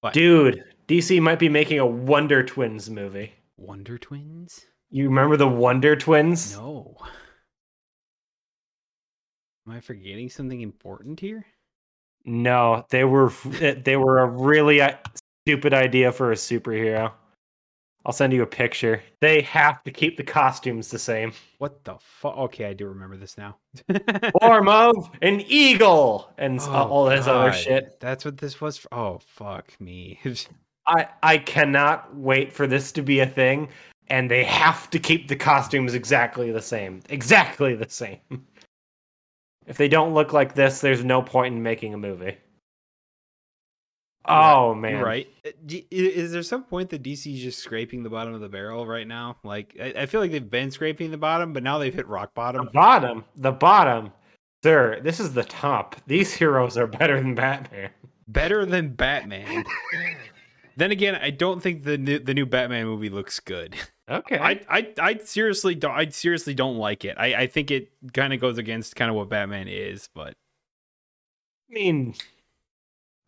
What? 0.00 0.14
Dude, 0.14 0.64
DC 0.86 1.20
might 1.20 1.38
be 1.38 1.48
making 1.48 1.78
a 1.78 1.86
Wonder 1.86 2.42
Twins 2.42 2.88
movie. 2.88 3.32
Wonder 3.56 3.98
Twins? 3.98 4.66
You 4.90 5.08
remember 5.08 5.36
the 5.36 5.48
Wonder 5.48 5.96
Twins? 5.96 6.56
No. 6.56 6.96
Am 9.66 9.74
I 9.74 9.80
forgetting 9.80 10.30
something 10.30 10.60
important 10.60 11.20
here? 11.20 11.44
No, 12.24 12.86
they 12.90 13.04
were 13.04 13.32
they 13.60 13.96
were 13.96 14.18
a 14.18 14.26
really 14.26 14.80
uh, 14.80 14.96
stupid 15.46 15.74
idea 15.74 16.12
for 16.12 16.32
a 16.32 16.36
superhero. 16.36 17.12
I'll 18.08 18.14
send 18.14 18.32
you 18.32 18.40
a 18.40 18.46
picture. 18.46 19.02
They 19.20 19.42
have 19.42 19.84
to 19.84 19.90
keep 19.90 20.16
the 20.16 20.24
costumes 20.24 20.88
the 20.88 20.98
same. 20.98 21.30
What 21.58 21.84
the 21.84 21.96
fuck? 22.00 22.38
Okay, 22.38 22.64
I 22.64 22.72
do 22.72 22.86
remember 22.86 23.18
this 23.18 23.36
now. 23.36 23.58
Form 24.40 24.66
of 24.66 25.10
an 25.20 25.42
eagle 25.46 26.32
and 26.38 26.58
uh, 26.58 26.86
Oh, 26.86 26.88
all 26.88 27.04
this 27.04 27.26
other 27.26 27.52
shit. 27.52 28.00
That's 28.00 28.24
what 28.24 28.38
this 28.38 28.62
was 28.62 28.78
for. 28.78 28.88
Oh, 28.94 29.20
fuck 29.26 29.78
me. 29.78 30.18
I 30.86 31.06
I 31.22 31.36
cannot 31.36 32.16
wait 32.16 32.50
for 32.50 32.66
this 32.66 32.92
to 32.92 33.02
be 33.02 33.20
a 33.20 33.26
thing, 33.26 33.68
and 34.06 34.30
they 34.30 34.42
have 34.42 34.88
to 34.88 34.98
keep 34.98 35.28
the 35.28 35.36
costumes 35.36 35.92
exactly 35.92 36.50
the 36.50 36.62
same. 36.62 37.02
Exactly 37.10 37.74
the 37.74 37.90
same. 37.90 38.20
If 39.66 39.76
they 39.76 39.86
don't 39.88 40.14
look 40.14 40.32
like 40.32 40.54
this, 40.54 40.80
there's 40.80 41.04
no 41.04 41.20
point 41.20 41.54
in 41.54 41.62
making 41.62 41.92
a 41.92 41.98
movie. 41.98 42.38
Oh 44.28 44.74
man, 44.74 44.92
You're 44.96 45.04
right. 45.04 45.28
Uh, 45.44 45.50
Is 45.90 46.32
there 46.32 46.42
some 46.42 46.64
point 46.64 46.90
that 46.90 47.02
DC 47.02 47.34
is 47.34 47.40
just 47.40 47.60
scraping 47.60 48.02
the 48.02 48.10
bottom 48.10 48.34
of 48.34 48.40
the 48.40 48.48
barrel 48.48 48.86
right 48.86 49.06
now? 49.06 49.38
Like, 49.42 49.76
I, 49.80 50.02
I 50.02 50.06
feel 50.06 50.20
like 50.20 50.30
they've 50.30 50.50
been 50.50 50.70
scraping 50.70 51.10
the 51.10 51.16
bottom, 51.18 51.52
but 51.52 51.62
now 51.62 51.78
they've 51.78 51.94
hit 51.94 52.06
rock 52.06 52.34
bottom. 52.34 52.66
The 52.66 52.70
bottom. 52.72 53.02
bottom, 53.02 53.24
the 53.36 53.52
bottom, 53.52 54.12
sir. 54.62 55.00
This 55.02 55.18
is 55.18 55.32
the 55.32 55.44
top. 55.44 55.96
These 56.06 56.34
heroes 56.34 56.76
are 56.76 56.86
better 56.86 57.18
than 57.18 57.34
Batman. 57.34 57.90
Better 58.26 58.66
than 58.66 58.90
Batman. 58.90 59.64
then 60.76 60.90
again, 60.90 61.14
I 61.16 61.30
don't 61.30 61.62
think 61.62 61.84
the 61.84 61.96
new, 61.96 62.18
the 62.18 62.34
new 62.34 62.44
Batman 62.46 62.86
movie 62.86 63.08
looks 63.08 63.40
good. 63.40 63.76
Okay. 64.10 64.38
I, 64.38 64.60
I 64.70 64.94
I 64.98 65.18
seriously 65.18 65.74
don't 65.74 65.92
I 65.92 66.08
seriously 66.08 66.54
don't 66.54 66.76
like 66.76 67.04
it. 67.04 67.16
I, 67.18 67.34
I 67.34 67.46
think 67.46 67.70
it 67.70 67.90
kind 68.14 68.32
of 68.32 68.40
goes 68.40 68.56
against 68.56 68.96
kind 68.96 69.10
of 69.10 69.16
what 69.16 69.28
Batman 69.28 69.68
is, 69.68 70.08
but 70.14 70.34
I 71.70 71.74
mean, 71.74 72.14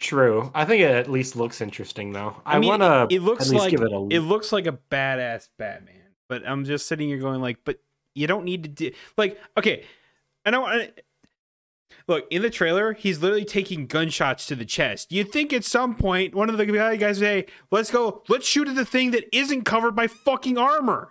true. 0.01 0.51
I 0.55 0.65
think 0.65 0.83
it 0.83 0.91
at 0.91 1.09
least 1.11 1.37
looks 1.37 1.61
interesting, 1.61 2.13
though. 2.13 2.35
I, 2.45 2.57
I, 2.57 2.59
mean, 2.59 2.69
want 2.69 2.83
to 2.83 3.15
it 3.15 3.23
looks 3.23 3.47
at 3.47 3.53
least 3.53 3.65
like 3.65 3.71
give 3.71 3.83
it 3.83 3.93
a. 3.93 4.09
it 4.11 4.21
looks 4.21 4.53
like 4.53 4.67
a 4.67 4.79
badass 4.91 5.49
Batman. 5.59 5.95
But 6.29 6.47
I'm 6.47 6.65
just 6.65 6.87
sitting 6.87 7.09
here 7.09 7.19
going 7.19 7.41
like, 7.41 7.59
but 7.65 7.79
you 8.15 8.27
don't 8.27 8.45
need 8.45 8.65
to 8.65 8.69
do 8.69 8.91
like 9.17 9.39
okay. 9.57 9.85
I 10.45 10.51
know. 10.51 10.65
I, 10.65 10.91
look 12.07 12.27
in 12.31 12.43
the 12.43 12.51
trailer, 12.51 12.93
he's 12.93 13.21
literally 13.21 13.45
taking 13.45 13.87
gunshots 13.87 14.47
to 14.47 14.57
the 14.57 14.65
chest. 14.65 15.13
You'd 15.13 15.33
think 15.33 15.53
at 15.53 15.65
some 15.65 15.95
point 15.95 16.35
one 16.35 16.51
of 16.51 16.59
the 16.59 16.67
guys 16.67 17.19
say, 17.19 17.47
"Let's 17.71 17.91
go, 17.91 18.23
let's 18.29 18.47
shoot 18.47 18.69
at 18.69 18.75
the 18.75 18.85
thing 18.85 19.13
that 19.13 19.25
isn't 19.37 19.65
covered 19.65 19.95
by 19.95 20.07
fucking 20.07 20.59
armor." 20.59 21.09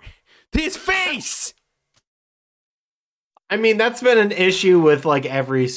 His 0.51 0.75
face. 0.75 1.53
I 3.49 3.57
mean, 3.57 3.77
that's 3.77 4.01
been 4.01 4.17
an 4.17 4.31
issue 4.31 4.79
with 4.79 5.05
like 5.05 5.25
every, 5.25 5.69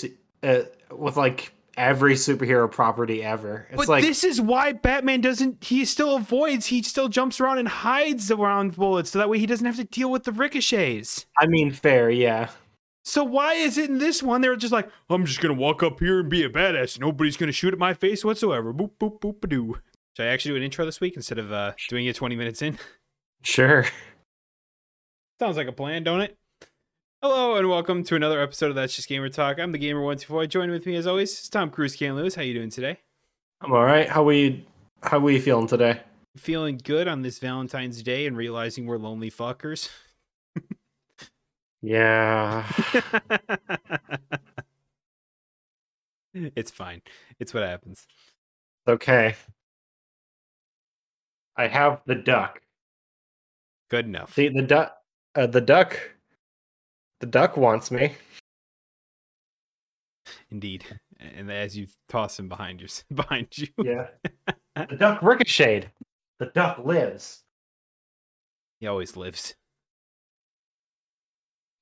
uh, 0.43 0.61
with 0.91 1.17
like 1.17 1.55
every 1.77 2.15
superhero 2.15 2.70
property 2.70 3.23
ever. 3.23 3.67
It's 3.70 3.77
But 3.77 3.89
like 3.89 4.05
this 4.05 4.25
is 4.25 4.41
why 4.41 4.73
Batman 4.73 5.20
doesn't. 5.20 5.65
He 5.65 5.84
still 5.84 6.17
avoids. 6.17 6.67
He 6.67 6.83
still 6.83 7.09
jumps 7.09 7.41
around 7.41 7.59
and 7.59 7.69
hides 7.69 8.31
around 8.31 8.77
bullets, 8.77 9.11
so 9.11 9.19
that 9.19 9.29
way 9.29 9.39
he 9.39 9.47
doesn't 9.47 9.67
have 9.67 9.77
to 9.77 9.84
deal 9.84 10.11
with 10.11 10.25
the 10.25 10.33
ricochets. 10.33 11.27
I 11.39 11.47
mean, 11.47 11.73
fair, 11.73 12.11
yeah. 12.11 12.51
So 13.05 13.25
why 13.25 13.55
is 13.55 13.79
it 13.79 13.91
in 13.91 13.98
this 13.98 14.23
one 14.23 14.41
they're 14.41 14.55
just 14.55 14.73
like, 14.73 14.89
I'm 15.11 15.27
just 15.27 15.41
gonna 15.41 15.55
walk 15.55 15.83
up 15.83 15.98
here 15.98 16.20
and 16.20 16.31
be 16.31 16.45
a 16.45 16.48
badass. 16.48 17.01
Nobody's 17.01 17.37
gonna 17.37 17.53
shoot 17.53 17.73
at 17.73 17.79
my 17.79 17.95
face 17.95 18.25
whatsoever. 18.25 18.73
Boop 18.73 18.92
boop 19.01 19.20
boop 19.20 19.48
doo. 19.48 19.79
Should 20.17 20.27
I 20.27 20.29
actually 20.29 20.53
do 20.53 20.57
an 20.59 20.62
intro 20.62 20.84
this 20.84 21.01
week 21.01 21.17
instead 21.17 21.39
of 21.39 21.53
uh, 21.53 21.73
doing 21.89 22.07
it 22.07 22.14
20 22.14 22.36
minutes 22.36 22.62
in? 22.62 22.79
Sure. 23.42 23.86
Sounds 25.41 25.57
like 25.57 25.67
a 25.67 25.73
plan, 25.73 26.05
don't 26.05 26.20
it? 26.20 26.36
Hello 27.23 27.55
and 27.55 27.69
welcome 27.69 28.02
to 28.02 28.17
another 28.17 28.42
episode 28.42 28.70
of 28.70 28.74
That's 28.74 28.97
Just 28.97 29.08
Gamer 29.08 29.29
Talk. 29.29 29.61
I'm 29.61 29.70
the 29.70 29.79
Gamer 29.79 30.01
One 30.01 30.17
Two 30.17 30.27
Four. 30.27 30.45
Joining 30.47 30.73
with 30.73 30.86
me 30.86 30.97
as 30.97 31.07
always 31.07 31.30
is 31.30 31.48
Tom 31.48 31.70
Cruise, 31.70 31.95
Can 31.95 32.17
Lewis. 32.17 32.35
How 32.35 32.42
you 32.42 32.52
doing 32.52 32.69
today? 32.69 32.98
I'm 33.61 33.73
all 33.73 33.85
right. 33.85 34.08
How 34.08 34.24
we 34.24 34.67
how 35.05 35.20
we 35.20 35.39
feeling 35.39 35.69
today? 35.69 36.01
Feeling 36.36 36.80
good 36.83 37.07
on 37.07 37.23
this 37.23 37.39
Valentine's 37.39 38.02
Day 38.02 38.27
and 38.27 38.36
realizing 38.36 38.86
we're 38.86 38.98
lonely 38.98 39.30
fuckers. 39.30 39.89
Yeah. 41.80 42.67
it's 46.35 46.73
fine. 46.73 47.02
It's 47.39 47.55
what 47.55 47.63
happens. 47.63 48.07
okay. 48.89 49.36
I 51.57 51.68
have 51.68 52.01
the 52.05 52.17
duck. 52.17 52.61
Good 53.91 54.07
enough. 54.07 54.35
See 54.35 54.48
the 54.48 54.63
duck. 54.63 54.97
Uh, 55.36 55.47
the 55.47 55.61
duck. 55.61 56.01
The 57.23 57.29
duck 57.29 57.57
wants 57.57 57.93
me. 57.93 58.17
Indeed. 60.51 60.85
And 61.21 61.53
as 61.53 61.77
you 61.77 61.87
toss 62.09 62.37
him 62.37 62.49
behind 62.49 62.81
you, 62.81 62.89
behind 63.15 63.57
you. 63.57 63.69
Yeah. 63.79 64.09
the 64.89 64.97
duck 64.97 65.23
ricocheted. 65.23 65.89
The 66.41 66.47
duck 66.47 66.81
lives. 66.85 67.45
He 68.81 68.89
always 68.89 69.17
lives. 69.17 69.55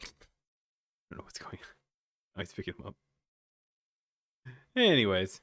I 0.03 0.09
don't 1.11 1.21
know 1.21 1.25
what's 1.25 1.39
going 1.39 1.55
on. 1.55 1.69
I 2.37 2.41
always 2.41 2.53
pick 2.53 2.67
him 2.67 2.75
up. 2.87 2.95
Anyways. 4.77 5.41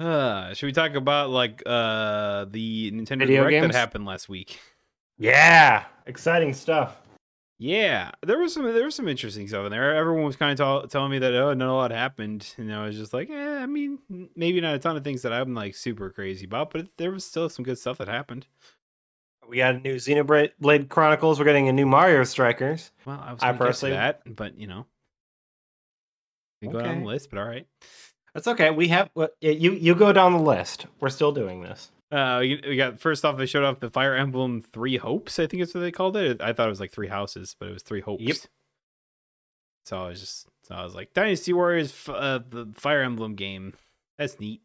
Uh, 0.00 0.52
should 0.54 0.66
we 0.66 0.72
talk 0.72 0.94
about 0.94 1.30
like 1.30 1.62
uh 1.64 2.46
the 2.46 2.90
Nintendo 2.90 3.20
Video 3.20 3.42
Direct 3.42 3.50
games? 3.52 3.72
that 3.72 3.78
happened 3.78 4.04
last 4.04 4.28
week? 4.28 4.58
Yeah. 5.16 5.84
Exciting 6.06 6.54
stuff. 6.54 7.01
Yeah, 7.62 8.10
there 8.26 8.40
was 8.40 8.52
some 8.52 8.64
there 8.64 8.86
was 8.86 8.96
some 8.96 9.06
interesting 9.06 9.46
stuff 9.46 9.66
in 9.66 9.70
there. 9.70 9.94
Everyone 9.94 10.24
was 10.24 10.34
kind 10.34 10.58
of 10.58 10.90
telling 10.90 11.12
me 11.12 11.20
that 11.20 11.32
oh, 11.32 11.54
not 11.54 11.68
a 11.68 11.72
lot 11.72 11.92
happened, 11.92 12.52
and 12.56 12.74
I 12.74 12.84
was 12.84 12.96
just 12.96 13.12
like, 13.12 13.30
eh, 13.30 13.58
I 13.58 13.66
mean, 13.66 14.00
maybe 14.34 14.60
not 14.60 14.74
a 14.74 14.80
ton 14.80 14.96
of 14.96 15.04
things 15.04 15.22
that 15.22 15.32
I'm 15.32 15.54
like 15.54 15.76
super 15.76 16.10
crazy 16.10 16.44
about, 16.44 16.72
but 16.72 16.88
there 16.98 17.12
was 17.12 17.24
still 17.24 17.48
some 17.48 17.64
good 17.64 17.78
stuff 17.78 17.98
that 17.98 18.08
happened. 18.08 18.48
We 19.48 19.58
got 19.58 19.76
a 19.76 19.78
new 19.78 19.94
Xenoblade 19.94 20.54
Blade 20.58 20.88
Chronicles. 20.88 21.38
We're 21.38 21.44
getting 21.44 21.68
a 21.68 21.72
new 21.72 21.86
Mario 21.86 22.24
Strikers. 22.24 22.90
Well, 23.04 23.22
I 23.24 23.32
was 23.32 23.40
I 23.44 23.52
personally- 23.52 23.94
that, 23.94 24.22
but 24.26 24.58
you 24.58 24.66
know, 24.66 24.86
we 26.62 26.66
go 26.66 26.80
down 26.80 27.02
the 27.02 27.06
list, 27.06 27.30
but 27.30 27.38
all 27.38 27.46
right. 27.46 27.68
That's 28.34 28.48
okay. 28.48 28.72
We 28.72 28.88
have 28.88 29.08
you. 29.40 29.70
You 29.70 29.94
go 29.94 30.12
down 30.12 30.32
the 30.32 30.42
list. 30.42 30.86
We're 30.98 31.10
still 31.10 31.30
doing 31.30 31.62
this. 31.62 31.92
Uh, 32.12 32.38
we, 32.40 32.60
we 32.68 32.76
got 32.76 33.00
first 33.00 33.24
off, 33.24 33.38
they 33.38 33.46
showed 33.46 33.64
off 33.64 33.80
the 33.80 33.88
Fire 33.90 34.14
Emblem 34.14 34.60
Three 34.60 34.98
Hopes. 34.98 35.38
I 35.38 35.46
think 35.46 35.62
is 35.62 35.74
what 35.74 35.80
they 35.80 35.90
called 35.90 36.16
it. 36.16 36.42
I 36.42 36.52
thought 36.52 36.66
it 36.66 36.70
was 36.70 36.80
like 36.80 36.92
three 36.92 37.08
houses, 37.08 37.56
but 37.58 37.68
it 37.68 37.72
was 37.72 37.82
three 37.82 38.02
hopes. 38.02 38.22
Yep. 38.22 38.36
So 39.86 39.98
I 40.04 40.08
was 40.08 40.20
just, 40.20 40.46
so 40.62 40.74
I 40.74 40.84
was 40.84 40.94
like, 40.94 41.12
Dynasty 41.14 41.52
Warriors, 41.52 41.90
f- 41.90 42.10
uh, 42.10 42.40
the 42.48 42.68
Fire 42.74 43.02
Emblem 43.02 43.34
game. 43.34 43.72
That's 44.18 44.38
neat. 44.38 44.60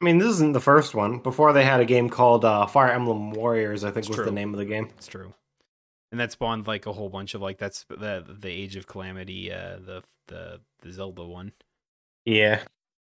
I 0.00 0.04
mean, 0.04 0.18
this 0.18 0.28
isn't 0.28 0.52
the 0.52 0.60
first 0.60 0.94
one. 0.94 1.20
Before 1.20 1.52
they 1.52 1.64
had 1.64 1.80
a 1.80 1.84
game 1.84 2.10
called 2.10 2.44
uh, 2.44 2.66
Fire 2.66 2.90
Emblem 2.90 3.30
Warriors. 3.30 3.84
I 3.84 3.88
think 3.88 3.98
It's 3.98 4.08
was 4.08 4.16
true. 4.16 4.24
the 4.24 4.32
name 4.32 4.52
of 4.52 4.58
the 4.58 4.64
game. 4.66 4.88
It's 4.98 5.06
true. 5.06 5.32
And 6.10 6.20
that 6.20 6.32
spawned 6.32 6.66
like 6.66 6.86
a 6.86 6.92
whole 6.92 7.08
bunch 7.08 7.34
of 7.34 7.40
like 7.42 7.58
that's 7.58 7.84
the 7.88 8.24
the 8.40 8.48
Age 8.50 8.76
of 8.76 8.86
Calamity, 8.86 9.52
uh, 9.52 9.78
the 9.84 10.02
the 10.26 10.60
the 10.82 10.92
Zelda 10.92 11.24
one. 11.24 11.52
Yeah. 12.24 12.60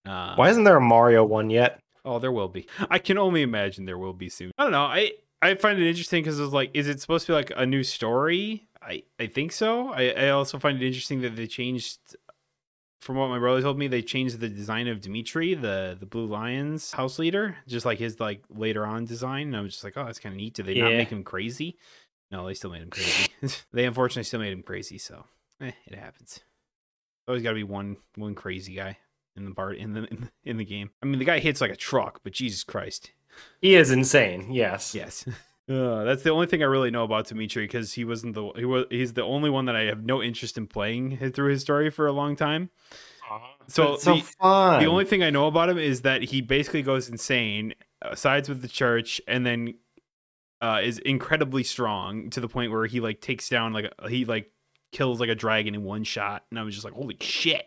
Uh, 0.06 0.34
Why 0.34 0.48
isn't 0.50 0.64
there 0.64 0.76
a 0.76 0.80
Mario 0.80 1.24
one 1.24 1.50
yet? 1.50 1.80
Oh, 2.08 2.18
there 2.18 2.32
will 2.32 2.48
be. 2.48 2.66
I 2.88 2.98
can 2.98 3.18
only 3.18 3.42
imagine 3.42 3.84
there 3.84 3.98
will 3.98 4.14
be 4.14 4.30
soon. 4.30 4.50
I 4.56 4.62
don't 4.62 4.72
know. 4.72 4.80
I 4.80 5.12
I 5.42 5.54
find 5.56 5.78
it 5.78 5.86
interesting 5.86 6.22
because 6.22 6.40
it's 6.40 6.54
like, 6.54 6.70
is 6.72 6.88
it 6.88 7.02
supposed 7.02 7.26
to 7.26 7.32
be 7.32 7.36
like 7.36 7.52
a 7.54 7.66
new 7.66 7.82
story? 7.82 8.66
I 8.80 9.02
I 9.20 9.26
think 9.26 9.52
so. 9.52 9.90
I 9.90 10.10
I 10.12 10.28
also 10.30 10.58
find 10.58 10.80
it 10.80 10.86
interesting 10.86 11.20
that 11.20 11.36
they 11.36 11.46
changed. 11.46 11.98
From 13.02 13.16
what 13.16 13.28
my 13.28 13.38
brother 13.38 13.60
told 13.60 13.78
me, 13.78 13.86
they 13.88 14.02
changed 14.02 14.40
the 14.40 14.48
design 14.48 14.88
of 14.88 15.02
Dimitri, 15.02 15.54
the 15.54 15.98
the 16.00 16.06
Blue 16.06 16.24
Lions 16.24 16.92
house 16.92 17.18
leader, 17.18 17.56
just 17.66 17.84
like 17.84 17.98
his 17.98 18.18
like 18.18 18.42
later 18.48 18.86
on 18.86 19.04
design. 19.04 19.48
And 19.48 19.56
I 19.56 19.60
was 19.60 19.74
just 19.74 19.84
like, 19.84 19.96
oh, 19.98 20.06
that's 20.06 20.18
kind 20.18 20.32
of 20.32 20.38
neat. 20.38 20.54
Did 20.54 20.64
they 20.64 20.80
not 20.80 20.92
make 20.92 21.10
him 21.10 21.24
crazy? 21.24 21.76
No, 22.30 22.46
they 22.46 22.54
still 22.54 22.70
made 22.70 22.82
him 22.82 22.90
crazy. 22.90 23.28
they 23.72 23.84
unfortunately 23.84 24.24
still 24.24 24.40
made 24.40 24.52
him 24.52 24.62
crazy. 24.62 24.96
So, 24.96 25.26
eh, 25.60 25.72
it 25.86 25.98
happens. 25.98 26.40
Always 27.28 27.42
got 27.42 27.50
to 27.50 27.54
be 27.54 27.64
one 27.64 27.98
one 28.16 28.34
crazy 28.34 28.74
guy 28.74 28.96
in 29.38 29.44
the 29.46 29.50
bar 29.52 29.72
in 29.72 29.92
the, 29.94 30.04
in 30.04 30.20
the 30.22 30.28
in 30.50 30.56
the 30.58 30.64
game. 30.64 30.90
I 31.02 31.06
mean, 31.06 31.18
the 31.18 31.24
guy 31.24 31.38
hits 31.38 31.60
like 31.60 31.70
a 31.70 31.76
truck, 31.76 32.20
but 32.22 32.32
Jesus 32.32 32.62
Christ, 32.64 33.12
He 33.60 33.74
is 33.74 33.90
insane. 33.90 34.52
Yes. 34.52 34.94
yes. 34.94 35.24
Uh, 35.70 36.02
that's 36.04 36.22
the 36.22 36.30
only 36.30 36.46
thing 36.46 36.62
I 36.62 36.64
really 36.64 36.90
know 36.90 37.04
about 37.04 37.26
Dimitri 37.26 37.64
because 37.64 37.92
he 37.92 38.02
wasn't 38.06 38.34
the 38.34 38.52
he 38.56 38.64
was 38.64 38.86
he's 38.88 39.12
the 39.12 39.22
only 39.22 39.50
one 39.50 39.66
that 39.66 39.76
I 39.76 39.82
have 39.82 40.02
no 40.02 40.22
interest 40.22 40.56
in 40.56 40.66
playing 40.66 41.18
through 41.32 41.50
his 41.50 41.60
story 41.60 41.90
for 41.90 42.06
a 42.06 42.12
long 42.12 42.36
time. 42.36 42.70
So 43.66 43.92
It's 43.92 44.02
so 44.04 44.14
the- 44.14 44.20
fun. 44.22 44.80
The 44.82 44.88
only 44.88 45.04
thing 45.04 45.22
I 45.22 45.28
know 45.28 45.46
about 45.46 45.68
him 45.68 45.76
is 45.76 46.00
that 46.02 46.22
he 46.22 46.40
basically 46.40 46.80
goes 46.80 47.10
insane, 47.10 47.74
uh, 48.00 48.14
sides 48.14 48.48
with 48.48 48.62
the 48.62 48.68
church, 48.68 49.20
and 49.28 49.44
then 49.44 49.74
uh, 50.62 50.80
is 50.82 50.98
incredibly 51.00 51.64
strong 51.64 52.30
to 52.30 52.40
the 52.40 52.48
point 52.48 52.72
where 52.72 52.86
he 52.86 53.00
like 53.00 53.20
takes 53.20 53.50
down 53.50 53.74
like 53.74 53.92
a, 53.98 54.08
he 54.08 54.24
like 54.24 54.50
kills 54.92 55.20
like 55.20 55.28
a 55.28 55.34
dragon 55.34 55.74
in 55.74 55.84
one 55.84 56.02
shot, 56.02 56.46
and 56.48 56.58
I 56.58 56.62
was 56.62 56.72
just 56.74 56.84
like, 56.86 56.94
holy 56.94 57.18
shit. 57.20 57.66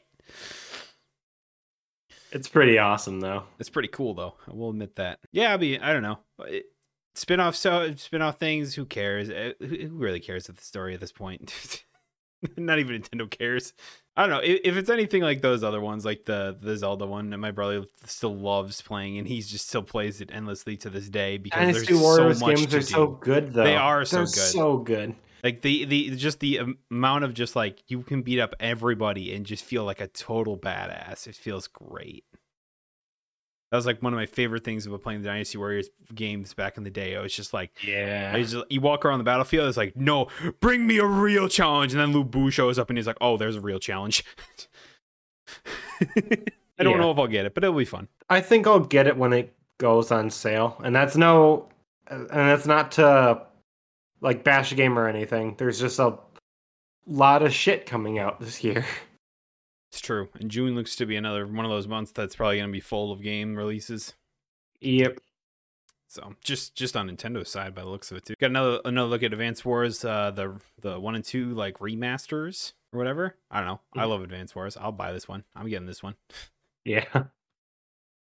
It's 2.32 2.48
pretty 2.48 2.78
awesome 2.78 3.20
though. 3.20 3.44
It's 3.60 3.70
pretty 3.70 3.90
cool 3.90 4.14
though. 4.14 4.36
I 4.48 4.54
will 4.54 4.70
admit 4.70 4.96
that. 4.96 5.20
Yeah, 5.32 5.54
I 5.54 5.58
mean, 5.58 5.82
I 5.82 5.92
don't 5.94 6.04
know. 6.04 6.20
It, 6.40 6.66
spin-off 7.16 7.56
so 7.56 7.94
spin-off 7.96 8.40
things, 8.40 8.74
who 8.74 8.86
cares? 8.86 9.30
Uh, 9.30 9.54
Who 9.60 9.68
who 9.68 9.90
really 9.96 10.20
cares 10.20 10.50
at 10.50 10.58
the 10.58 10.64
story 10.64 10.94
at 10.94 11.00
this 11.02 11.12
point? 11.12 11.84
Not 12.58 12.80
even 12.80 13.02
Nintendo 13.02 13.30
cares. 13.30 13.74
I 14.18 14.24
don't 14.24 14.32
know. 14.32 14.40
If, 14.40 14.62
if 14.64 14.76
it's 14.78 14.90
anything 14.90 15.22
like 15.22 15.42
those 15.42 15.64
other 15.64 15.80
ones, 15.80 16.06
like 16.06 16.26
the 16.26 16.58
the 16.60 16.76
Zelda 16.76 17.06
one, 17.06 17.32
and 17.34 17.42
my 17.42 17.52
brother 17.52 17.84
still 18.06 18.36
loves 18.36 18.82
playing, 18.82 19.18
and 19.20 19.28
he's 19.28 19.48
just 19.50 19.68
still 19.68 19.84
plays 19.84 20.22
it 20.22 20.32
endlessly 20.34 20.76
to 20.78 20.90
this 20.90 21.08
day 21.10 21.38
because 21.38 21.60
Dynasty 21.60 21.94
there's 21.94 22.02
Warriors 22.02 22.40
so 22.40 22.46
much 22.48 22.56
games 22.58 22.68
to 22.72 22.78
are 22.78 22.80
do. 22.80 22.86
so 22.86 23.08
good 23.08 23.54
though. 23.54 23.64
They 23.64 23.76
are 23.76 24.04
so 24.06 24.18
They're 24.18 24.26
good. 24.26 24.34
So 24.34 24.78
good. 24.80 25.16
Like 25.44 25.62
the 25.62 25.86
the 25.86 26.16
just 26.16 26.40
the 26.40 26.76
amount 26.92 27.24
of 27.24 27.34
just 27.34 27.56
like 27.56 27.84
you 27.88 28.04
can 28.04 28.22
beat 28.22 28.40
up 28.40 28.54
everybody 28.60 29.34
and 29.34 29.46
just 29.46 29.64
feel 29.64 29.84
like 29.84 30.00
a 30.02 30.08
total 30.08 30.58
badass. 30.58 31.28
It 31.28 31.36
feels 31.36 31.68
great. 31.68 32.26
That 33.72 33.78
was 33.78 33.86
like 33.86 34.04
one 34.04 34.12
of 34.12 34.18
my 34.18 34.26
favorite 34.26 34.66
things 34.66 34.86
about 34.86 35.02
playing 35.02 35.22
the 35.22 35.30
Dynasty 35.30 35.58
Warriors 35.58 35.90
games 36.14 36.54
back 36.54 36.76
in 36.78 36.84
the 36.84 36.90
day. 36.90 37.16
I 37.16 37.22
was 37.22 37.34
just 37.34 37.54
like, 37.54 37.72
Yeah. 37.88 38.34
I 38.36 38.42
just, 38.44 38.66
you 38.70 38.82
walk 38.82 39.06
around 39.06 39.20
the 39.20 39.24
battlefield, 39.24 39.70
it's 39.70 39.78
like, 39.78 39.96
no, 39.96 40.28
bring 40.60 40.86
me 40.86 40.98
a 40.98 41.06
real 41.06 41.48
challenge. 41.48 41.94
And 41.94 42.02
then 42.02 42.12
Lu 42.12 42.26
Bu 42.26 42.52
shows 42.52 42.78
up 42.78 42.90
and 42.90 42.98
he's 42.98 43.08
like, 43.08 43.16
oh, 43.22 43.38
there's 43.38 43.56
a 43.56 43.62
real 43.62 43.80
challenge. 43.80 44.26
I 46.78 46.84
don't 46.84 46.94
Yeah. 46.96 46.98
know 47.00 47.12
if 47.12 47.18
I'll 47.18 47.28
get 47.28 47.46
it, 47.46 47.54
but 47.54 47.64
it'll 47.64 47.78
be 47.78 47.86
fun. 47.86 48.08
I 48.30 48.42
think 48.42 48.68
I'll 48.68 48.80
get 48.82 49.08
it 49.08 49.16
when 49.18 49.32
it 49.34 49.54
goes 49.78 50.12
on 50.12 50.30
sale, 50.30 50.76
and 50.84 50.96
that's 50.96 51.16
no, 51.16 51.70
and 52.10 52.28
that's 52.30 52.66
not 52.66 52.92
to 52.94 53.42
like 54.22 54.44
bash 54.44 54.72
a 54.72 54.76
game 54.76 54.98
or 54.98 55.08
anything. 55.08 55.56
There's 55.58 55.80
just 55.80 56.00
a 56.00 56.18
lot 57.06 57.44
of 57.44 57.54
shit 57.54 57.86
coming 57.86 58.20
out 58.20 58.40
this 58.40 58.64
year. 58.64 58.86
It's 59.92 60.00
true. 60.00 60.30
And 60.40 60.50
June 60.50 60.74
looks 60.74 60.96
to 60.96 61.06
be 61.06 61.18
another 61.18 61.46
one 61.46 61.66
of 61.66 61.70
those 61.70 61.86
months 61.86 62.14
that's 62.14 62.34
probably 62.34 62.56
going 62.60 62.70
to 62.70 62.72
be 62.72 62.80
full 62.80 63.12
of 63.12 63.22
game 63.22 63.58
releases. 63.58 64.14
Yep. 64.80 65.20
So 66.08 66.34
just 66.42 66.76
just 66.76 66.96
on 66.96 67.10
Nintendo's 67.10 67.50
side, 67.50 67.76
by 67.76 67.82
the 67.82 67.90
looks 67.90 68.10
of 68.10 68.16
it 68.16 68.26
too. 68.26 68.36
Got 68.40 68.52
another 68.52 68.80
another 68.86 69.10
look 69.10 69.22
at 69.22 69.34
Advance 69.34 69.66
Wars, 69.66 70.06
uh, 70.06 70.32
the 70.32 70.62
the 70.82 70.98
one 70.98 71.16
and 71.16 71.26
two 71.26 71.54
like 71.54 71.80
remasters 71.80 72.72
or 72.94 73.00
whatever. 73.00 73.36
I 73.50 73.60
don't 73.60 73.68
know. 73.68 73.82
I 73.96 74.06
love 74.06 74.22
Advance 74.22 74.56
Wars. 74.56 74.78
I'll 74.78 74.94
buy 74.94 75.12
this 75.12 75.28
one. 75.28 75.44
I'm 75.58 75.68
getting 75.68 75.88
this 75.88 76.04
one. 76.04 76.16
Yeah. 76.84 77.26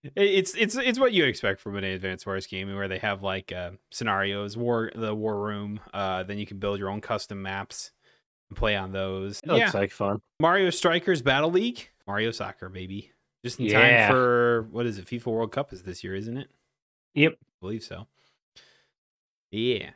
It- 0.04 0.12
It's 0.16 0.56
it's 0.56 0.76
it's 0.76 1.00
what 1.00 1.14
you 1.14 1.26
expect 1.26 1.60
from 1.62 1.76
an 1.76 1.84
Advanced 1.84 2.26
Wars 2.26 2.48
game, 2.48 2.74
where 2.76 2.88
they 2.88 2.98
have 3.00 3.22
like 3.24 3.52
uh, 3.52 3.72
scenarios, 3.92 4.58
war 4.58 4.92
the 4.96 5.14
war 5.14 5.40
room. 5.40 5.80
Uh, 5.94 6.24
then 6.24 6.38
you 6.38 6.46
can 6.46 6.58
build 6.58 6.80
your 6.80 6.90
own 6.90 7.02
custom 7.02 7.42
maps 7.42 7.92
and 8.50 8.58
play 8.58 8.76
on 8.76 8.92
those. 8.92 9.40
It 9.44 9.48
looks 9.52 9.74
like 9.74 9.92
fun. 9.92 10.22
Mario 10.40 10.70
Strikers 10.72 11.22
Battle 11.22 11.52
League, 11.52 11.90
Mario 12.08 12.32
Soccer, 12.32 12.68
baby. 12.70 13.12
Just 13.46 13.60
in 13.60 13.66
Yeah. 13.66 14.08
time 14.08 14.12
for 14.14 14.68
what 14.72 14.86
is 14.86 14.98
it? 14.98 15.06
FIFA 15.06 15.28
World 15.28 15.52
Cup 15.52 15.72
is 15.74 15.84
this 15.84 16.04
year, 16.04 16.16
isn't 16.16 16.38
it? 16.38 16.48
Yep. 17.16 17.34
I 17.40 17.46
believe 17.60 17.84
so. 17.84 18.08
Yeah. 19.52 19.92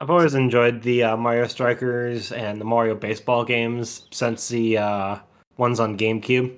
I've 0.00 0.10
always 0.10 0.34
enjoyed 0.34 0.82
the 0.82 1.04
uh, 1.04 1.16
Mario 1.16 1.46
Strikers 1.46 2.32
and 2.32 2.60
the 2.60 2.64
Mario 2.64 2.94
baseball 2.94 3.44
games 3.44 4.06
since 4.10 4.48
the 4.48 4.78
uh, 4.78 5.18
ones 5.56 5.80
on 5.80 5.96
GameCube. 5.96 6.56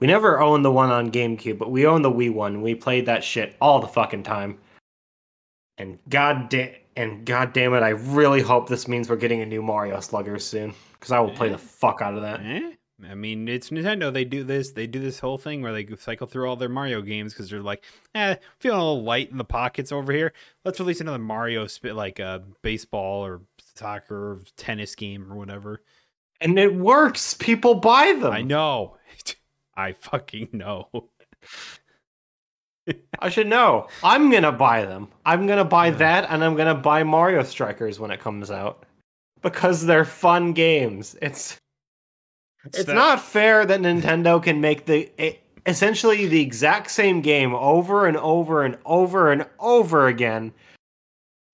We 0.00 0.06
never 0.06 0.40
owned 0.40 0.64
the 0.64 0.70
one 0.70 0.90
on 0.90 1.10
GameCube, 1.10 1.58
but 1.58 1.70
we 1.70 1.86
owned 1.86 2.04
the 2.04 2.12
Wii 2.12 2.32
one. 2.32 2.62
We 2.62 2.74
played 2.74 3.06
that 3.06 3.24
shit 3.24 3.56
all 3.60 3.80
the 3.80 3.88
fucking 3.88 4.22
time. 4.22 4.58
And 5.76 5.98
god 6.08 6.48
da- 6.48 6.80
and 6.96 7.24
god 7.24 7.52
damn 7.52 7.74
it, 7.74 7.82
I 7.82 7.90
really 7.90 8.40
hope 8.40 8.68
this 8.68 8.88
means 8.88 9.08
we're 9.08 9.16
getting 9.16 9.40
a 9.42 9.46
new 9.46 9.62
Mario 9.62 10.00
Sluggers 10.00 10.44
soon 10.44 10.74
because 10.92 11.12
I 11.12 11.20
will 11.20 11.30
play 11.30 11.48
Eh? 11.48 11.52
the 11.52 11.58
fuck 11.58 12.00
out 12.02 12.14
of 12.14 12.22
that. 12.22 12.40
Eh? 12.40 12.72
I 13.08 13.14
mean, 13.14 13.46
it's 13.48 13.70
Nintendo. 13.70 14.12
They 14.12 14.24
do 14.24 14.42
this. 14.42 14.72
They 14.72 14.88
do 14.88 14.98
this 14.98 15.20
whole 15.20 15.38
thing 15.38 15.62
where 15.62 15.72
they 15.72 15.86
cycle 15.98 16.26
through 16.26 16.48
all 16.48 16.56
their 16.56 16.68
Mario 16.68 17.00
games 17.00 17.32
because 17.32 17.48
they're 17.48 17.60
like, 17.62 17.84
eh, 18.16 18.34
feeling 18.58 18.80
a 18.80 18.84
little 18.84 19.04
light 19.04 19.30
in 19.30 19.38
the 19.38 19.44
pockets 19.44 19.92
over 19.92 20.12
here. 20.12 20.32
Let's 20.64 20.80
release 20.80 21.00
another 21.00 21.20
Mario, 21.20 21.68
spit 21.68 21.94
like 21.94 22.18
a 22.18 22.42
baseball 22.62 23.24
or 23.24 23.42
soccer 23.76 24.32
or 24.32 24.40
tennis 24.56 24.96
game 24.96 25.32
or 25.32 25.36
whatever. 25.36 25.82
And 26.40 26.58
it 26.58 26.74
works. 26.74 27.34
People 27.34 27.76
buy 27.76 28.14
them. 28.20 28.32
I 28.32 28.42
know. 28.42 28.96
I 29.78 29.92
fucking 29.92 30.48
know. 30.52 30.88
I 33.20 33.28
should 33.28 33.46
know. 33.46 33.88
I'm 34.02 34.30
gonna 34.30 34.52
buy 34.52 34.84
them. 34.86 35.08
I'm 35.26 35.46
gonna 35.46 35.64
buy 35.64 35.90
that, 35.90 36.26
and 36.30 36.42
I'm 36.42 36.56
gonna 36.56 36.74
buy 36.74 37.02
Mario 37.04 37.42
Strikers 37.42 38.00
when 38.00 38.10
it 38.10 38.18
comes 38.20 38.50
out 38.50 38.84
because 39.42 39.84
they're 39.86 40.04
fun 40.06 40.52
games. 40.52 41.16
It's 41.20 41.58
it's 42.64 42.84
that- 42.84 42.94
not 42.94 43.20
fair 43.22 43.64
that 43.66 43.80
Nintendo 43.80 44.42
can 44.42 44.60
make 44.60 44.86
the 44.86 45.10
e- 45.22 45.38
essentially 45.66 46.26
the 46.26 46.40
exact 46.40 46.90
same 46.90 47.20
game 47.20 47.54
over 47.54 48.06
and 48.06 48.16
over 48.16 48.64
and 48.64 48.78
over 48.86 49.30
and 49.32 49.46
over 49.60 50.06
again, 50.08 50.52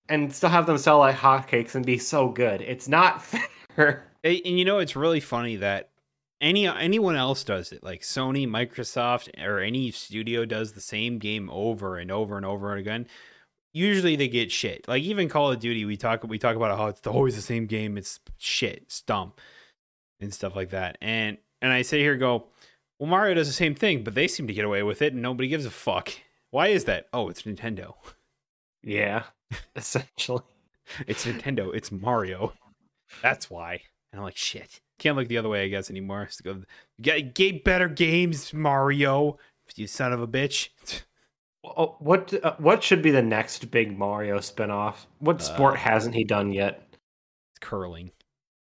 and 0.07 0.33
still 0.33 0.49
have 0.49 0.65
them 0.65 0.77
sell 0.77 0.99
like 0.99 1.15
hotcakes 1.17 1.75
and 1.75 1.85
be 1.85 1.97
so 1.97 2.29
good. 2.29 2.61
It's 2.61 2.87
not 2.87 3.21
fair. 3.75 4.09
And 4.23 4.39
you 4.57 4.63
know, 4.65 4.79
it's 4.79 4.95
really 4.95 5.19
funny 5.19 5.57
that 5.57 5.89
any 6.41 6.67
anyone 6.67 7.15
else 7.15 7.43
does 7.43 7.71
it, 7.71 7.83
like 7.83 8.01
Sony, 8.01 8.47
Microsoft, 8.47 9.29
or 9.43 9.59
any 9.59 9.91
studio 9.91 10.45
does 10.45 10.73
the 10.73 10.81
same 10.81 11.17
game 11.17 11.49
over 11.51 11.97
and 11.97 12.11
over 12.11 12.37
and 12.37 12.45
over 12.45 12.75
again. 12.75 13.07
Usually 13.73 14.15
they 14.15 14.27
get 14.27 14.51
shit. 14.51 14.87
Like 14.87 15.03
even 15.03 15.29
Call 15.29 15.51
of 15.51 15.59
Duty, 15.59 15.85
we 15.85 15.97
talk 15.97 16.23
we 16.23 16.37
talk 16.37 16.55
about 16.55 16.77
how 16.77 16.87
it's 16.87 17.05
always 17.07 17.35
the 17.35 17.41
same 17.41 17.65
game. 17.65 17.97
It's 17.97 18.19
shit, 18.37 18.79
it's 18.83 19.01
dumb, 19.01 19.33
and 20.19 20.33
stuff 20.33 20.55
like 20.55 20.69
that. 20.71 20.97
And 21.01 21.37
and 21.61 21.71
I 21.71 21.81
sit 21.81 21.99
here 21.99 22.11
and 22.11 22.19
go, 22.19 22.45
well, 22.99 23.09
Mario 23.09 23.33
does 23.33 23.47
the 23.47 23.53
same 23.53 23.75
thing, 23.75 24.03
but 24.03 24.15
they 24.15 24.27
seem 24.27 24.47
to 24.47 24.53
get 24.53 24.65
away 24.65 24.83
with 24.83 25.01
it, 25.01 25.13
and 25.13 25.21
nobody 25.21 25.47
gives 25.47 25.65
a 25.65 25.71
fuck. 25.71 26.13
Why 26.51 26.67
is 26.67 26.85
that? 26.85 27.07
Oh, 27.11 27.29
it's 27.29 27.41
Nintendo. 27.41 27.95
Yeah, 28.83 29.23
essentially. 29.75 30.43
It's 31.07 31.25
Nintendo. 31.25 31.73
It's 31.73 31.91
Mario. 31.91 32.53
That's 33.21 33.49
why. 33.49 33.81
And 34.15 34.21
I'm 34.21 34.23
like, 34.23 34.37
shit. 34.37 34.79
Can't 34.97 35.17
look 35.17 35.27
the 35.27 35.37
other 35.37 35.49
way, 35.49 35.65
I 35.65 35.67
guess, 35.67 35.89
anymore. 35.89 36.23
It's 36.23 36.37
to 36.37 36.43
go, 36.43 36.61
get, 37.01 37.35
get 37.35 37.65
better 37.65 37.89
games, 37.89 38.53
Mario. 38.53 39.37
You 39.75 39.87
son 39.87 40.13
of 40.13 40.21
a 40.21 40.27
bitch. 40.27 40.69
Oh, 41.65 41.97
What 41.99 42.33
uh, 42.45 42.55
what 42.59 42.81
should 42.81 43.01
be 43.01 43.11
the 43.11 43.21
next 43.21 43.69
big 43.71 43.97
Mario 43.97 44.37
spinoff? 44.37 45.07
What 45.19 45.41
sport 45.41 45.73
Uh, 45.73 45.77
hasn't 45.79 46.15
he 46.15 46.23
done 46.23 46.53
yet? 46.53 46.87
Curling. 47.59 48.11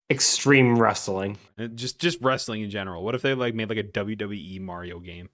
Extreme 0.10 0.80
wrestling. 0.80 1.38
Uh, 1.60 1.68
Just 1.68 2.00
just 2.00 2.20
wrestling 2.22 2.62
in 2.64 2.70
general. 2.72 3.04
What 3.04 3.14
if 3.14 3.22
they 3.22 3.36
like 3.36 3.54
made 3.54 3.70
like 3.70 3.78
a 3.78 3.84
WWE 3.84 4.60
Mario 4.62 5.00
game? 5.00 5.30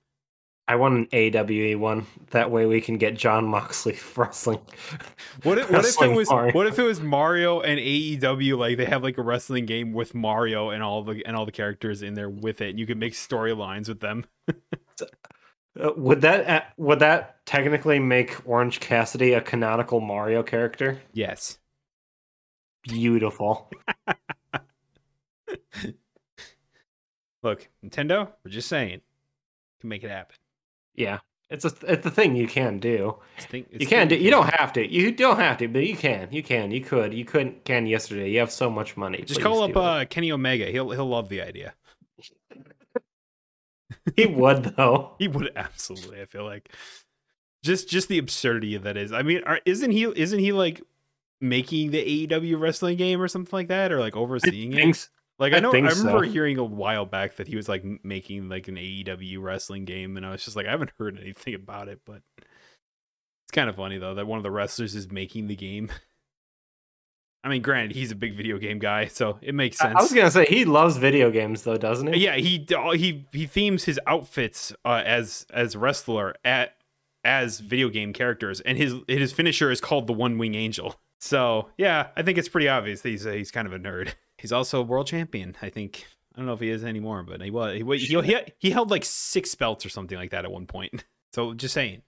I 0.70 0.76
want 0.76 0.94
an 0.94 1.08
AEW 1.08 1.80
one. 1.80 2.06
That 2.30 2.52
way 2.52 2.68
we 2.68 2.80
can 2.80 3.00
get 3.00 3.16
Jon 3.16 3.46
Moxley 3.46 3.98
wrestling. 4.16 4.60
What 5.42 5.58
if, 5.58 5.72
what 5.72 5.84
if 5.84 6.00
it 6.00 6.16
was 6.16 6.30
Mario. 6.30 6.54
what 6.54 6.68
if 6.68 6.78
it 6.78 6.84
was 6.84 7.02
Mario 7.02 7.60
and 7.62 7.80
AEW 7.80 8.56
like 8.56 8.78
they 8.78 8.86
have 8.86 9.02
like 9.02 9.18
a 9.18 9.24
wrestling 9.24 9.66
game 9.66 9.94
with 9.94 10.14
Mario 10.14 10.70
and 10.70 10.84
all 10.84 11.02
the 11.04 11.24
and 11.26 11.36
all 11.36 11.48
the 11.48 11.52
characters 11.52 12.04
in 12.04 12.14
there 12.14 12.30
with 12.30 12.62
it 12.62 12.70
and 12.70 12.80
you 12.80 12.86
can 12.86 13.00
make 13.00 13.14
storylines 13.14 13.90
with 13.90 14.00
them. 14.00 14.26
Uh, 15.80 15.92
would 15.96 16.20
that 16.22 16.50
uh, 16.50 16.62
would 16.78 16.98
that 17.00 17.46
technically 17.46 18.00
make 18.00 18.36
Orange 18.46 18.80
Cassidy 18.80 19.34
a 19.34 19.40
canonical 19.40 20.02
Mario 20.02 20.42
character? 20.42 21.00
Yes. 21.14 21.60
Beautiful. 22.84 23.70
Look, 27.44 27.70
Nintendo, 27.86 28.30
we're 28.44 28.52
just 28.52 28.68
saying. 28.68 29.02
Can 29.80 29.90
make 29.90 30.04
it 30.04 30.10
happen. 30.10 30.36
Yeah, 31.00 31.20
it's 31.50 31.64
a 31.64 31.72
it's 31.88 32.06
a 32.06 32.12
thing 32.12 32.36
you 32.36 32.46
can 32.46 32.78
do. 32.78 33.16
It's 33.38 33.46
think, 33.46 33.68
it's 33.72 33.82
You 33.82 33.88
can 33.88 34.10
do. 34.10 34.18
You 34.18 34.30
don't 34.30 34.50
have 34.54 34.74
to. 34.74 34.86
You 34.86 35.14
don't 35.14 35.40
have 35.40 35.58
to, 35.60 35.68
but 35.70 35.88
you 35.88 35.96
can. 35.96 36.28
You 36.30 36.44
can. 36.44 36.72
You 36.72 36.82
could. 36.82 37.14
You 37.14 37.24
couldn't. 37.24 37.64
Can 37.64 37.88
yesterday. 37.88 38.30
You 38.30 38.40
have 38.40 38.52
so 38.52 38.70
much 38.70 38.98
money. 38.98 39.20
Just 39.20 39.40
Please 39.40 39.44
call 39.44 39.64
up 39.64 39.78
uh, 39.78 40.04
Kenny 40.10 40.30
Omega. 40.34 40.66
He'll 40.66 40.92
he'll 40.92 41.08
love 41.08 41.30
the 41.30 41.42
idea. 41.42 41.74
He 44.18 44.26
would 44.26 44.76
though. 44.76 45.16
He 45.20 45.30
would 45.30 45.54
absolutely. 45.56 46.22
I 46.22 46.26
feel 46.26 46.44
like 46.44 46.70
just 47.64 47.90
just 47.90 48.10
the 48.10 48.18
absurdity 48.18 48.76
of 48.76 48.84
that 48.84 48.98
is. 48.98 49.14
I 49.14 49.22
mean, 49.22 49.42
are, 49.46 49.62
isn't 49.66 49.92
he 49.92 50.04
isn't 50.04 50.40
he 50.40 50.52
like 50.52 50.82
making 51.40 51.92
the 51.92 52.28
AEW 52.28 52.60
wrestling 52.60 52.98
game 52.98 53.22
or 53.22 53.30
something 53.30 53.56
like 53.56 53.70
that, 53.70 53.94
or 53.94 54.02
like 54.02 54.18
overseeing 54.18 54.74
it? 54.74 55.10
Thanks. 55.40 55.54
Like 55.54 55.54
I 55.54 55.58
I 55.58 55.60
know 55.60 55.72
I, 55.72 55.90
remember 55.90 56.26
so. 56.26 56.32
hearing 56.32 56.58
a 56.58 56.64
while 56.64 57.06
back 57.06 57.38
that 57.38 57.48
he 57.48 57.56
was 57.56 57.70
like 57.70 57.84
making 58.04 58.50
like 58.50 58.68
an 58.68 58.76
AEW 58.76 59.42
wrestling 59.42 59.86
game, 59.86 60.18
and 60.18 60.26
I 60.26 60.32
was 60.32 60.44
just 60.44 60.56
like, 60.56 60.68
I 60.68 60.72
haven't 60.72 60.92
heard 61.00 61.18
anything 61.20 61.56
about 61.56 61.88
it, 61.88 62.02
but 62.06 62.22
it's 62.38 63.52
kind 63.54 63.70
of 63.70 63.76
funny 63.76 63.98
though 63.98 64.16
that 64.16 64.28
one 64.28 64.38
of 64.38 64.44
the 64.44 64.52
wrestlers 64.52 64.96
is 64.96 65.12
making 65.12 65.48
the 65.48 65.56
game. 65.56 65.90
I 67.42 67.48
mean, 67.48 67.62
granted, 67.62 67.96
he's 67.96 68.12
a 68.12 68.16
big 68.16 68.36
video 68.36 68.58
game 68.58 68.80
guy, 68.80 69.06
so 69.06 69.40
it 69.42 69.56
makes 69.56 69.78
sense. 69.78 69.96
I 69.98 70.02
was 70.02 70.12
gonna 70.12 70.30
say 70.30 70.46
he 70.46 70.66
loves 70.66 70.98
video 70.98 71.32
games 71.32 71.64
though, 71.64 71.78
doesn't 71.78 72.14
he? 72.14 72.26
Yeah, 72.26 72.36
he 72.36 72.68
he 72.96 73.26
he 73.32 73.46
themes 73.46 73.86
his 73.86 74.00
outfits 74.06 74.74
uh, 74.84 75.02
as 75.06 75.46
as 75.54 75.76
wrestler 75.78 76.36
at 76.44 76.76
as 77.24 77.62
video 77.62 77.90
game 77.90 78.12
characters, 78.12 78.60
and 78.62 78.78
his 78.78 78.94
his 79.08 79.32
finisher 79.32 79.72
is 79.72 79.80
called 79.80 80.08
the 80.08 80.14
One 80.14 80.38
Wing 80.38 80.56
Angel. 80.56 81.00
So 81.22 81.70
yeah, 81.78 82.08
I 82.18 82.24
think 82.24 82.38
it's 82.38 82.50
pretty 82.50 82.68
obvious 82.68 83.02
that 83.02 83.10
he's 83.10 83.26
a, 83.26 83.34
he's 83.34 83.52
kind 83.52 83.68
of 83.68 83.74
a 83.74 83.80
nerd. 83.80 84.14
He's 84.40 84.52
also 84.52 84.80
a 84.80 84.84
world 84.84 85.08
champion. 85.08 85.56
I 85.62 85.70
think 85.70 86.06
I 86.34 86.40
don't 86.40 86.46
know 86.46 86.54
if 86.54 86.60
he 86.62 86.70
is 86.70 86.84
anymore, 86.84 87.24
but 87.24 87.42
he 87.42 87.52
was. 87.52 87.74
He 87.74 88.08
he, 88.08 88.22
he, 88.22 88.38
he 88.60 88.70
held 88.72 88.90
like 88.90 89.04
six 89.06 89.54
belts 89.56 89.86
or 89.86 89.90
something 89.90 90.18
like 90.18 90.32
that 90.32 90.46
at 90.46 90.52
one 90.52 90.66
point. 90.66 91.04
So 91.32 91.54
just 91.54 91.76
saying, 91.76 92.02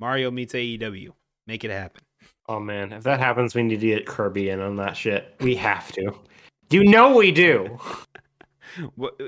Mario 0.00 0.30
meets 0.30 0.54
AEW, 0.54 1.08
make 1.46 1.62
it 1.62 1.70
happen. 1.70 2.00
Oh 2.48 2.58
man, 2.58 2.90
if 2.94 3.02
that 3.04 3.20
happens, 3.20 3.54
we 3.54 3.62
need 3.62 3.80
to 3.80 3.86
get 3.86 4.06
Kirby 4.06 4.48
in 4.48 4.60
on 4.60 4.76
that 4.76 4.96
shit. 4.96 5.34
We 5.40 5.54
have 5.56 5.92
to. 5.92 6.14
You 6.70 6.84
know 6.84 7.14
we 7.14 7.32
do. 7.32 7.78
What? 8.96 9.20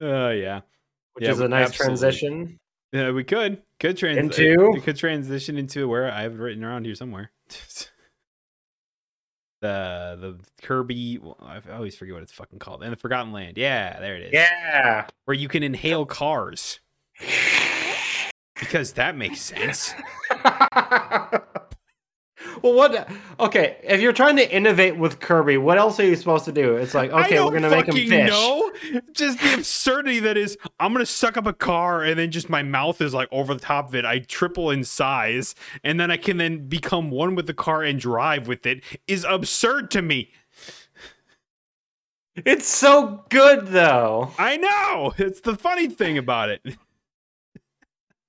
Uh, 0.00 0.28
yeah, 0.30 0.60
Which 1.14 1.24
Yeah, 1.24 1.32
is 1.32 1.40
a 1.40 1.48
nice 1.48 1.68
absolutely. 1.70 1.98
transition. 1.98 2.58
yeah. 2.92 3.10
We 3.10 3.24
could 3.24 3.62
could 3.80 3.96
transition 3.96 4.52
Into? 4.52 4.70
we 4.70 4.80
could 4.80 4.96
transition 4.96 5.58
into 5.58 5.88
where 5.88 6.08
I 6.12 6.22
have 6.22 6.38
written 6.38 6.62
around 6.62 6.84
here 6.84 6.94
somewhere. 6.94 7.32
the 9.66 10.16
the 10.20 10.66
Kirby. 10.66 11.18
Well, 11.18 11.36
I 11.42 11.60
always 11.72 11.96
forget 11.96 12.14
what 12.14 12.22
it's 12.22 12.32
fucking 12.32 12.58
called. 12.58 12.82
And 12.82 12.92
the 12.92 12.96
Forgotten 12.96 13.32
Land. 13.32 13.56
Yeah, 13.56 13.98
there 14.00 14.16
it 14.16 14.22
is. 14.24 14.32
Yeah. 14.32 15.06
where 15.24 15.34
you 15.36 15.48
can 15.48 15.62
inhale 15.62 16.06
cars 16.06 16.80
because 18.58 18.92
that 18.94 19.16
makes 19.16 19.40
sense. 19.40 19.94
well, 22.62 22.74
what? 22.74 23.08
Okay, 23.40 23.76
if 23.82 24.00
you're 24.00 24.12
trying 24.12 24.36
to 24.36 24.54
innovate 24.54 24.96
with 24.96 25.20
Kirby, 25.20 25.56
what 25.58 25.78
else 25.78 25.98
are 26.00 26.04
you 26.04 26.16
supposed 26.16 26.44
to 26.46 26.52
do? 26.52 26.76
It's 26.76 26.94
like, 26.94 27.10
okay, 27.10 27.40
we're 27.40 27.52
gonna 27.52 27.70
make 27.70 27.86
him 27.86 27.94
fish. 27.94 28.30
know. 28.30 28.72
Just 29.12 29.40
the 29.40 29.54
absurdity 29.54 30.20
that 30.20 30.36
is, 30.36 30.56
I'm 30.80 30.92
gonna 30.92 31.06
suck 31.06 31.36
up 31.36 31.46
a 31.46 31.52
car 31.52 32.02
and 32.02 32.18
then 32.18 32.30
just 32.30 32.48
my 32.48 32.62
mouth 32.62 33.00
is 33.00 33.14
like 33.14 33.28
over 33.32 33.54
the 33.54 33.60
top 33.60 33.88
of 33.88 33.94
it. 33.94 34.04
I 34.04 34.20
triple 34.20 34.70
in 34.70 34.84
size 34.84 35.54
and 35.84 35.98
then 35.98 36.10
I 36.10 36.16
can 36.16 36.36
then 36.36 36.68
become 36.68 37.10
one 37.10 37.34
with 37.34 37.46
the 37.46 37.54
car 37.54 37.82
and 37.82 37.98
drive 37.98 38.48
with 38.48 38.66
it 38.66 38.82
is 39.06 39.24
absurd 39.28 39.90
to 39.92 40.02
me. 40.02 40.32
It's 42.44 42.68
so 42.68 43.24
good 43.30 43.68
though. 43.68 44.32
I 44.38 44.56
know. 44.58 45.14
It's 45.16 45.40
the 45.40 45.56
funny 45.56 45.88
thing 45.88 46.18
about 46.18 46.50
it. 46.50 46.60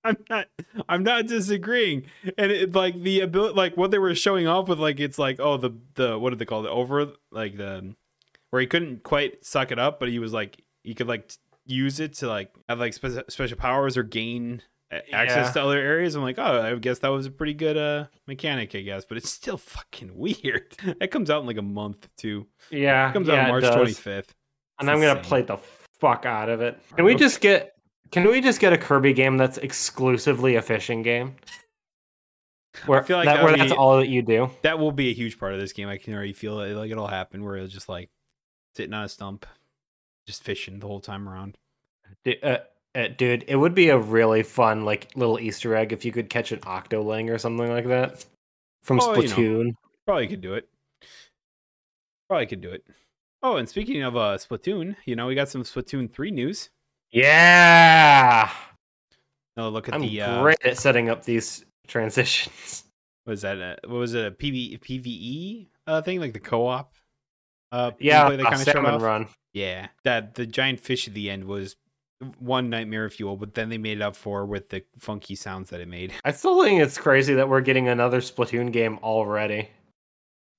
I'm 0.07 0.17
not 0.29 0.45
I'm 0.89 1.03
not 1.03 1.27
disagreeing. 1.27 2.05
And 2.37 2.51
it 2.51 2.73
like 2.73 3.01
the 3.01 3.21
ability 3.21 3.55
like 3.55 3.77
what 3.77 3.91
they 3.91 3.99
were 3.99 4.15
showing 4.15 4.47
off 4.47 4.67
with 4.67 4.79
like 4.79 4.99
it's 4.99 5.19
like 5.19 5.39
oh 5.39 5.57
the 5.57 5.71
the 5.95 6.17
what 6.17 6.31
did 6.31 6.39
they 6.39 6.45
call 6.45 6.65
it 6.65 6.69
over 6.69 7.07
like 7.31 7.57
the 7.57 7.95
where 8.49 8.61
he 8.61 8.67
couldn't 8.67 9.03
quite 9.03 9.43
suck 9.45 9.71
it 9.71 9.79
up 9.79 9.99
but 9.99 10.09
he 10.09 10.19
was 10.19 10.33
like 10.33 10.61
he 10.83 10.93
could 10.93 11.07
like 11.07 11.31
use 11.65 11.99
it 11.99 12.13
to 12.15 12.27
like 12.27 12.51
have 12.69 12.79
like 12.79 12.93
spe- 12.93 13.29
special 13.29 13.57
powers 13.57 13.97
or 13.97 14.03
gain 14.03 14.61
access 14.89 15.47
Yeah. 15.47 15.51
to 15.51 15.61
other 15.63 15.77
areas. 15.79 16.15
I'm 16.15 16.21
like, 16.21 16.39
oh, 16.39 16.61
I 16.61 16.73
guess 16.75 16.99
that 16.99 17.09
was 17.09 17.25
a 17.25 17.31
pretty 17.31 17.53
good 17.53 17.75
uh 17.75 18.05
mechanic, 18.25 18.73
I 18.73 18.79
guess, 18.81 19.03
but 19.03 19.17
it's 19.17 19.29
still 19.29 19.57
fucking 19.57 20.11
weird. 20.15 20.75
That 20.99 21.11
comes 21.11 21.29
out 21.29 21.41
in 21.41 21.47
like 21.47 21.57
a 21.57 21.61
month 21.61 22.07
too. 22.17 22.47
Yeah, 22.71 23.09
It 23.09 23.13
comes 23.13 23.27
yeah, 23.27 23.41
out 23.43 23.47
March 23.49 23.63
does. 23.63 23.99
25th. 23.99 24.29
and 24.79 24.89
I'm 24.89 25.01
gonna 25.01 25.19
play 25.21 25.41
the 25.41 25.57
fuck 25.99 26.25
out 26.25 26.47
of 26.47 26.61
it. 26.61 26.79
Can 26.95 27.03
we 27.03 27.15
just 27.15 27.41
get? 27.41 27.73
Can 28.11 28.27
we 28.27 28.41
just 28.41 28.59
get 28.59 28.73
a 28.73 28.77
Kirby 28.77 29.13
game 29.13 29.37
that's 29.37 29.57
exclusively 29.57 30.55
a 30.55 30.61
fishing 30.61 31.01
game? 31.01 31.35
Where, 32.85 33.01
I 33.01 33.03
feel 33.03 33.17
like 33.17 33.25
that, 33.25 33.37
that 33.37 33.43
where 33.43 33.53
would 33.53 33.59
that's 33.59 33.71
all 33.71 33.97
that 33.97 34.07
you 34.07 34.21
do. 34.21 34.51
that 34.61 34.77
will 34.77 34.91
be 34.91 35.09
a 35.09 35.13
huge 35.13 35.39
part 35.39 35.53
of 35.53 35.59
this 35.59 35.73
game. 35.73 35.87
I 35.87 35.97
can 35.97 36.13
already 36.13 36.33
feel 36.33 36.59
it. 36.61 36.73
Like 36.75 36.91
it'll 36.91 37.07
happen 37.07 37.43
where 37.43 37.55
it'll 37.55 37.67
just 37.67 37.89
like 37.89 38.09
sitting 38.75 38.93
on 38.93 39.03
a 39.03 39.09
stump, 39.09 39.45
just 40.27 40.43
fishing 40.43 40.79
the 40.79 40.87
whole 40.87 40.99
time 40.99 41.27
around. 41.27 41.57
Du- 42.23 42.39
uh, 42.43 42.59
uh, 42.93 43.07
dude, 43.17 43.45
it 43.47 43.55
would 43.55 43.73
be 43.73 43.89
a 43.89 43.97
really 43.97 44.43
fun 44.43 44.85
like 44.85 45.09
little 45.15 45.39
Easter 45.39 45.75
egg 45.75 45.91
if 45.91 46.05
you 46.05 46.11
could 46.11 46.29
catch 46.29 46.51
an 46.51 46.59
Octoling 46.59 47.33
or 47.33 47.37
something 47.37 47.69
like 47.69 47.87
that 47.87 48.25
from 48.83 48.99
Oh, 49.01 49.15
you 49.15 49.27
know. 49.27 49.35
Splatoon. 49.35 49.71
Probably 50.05 50.27
could 50.27 50.41
do 50.41 50.53
it. 50.53 50.69
Probably 52.29 52.45
could 52.45 52.61
do 52.61 52.71
it. 52.71 52.85
Oh, 53.41 53.57
and 53.57 53.67
speaking 53.67 54.03
of 54.03 54.15
uh 54.15 54.37
Splatoon, 54.37 54.95
you 55.05 55.15
know 55.15 55.25
we 55.25 55.35
got 55.35 55.49
some 55.49 55.63
Splatoon 55.63 56.11
three 56.11 56.31
news. 56.31 56.69
Yeah, 57.11 58.49
Oh, 59.55 59.69
look 59.69 59.87
at 59.87 59.95
I'm 59.95 60.01
the 60.01 60.21
uh, 60.21 60.41
great 60.43 60.57
at 60.63 60.77
setting 60.77 61.09
up 61.09 61.23
these 61.23 61.65
transitions. 61.87 62.83
was 63.25 63.41
that? 63.41 63.59
Uh, 63.59 63.75
what 63.85 63.97
was 63.97 64.13
it? 64.13 64.25
A 64.25 64.31
PV, 64.31 64.79
PVE 64.79 65.67
uh, 65.87 66.01
thing 66.03 66.19
like 66.19 66.33
the 66.33 66.39
co-op. 66.39 66.93
Uh, 67.71 67.91
Yeah, 67.99 68.27
a 68.29 68.37
kinda 68.37 68.57
salmon 68.59 68.93
off? 68.95 69.01
run. 69.01 69.27
Yeah, 69.53 69.87
that 70.03 70.35
the 70.35 70.45
giant 70.45 70.79
fish 70.79 71.07
at 71.07 71.15
the 71.15 71.29
end 71.29 71.45
was 71.45 71.75
one 72.39 72.69
nightmare 72.69 73.09
fuel, 73.09 73.35
but 73.35 73.55
then 73.55 73.69
they 73.69 73.77
made 73.79 73.97
it 73.97 74.01
up 74.01 74.15
for 74.15 74.45
with 74.45 74.69
the 74.69 74.83
funky 74.99 75.35
sounds 75.35 75.71
that 75.71 75.81
it 75.81 75.87
made. 75.87 76.13
I 76.23 76.31
still 76.31 76.61
think 76.63 76.81
it's 76.81 76.97
crazy 76.97 77.33
that 77.35 77.49
we're 77.49 77.61
getting 77.61 77.87
another 77.87 78.21
Splatoon 78.21 78.71
game 78.71 78.99
already. 79.01 79.69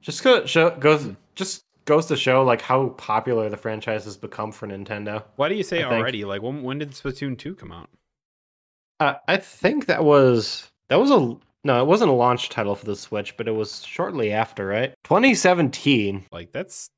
Just 0.01 0.23
go, 0.25 0.45
show, 0.47 0.71
goes 0.71 1.09
just 1.35 1.65
goes 1.89 2.07
to 2.07 2.17
show 2.17 2.45
like 2.45 2.61
how 2.61 2.91
popular 2.91 3.49
the 3.49 3.57
franchise 3.57 4.05
has 4.05 4.17
become 4.19 4.53
for 4.53 4.69
Nintendo. 4.69 5.25
Why 5.37 5.49
do 5.49 5.55
you 5.55 5.63
say 5.65 5.79
I 5.79 5.89
think- 5.89 6.01
already? 6.01 6.25
Like 6.25 6.43
when 6.43 6.63
when 6.63 6.79
did 6.79 6.91
Splatoon 6.93 7.37
two 7.37 7.55
come 7.55 7.73
out? 7.73 7.89
Uh, 9.01 9.15
I 9.27 9.39
think 9.39 9.87
that 9.87 10.05
was 10.05 10.71
that 10.91 11.01
was 11.01 11.11
a 11.11 11.37
no, 11.65 11.83
it 11.83 11.87
wasn't 11.87 12.11
a 12.11 12.15
launch 12.15 12.51
title 12.51 12.75
for 12.77 12.85
the 12.85 12.95
Switch, 12.95 13.37
but 13.37 13.49
it 13.49 13.53
was 13.53 13.85
shortly 13.85 14.33
after, 14.33 14.67
right? 14.67 14.95
2017. 15.05 16.27
Like 16.31 16.53
that's 16.53 16.91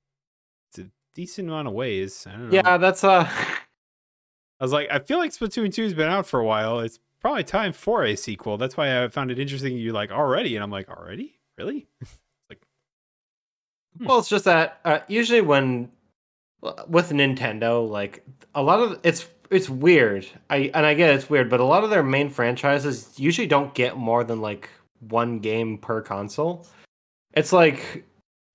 a 0.79 0.83
decent 1.15 1.49
amount 1.49 1.69
of 1.69 1.75
ways. 1.75 2.27
I 2.29 2.33
don't 2.33 2.51
know. 2.51 2.55
Yeah, 2.55 2.77
that's 2.77 3.05
uh 3.05 3.29
I 4.61 4.65
was 4.65 4.73
like, 4.73 4.89
I 4.91 4.99
feel 4.99 5.19
like 5.19 5.31
Splatoon 5.31 5.69
2's 5.69 5.95
been 5.95 6.09
out 6.11 6.27
for 6.27 6.41
a 6.41 6.45
while. 6.45 6.81
It's 6.81 6.99
probably 7.21 7.45
time 7.45 7.73
for 7.73 8.05
a 8.05 8.17
sequel. 8.17 8.59
That's 8.59 8.77
why 8.77 9.03
I 9.03 9.09
found 9.09 9.31
it 9.31 9.39
interesting. 9.39 9.79
You're 9.79 9.95
like 9.95 10.11
already, 10.11 10.57
and 10.57 10.63
I'm 10.63 10.71
like, 10.71 10.91
already, 10.91 11.39
really? 11.57 11.87
Well, 13.99 14.19
it's 14.19 14.29
just 14.29 14.45
that 14.45 14.81
uh, 14.85 15.01
usually 15.09 15.41
when 15.41 15.91
with 16.89 17.11
Nintendo, 17.11 17.89
like 17.89 18.25
a 18.55 18.63
lot 18.63 18.81
of 18.81 19.01
it's 19.03 19.29
it's 19.51 19.69
weird. 19.69 20.27
I 20.49 20.71
and 20.75 20.87
I 20.87 20.95
get 20.95 21.15
it's 21.15 21.29
weird, 21.29 21.51
but 21.51 21.61
a 21.61 21.65
lot 21.65 21.85
of 21.85 21.91
their 21.91 22.03
main 22.03 22.31
franchises 22.31 23.13
usually 23.19 23.47
don't 23.47 23.75
get 23.75 23.97
more 23.97 24.25
than 24.25 24.41
like 24.41 24.71
one 25.01 25.41
game 25.41 25.79
per 25.79 26.01
console. 26.01 26.67
It's 27.35 27.53
like 27.53 28.05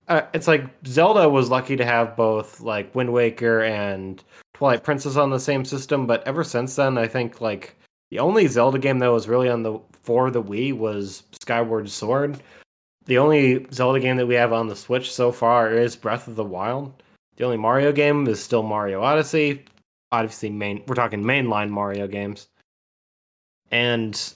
uh, 0.07 0.21
it's 0.33 0.47
like 0.47 0.65
Zelda 0.85 1.27
was 1.27 1.49
lucky 1.49 1.75
to 1.75 1.85
have 1.85 2.15
both 2.15 2.61
like 2.61 2.93
Wind 2.95 3.11
Waker 3.11 3.63
and 3.63 4.23
Twilight 4.53 4.83
Princess 4.83 5.15
on 5.17 5.31
the 5.31 5.39
same 5.39 5.65
system, 5.65 6.07
but 6.07 6.25
ever 6.27 6.43
since 6.43 6.75
then, 6.75 6.97
I 6.97 7.07
think 7.07 7.41
like 7.41 7.75
the 8.11 8.19
only 8.19 8.47
Zelda 8.47 8.79
game 8.79 8.99
that 8.99 9.11
was 9.11 9.27
really 9.27 9.49
on 9.49 9.63
the 9.63 9.79
for 10.03 10.29
the 10.31 10.43
Wii 10.43 10.77
was 10.77 11.23
Skyward 11.41 11.89
Sword. 11.89 12.41
The 13.05 13.17
only 13.19 13.67
Zelda 13.71 13.99
game 13.99 14.17
that 14.17 14.27
we 14.27 14.35
have 14.35 14.51
on 14.51 14.67
the 14.67 14.75
Switch 14.75 15.13
so 15.13 15.31
far 15.31 15.71
is 15.71 15.95
Breath 15.95 16.27
of 16.27 16.35
the 16.35 16.43
Wild. 16.43 17.03
The 17.37 17.43
only 17.43 17.57
Mario 17.57 17.91
game 17.91 18.27
is 18.27 18.43
still 18.43 18.63
Mario 18.63 19.01
Odyssey. 19.01 19.63
Obviously, 20.11 20.49
main 20.49 20.83
we're 20.87 20.95
talking 20.95 21.21
mainline 21.23 21.69
Mario 21.69 22.07
games, 22.07 22.47
and 23.71 24.33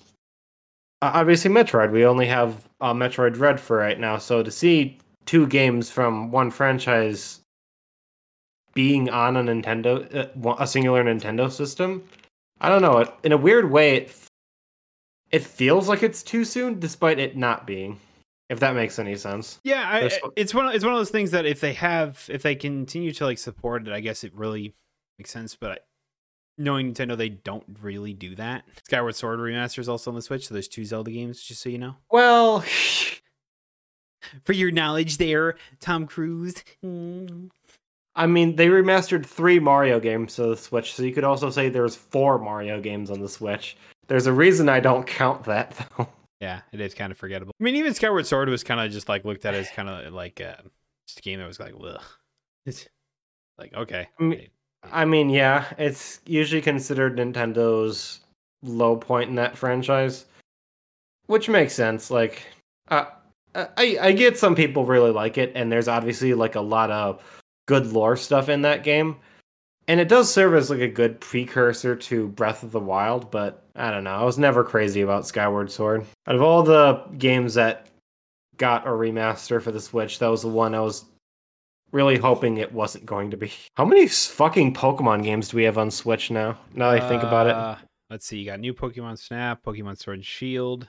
obviously 1.01 1.49
Metroid. 1.49 1.91
We 1.91 2.05
only 2.05 2.27
have 2.27 2.67
uh, 2.81 2.93
Metroid 2.93 3.33
Dread 3.33 3.59
for 3.59 3.77
right 3.77 3.99
now. 3.99 4.17
So 4.17 4.43
to 4.43 4.51
see 4.51 4.97
two 5.25 5.47
games 5.47 5.89
from 5.89 6.31
one 6.31 6.51
franchise 6.51 7.39
being 8.73 9.09
on 9.09 9.37
a 9.37 9.43
Nintendo, 9.43 10.13
uh, 10.45 10.55
a 10.59 10.67
singular 10.67 11.03
Nintendo 11.03 11.51
system, 11.51 12.03
I 12.61 12.69
don't 12.69 12.81
know. 12.81 13.11
In 13.23 13.31
a 13.31 13.37
weird 13.37 13.71
way, 13.71 13.95
it 13.95 14.15
it 15.31 15.43
feels 15.43 15.87
like 15.87 16.03
it's 16.03 16.23
too 16.23 16.43
soon, 16.43 16.79
despite 16.79 17.19
it 17.19 17.37
not 17.37 17.65
being. 17.65 17.99
If 18.49 18.59
that 18.61 18.75
makes 18.75 18.97
any 18.97 19.15
sense. 19.15 19.59
Yeah, 19.63 19.83
I, 19.87 20.09
it's 20.35 20.53
one. 20.53 20.67
Of, 20.67 20.75
it's 20.75 20.83
one 20.83 20.93
of 20.93 20.99
those 20.99 21.11
things 21.11 21.31
that 21.31 21.45
if 21.45 21.59
they 21.59 21.73
have, 21.73 22.25
if 22.29 22.41
they 22.41 22.55
continue 22.55 23.11
to 23.13 23.25
like 23.25 23.37
support 23.37 23.87
it, 23.87 23.93
I 23.93 23.99
guess 23.99 24.23
it 24.23 24.33
really 24.33 24.73
makes 25.19 25.29
sense. 25.29 25.55
But 25.55 25.71
I, 25.71 25.77
knowing 26.57 26.93
Nintendo, 26.93 27.15
they 27.15 27.29
don't 27.29 27.63
really 27.81 28.13
do 28.13 28.35
that. 28.35 28.63
Skyward 28.85 29.15
Sword 29.15 29.39
remaster 29.39 29.79
is 29.79 29.87
also 29.87 30.09
on 30.09 30.15
the 30.15 30.21
Switch, 30.21 30.47
so 30.47 30.55
there's 30.55 30.67
two 30.67 30.83
Zelda 30.83 31.11
games, 31.11 31.43
just 31.43 31.61
so 31.61 31.69
you 31.69 31.77
know. 31.77 31.95
Well, 32.11 32.63
For 34.43 34.53
your 34.53 34.71
knowledge, 34.71 35.17
there, 35.17 35.55
Tom 35.79 36.05
Cruise. 36.05 36.63
Mm. 36.83 37.49
I 38.15 38.27
mean, 38.27 38.55
they 38.55 38.67
remastered 38.67 39.25
three 39.25 39.59
Mario 39.59 39.99
games 39.99 40.35
to 40.35 40.47
the 40.47 40.57
Switch, 40.57 40.93
so 40.93 41.03
you 41.03 41.13
could 41.13 41.23
also 41.23 41.49
say 41.49 41.69
there's 41.69 41.95
four 41.95 42.37
Mario 42.37 42.81
games 42.81 43.09
on 43.09 43.21
the 43.21 43.29
Switch. 43.29 43.77
There's 44.07 44.27
a 44.27 44.33
reason 44.33 44.67
I 44.67 44.79
don't 44.79 45.05
count 45.07 45.43
that 45.45 45.87
though. 45.97 46.09
Yeah, 46.39 46.61
it 46.71 46.79
is 46.79 46.93
kind 46.93 47.11
of 47.11 47.17
forgettable. 47.17 47.53
I 47.59 47.63
mean, 47.63 47.75
even 47.75 47.93
Skyward 47.93 48.25
Sword 48.25 48.47
was 48.49 48.63
kind 48.63 48.79
of 48.79 48.91
just 48.91 49.09
like 49.09 49.25
looked 49.25 49.45
at 49.45 49.53
as 49.53 49.69
kind 49.75 49.89
of 49.89 50.13
like 50.13 50.39
uh, 50.41 50.55
just 51.07 51.19
a 51.19 51.21
game 51.21 51.39
that 51.39 51.47
was 51.47 51.59
like, 51.59 51.73
ugh. 51.83 52.01
It's 52.65 52.87
like 53.57 53.73
okay, 53.73 54.07
I 54.19 54.23
mean- 54.23 54.47
I 54.93 55.03
mean, 55.03 55.29
yeah, 55.29 55.65
it's 55.77 56.21
usually 56.25 56.61
considered 56.61 57.17
Nintendo's 57.17 58.21
low 58.63 58.95
point 58.95 59.29
in 59.29 59.35
that 59.35 59.57
franchise, 59.57 60.25
which 61.27 61.49
makes 61.49 61.73
sense. 61.73 62.09
Like, 62.09 62.43
uh, 62.87 63.05
I 63.55 63.97
I 64.01 64.11
get 64.13 64.37
some 64.37 64.55
people 64.55 64.85
really 64.85 65.11
like 65.11 65.37
it, 65.37 65.51
and 65.55 65.69
there's 65.69 65.89
obviously 65.89 66.33
like 66.33 66.55
a 66.55 66.61
lot 66.61 66.91
of 66.91 67.21
good 67.67 67.87
lore 67.87 68.15
stuff 68.15 68.47
in 68.47 68.61
that 68.61 68.83
game, 68.85 69.17
and 69.89 69.99
it 69.99 70.07
does 70.07 70.31
serve 70.31 70.53
as 70.53 70.69
like 70.69 70.81
a 70.81 70.87
good 70.87 71.19
precursor 71.19 71.95
to 71.95 72.27
Breath 72.29 72.61
of 72.61 72.71
the 72.71 72.79
Wild. 72.79 73.31
But 73.31 73.63
I 73.75 73.89
don't 73.89 74.03
know, 74.03 74.15
I 74.15 74.23
was 74.23 74.37
never 74.37 74.63
crazy 74.63 75.01
about 75.01 75.27
Skyward 75.27 75.71
Sword. 75.71 76.05
Out 76.27 76.35
of 76.35 76.41
all 76.41 76.61
the 76.63 77.03
games 77.17 77.55
that 77.55 77.87
got 78.57 78.85
a 78.85 78.91
remaster 78.91 79.61
for 79.61 79.71
the 79.71 79.81
Switch, 79.81 80.19
that 80.19 80.27
was 80.27 80.43
the 80.43 80.47
one 80.47 80.75
I 80.75 80.79
was 80.79 81.05
really 81.91 82.17
hoping 82.17 82.57
it 82.57 82.71
wasn't 82.71 83.07
going 83.07 83.31
to 83.31 83.37
be. 83.37 83.51
How 83.73 83.83
many 83.83 84.07
fucking 84.07 84.75
Pokemon 84.75 85.23
games 85.23 85.49
do 85.49 85.57
we 85.57 85.63
have 85.63 85.79
on 85.79 85.89
Switch 85.89 86.29
now? 86.29 86.55
Now 86.75 86.91
that 86.91 87.01
I 87.01 87.09
think 87.09 87.23
about 87.23 87.47
it. 87.47 87.55
Uh, 87.55 87.75
Let's 88.11 88.27
see. 88.27 88.37
You 88.39 88.45
got 88.45 88.59
new 88.59 88.75
Pokemon 88.75 89.17
Snap, 89.17 89.63
Pokemon 89.63 89.97
Sword 89.97 90.17
and 90.17 90.25
Shield, 90.25 90.87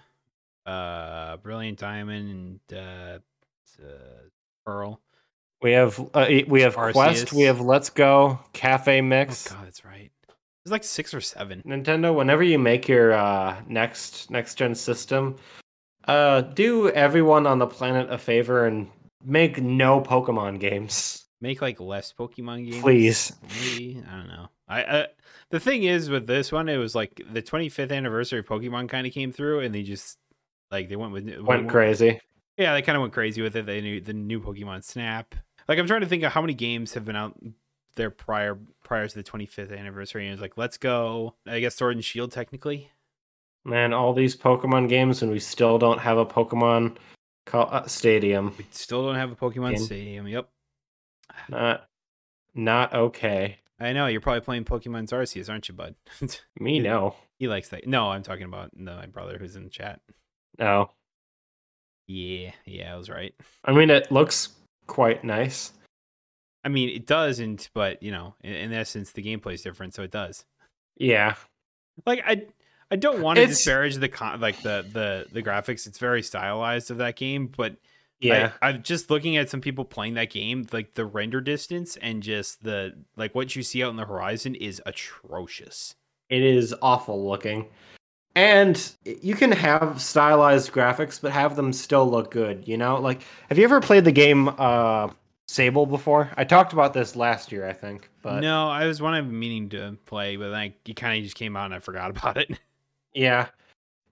uh, 0.67 1.39
Brilliant 1.39 1.79
Diamond, 1.79 2.61
and 2.71 2.79
uh, 2.79 3.19
uh, 3.83 4.29
Pearl. 4.65 5.01
We 5.63 5.73
have 5.73 6.01
uh, 6.15 6.27
we 6.49 6.63
have 6.63 6.75
Quest, 6.75 7.33
we 7.33 7.43
have 7.43 7.61
Let's 7.61 7.91
Go, 7.91 8.39
Cafe 8.55 9.01
Mix. 9.03 9.51
Oh 9.51 9.57
God, 9.57 9.67
that's 9.67 9.85
right. 9.85 10.11
It's 10.65 10.73
like 10.73 10.85
six 10.85 11.13
or 11.13 11.21
seven. 11.21 11.63
Nintendo, 11.67 12.15
whenever 12.15 12.43
you 12.43 12.59
make 12.59 12.89
your 12.89 13.13
uh, 13.13 13.57
next 13.69 14.31
next 14.31 14.55
gen 14.55 14.75
system, 14.75 15.37
uh, 16.07 16.41
do 16.41 16.89
everyone 16.91 17.47
on 17.47 17.59
the 17.59 17.67
planet 17.67 18.11
a 18.11 18.17
favor 18.17 18.67
and 18.67 18.89
make 19.25 19.61
no 19.61 20.01
Pokemon 20.01 20.61
games. 20.61 21.27
Make 21.43 21.61
like 21.61 21.81
less 21.81 22.13
Pokemon 22.19 22.71
games, 22.71 22.83
Please. 22.83 23.33
Maybe 23.61 24.03
I 24.11 24.17
don't 24.17 24.29
know. 24.29 24.49
I 24.69 24.83
uh, 24.83 25.07
the 25.51 25.61
thing 25.61 25.85
is 25.85 26.09
with 26.09 26.27
this 26.27 26.53
one, 26.53 26.69
it 26.69 26.77
was 26.77 26.95
like 26.95 27.21
the 27.33 27.43
25th 27.43 27.93
anniversary 27.93 28.39
of 28.39 28.47
Pokemon 28.47 28.89
kind 28.89 29.07
of 29.07 29.13
came 29.13 29.33
through, 29.33 29.61
and 29.61 29.75
they 29.75 29.83
just 29.83 30.17
like 30.71 30.89
they 30.89 30.97
went 30.97 31.13
with 31.13 31.29
Went 31.41 31.69
crazy. 31.69 32.21
Yeah, 32.57 32.75
they 32.75 32.83
kind 32.83 32.97
of 32.97 33.01
went 33.01 33.15
crazy 33.15 33.41
with 33.41 33.57
it. 33.57 33.65
They 33.65 33.81
knew 33.81 34.01
the 34.01 34.13
new 34.13 34.41
Pokemon 34.41 34.85
Snap. 34.85 35.35
Like 35.71 35.79
I'm 35.79 35.87
trying 35.87 36.01
to 36.01 36.09
think 36.09 36.25
of 36.25 36.33
how 36.33 36.41
many 36.41 36.53
games 36.53 36.95
have 36.95 37.05
been 37.05 37.15
out 37.15 37.39
there 37.95 38.11
prior 38.11 38.59
prior 38.83 39.07
to 39.07 39.15
the 39.15 39.23
25th 39.23 39.79
anniversary. 39.79 40.25
And 40.25 40.31
it 40.31 40.33
was 40.33 40.41
like, 40.41 40.57
let's 40.59 40.77
go. 40.77 41.37
I 41.47 41.61
guess 41.61 41.77
Sword 41.77 41.95
and 41.95 42.05
Shield 42.05 42.33
technically. 42.33 42.91
Man, 43.65 43.93
all 43.93 44.13
these 44.13 44.37
Pokemon 44.37 44.89
games 44.89 45.23
and 45.23 45.31
we 45.31 45.39
still 45.39 45.79
don't 45.79 46.01
have 46.01 46.19
a 46.19 46.27
Pokemon 46.27 46.97
call, 47.47 47.69
uh, 47.71 47.87
Stadium. 47.87 48.53
We 48.59 48.67
still 48.73 49.07
don't 49.07 49.15
have 49.15 49.31
a 49.31 49.37
Pokemon 49.37 49.77
Game. 49.77 49.85
Stadium. 49.85 50.27
Yep. 50.27 50.49
Not 51.49 51.89
not 52.53 52.93
okay. 52.93 53.59
I 53.79 53.93
know 53.93 54.09
you're 54.09 54.21
probably 54.21 54.41
playing 54.41 54.65
Pokemon 54.65 55.09
Arceus, 55.11 55.49
aren't 55.49 55.69
you, 55.69 55.75
bud? 55.75 55.95
Me 56.59 56.81
no. 56.81 57.15
he 57.39 57.47
likes 57.47 57.69
that. 57.69 57.87
No, 57.87 58.11
I'm 58.11 58.25
talking 58.25 58.47
about 58.47 58.71
no, 58.75 58.97
my 58.97 59.07
brother 59.07 59.39
who's 59.39 59.55
in 59.55 59.63
the 59.63 59.71
chat. 59.71 60.01
No. 60.59 60.91
Yeah, 62.09 62.51
yeah, 62.65 62.93
I 62.93 62.97
was 62.97 63.09
right. 63.09 63.33
I 63.65 63.73
mean 63.73 63.89
it 63.89 64.11
looks 64.11 64.49
quite 64.87 65.25
nice. 65.25 65.73
I 66.65 66.69
mean, 66.69 66.91
it 66.91 67.07
doesn't, 67.07 67.71
but 67.75 68.03
you 68.03 68.11
know, 68.13 68.35
in, 68.43 68.53
in 68.53 68.73
essence, 68.73 69.13
the 69.13 69.23
gameplay 69.23 69.55
is 69.55 69.63
different, 69.63 69.95
so 69.95 70.03
it 70.03 70.11
does. 70.11 70.45
Yeah. 70.97 71.35
like 72.07 72.23
I 72.27 72.43
I 72.91 72.97
don't 72.97 73.23
want 73.23 73.37
to 73.37 73.43
It's- 73.43 73.57
disparage 73.59 73.97
the 73.97 74.09
con 74.09 74.41
like 74.41 74.61
the 74.63 74.85
the 74.93 75.27
the 75.33 75.43
graphics. 75.43 75.87
It's 75.87 75.99
very 75.99 76.23
stylized 76.23 76.91
of 76.91 76.99
that 76.99 77.17
game, 77.17 77.47
but 77.47 77.77
Yeah. 78.21 78.53
I, 78.61 78.69
I'm 78.71 78.83
just 78.83 79.11
looking 79.11 79.37
at 79.39 79.49
some 79.49 79.61
people 79.63 79.85
playing 79.87 80.15
that 80.15 80.31
game, 80.31 80.67
like 80.73 80.95
the 80.95 81.07
render 81.07 81.41
distance 81.41 81.97
and 81.97 82.23
just 82.23 82.63
the 82.63 82.93
like 83.17 83.35
what 83.35 83.57
you 83.57 83.63
see 83.63 83.83
out 83.83 83.91
in 83.91 83.97
the 83.97 84.05
horizon 84.05 84.55
is 84.55 84.83
atrocious. 84.85 85.95
It 86.29 86.43
is 86.43 86.75
awful 86.83 87.27
looking. 87.27 87.69
And 88.35 88.93
you 89.05 89.35
can 89.35 89.51
have 89.53 90.01
stylized 90.01 90.73
graphics, 90.73 91.21
but 91.21 91.33
have 91.33 91.57
them 91.57 91.73
still 91.73 92.09
look 92.09 92.31
good, 92.31 92.67
you 92.67 92.77
know? 92.77 93.01
Like, 93.01 93.23
have 93.49 93.59
you 93.59 93.65
ever 93.65 93.81
played 93.81 94.05
the 94.05 94.13
game 94.13 94.49
uh, 94.57 95.11
Sable 95.49 95.85
before? 95.85 96.31
I 96.37 96.45
talked 96.45 96.73
about 96.73 96.95
this 96.95 97.17
last 97.17 97.51
year, 97.51 97.69
I 97.69 97.73
think. 97.73 98.09
But 98.23 98.41
no, 98.41 98.69
I 98.69 98.87
was 98.87 99.03
one 99.03 99.15
I've 99.15 99.27
meaning 99.27 99.69
to 99.71 99.97
play, 100.07 100.37
but 100.37 100.51
like 100.51 100.75
it 100.89 100.95
kind 100.95 101.19
of 101.19 101.25
just 101.25 101.37
came 101.37 101.57
out 101.57 101.67
and 101.67 101.75
I 101.75 101.81
forgot 101.81 102.11
about 102.11 102.37
it. 102.37 102.57
yeah, 103.15 103.49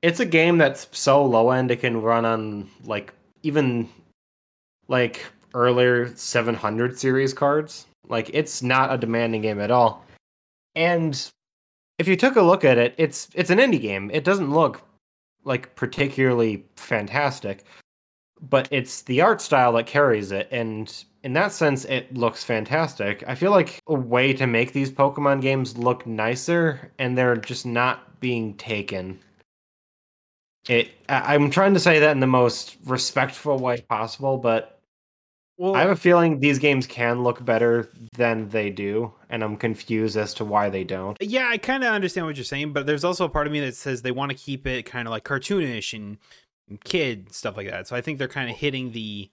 it's 0.03 0.19
a 0.19 0.27
game 0.27 0.59
that's 0.59 0.89
so 0.93 1.25
low 1.25 1.51
end 1.51 1.71
it 1.71 1.81
can 1.81 2.03
run 2.03 2.25
on 2.25 2.69
like 2.85 3.15
even 3.45 3.89
like 4.89 5.25
earlier 5.55 6.15
700 6.17 6.99
series 6.99 7.33
cards. 7.33 7.87
Like, 8.09 8.31
it's 8.33 8.63
not 8.63 8.93
a 8.93 8.99
demanding 8.99 9.43
game 9.43 9.61
at 9.61 9.71
all. 9.71 10.05
And 10.75 11.31
if 11.99 12.09
you 12.09 12.17
took 12.17 12.37
a 12.37 12.43
look 12.43 12.65
at 12.65 12.79
it, 12.79 12.95
it's 12.99 13.29
it's 13.35 13.51
an 13.51 13.59
indie 13.59 13.81
game. 13.81 14.11
It 14.13 14.25
doesn't 14.25 14.53
look 14.53 14.83
like 15.45 15.75
particularly 15.77 16.65
fantastic, 16.77 17.65
but 18.41 18.69
it's 18.71 19.03
the 19.03 19.21
art 19.23 19.41
style 19.43 19.73
that 19.75 19.87
carries 19.87 20.33
it 20.33 20.49
and 20.53 21.05
in 21.25 21.33
that 21.35 21.53
sense 21.53 21.85
it 21.87 22.15
looks 22.17 22.45
fantastic. 22.45 23.25
I 23.29 23.35
feel 23.35 23.51
like 23.53 23.81
a 23.89 23.95
way 23.95 24.33
to 24.35 24.47
make 24.47 24.73
these 24.73 24.91
Pokemon 24.93 25.41
games 25.43 25.77
look 25.79 26.07
nicer 26.07 26.93
and 26.99 27.17
they're 27.19 27.37
just 27.37 27.67
not 27.67 28.21
being 28.21 28.55
taken. 28.57 29.21
It 30.69 30.91
I- 31.09 31.35
I'm 31.35 31.51
trying 31.51 31.75
to 31.75 31.81
say 31.81 31.99
that 32.01 32.13
in 32.13 32.21
the 32.21 32.27
most 32.27 32.77
respectful 32.85 33.59
way 33.59 33.81
possible, 33.83 34.37
but 34.39 34.78
well, 35.59 35.75
I 35.75 35.81
have 35.81 35.91
a 35.91 35.97
feeling 35.97 36.39
these 36.39 36.61
games 36.61 36.87
can 36.87 37.25
look 37.25 37.45
better 37.45 37.89
than 38.17 38.49
they 38.49 38.71
do, 38.71 39.13
and 39.29 39.43
I'm 39.43 39.57
confused 39.57 40.17
as 40.17 40.33
to 40.35 40.45
why 40.45 40.71
they 40.71 40.85
don't. 40.85 41.17
yeah, 41.21 41.49
I 41.49 41.59
kind 41.59 41.83
of 41.83 41.93
understand 41.93 42.29
what 42.29 42.37
you're 42.37 42.45
saying, 42.45 42.73
but 42.73 42.87
there's 42.87 43.03
also 43.03 43.25
a 43.25 43.29
part 43.29 43.49
of 43.49 43.53
me 43.53 43.59
that 43.61 43.75
says 43.75 44.03
they 44.03 44.13
want 44.13 44.31
to 44.31 44.39
keep 44.39 44.69
it 44.69 44.85
kind 44.85 45.09
of 45.09 45.11
like 45.11 45.25
cartoonish 45.25 45.95
and, 45.95 46.19
and 46.69 46.83
kid 46.85 47.35
stuff 47.35 47.57
like 47.57 47.69
that. 47.69 47.89
So 47.89 47.97
I 47.97 48.01
think 48.01 48.19
they're 48.19 48.29
kind 48.29 48.49
of 48.49 48.57
hitting 48.57 48.93
the 48.93 49.31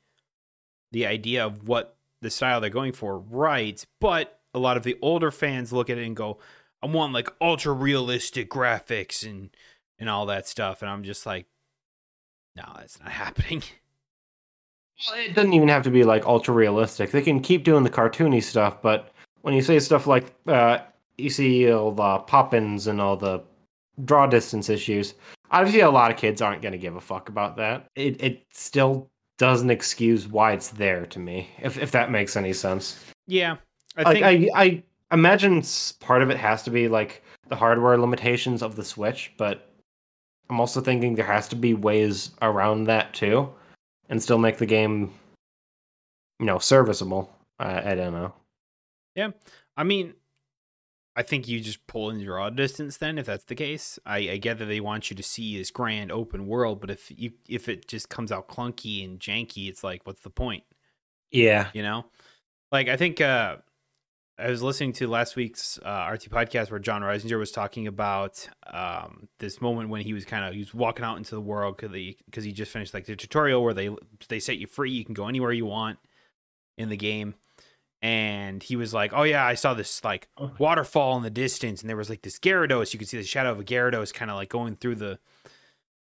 the 0.92 1.06
idea 1.06 1.46
of 1.46 1.68
what 1.68 1.96
the 2.22 2.32
style 2.32 2.60
they're 2.60 2.72
going 2.72 2.94
for 2.94 3.20
right, 3.20 3.86
but 4.02 4.40
a 4.56 4.60
lot 4.60 4.78
of 4.78 4.84
the 4.84 4.98
older 5.04 5.30
fans 5.30 5.72
look 5.72 5.92
at 5.92 6.00
it 6.00 6.08
and 6.08 6.16
go, 6.16 6.40
"I 6.82 6.88
want 6.88 7.14
like 7.14 7.30
ultra 7.40 7.72
realistic 7.72 8.50
graphics 8.50 9.24
and 9.24 9.52
and 10.00 10.10
all 10.10 10.26
that 10.26 10.48
stuff," 10.48 10.82
and 10.82 10.90
I'm 10.90 11.04
just 11.04 11.28
like, 11.28 11.46
"No, 12.56 12.64
that's 12.78 13.00
not 13.00 13.12
happening." 13.12 13.62
Well, 15.08 15.20
it 15.20 15.36
doesn't 15.36 15.54
even 15.54 15.68
have 15.68 15.84
to 15.84 15.92
be 15.92 16.04
like 16.04 16.26
ultra 16.26 16.54
realistic. 16.54 17.12
They 17.12 17.22
can 17.22 17.40
keep 17.40 17.64
doing 17.64 17.84
the 17.84 17.90
cartoony 17.90 18.42
stuff, 18.42 18.82
but 18.82 19.12
when 19.42 19.54
you 19.54 19.62
say 19.62 19.80
stuff 19.80 20.08
like 20.08 20.34
uh, 20.48 20.80
you 21.18 21.30
see 21.30 21.72
all 21.72 21.92
the 21.92 22.20
pop-ins 22.20 22.88
and 22.88 23.02
all 23.02 23.18
the 23.18 23.44
draw 24.04 24.28
distance 24.28 24.70
issues, 24.70 25.14
obviously 25.52 25.82
a 25.82 25.90
lot 25.90 26.12
of 26.12 26.18
kids 26.18 26.42
aren't 26.42 26.62
going 26.62 26.72
to 26.72 26.78
give 26.78 26.96
a 26.96 27.02
fuck 27.02 27.30
about 27.30 27.58
that. 27.58 27.88
It 27.96 28.22
it 28.22 28.46
still 28.52 29.10
doesn't 29.38 29.70
excuse 29.70 30.28
why 30.28 30.54
it's 30.54 30.70
there 30.70 31.06
to 31.08 31.20
me, 31.20 31.50
if 31.62 31.78
if 31.78 31.92
that 31.92 32.12
makes 32.12 32.36
any 32.36 32.54
sense. 32.54 33.04
Yeah, 33.28 33.58
I 33.98 34.04
like 34.04 34.14
think 34.24 34.54
I 34.56 34.62
I 34.64 34.84
imagine 35.12 35.64
part 36.00 36.22
of 36.22 36.30
it 36.30 36.38
has 36.38 36.64
to 36.64 36.70
be 36.72 36.88
like 36.88 37.22
the 37.48 37.56
hardware 37.56 37.98
limitations 37.98 38.64
of 38.64 38.76
the 38.76 38.84
Switch, 38.84 39.34
but 39.38 39.70
I'm 40.50 40.60
also 40.60 40.82
thinking 40.82 41.16
there 41.16 41.26
has 41.26 41.48
to 41.50 41.56
be 41.56 41.74
ways 41.74 42.32
around 42.42 42.86
that 42.86 43.14
too, 43.14 43.50
and 44.10 44.22
still 44.22 44.38
make 44.38 44.58
the 44.58 44.66
game, 44.66 45.14
you 46.40 46.46
know, 46.46 46.60
serviceable. 46.60 47.32
I, 47.60 47.92
I 47.92 47.96
don't 47.96 48.14
know. 48.14 48.34
Yeah, 49.16 49.32
I 49.78 49.84
mean, 49.84 50.14
I 51.16 51.24
think 51.24 51.48
you 51.48 51.62
just 51.62 51.88
pull 51.88 52.10
in 52.10 52.20
your 52.20 52.36
draw 52.36 52.50
distance 52.50 52.98
then, 52.98 53.18
if 53.18 53.26
that's 53.26 53.46
the 53.46 53.56
case. 53.56 53.98
I, 54.06 54.18
I 54.18 54.38
get 54.38 54.58
that 54.60 54.66
they 54.66 54.82
want 54.82 55.10
you 55.10 55.16
to 55.16 55.24
see 55.24 55.58
this 55.58 55.72
grand 55.72 56.12
open 56.12 56.48
world, 56.48 56.82
but 56.82 56.90
if 56.90 57.12
you 57.16 57.32
if 57.48 57.70
it 57.70 57.88
just 57.88 58.10
comes 58.10 58.32
out 58.32 58.50
clunky 58.50 59.06
and 59.06 59.20
janky, 59.20 59.70
it's 59.70 59.84
like, 59.84 60.06
what's 60.06 60.22
the 60.22 60.30
point? 60.30 60.64
Yeah, 61.32 61.70
You 61.74 61.84
know? 61.84 62.06
Like 62.72 62.90
I 62.90 62.98
think 62.98 63.22
uh 63.22 63.58
I 64.38 64.50
was 64.50 64.62
listening 64.62 64.92
to 64.94 65.08
last 65.08 65.38
week's 65.38 65.80
uh, 65.80 66.10
RT 66.12 66.24
podcast 66.30 66.70
where 66.70 66.80
Jon 66.80 67.02
Risinger 67.02 67.40
was 67.40 67.52
talking 67.52 67.88
about 67.88 68.48
um, 68.68 69.30
this 69.40 69.62
moment 69.62 69.90
when 69.90 70.02
he 70.02 70.14
was 70.14 70.26
kind 70.26 70.44
of 70.44 70.54
he 70.54 70.60
was 70.60 70.74
walking 70.74 71.06
out 71.06 71.16
into 71.18 71.36
the 71.36 71.42
world 71.42 71.78
because 71.78 71.94
he, 71.94 72.18
'cause 72.32 72.44
he 72.44 72.52
just 72.52 72.72
finished 72.72 72.94
like 72.94 73.06
the 73.06 73.16
tutorial 73.16 73.64
where 73.64 73.74
they 73.74 73.90
they 74.28 74.40
set 74.40 74.58
you 74.58 74.68
free, 74.68 74.92
you 74.92 75.06
can 75.06 75.14
go 75.14 75.28
anywhere 75.30 75.54
you 75.54 75.66
want 75.66 76.00
in 76.78 76.90
the 76.90 76.98
game, 76.98 77.36
and 78.02 78.62
he 78.62 78.76
was 78.76 78.94
like, 78.94 79.12
"Oh 79.14 79.24
yeah, 79.24 79.46
I 79.46 79.54
saw 79.54 79.74
this 79.74 80.04
like 80.04 80.28
waterfall 80.60 81.16
in 81.16 81.24
the 81.24 81.30
distance, 81.30 81.80
and 81.80 81.90
there 81.90 81.96
was 81.96 82.10
like 82.10 82.22
this 82.24 82.38
Gyarados. 82.38 82.92
You 82.92 83.00
could 83.00 83.08
see 83.08 83.18
the 83.18 83.24
shadow 83.24 83.52
of 83.52 83.60
a 83.62 83.64
Gyarados 83.64 84.14
kind 84.14 84.30
of 84.30 84.36
like 84.36 84.50
going 84.50 84.76
through 84.76 84.96
the 84.96 85.18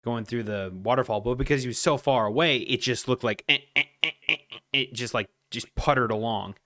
going 0.05 0.27
through 0.27 0.43
the 0.43 0.71
waterfall, 0.83 1.23
but 1.23 1.37
because 1.39 1.63
he 1.63 1.69
was 1.69 1.79
so 1.79 1.97
far 1.97 2.27
away, 2.27 2.59
it 2.59 2.83
just 2.83 3.09
looked 3.09 3.25
like 3.25 3.43
eh, 3.49 3.59
eh, 3.75 3.85
eh, 4.03 4.11
eh, 4.29 4.37
eh, 4.51 4.57
it 4.75 4.93
just 4.93 5.15
like 5.15 5.31
just 5.51 5.75
puttered 5.77 6.11
along." 6.11 6.57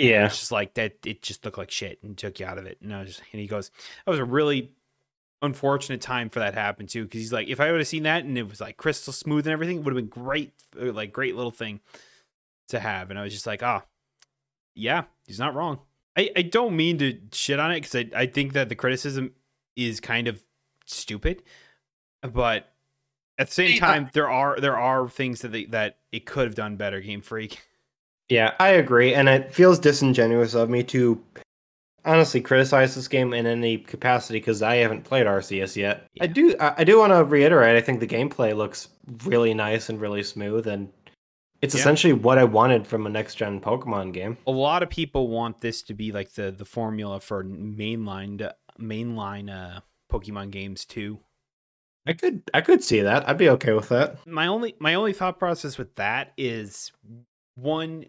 Yeah, 0.00 0.26
It's 0.26 0.38
just 0.38 0.52
like 0.52 0.74
that. 0.74 0.96
It 1.04 1.22
just 1.22 1.44
looked 1.44 1.58
like 1.58 1.70
shit 1.70 1.98
and 2.02 2.16
took 2.16 2.40
you 2.40 2.46
out 2.46 2.58
of 2.58 2.66
it. 2.66 2.78
And 2.82 2.94
I 2.94 3.00
was 3.00 3.08
just, 3.08 3.22
and 3.32 3.40
he 3.40 3.46
goes, 3.46 3.70
that 4.04 4.10
was 4.10 4.20
a 4.20 4.24
really 4.24 4.70
unfortunate 5.42 6.00
time 6.00 6.28
for 6.28 6.38
that 6.40 6.54
to 6.54 6.60
happen 6.60 6.86
too. 6.86 7.06
Cause 7.06 7.20
he's 7.20 7.32
like, 7.32 7.48
if 7.48 7.60
I 7.60 7.70
would 7.70 7.80
have 7.80 7.88
seen 7.88 8.02
that 8.02 8.24
and 8.24 8.36
it 8.36 8.48
was 8.48 8.60
like 8.60 8.76
crystal 8.76 9.12
smooth 9.12 9.46
and 9.46 9.52
everything, 9.52 9.78
it 9.78 9.84
would 9.84 9.94
have 9.94 10.02
been 10.10 10.22
great. 10.22 10.52
uh, 10.80 10.92
Like 10.92 11.12
great 11.12 11.36
little 11.36 11.50
thing 11.50 11.80
to 12.68 12.78
have. 12.80 13.10
And 13.10 13.18
I 13.18 13.22
was 13.22 13.32
just 13.32 13.46
like, 13.46 13.62
ah, 13.62 13.84
yeah, 14.74 15.04
he's 15.26 15.38
not 15.38 15.54
wrong. 15.54 15.80
I, 16.16 16.30
I 16.36 16.42
don't 16.42 16.76
mean 16.76 16.98
to 16.98 17.18
shit 17.32 17.58
on 17.60 17.72
it. 17.72 17.80
Cause 17.80 17.94
I, 17.96 18.10
I 18.14 18.26
think 18.26 18.52
that 18.52 18.68
the 18.68 18.74
criticism 18.74 19.32
is 19.76 20.00
kind 20.00 20.28
of 20.28 20.42
stupid, 20.86 21.42
but 22.22 22.72
at 23.38 23.46
the 23.46 23.54
same 23.54 23.78
time, 23.78 24.10
there 24.12 24.28
are, 24.28 24.60
there 24.60 24.76
are 24.76 25.08
things 25.08 25.40
that 25.40 25.52
they, 25.52 25.64
that 25.66 25.98
it 26.12 26.26
could 26.26 26.44
have 26.44 26.54
done 26.54 26.76
better 26.76 27.00
game 27.00 27.22
freak. 27.22 27.62
Yeah. 28.30 28.54
I 28.58 28.68
agree, 28.70 29.12
and 29.14 29.28
it 29.28 29.52
feels 29.52 29.78
disingenuous 29.78 30.54
of 30.54 30.70
me 30.70 30.82
to 30.84 31.22
honestly 32.04 32.40
criticize 32.40 32.94
this 32.94 33.08
game 33.08 33.34
in 33.34 33.44
any 33.46 33.76
capacity 33.76 34.38
because 34.38 34.62
I 34.62 34.76
haven't 34.76 35.04
played 35.04 35.26
Arceus 35.26 35.76
yet. 35.76 36.06
I 36.20 36.26
do 36.28 36.54
I 36.58 36.74
I 36.78 36.84
do 36.84 36.98
want 36.98 37.12
to 37.12 37.22
reiterate. 37.24 37.76
I 37.76 37.82
think 37.82 38.00
the 38.00 38.06
gameplay 38.06 38.56
looks 38.56 38.88
really 39.24 39.52
nice 39.52 39.90
and 39.90 40.00
really 40.00 40.22
smooth, 40.22 40.66
and 40.66 40.88
It's 41.60 41.74
Yeah. 41.74 41.80
essentially 41.80 42.14
what 42.14 42.38
I 42.38 42.44
wanted 42.44 42.86
from 42.86 43.06
a 43.06 43.10
next 43.10 43.34
gen 43.34 43.60
Pokemon 43.60 44.14
game. 44.14 44.38
A 44.46 44.50
lot 44.50 44.82
of 44.82 44.88
people 44.88 45.28
want 45.28 45.60
this 45.60 45.82
to 45.82 45.92
be 45.94 46.10
like 46.10 46.32
the 46.32 46.50
the 46.50 46.64
formula 46.64 47.20
for 47.20 47.44
mainline 47.44 48.50
mainline 48.80 49.50
uh, 49.50 49.80
Pokemon 50.10 50.52
games 50.52 50.86
too. 50.86 51.18
I 52.06 52.14
could 52.14 52.42
I 52.54 52.62
could 52.62 52.82
see 52.82 53.02
that. 53.02 53.28
I'd 53.28 53.36
be 53.36 53.50
okay 53.50 53.74
with 53.74 53.90
that. 53.90 54.26
my 54.26 54.46
only 54.46 54.74
my 54.78 54.94
only 54.94 55.12
thought 55.12 55.38
process 55.38 55.76
with 55.76 55.94
that 55.96 56.32
is 56.38 56.92
one 57.56 58.06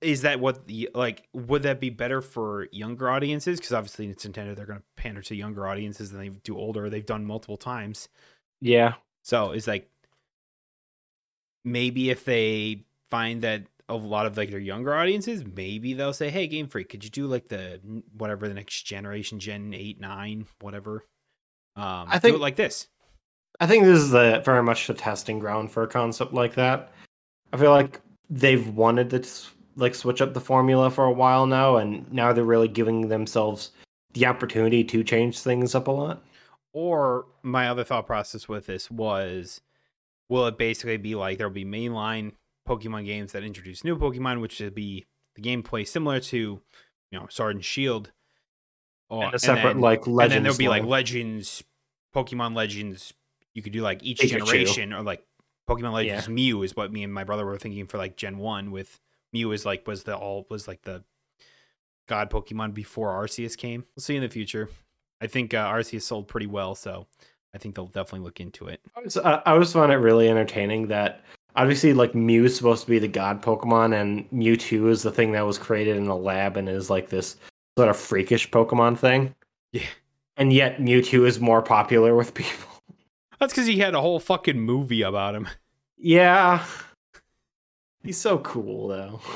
is 0.00 0.22
that 0.22 0.40
what 0.40 0.66
the 0.66 0.88
like 0.94 1.28
would 1.32 1.62
that 1.64 1.80
be 1.80 1.90
better 1.90 2.20
for 2.20 2.68
younger 2.72 3.08
audiences 3.10 3.58
because 3.58 3.72
obviously 3.72 4.06
it's 4.08 4.24
Nintendo 4.26 4.54
they're 4.56 4.66
going 4.66 4.78
to 4.78 4.84
pander 4.96 5.22
to 5.22 5.34
younger 5.34 5.66
audiences 5.66 6.10
than 6.10 6.20
they 6.20 6.28
do 6.28 6.56
older 6.56 6.88
they've 6.90 7.04
done 7.06 7.24
multiple 7.24 7.56
times 7.56 8.08
Yeah. 8.60 8.94
so 9.22 9.52
it's 9.52 9.66
like 9.66 9.88
maybe 11.64 12.10
if 12.10 12.24
they 12.24 12.84
find 13.10 13.42
that 13.42 13.64
a 13.88 13.94
lot 13.94 14.26
of 14.26 14.36
like 14.36 14.50
their 14.50 14.58
younger 14.58 14.94
audiences 14.94 15.44
maybe 15.44 15.92
they'll 15.94 16.12
say 16.12 16.30
hey 16.30 16.46
Game 16.46 16.66
Freak 16.68 16.88
could 16.88 17.04
you 17.04 17.10
do 17.10 17.26
like 17.26 17.48
the 17.48 17.80
whatever 18.16 18.48
the 18.48 18.54
next 18.54 18.82
generation 18.82 19.38
Gen 19.38 19.74
8 19.74 20.00
9 20.00 20.46
whatever 20.60 21.04
um 21.76 22.06
I 22.08 22.18
think- 22.18 22.38
like 22.38 22.56
this 22.56 22.88
I 23.60 23.66
think 23.66 23.84
this 23.84 23.98
is 24.00 24.10
the 24.10 24.40
very 24.44 24.62
much 24.62 24.86
the 24.86 24.94
testing 24.94 25.38
ground 25.38 25.70
for 25.70 25.82
a 25.82 25.86
concept 25.86 26.32
like 26.32 26.54
that. 26.54 26.90
I 27.52 27.58
feel 27.58 27.70
like 27.70 28.00
they've 28.30 28.66
wanted 28.66 29.10
to 29.10 29.20
s- 29.20 29.52
like 29.76 29.94
switch 29.94 30.20
up 30.20 30.34
the 30.34 30.40
formula 30.40 30.90
for 30.90 31.04
a 31.04 31.12
while 31.12 31.46
now, 31.46 31.76
and 31.76 32.10
now 32.12 32.32
they're 32.32 32.44
really 32.44 32.68
giving 32.68 33.08
themselves 33.08 33.70
the 34.14 34.26
opportunity 34.26 34.84
to 34.84 35.02
change 35.02 35.38
things 35.38 35.74
up 35.74 35.88
a 35.88 35.90
lot. 35.90 36.24
Or 36.72 37.26
my 37.42 37.68
other 37.68 37.84
thought 37.84 38.06
process 38.06 38.48
with 38.48 38.66
this 38.66 38.90
was 38.90 39.60
will 40.28 40.46
it 40.46 40.56
basically 40.56 40.96
be 40.96 41.14
like 41.14 41.38
there'll 41.38 41.52
be 41.52 41.64
mainline 41.64 42.32
Pokemon 42.68 43.06
games 43.06 43.32
that 43.32 43.44
introduce 43.44 43.84
new 43.84 43.96
Pokemon, 43.96 44.40
which 44.40 44.60
would 44.60 44.74
be 44.74 45.04
the 45.34 45.42
gameplay 45.42 45.86
similar 45.86 46.20
to, 46.20 46.36
you 46.36 47.18
know, 47.18 47.26
Sword 47.28 47.56
and 47.56 47.64
Shield. 47.64 48.12
Or, 49.08 49.24
and 49.24 49.34
a 49.34 49.38
separate 49.38 49.74
then, 49.74 49.80
like 49.80 50.06
and 50.06 50.16
legends. 50.16 50.34
then 50.34 50.42
there'll 50.44 50.58
be 50.58 50.68
like. 50.68 50.84
Legends, 50.84 51.62
Pokemon 52.14 52.54
Legends. 52.54 53.12
You 53.54 53.62
could 53.62 53.72
do 53.72 53.82
like 53.82 54.02
each 54.02 54.20
Pikachu. 54.20 54.46
generation 54.46 54.92
or 54.94 55.02
like 55.02 55.22
Pokemon 55.68 55.92
Legends 55.92 56.28
Mew 56.28 56.62
is 56.62 56.74
what 56.74 56.92
me 56.92 57.02
and 57.02 57.12
my 57.12 57.24
brother 57.24 57.44
were 57.44 57.58
thinking 57.58 57.86
for 57.86 57.98
like 57.98 58.16
Gen 58.16 58.38
1 58.38 58.70
with 58.70 58.98
Mew 59.32 59.52
is 59.52 59.64
like 59.64 59.86
was 59.86 60.04
the 60.04 60.16
all 60.16 60.46
was 60.50 60.68
like 60.68 60.82
the 60.82 61.02
god 62.08 62.30
Pokemon 62.30 62.74
before 62.74 63.10
Arceus 63.10 63.56
came. 63.56 63.84
We'll 63.96 64.02
see 64.02 64.16
in 64.16 64.22
the 64.22 64.28
future. 64.28 64.68
I 65.20 65.26
think 65.26 65.54
uh, 65.54 65.66
Arceus 65.68 66.02
sold 66.02 66.28
pretty 66.28 66.46
well, 66.46 66.74
so 66.74 67.06
I 67.54 67.58
think 67.58 67.74
they'll 67.74 67.86
definitely 67.86 68.24
look 68.24 68.40
into 68.40 68.66
it. 68.66 68.80
I 68.96 69.00
was, 69.00 69.16
I 69.16 69.34
I 69.34 69.52
always 69.52 69.72
found 69.72 69.92
it 69.92 69.96
really 69.96 70.28
entertaining 70.28 70.88
that 70.88 71.24
obviously 71.56 71.92
like 71.92 72.14
Mew 72.14 72.44
is 72.44 72.56
supposed 72.56 72.84
to 72.84 72.90
be 72.90 72.98
the 72.98 73.08
god 73.08 73.42
Pokemon, 73.42 73.98
and 73.98 74.28
Mewtwo 74.30 74.88
is 74.88 75.02
the 75.02 75.12
thing 75.12 75.32
that 75.32 75.46
was 75.46 75.58
created 75.58 75.96
in 75.96 76.08
a 76.08 76.16
lab 76.16 76.56
and 76.56 76.68
is 76.68 76.90
like 76.90 77.08
this 77.08 77.36
sort 77.76 77.88
of 77.88 77.96
freakish 77.96 78.50
Pokemon 78.50 78.98
thing. 78.98 79.34
Yeah. 79.72 79.82
And 80.36 80.52
yet 80.52 80.78
Mewtwo 80.78 81.26
is 81.26 81.40
more 81.40 81.62
popular 81.62 82.14
with 82.14 82.34
people. 82.34 82.68
That's 83.38 83.52
because 83.52 83.66
he 83.66 83.78
had 83.78 83.94
a 83.94 84.00
whole 84.00 84.20
fucking 84.20 84.60
movie 84.60 85.02
about 85.02 85.34
him. 85.34 85.48
Yeah. 85.96 86.64
He's 88.04 88.18
so 88.18 88.38
cool 88.38 88.88
though. 88.88 89.20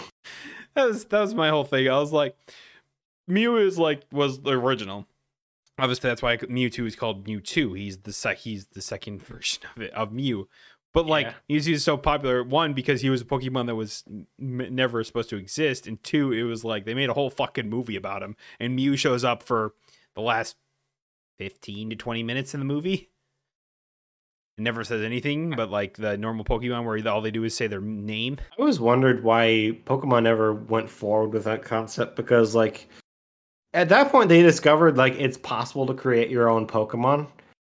That 0.75 0.89
was 0.89 1.05
that 1.07 1.21
was 1.21 1.35
my 1.35 1.49
whole 1.49 1.65
thing. 1.65 1.89
I 1.89 1.99
was 1.99 2.13
like, 2.13 2.37
Mew 3.27 3.57
is 3.57 3.79
like 3.79 4.03
was 4.13 4.43
the 4.43 4.51
original. 4.53 5.07
Obviously, 5.79 6.11
that's 6.11 6.21
why 6.21 6.37
Mewtwo 6.37 6.87
is 6.87 6.95
called 6.95 7.27
Mewtwo. 7.27 7.75
He's 7.79 7.97
the 7.97 8.13
sec. 8.13 8.37
He's 8.37 8.67
the 8.67 8.83
second 8.83 9.23
version 9.27 9.63
of 9.75 9.81
it 9.81 9.91
of 9.95 10.13
Mew. 10.13 10.49
But 10.93 11.07
like 11.07 11.29
Yeah. 11.49 11.57
Mewtwo 11.57 11.69
is 11.71 11.83
so 11.83 11.97
popular. 11.97 12.45
One 12.45 12.75
because 12.75 13.01
he 13.01 13.09
was 13.09 13.23
a 13.23 13.25
Pokemon 13.25 13.69
that 13.69 13.75
was 13.75 14.05
m- 14.39 14.75
never 14.75 15.03
supposed 15.03 15.31
to 15.31 15.37
exist, 15.37 15.87
and 15.87 16.03
two, 16.03 16.31
it 16.33 16.43
was 16.43 16.63
like 16.63 16.85
they 16.85 16.93
made 16.93 17.09
a 17.09 17.15
whole 17.15 17.31
fucking 17.31 17.71
movie 17.71 17.97
about 17.97 18.23
him. 18.23 18.37
And 18.61 18.77
Mew 18.77 18.99
shows 18.99 19.25
up 19.25 19.43
for 19.43 19.73
the 20.15 20.21
last 20.21 20.57
fifteen 21.39 21.89
to 21.89 21.97
twenty 21.97 22.23
minutes 22.23 22.53
in 22.53 22.61
the 22.61 22.67
movie. 22.67 23.09
It 24.59 24.63
never 24.63 24.85
says 24.85 25.03
anything, 25.03 25.51
but 25.51 25.71
like 25.71 25.99
the 25.99 26.17
normal 26.17 26.45
Pokemon, 26.45 26.85
where 26.87 27.13
all 27.13 27.21
they 27.21 27.31
do 27.31 27.45
is 27.45 27.55
say 27.55 27.67
their 27.67 27.83
name. 27.83 28.39
I 28.41 28.61
always 28.61 28.81
wondered 28.81 29.23
why 29.23 29.79
Pokemon 29.85 30.23
never 30.23 30.55
went 30.55 30.89
forward 30.89 31.35
with 31.35 31.45
that 31.45 31.63
concept 31.63 32.17
because 32.17 32.55
like 32.55 32.89
at 33.75 33.91
that 33.91 34.11
point 34.11 34.31
they 34.31 34.41
discovered 34.41 34.97
like 34.97 35.15
it's 35.19 35.37
possible 35.37 35.85
to 35.87 35.93
create 35.93 36.31
your 36.31 36.49
own 36.49 36.67
Pokemon. 36.67 37.27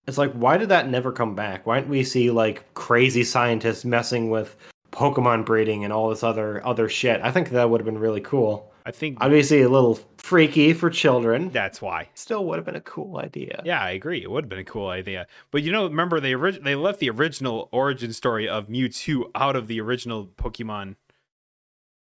It's 0.08 0.18
like 0.18 0.32
why 0.34 0.58
did 0.58 0.70
that 0.70 0.90
never 0.90 1.12
come 1.12 1.36
back? 1.36 1.68
Why 1.68 1.80
didn't 1.80 1.92
we 1.92 2.04
see 2.04 2.32
like 2.32 2.74
crazy 2.74 3.24
scientists 3.24 3.86
messing 3.86 4.32
with 4.32 4.56
Pokemon 4.92 5.46
breeding 5.46 5.84
and 5.84 5.94
all 5.94 6.10
this 6.10 6.24
other 6.24 6.66
other 6.66 6.90
shit? 6.90 7.22
I 7.22 7.32
think 7.32 7.50
that 7.50 7.70
would 7.70 7.80
have 7.80 7.86
been 7.86 8.00
really 8.00 8.22
cool. 8.22 8.71
I 8.86 8.92
think 8.92 9.18
Obviously 9.22 9.62
a 9.62 9.70
little 9.70 10.00
freaky 10.18 10.74
for 10.74 10.90
children. 10.90 11.50
that's 11.50 11.82
why. 11.82 12.10
Still 12.16 12.46
would 12.46 12.58
have 12.58 12.66
been 12.66 12.76
a 12.76 12.82
cool 12.82 13.18
idea. 13.18 13.62
Yeah, 13.66 13.82
I 13.82 13.92
agree. 13.92 14.22
It 14.24 14.32
would 14.32 14.46
have 14.46 14.50
been 14.50 14.60
a 14.60 14.64
cool 14.64 14.88
idea. 14.90 15.28
But 15.52 15.64
you 15.64 15.72
know, 15.72 15.84
remember 15.86 16.20
they 16.20 16.34
orig- 16.34 16.64
they 16.64 16.76
left 16.76 17.00
the 17.00 17.10
original 17.10 17.70
origin 17.72 18.12
story 18.14 18.48
of 18.50 18.68
Mewtwo 18.68 19.30
out 19.36 19.56
of 19.56 19.68
the 19.68 19.80
original 19.82 20.26
Pokemon 20.26 20.96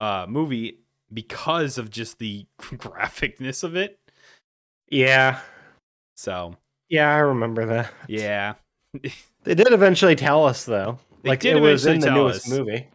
uh 0.00 0.26
movie 0.28 0.78
because 1.12 1.76
of 1.76 1.90
just 1.90 2.18
the 2.18 2.46
graphicness 2.60 3.62
of 3.64 3.76
it. 3.76 3.98
Yeah. 4.88 5.40
So, 6.16 6.56
Yeah, 6.88 7.14
I 7.14 7.18
remember 7.18 7.66
that. 7.66 7.92
yeah. 8.08 8.54
They 9.42 9.54
did 9.54 9.72
eventually 9.72 10.16
tell 10.16 10.44
us 10.44 10.64
though. 10.66 10.98
They 11.22 11.30
like 11.30 11.44
it 11.46 11.58
was 11.60 11.86
in 11.86 12.00
the 12.00 12.10
newest 12.10 12.46
us. 12.46 12.50
movie. 12.58 12.88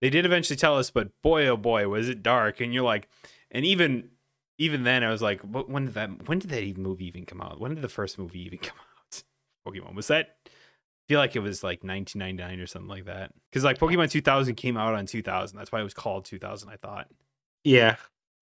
They 0.00 0.10
did 0.10 0.24
eventually 0.26 0.56
tell 0.56 0.76
us, 0.78 0.90
but 0.90 1.08
boy 1.22 1.46
oh 1.46 1.56
boy, 1.56 1.88
was 1.88 2.08
it 2.08 2.22
dark 2.22 2.60
and 2.60 2.72
you're 2.74 2.84
like 2.84 3.08
and 3.50 3.64
even 3.64 4.10
even 4.58 4.82
then 4.84 5.02
I 5.02 5.10
was 5.10 5.22
like, 5.22 5.40
"What- 5.40 5.68
when 5.70 5.86
did 5.86 5.94
that 5.94 6.28
when 6.28 6.38
did 6.38 6.50
that 6.50 6.62
even 6.62 6.82
movie 6.82 7.06
even 7.06 7.24
come 7.26 7.40
out? 7.40 7.60
When 7.60 7.74
did 7.74 7.82
the 7.82 7.88
first 7.88 8.18
movie 8.18 8.40
even 8.44 8.58
come 8.62 8.76
out? 8.78 9.22
Pokemon 9.66 9.94
was 9.94 10.08
that 10.08 10.36
I 10.46 10.50
feel 11.08 11.18
like 11.18 11.34
it 11.34 11.40
was 11.40 11.62
like 11.64 11.82
1999 11.82 12.60
or 12.60 12.66
something 12.66 12.88
like 12.88 13.06
that. 13.06 13.32
Because 13.50 13.64
like 13.64 13.78
Pokemon 13.78 14.10
2000 14.10 14.54
came 14.54 14.76
out 14.76 14.94
on 14.94 15.06
2000. 15.06 15.58
That's 15.58 15.72
why 15.72 15.80
it 15.80 15.84
was 15.84 15.92
called 15.94 16.24
2000. 16.24 16.68
I 16.68 16.76
thought. 16.76 17.08
Yeah, 17.64 17.96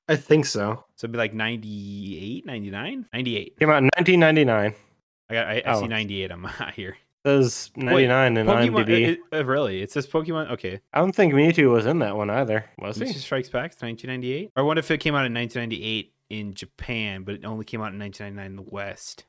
I 0.07 0.17
think 0.17 0.45
so. 0.45 0.85
So 0.97 1.07
it'd 1.07 1.13
be 1.13 1.19
like 1.19 1.33
98, 1.35 2.45
99, 2.47 3.07
98. 3.13 3.59
Came 3.59 3.71
out 3.71 3.79
in 3.79 3.89
1999. 3.97 4.75
I 5.31 5.35
got. 5.35 5.47
I, 5.47 5.63
I 5.65 5.75
Oh. 5.77 5.81
see 5.81 5.89
98 5.89 6.31
on 6.31 6.41
my 6.41 6.73
here. 6.77 6.97
Says 7.29 7.71
99 7.77 8.37
in 8.39 8.47
Pokemon. 8.47 8.87
IMDb. 8.87 8.89
it- 8.89 9.11
it- 9.11 9.19
uh, 9.39 9.45
really? 9.45 9.83
It 9.83 9.93
says 9.93 10.07
Pokemon. 10.07 10.51
Okay. 10.53 10.81
I 10.95 11.01
don't 11.01 11.15
think 11.15 11.35
Mewtwo 11.35 11.73
was 11.73 11.85
in 11.85 11.99
that 11.99 12.17
one 12.17 12.31
either. 12.31 12.65
Was 12.79 12.97
he? 12.97 13.05
Mewtwo 13.05 13.15
Strikes 13.17 13.51
Back, 13.51 13.75
1998. 13.81 14.53
Or 14.57 14.65
what 14.65 14.79
if 14.79 14.91
it 14.91 14.99
came 14.99 15.15
out 15.15 15.27
in 15.27 15.35
1998 15.35 16.15
in 16.31 16.55
Japan, 16.55 17.25
but 17.25 17.35
it 17.35 17.45
only 17.45 17.67
came 17.67 17.83
out 17.83 17.93
in 17.93 17.99
1999 17.99 18.47
in 18.47 18.57
the 18.57 18.63
West? 18.71 19.27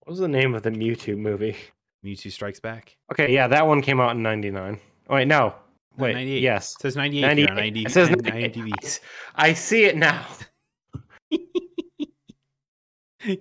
What 0.00 0.10
was 0.10 0.18
the 0.20 0.28
name 0.28 0.54
of 0.54 0.62
the 0.62 0.70
Mewtwo 0.70 1.16
movie? 1.16 1.56
Mewtwo 2.04 2.30
Strikes 2.30 2.60
Back. 2.60 2.96
Okay, 3.10 3.32
yeah, 3.32 3.48
that 3.48 3.66
one 3.66 3.80
came 3.80 3.98
out 4.00 4.14
in 4.14 4.22
99. 4.22 4.78
Oh, 5.08 5.14
wait, 5.14 5.26
no. 5.26 5.54
Wait, 5.96 6.12
98. 6.12 6.42
yes. 6.42 6.74
It 6.74 6.82
says 6.82 6.96
98 6.96 7.38
here 7.38 7.48
on 7.48 7.56
98. 7.56 7.74
IMDb. 7.74 7.86
It 7.86 7.92
says 7.92 8.08
IMDb. 8.10 8.56
98. 8.56 9.00
I 9.34 9.52
see 9.54 9.84
it 9.84 9.96
now. 9.96 10.26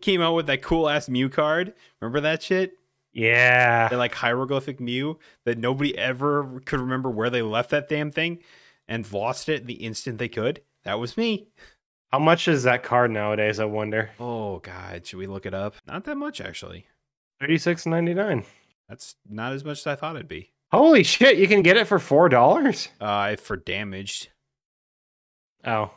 came 0.01 0.21
out 0.21 0.33
with 0.33 0.47
that 0.47 0.61
cool 0.61 0.89
ass 0.89 1.07
Mew 1.09 1.29
card. 1.29 1.73
Remember 2.01 2.21
that 2.21 2.41
shit? 2.41 2.73
Yeah. 3.17 3.89
Like 3.91 4.13
hieroglyphic 4.13 4.79
Mew 4.79 5.17
that 5.45 5.57
nobody 5.57 5.97
ever 5.97 6.61
could 6.65 6.79
remember 6.79 7.09
where 7.09 7.29
they 7.31 7.41
left 7.41 7.71
that 7.71 7.89
damn 7.89 8.11
thing 8.11 8.39
and 8.87 9.11
lost 9.11 9.49
it 9.49 9.65
the 9.65 9.73
instant 9.85 10.19
they 10.19 10.29
could. 10.29 10.61
That 10.83 10.99
was 10.99 11.17
me. 11.17 11.47
How 12.11 12.19
much 12.19 12.47
is 12.47 12.63
that 12.63 12.83
card 12.83 13.09
nowadays, 13.11 13.59
I 13.59 13.65
wonder? 13.65 14.11
Oh 14.19 14.59
god, 14.59 15.05
should 15.07 15.17
we 15.19 15.25
look 15.27 15.45
it 15.47 15.53
up? 15.55 15.73
Not 15.87 16.03
that 16.05 16.15
much 16.15 16.39
actually. 16.39 16.85
36.99. 17.41 18.45
That's 18.87 19.15
not 19.27 19.51
as 19.53 19.65
much 19.65 19.79
as 19.79 19.87
I 19.87 19.95
thought 19.95 20.15
it'd 20.15 20.27
be. 20.27 20.51
Holy 20.71 21.03
shit, 21.03 21.37
you 21.37 21.47
can 21.47 21.61
get 21.63 21.75
it 21.77 21.87
for 21.87 21.97
$4? 21.97 22.87
Uh, 23.01 23.35
for 23.37 23.57
damaged, 23.57 24.29
Oh. 25.65 25.91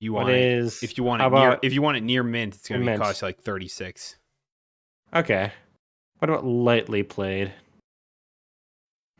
you 0.00 0.12
What 0.12 0.24
want 0.24 0.34
it. 0.34 0.42
is 0.42 0.82
If 0.82 0.98
you 0.98 1.04
want 1.04 1.22
it 1.22 1.30
near, 1.30 1.58
if 1.62 1.72
you 1.72 1.82
want 1.82 1.96
it 1.98 2.02
near 2.02 2.22
mint, 2.22 2.54
it's 2.56 2.68
gonna 2.68 2.84
be 2.84 2.98
cost 2.98 3.22
like 3.22 3.40
thirty 3.40 3.68
six. 3.68 4.16
Okay. 5.14 5.52
What 6.22 6.30
about 6.30 6.44
lightly 6.44 7.02
played? 7.02 7.52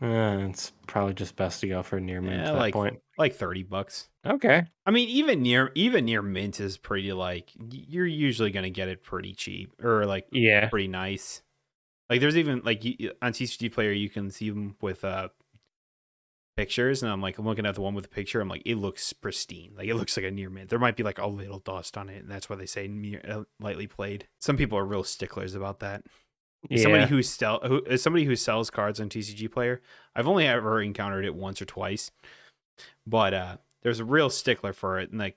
Uh, 0.01 0.47
it's 0.49 0.71
probably 0.87 1.15
just 1.15 1.35
best 1.35 1.61
to 1.61 1.67
go 1.67 1.83
for 1.83 1.99
near 1.99 2.21
mint 2.23 2.37
Yeah, 2.43 2.51
at 2.51 2.53
that 2.53 2.59
like- 2.61 2.73
point. 2.75 3.01
Like 3.19 3.35
thirty 3.35 3.65
bucks. 3.65 4.09
Okay. 4.25 4.63
I 4.87 4.91
mean, 4.93 5.09
even 5.09 5.43
near 5.43 5.73
even 5.75 6.05
near 6.05 6.23
mint 6.23 6.61
is 6.61 6.79
pretty 6.79 7.13
like 7.13 7.51
you're 7.73 8.07
usually 8.07 8.53
gonna 8.53 8.71
get 8.71 8.87
it 8.87 9.03
pretty 9.03 9.35
cheap 9.35 9.73
or 9.83 10.07
like 10.07 10.29
Yeah. 10.31 10.69
pretty 10.69 10.87
nice. 10.87 11.43
Like 12.09 12.21
there's 12.21 12.37
even 12.37 12.63
like 12.65 12.85
you, 12.85 13.11
on 13.21 13.33
TCG 13.33 13.73
Player 13.73 13.91
you 13.91 14.09
can 14.09 14.31
see 14.31 14.51
them 14.51 14.77
with 14.81 15.05
uh 15.05 15.31
pictures, 16.57 17.03
and 17.03 17.11
I'm 17.11 17.21
like 17.21 17.37
I'm 17.39 17.45
looking 17.47 17.67
at 17.67 17.75
the 17.75 17.81
one 17.81 17.95
with 17.95 18.05
the 18.05 18.11
picture. 18.11 18.41
I'm 18.41 18.49
like 18.49 18.63
it 18.65 18.77
looks 18.77 19.13
pristine. 19.13 19.73
Like 19.77 19.89
it 19.89 19.97
looks 19.97 20.17
like 20.17 20.25
a 20.27 20.31
near 20.31 20.51
mint. 20.51 20.71
There 20.71 20.79
might 20.79 20.95
be 20.97 21.03
like 21.03 21.19
a 21.19 21.27
little 21.27 21.59
dust 21.59 21.99
on 21.99 22.09
it, 22.09 22.23
and 22.23 22.31
that's 22.31 22.49
why 22.49 22.55
they 22.55 22.67
say 22.67 22.87
near, 22.87 23.21
uh, 23.29 23.43
lightly 23.59 23.89
played. 23.89 24.29
Some 24.41 24.57
people 24.57 24.79
are 24.79 24.87
real 24.87 25.03
sticklers 25.03 25.57
about 25.57 25.81
that. 25.81 26.05
As 26.71 26.83
Somebody 26.83 27.07
who 27.07 27.23
sell 27.23 27.61
who 27.61 27.85
as 27.87 28.03
somebody 28.03 28.25
who 28.25 28.37
sells 28.37 28.71
cards 28.71 29.01
on 29.01 29.09
TCG 29.09 29.51
Player, 29.51 29.81
I've 30.15 30.29
only 30.29 30.47
ever 30.47 30.81
encountered 30.81 31.25
it 31.25 31.35
once 31.35 31.61
or 31.61 31.65
twice, 31.65 32.13
but 33.07 33.35
uh, 33.35 33.57
there's 33.83 34.01
a 34.01 34.05
real 34.05 34.31
stickler 34.31 34.73
for 34.73 35.01
it, 35.01 35.11
and 35.11 35.19
like 35.19 35.37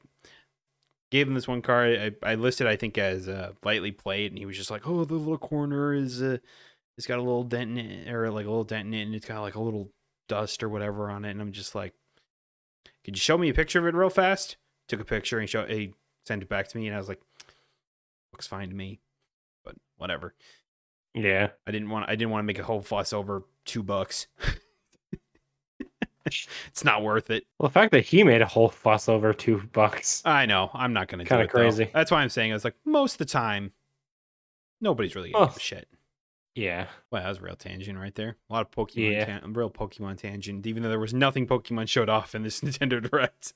gave 1.11 1.27
him 1.27 1.33
this 1.33 1.47
one 1.47 1.61
card. 1.61 2.15
I, 2.23 2.31
I 2.31 2.35
listed 2.35 2.67
I 2.67 2.75
think 2.75 2.97
as 2.97 3.27
uh, 3.27 3.53
lightly 3.63 3.91
played, 3.91 4.31
and 4.31 4.39
he 4.39 4.45
was 4.45 4.55
just 4.55 4.69
like, 4.69 4.87
"Oh, 4.87 5.03
the 5.03 5.15
little 5.15 5.37
corner 5.37 5.93
is 5.93 6.21
uh, 6.21 6.37
it's 6.97 7.07
got 7.07 7.19
a 7.19 7.23
little 7.23 7.43
dent 7.43 7.71
in 7.71 7.77
it, 7.77 8.13
or 8.13 8.29
like 8.31 8.45
a 8.45 8.49
little 8.49 8.63
dent 8.63 8.87
in 8.87 8.93
it, 8.93 9.03
and 9.03 9.15
it's 9.15 9.27
got 9.27 9.41
like 9.41 9.55
a 9.55 9.61
little 9.61 9.89
dust 10.29 10.61
or 10.61 10.69
whatever 10.69 11.09
on 11.09 11.25
it." 11.25 11.31
And 11.31 11.41
I'm 11.41 11.51
just 11.51 11.73
like, 11.73 11.93
"Could 13.03 13.15
you 13.15 13.21
show 13.21 13.37
me 13.37 13.49
a 13.49 13.53
picture 13.53 13.79
of 13.79 13.87
it 13.87 13.97
real 13.97 14.09
fast?" 14.09 14.57
Took 14.87 15.01
a 15.01 15.05
picture 15.05 15.39
and 15.39 15.49
show 15.49 15.65
he 15.65 15.95
sent 16.27 16.43
it 16.43 16.49
back 16.49 16.67
to 16.67 16.77
me, 16.77 16.85
and 16.85 16.95
I 16.95 16.99
was 16.99 17.09
like, 17.09 17.21
"Looks 18.31 18.45
fine 18.45 18.69
to 18.69 18.75
me," 18.75 18.99
but 19.63 19.75
whatever. 19.97 20.35
Yeah. 21.15 21.49
I 21.65 21.71
didn't 21.71 21.89
want 21.89 22.09
I 22.09 22.15
didn't 22.15 22.31
want 22.31 22.41
to 22.41 22.45
make 22.45 22.59
a 22.59 22.63
whole 22.63 22.81
fuss 22.81 23.13
over 23.13 23.43
two 23.65 23.81
bucks. 23.83 24.27
it's 26.25 26.83
not 26.83 27.03
worth 27.03 27.29
it. 27.29 27.45
Well, 27.59 27.69
the 27.69 27.73
fact 27.73 27.91
that 27.91 28.05
he 28.05 28.23
made 28.23 28.41
a 28.41 28.47
whole 28.47 28.69
fuss 28.69 29.07
over 29.07 29.33
two 29.33 29.61
bucks. 29.73 30.21
I 30.25 30.45
know. 30.45 30.69
I'm 30.73 30.93
not 30.93 31.07
going 31.07 31.23
to 31.25 31.25
it. 31.41 31.51
though. 31.51 31.59
crazy. 31.59 31.89
That's 31.93 32.11
why 32.11 32.21
I'm 32.21 32.29
saying 32.29 32.51
it's 32.51 32.63
like 32.65 32.75
most 32.85 33.13
of 33.13 33.17
the 33.19 33.25
time, 33.25 33.71
nobody's 34.81 35.15
really 35.15 35.31
to 35.31 35.37
Oh. 35.37 35.45
give 35.47 35.57
a 35.57 35.59
shit. 35.59 35.87
Yeah. 36.55 36.87
Well, 37.11 37.21
that 37.21 37.29
was 37.29 37.37
a 37.39 37.41
real 37.41 37.55
tangent 37.55 37.99
right 37.99 38.15
there. 38.15 38.37
A 38.49 38.53
lot 38.53 38.61
of 38.61 38.71
Pokemon, 38.71 39.11
Yeah. 39.11 39.25
tan- 39.25 39.53
real 39.53 39.69
Pokemon 39.69 40.17
tangent. 40.17 40.65
Even 40.65 40.83
though 40.83 40.89
there 40.89 40.99
was 40.99 41.13
nothing 41.13 41.47
Pokemon 41.47 41.87
showed 41.89 42.09
off 42.09 42.33
in 42.33 42.43
this 42.43 42.59
Nintendo 42.61 43.01
Direct, 43.07 43.53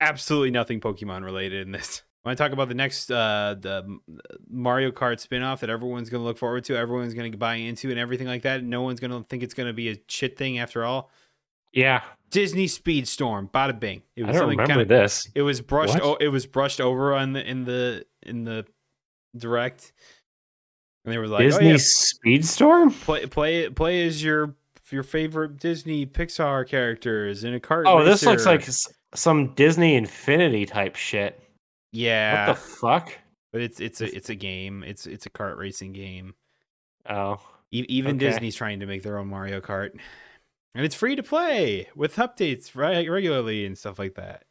absolutely 0.00 0.50
nothing 0.50 0.80
Pokemon 0.80 1.24
related 1.24 1.62
in 1.66 1.72
this. 1.72 2.02
To 2.36 2.42
talk 2.42 2.52
about 2.52 2.68
the 2.68 2.74
next 2.74 3.10
uh, 3.10 3.56
the 3.58 3.98
Mario 4.50 4.90
Kart 4.90 5.20
spin-off 5.20 5.60
that 5.60 5.70
everyone's 5.70 6.10
going 6.10 6.20
to 6.20 6.24
look 6.24 6.38
forward 6.38 6.64
to, 6.64 6.76
everyone's 6.76 7.14
going 7.14 7.32
to 7.32 7.38
buy 7.38 7.54
into, 7.56 7.90
and 7.90 7.98
everything 7.98 8.26
like 8.26 8.42
that. 8.42 8.62
No 8.62 8.82
one's 8.82 9.00
going 9.00 9.10
to 9.10 9.22
think 9.28 9.42
it's 9.42 9.54
going 9.54 9.66
to 9.66 9.72
be 9.72 9.90
a 9.90 9.96
shit 10.08 10.36
thing 10.36 10.58
after 10.58 10.84
all. 10.84 11.10
Yeah. 11.72 12.02
Disney 12.30 12.66
Speedstorm, 12.66 13.50
bada 13.50 13.78
bing. 13.78 14.02
It 14.16 14.24
I 14.24 14.32
don't 14.32 14.48
remember 14.50 14.66
kinda- 14.66 14.84
this. 14.84 15.28
It 15.34 15.42
was 15.42 15.60
brushed. 15.60 15.98
O- 16.00 16.16
it 16.16 16.28
was 16.28 16.46
brushed 16.46 16.80
over 16.80 17.14
on 17.14 17.32
the 17.32 17.48
in 17.48 17.64
the 17.64 18.04
in 18.22 18.44
the 18.44 18.66
direct, 19.36 19.92
and 21.04 21.12
they 21.12 21.18
were 21.18 21.26
like, 21.28 21.40
Disney 21.40 21.66
"Oh 21.66 21.70
yeah, 21.70 21.76
Speedstorm? 21.76 23.00
play 23.02 23.26
play 23.26 23.68
play 23.70 24.06
as 24.06 24.22
your 24.22 24.54
your 24.90 25.02
favorite 25.02 25.58
Disney 25.58 26.06
Pixar 26.06 26.66
characters 26.66 27.44
in 27.44 27.54
a 27.54 27.60
cart. 27.60 27.86
Oh, 27.86 28.04
this 28.04 28.24
looks 28.24 28.46
like 28.46 28.66
some 29.14 29.54
Disney 29.54 29.94
Infinity 29.94 30.66
type 30.66 30.96
shit. 30.96 31.40
Yeah, 31.92 32.48
What 32.48 32.54
the 32.54 32.60
fuck? 32.60 33.12
but 33.52 33.60
it's 33.60 33.80
it's 33.80 34.00
a 34.00 34.14
it's 34.16 34.30
a 34.30 34.34
game. 34.34 34.82
It's 34.82 35.06
it's 35.06 35.26
a 35.26 35.30
kart 35.30 35.56
racing 35.56 35.92
game. 35.92 36.34
Oh. 37.08 37.40
E- 37.70 37.84
even 37.88 38.16
Okay. 38.16 38.26
Disney's 38.30 38.54
trying 38.54 38.80
to 38.80 38.86
make 38.86 39.02
their 39.02 39.18
own 39.18 39.28
Mario 39.28 39.60
Kart, 39.60 39.90
and 40.74 40.84
it's 40.84 40.94
free 40.94 41.16
to 41.16 41.22
play 41.22 41.88
with 41.94 42.16
updates 42.16 42.74
right 42.74 43.08
regularly 43.10 43.66
and 43.66 43.76
stuff 43.76 43.98
like 43.98 44.14
that. 44.14 44.44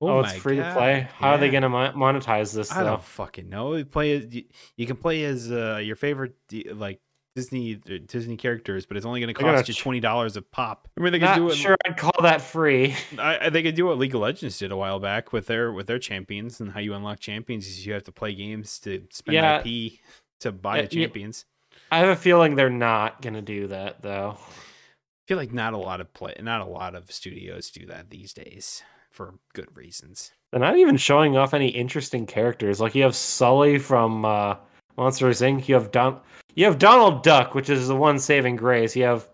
Oh, 0.00 0.20
it's 0.20 0.34
my 0.34 0.38
free 0.38 0.56
to 0.56 0.72
play. 0.74 1.08
How 1.18 1.30
are 1.30 1.38
they 1.38 1.48
gonna 1.50 1.70
monetize 1.70 2.54
this 2.54 2.70
I 2.70 2.82
though? 2.82 2.90
don't 2.90 3.02
fucking 3.02 3.48
know. 3.48 3.74
You 3.74 3.84
play 3.84 4.12
as 4.16 4.34
you, 4.34 4.44
you 4.76 4.86
can 4.86 4.96
play 4.96 5.24
as 5.24 5.50
uh, 5.50 5.80
your 5.82 5.96
favorite 5.96 6.34
like 6.74 7.00
Disney 7.36 7.74
uh, 7.88 7.98
Disney 8.06 8.36
characters, 8.36 8.86
but 8.86 8.96
it's 8.96 9.06
only 9.06 9.20
going 9.20 9.32
to 9.32 9.38
I 9.38 9.42
gotta 9.44 9.58
cost 9.58 9.68
you 9.68 9.74
twenty 9.74 10.00
dollars 10.00 10.36
a 10.36 10.42
pop. 10.42 10.88
I 10.98 11.02
mean, 11.02 11.12
they 11.12 11.18
could 11.20 11.26
Not 11.26 11.36
do 11.36 11.50
it. 11.50 11.54
sure 11.54 11.76
I'd 11.86 11.96
call 11.96 12.14
that 12.22 12.40
free. 12.40 12.96
I, 13.18 13.46
I- 13.46 13.50
they 13.50 13.62
could 13.62 13.74
do 13.76 13.86
what 13.86 13.98
League 13.98 14.14
of 14.14 14.22
Legends 14.22 14.58
did 14.58 14.72
a 14.72 14.76
while 14.76 14.98
back 14.98 15.32
with 15.32 15.46
their 15.46 15.70
with 15.72 15.86
their 15.86 15.98
champions 16.00 16.60
and 16.60 16.72
how 16.72 16.80
you 16.80 16.94
unlock 16.94 17.20
champions 17.20 17.66
is 17.68 17.86
you 17.86 17.92
have 17.92 18.04
to 18.04 18.12
play 18.12 18.34
games 18.34 18.78
to 18.80 19.02
spend 19.10 19.34
Yeah. 19.34 19.62
IP 19.64 20.00
to 20.40 20.50
buy 20.50 20.78
Uh, 20.78 20.82
the 20.82 20.88
champions. 20.88 21.44
I 21.92 21.98
have 21.98 22.08
a 22.08 22.16
feeling 22.16 22.56
they're 22.56 22.70
not 22.70 23.20
gonna 23.22 23.42
do 23.42 23.66
that 23.68 24.02
though. 24.02 24.38
I 24.40 25.22
feel 25.28 25.36
like 25.36 25.52
not 25.52 25.74
a 25.74 25.78
lot 25.78 26.00
of 26.00 26.12
play, 26.14 26.34
not 26.40 26.62
a 26.62 26.64
lot 26.66 26.94
of 26.94 27.12
studios 27.12 27.70
do 27.70 27.84
that 27.86 28.10
these 28.10 28.32
days 28.32 28.82
for 29.10 29.34
good 29.54 29.68
reasons. 29.76 30.30
They're 30.52 30.60
not 30.60 30.78
even 30.78 30.96
showing 30.96 31.36
off 31.36 31.52
any 31.52 31.68
interesting 31.68 32.24
characters. 32.26 32.80
Like 32.80 32.94
you 32.94 33.02
have 33.02 33.14
Sully 33.16 33.78
from 33.78 34.24
uh, 34.24 34.56
Monsters 34.96 35.40
Inc. 35.40 35.68
You 35.68 35.74
have 35.74 35.90
Don. 35.90 36.20
You 36.54 36.64
have 36.64 36.78
Donald 36.78 37.22
Duck, 37.22 37.54
which 37.54 37.68
is 37.68 37.88
the 37.88 37.96
one 37.96 38.18
saving 38.18 38.56
grace. 38.56 38.96
You 38.96 39.04
have 39.04 39.28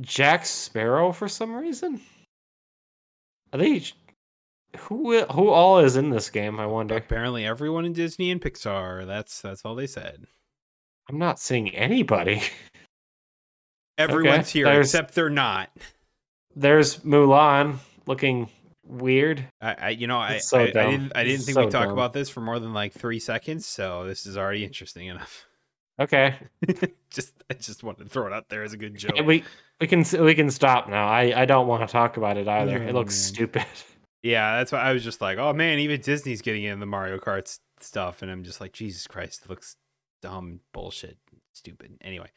Jack 0.00 0.46
Sparrow 0.46 1.12
for 1.12 1.28
some 1.28 1.54
reason. 1.54 2.00
Are 3.52 3.58
they? 3.58 3.84
Who 4.80 5.22
who 5.26 5.48
all 5.48 5.78
is 5.78 5.96
in 5.96 6.10
this 6.10 6.28
game? 6.30 6.58
I 6.60 6.66
wonder. 6.66 6.96
Apparently, 6.96 7.46
everyone 7.46 7.84
in 7.84 7.92
Disney 7.92 8.30
and 8.30 8.40
Pixar. 8.40 9.06
That's 9.06 9.40
that's 9.40 9.64
all 9.64 9.74
they 9.74 9.86
said. 9.86 10.26
I'm 11.08 11.18
not 11.18 11.38
seeing 11.40 11.70
anybody. 11.74 12.42
Everyone's 13.96 14.50
here 14.50 14.64
there's- 14.66 14.86
except 14.88 15.14
they're 15.14 15.30
not. 15.30 15.70
There's 16.54 16.98
Mulan 16.98 17.78
looking 18.06 18.48
weird. 18.88 19.46
I, 19.60 19.74
I 19.74 19.88
you 19.90 20.06
know, 20.06 20.18
I, 20.18 20.38
so 20.38 20.58
I, 20.58 20.62
I 20.62 20.66
didn't 20.66 21.12
I 21.14 21.24
didn't 21.24 21.36
It's 21.36 21.44
think 21.44 21.54
so 21.54 21.64
we'd 21.64 21.70
talk 21.70 21.84
dumb. 21.84 21.92
about 21.92 22.12
this 22.12 22.28
for 22.28 22.40
more 22.40 22.58
than 22.58 22.72
like 22.72 22.92
three 22.92 23.20
seconds, 23.20 23.66
so 23.66 24.06
this 24.06 24.26
is 24.26 24.36
already 24.36 24.64
interesting 24.64 25.06
enough. 25.06 25.46
Okay, 26.00 26.36
just 27.10 27.34
I 27.50 27.54
just 27.54 27.82
wanted 27.82 28.04
to 28.04 28.10
throw 28.10 28.26
it 28.26 28.32
out 28.32 28.48
there 28.48 28.62
as 28.62 28.72
a 28.72 28.76
good 28.76 28.96
joke. 28.96 29.12
And 29.16 29.26
we 29.26 29.44
we 29.80 29.86
can 29.86 30.04
we 30.24 30.34
can 30.34 30.50
stop 30.50 30.88
now. 30.88 31.08
I 31.08 31.42
I 31.42 31.44
don't 31.44 31.66
want 31.66 31.86
to 31.86 31.92
talk 31.92 32.16
about 32.16 32.36
it 32.36 32.48
either. 32.48 32.82
Oh, 32.82 32.88
it 32.88 32.94
looks 32.94 33.14
man. 33.14 33.34
stupid. 33.34 33.64
Yeah, 34.20 34.56
that's 34.56 34.72
why 34.72 34.80
I 34.80 34.92
was 34.92 35.04
just 35.04 35.20
like, 35.20 35.38
oh 35.38 35.52
man, 35.52 35.78
even 35.78 36.00
Disney's 36.00 36.42
getting 36.42 36.64
in 36.64 36.80
the 36.80 36.86
Mario 36.86 37.18
Kart 37.18 37.56
stuff, 37.78 38.20
and 38.20 38.30
I'm 38.30 38.42
just 38.42 38.60
like, 38.60 38.72
Jesus 38.72 39.06
Christ, 39.06 39.42
it 39.44 39.48
looks 39.48 39.76
dumb, 40.22 40.58
bullshit, 40.72 41.16
stupid. 41.54 41.96
Anyway, 42.00 42.28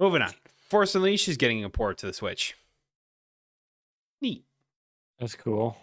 moving 0.00 0.20
on. 0.20 0.32
Force 0.68 0.96
Unleashed 0.96 1.28
is 1.28 1.36
getting 1.36 1.62
a 1.62 1.70
port 1.70 1.96
to 1.98 2.06
the 2.06 2.12
Switch. 2.12 2.56
Neat. 4.20 4.44
That's 5.20 5.36
cool. 5.36 5.76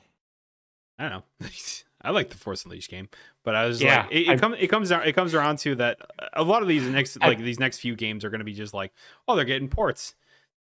I 1.00 1.10
don't 1.10 1.24
know. 1.42 1.48
I 2.02 2.12
like 2.12 2.30
the 2.30 2.38
Force 2.38 2.64
Unleashed 2.66 2.92
game, 2.92 3.10
but 3.44 3.56
I 3.56 3.66
was 3.66 3.82
Yeah, 3.82 4.04
like, 4.04 4.12
it, 4.12 4.28
it 4.30 4.40
comes 4.40 4.58
it 4.60 4.68
comes 4.68 4.92
it 4.92 5.14
comes 5.16 5.34
around 5.34 5.58
to 5.60 5.76
that. 5.76 5.98
A 6.34 6.44
lot 6.44 6.62
of 6.62 6.68
these 6.68 6.84
next 6.84 7.18
I- 7.22 7.28
like 7.28 7.40
these 7.40 7.60
next 7.60 7.80
few 7.80 7.96
games 7.96 8.24
are 8.24 8.30
going 8.30 8.40
to 8.40 8.46
be 8.46 8.54
just 8.54 8.74
like, 8.74 8.94
oh, 9.28 9.36
they're 9.36 9.46
getting 9.46 9.68
ports. 9.70 10.14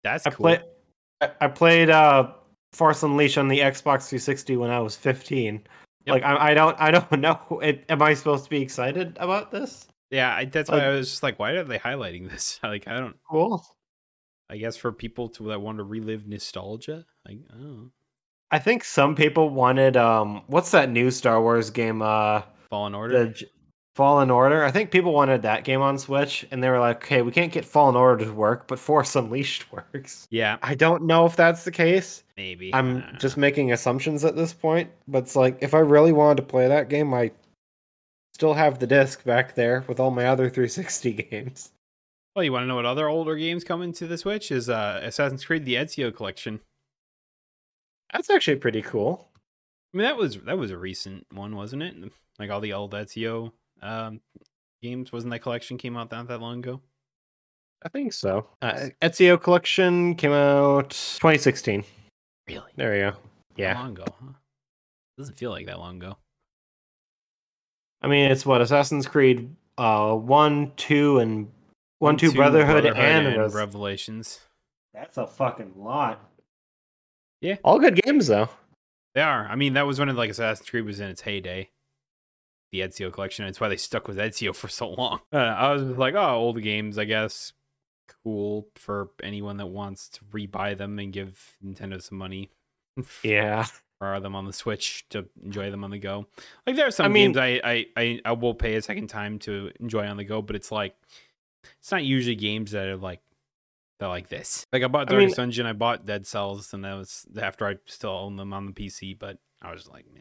That's 0.05 0.27
I 0.27 0.31
cool. 0.31 0.45
played 0.45 0.63
I, 1.21 1.31
I 1.41 1.49
played 1.49 1.89
uh 1.91 2.33
Force 2.73 3.03
Unleashed 3.03 3.39
on 3.39 3.49
the 3.49 3.59
Xbox 3.61 4.09
360 4.09 4.57
when 4.59 4.71
I 4.71 4.81
was 4.81 4.97
15. 4.97 5.67
Yep. 6.07 6.13
Like 6.15 6.23
I, 6.23 6.51
I 6.51 6.55
don't 6.55 6.77
I 6.81 6.91
don't 6.91 7.11
know. 7.21 7.39
It, 7.63 7.85
am 7.89 8.03
I 8.03 8.15
supposed 8.15 8.45
to 8.45 8.51
be 8.51 8.61
excited 8.61 9.17
about 9.21 9.51
this? 9.51 9.87
yeah, 10.11 10.35
I, 10.35 10.45
that's 10.45 10.69
why 10.71 10.81
I 10.85 10.89
was 10.91 11.09
just 11.09 11.23
like, 11.23 11.39
why 11.39 11.53
are 11.53 11.65
they 11.65 11.79
highlighting 11.79 12.29
this? 12.29 12.59
Like, 12.65 12.87
I 12.89 12.99
don't. 12.99 13.17
Cool. 13.31 13.65
I 14.51 14.57
guess 14.57 14.77
for 14.77 14.91
people 14.93 15.29
to 15.31 15.45
that 15.49 15.61
want 15.61 15.79
to 15.79 15.85
relive 15.85 16.27
nostalgia. 16.27 17.07
Like, 17.27 17.39
oh, 17.55 17.91
I 18.51 18.59
think 18.59 18.85
some 18.85 19.15
people 19.15 19.51
wanted 19.51 19.97
um 19.97 20.43
what's 20.47 20.71
that 20.73 20.91
new 20.91 21.11
Star 21.11 21.41
Wars 21.41 21.71
game 21.71 22.03
uh 22.03 22.43
Fallen 22.69 22.95
Order. 22.95 23.25
the 23.27 23.47
Fallen 23.97 24.31
Order. 24.31 24.65
I 24.65 24.71
think 24.71 24.91
people 24.91 25.13
wanted 25.13 25.43
that 25.43 25.65
game 25.65 25.83
on 25.83 25.99
Switch 25.99 26.47
and 26.51 26.63
they 26.63 26.71
were 26.71 26.79
like, 26.79 27.05
"Okay, 27.05 27.23
we 27.23 27.33
can't 27.33 27.53
get 27.53 27.65
Fallen 27.65 27.97
Order 27.97 28.25
to 28.25 28.33
work, 28.33 28.67
but 28.69 28.79
Force 28.79 29.15
Unleashed 29.17 29.71
works." 29.73 30.27
yeah, 30.31 30.57
I 30.63 30.75
don't 30.75 31.05
know 31.05 31.27
if 31.27 31.37
that's 31.37 31.65
the 31.65 31.71
case. 31.73 32.23
maybe. 32.37 32.73
I'm 32.75 33.05
just 33.19 33.37
making 33.37 33.73
assumptions 33.73 34.25
at 34.25 34.37
this 34.37 34.53
point, 34.53 34.91
but 35.09 35.25
it's 35.25 35.37
like 35.37 35.59
if 35.61 35.75
I 35.75 35.81
really 35.81 36.13
wanted 36.13 36.37
to 36.39 36.49
play 36.49 36.69
that 36.69 36.89
game, 36.89 37.13
I 37.13 37.33
still 38.35 38.55
have 38.55 38.79
the 38.79 38.87
disc 38.87 39.25
back 39.25 39.55
there 39.55 39.85
with 39.87 40.01
all 40.01 40.11
my 40.11 40.27
other 40.27 40.49
360 40.49 41.13
games. 41.31 41.73
Well, 42.35 42.45
you 42.45 42.53
want 42.53 42.63
to 42.63 42.69
know 42.69 42.77
what 42.77 42.87
other 42.87 43.09
older 43.09 43.37
games 43.37 43.65
coming 43.65 43.93
to 43.95 44.07
the 44.07 44.17
Switch 44.17 44.51
is 44.53 44.71
uh, 44.71 45.01
Assassin's 45.03 45.45
Creed: 45.45 45.65
The 45.65 45.75
Ezio 45.75 46.15
Collection. 46.15 46.61
That's 48.13 48.31
actually 48.31 48.57
pretty 48.57 48.83
cool. 48.83 49.29
I 49.93 49.97
mean, 49.97 50.05
that 50.05 50.17
was 50.17 50.37
that 50.43 50.59
was 50.59 50.71
a 50.71 50.79
recent 50.79 51.27
one, 51.33 51.57
wasn't 51.57 51.83
it? 51.83 51.95
Like 52.39 52.51
all 52.51 52.61
the 52.61 52.73
old 52.73 52.93
Ezio 52.93 53.53
um, 53.83 54.21
games. 54.83 55.13
Wasn't 55.13 55.31
that 55.33 55.41
collection 55.41 55.79
came 55.79 55.97
out 55.97 56.11
not 56.11 56.29
that 56.29 56.41
long 56.41 56.59
ago? 56.59 56.81
I 57.83 57.89
think 57.89 58.13
so. 58.13 58.47
Uh, 58.61 58.89
Ezio 59.01 59.41
Collection 59.41 60.15
came 60.15 60.33
out 60.33 60.91
2016. 60.91 61.83
Really? 62.47 62.71
There 62.77 62.93
we 62.93 62.99
go. 62.99 63.11
That 63.11 63.17
Yeah. 63.63 63.81
long 63.81 63.93
ago. 63.93 64.05
Huh? 64.21 64.33
Doesn't 65.17 65.39
feel 65.39 65.51
like 65.51 65.67
that 65.67 65.79
long 65.79 65.97
ago. 65.97 66.17
I 68.03 68.09
mean, 68.09 68.31
it's 68.31 68.45
what 68.47 68.61
Assassin's 68.61 69.07
Creed 69.07 69.55
uh 69.79 70.15
1, 70.15 70.73
2 70.77 71.19
and 71.19 71.51
1, 72.01 72.17
2 72.17 72.33
Brotherhood, 72.33 72.85
and, 72.87 73.37
Res- 73.39 73.55
Revelations. 73.55 74.41
That's 74.95 75.17
a 75.19 75.27
fucking 75.27 75.73
lot. 75.77 76.30
Yeah. 77.41 77.57
All 77.65 77.79
good 77.79 78.01
games 78.03 78.27
though. 78.27 78.49
They 79.15 79.23
are. 79.23 79.47
I 79.47 79.57
mean, 79.57 79.75
that 79.75 79.87
was 79.87 79.99
when 79.99 80.15
like 80.15 80.31
Assassin's 80.31 80.69
Creed 80.71 80.85
was 80.85 81.01
in 81.01 81.09
its 81.09 81.23
heyday. 81.23 81.71
The 82.73 82.81
Ezio 82.81 83.13
collection. 83.13 83.45
That's 83.45 83.61
why 83.61 83.69
they 83.69 83.77
stuck 83.77 84.07
with 84.07 84.17
Ezio 84.19 84.55
for 84.55 84.69
so 84.69 84.91
long. 84.91 85.21
Uh, 85.33 85.37
I 85.39 85.73
was 85.73 85.83
like, 85.83 86.15
oh, 86.15 86.35
old 86.35 86.63
games, 86.63 86.99
I 86.99 87.05
guess. 87.05 87.53
Cool 88.25 88.67
for 88.75 89.11
anyone 89.23 89.57
that 89.59 89.67
wants 89.67 90.09
to 90.11 90.21
rebuy 90.33 90.77
them 90.77 90.99
and 90.99 91.13
give 91.13 91.57
Nintendo 91.65 92.01
some 92.01 92.19
money. 92.19 92.51
Yeah. 93.23 93.67
Or 94.03 94.19
them 94.19 94.35
on 94.35 94.47
the 94.47 94.53
Switch 94.53 95.07
to 95.11 95.27
enjoy 95.45 95.71
them 95.71 95.85
on 95.85 95.91
the 95.91 95.99
go. 95.99 96.27
Like 96.67 96.75
there 96.77 96.87
are 96.87 96.91
some 96.91 97.05
I 97.05 97.09
mean- 97.09 97.33
games 97.33 97.61
I, 97.65 97.71
I 97.71 97.87
I 97.97 98.21
I 98.25 98.33
will 98.33 98.55
pay 98.55 98.75
a 98.77 98.83
second 98.83 99.09
time 99.09 99.39
to 99.41 99.71
enjoy 99.79 100.07
on 100.07 100.17
the 100.17 100.25
go, 100.25 100.41
but 100.41 100.57
it's 100.57 100.73
like 100.73 100.95
it's 101.79 101.93
not 101.93 102.03
usually 102.03 102.35
games 102.35 102.71
that 102.71 102.87
are 102.87 102.97
like 102.97 103.21
that 104.01 104.07
are 104.07 104.09
like 104.09 104.29
this. 104.29 104.67
Like 104.73 104.83
I 104.83 104.89
bought 104.89 105.09
I 105.09 105.13
Darkest 105.13 105.39
mean- 105.39 105.45
Dungeon, 105.45 105.67
I 105.67 105.73
bought 105.75 106.07
Dead 106.07 106.27
Cells, 106.27 106.73
and 106.75 106.85
that 106.85 106.95
was 106.95 107.27
after 107.41 107.67
I 107.69 107.77
still 107.87 108.11
own 108.11 108.37
them 108.37 108.53
on 108.53 108.67
the 108.67 108.73
PC, 108.73 109.17
but 109.19 109.39
I 109.63 109.73
was 109.73 109.87
like, 109.89 110.07
meh. 110.13 110.21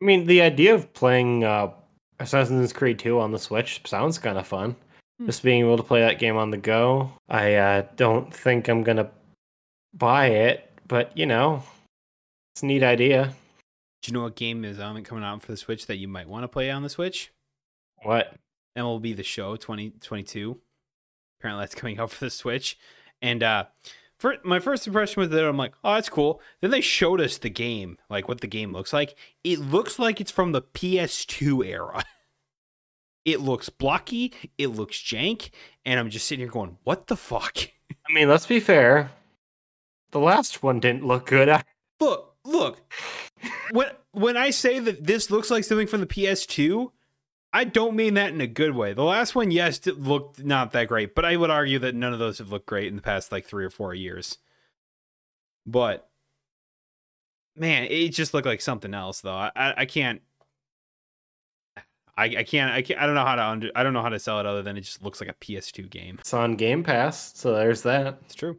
I 0.00 0.04
mean, 0.04 0.26
the 0.26 0.42
idea 0.42 0.74
of 0.74 0.92
playing 0.92 1.44
uh, 1.44 1.72
Assassin's 2.20 2.72
Creed 2.72 2.98
2 2.98 3.18
on 3.18 3.32
the 3.32 3.38
Switch 3.38 3.80
sounds 3.84 4.18
kind 4.18 4.38
of 4.38 4.46
fun. 4.46 4.76
Hmm. 5.18 5.26
Just 5.26 5.42
being 5.42 5.60
able 5.60 5.76
to 5.76 5.82
play 5.82 6.00
that 6.00 6.18
game 6.18 6.36
on 6.36 6.50
the 6.50 6.56
go. 6.56 7.12
I 7.28 7.54
uh, 7.54 7.86
don't 7.96 8.32
think 8.32 8.68
I'm 8.68 8.82
gonna 8.82 9.10
buy 9.94 10.26
it, 10.28 10.70
but 10.86 11.16
you 11.16 11.26
know, 11.26 11.62
it's 12.54 12.62
a 12.62 12.66
neat 12.66 12.82
idea. 12.82 13.32
Do 14.02 14.10
you 14.10 14.12
know 14.12 14.22
what 14.24 14.36
game 14.36 14.64
is 14.64 14.78
um, 14.78 15.02
coming 15.02 15.24
out 15.24 15.42
for 15.42 15.50
the 15.50 15.56
Switch 15.56 15.86
that 15.86 15.96
you 15.96 16.06
might 16.06 16.28
want 16.28 16.44
to 16.44 16.48
play 16.48 16.70
on 16.70 16.82
the 16.82 16.88
Switch? 16.88 17.32
What? 18.02 18.34
MLB 18.78 19.16
The 19.16 19.22
Show 19.24 19.56
2022. 19.56 20.60
Apparently, 21.38 21.62
that's 21.62 21.74
coming 21.74 21.98
out 22.00 22.10
for 22.10 22.24
the 22.24 22.30
Switch. 22.30 22.78
And 23.22 23.42
uh, 23.42 23.64
for 24.18 24.36
my 24.44 24.58
first 24.58 24.86
impression 24.86 25.20
with 25.20 25.34
it, 25.34 25.44
I'm 25.44 25.56
like, 25.56 25.74
oh, 25.84 25.94
that's 25.94 26.08
cool. 26.08 26.40
Then 26.60 26.70
they 26.70 26.80
showed 26.80 27.20
us 27.20 27.38
the 27.38 27.50
game, 27.50 27.98
like 28.10 28.28
what 28.28 28.40
the 28.40 28.46
game 28.46 28.72
looks 28.72 28.92
like. 28.92 29.16
It 29.44 29.58
looks 29.60 29.98
like 29.98 30.20
it's 30.20 30.30
from 30.30 30.52
the 30.52 30.62
PS2 30.62 31.66
era. 31.66 32.04
It 33.24 33.40
looks 33.40 33.68
blocky. 33.68 34.32
It 34.56 34.68
looks 34.68 34.98
jank, 34.98 35.50
and 35.84 35.98
I'm 35.98 36.10
just 36.10 36.28
sitting 36.28 36.44
here 36.44 36.48
going, 36.52 36.78
"What 36.84 37.08
the 37.08 37.16
fuck?" 37.16 37.56
I 38.08 38.12
mean, 38.12 38.28
let's 38.28 38.46
be 38.46 38.60
fair. 38.60 39.10
The 40.12 40.20
last 40.20 40.62
one 40.62 40.78
didn't 40.78 41.04
look 41.04 41.26
good. 41.26 41.48
I- 41.48 41.64
Look, 41.98 42.36
look. 42.44 42.78
When 43.72 43.88
when 44.12 44.36
I 44.36 44.50
say 44.50 44.78
that 44.78 45.06
this 45.08 45.28
looks 45.28 45.50
like 45.50 45.64
something 45.64 45.88
from 45.88 46.02
the 46.02 46.06
PS2, 46.06 46.92
I 47.52 47.64
don't 47.64 47.96
mean 47.96 48.14
that 48.14 48.32
in 48.32 48.40
a 48.40 48.46
good 48.46 48.74
way. 48.74 48.92
The 48.92 49.02
last 49.02 49.34
one, 49.34 49.50
yes, 49.50 49.86
looked 49.86 50.44
not 50.44 50.72
that 50.72 50.88
great, 50.88 51.14
but 51.14 51.24
I 51.24 51.36
would 51.36 51.50
argue 51.50 51.78
that 51.78 51.94
none 51.94 52.12
of 52.12 52.18
those 52.18 52.38
have 52.38 52.50
looked 52.50 52.66
great 52.66 52.88
in 52.88 52.96
the 52.96 53.02
past 53.02 53.32
like 53.32 53.46
three 53.46 53.64
or 53.64 53.70
four 53.70 53.94
years. 53.94 54.38
But 55.64 56.08
man, 57.56 57.84
it 57.84 58.10
just 58.10 58.34
looked 58.34 58.46
like 58.46 58.60
something 58.60 58.92
else, 58.94 59.20
though. 59.20 59.34
I 59.34 59.50
I, 59.56 59.74
I 59.78 59.86
can't. 59.86 60.20
I, 62.18 62.24
I 62.24 62.42
can't 62.44 62.72
I 62.72 62.80
can't 62.82 63.00
I 63.00 63.06
don't 63.06 63.14
know 63.14 63.26
how 63.26 63.34
to 63.34 63.44
under 63.44 63.70
I 63.74 63.82
don't 63.82 63.92
know 63.92 64.02
how 64.02 64.08
to 64.08 64.18
sell 64.18 64.40
it 64.40 64.46
other 64.46 64.62
than 64.62 64.76
it 64.76 64.82
just 64.82 65.02
looks 65.02 65.20
like 65.20 65.28
a 65.28 65.34
PS2 65.34 65.90
game. 65.90 66.16
It's 66.20 66.32
on 66.32 66.56
Game 66.56 66.82
Pass, 66.82 67.32
so 67.36 67.54
there's 67.54 67.82
that. 67.82 68.18
It's 68.24 68.34
true. 68.34 68.58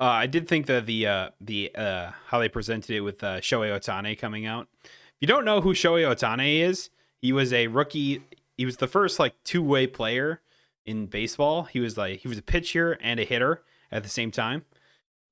Uh, 0.00 0.04
I 0.04 0.26
did 0.26 0.48
think 0.48 0.66
that 0.66 0.86
the 0.86 1.06
uh, 1.06 1.30
the 1.40 1.70
uh, 1.74 2.10
how 2.26 2.38
they 2.38 2.48
presented 2.48 2.96
it 2.96 3.00
with 3.02 3.22
uh, 3.22 3.40
Shohei 3.40 3.70
Ohtani 3.78 4.18
coming 4.18 4.46
out. 4.46 4.68
If 4.84 4.90
you 5.20 5.28
don't 5.28 5.44
know 5.44 5.60
who 5.60 5.74
Shohei 5.74 6.04
Ohtani 6.04 6.60
is, 6.60 6.90
he 7.22 7.32
was 7.32 7.52
a 7.52 7.68
rookie. 7.68 8.22
He 8.58 8.66
was 8.66 8.76
the 8.76 8.86
first 8.88 9.18
like 9.18 9.34
two 9.44 9.62
way 9.62 9.86
player 9.86 10.42
in 10.84 11.06
baseball. 11.06 11.62
He 11.62 11.80
was 11.80 11.96
like 11.96 12.20
he 12.20 12.28
was 12.28 12.36
a 12.38 12.42
pitcher 12.42 12.98
and 13.00 13.18
a 13.18 13.24
hitter 13.24 13.62
at 13.90 14.02
the 14.02 14.08
same 14.08 14.30
time, 14.30 14.64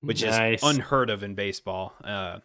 which 0.01 0.23
Nice. 0.25 0.63
is 0.63 0.69
unheard 0.69 1.11
of 1.11 1.23
in 1.23 1.35
baseball. 1.35 1.93
Uh, 2.03 2.39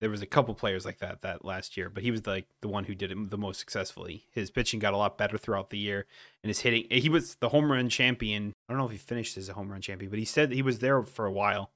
there 0.00 0.10
was 0.10 0.20
a 0.20 0.26
couple 0.26 0.54
players 0.54 0.84
like 0.84 0.98
that 0.98 1.22
that 1.22 1.42
last 1.44 1.76
year, 1.76 1.88
but 1.88 2.02
he 2.02 2.10
was 2.10 2.26
like 2.26 2.46
the 2.60 2.68
one 2.68 2.84
who 2.84 2.94
did 2.94 3.10
it 3.10 3.30
the 3.30 3.38
most 3.38 3.58
successfully. 3.58 4.26
His 4.30 4.50
pitching 4.50 4.78
got 4.78 4.92
a 4.92 4.98
lot 4.98 5.16
better 5.16 5.38
throughout 5.38 5.70
the 5.70 5.78
year, 5.78 6.04
and 6.42 6.50
his 6.50 6.60
hitting. 6.60 6.86
He 6.90 7.08
was 7.08 7.36
the 7.36 7.48
home 7.48 7.72
run 7.72 7.88
champion. 7.88 8.52
I 8.68 8.72
don't 8.72 8.78
know 8.78 8.86
if 8.86 8.92
he 8.92 8.98
finished 8.98 9.38
as 9.38 9.48
a 9.48 9.54
home 9.54 9.72
run 9.72 9.80
champion, 9.80 10.10
but 10.10 10.18
he 10.18 10.26
said 10.26 10.52
he 10.52 10.60
was 10.62 10.80
there 10.80 11.02
for 11.02 11.24
a 11.24 11.32
while. 11.32 11.70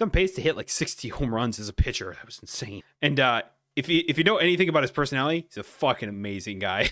On 0.00 0.10
pace 0.10 0.32
to 0.36 0.40
hit 0.40 0.56
like 0.56 0.68
60 0.70 1.08
home 1.08 1.34
runs 1.34 1.58
as 1.58 1.68
a 1.68 1.72
pitcher. 1.72 2.14
That 2.14 2.24
was 2.24 2.38
insane. 2.38 2.82
And 3.02 3.18
uh, 3.18 3.42
if 3.78 3.88
you 3.88 4.02
if 4.08 4.18
you 4.18 4.24
know 4.24 4.38
anything 4.38 4.68
about 4.68 4.82
his 4.82 4.90
personality, 4.90 5.46
he's 5.48 5.56
a 5.56 5.62
fucking 5.62 6.08
amazing 6.08 6.58
guy. 6.58 6.90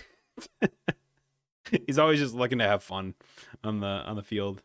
he's 1.85 1.99
always 1.99 2.17
just 2.17 2.33
looking 2.33 2.59
to 2.59 2.63
have 2.63 2.81
fun 2.81 3.13
on 3.61 3.81
the 3.81 3.87
on 3.87 4.15
the 4.15 4.23
field. 4.23 4.63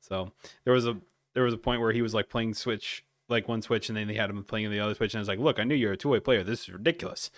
So 0.00 0.30
there 0.64 0.74
was 0.74 0.86
a 0.86 0.98
there 1.34 1.42
was 1.42 1.54
a 1.54 1.58
point 1.58 1.80
where 1.80 1.92
he 1.92 2.02
was 2.02 2.12
like 2.12 2.28
playing 2.28 2.52
Switch 2.52 3.02
like 3.30 3.48
one 3.48 3.62
Switch, 3.62 3.88
and 3.88 3.96
then 3.96 4.08
they 4.08 4.14
had 4.14 4.28
him 4.28 4.44
playing 4.44 4.70
the 4.70 4.80
other 4.80 4.94
Switch, 4.94 5.14
and 5.14 5.20
I 5.20 5.22
was 5.22 5.28
like, 5.28 5.38
"Look, 5.38 5.58
I 5.58 5.64
knew 5.64 5.74
you 5.74 5.86
were 5.86 5.94
a 5.94 5.96
two 5.96 6.10
way 6.10 6.20
player. 6.20 6.44
This 6.44 6.64
is 6.64 6.68
ridiculous." 6.68 7.30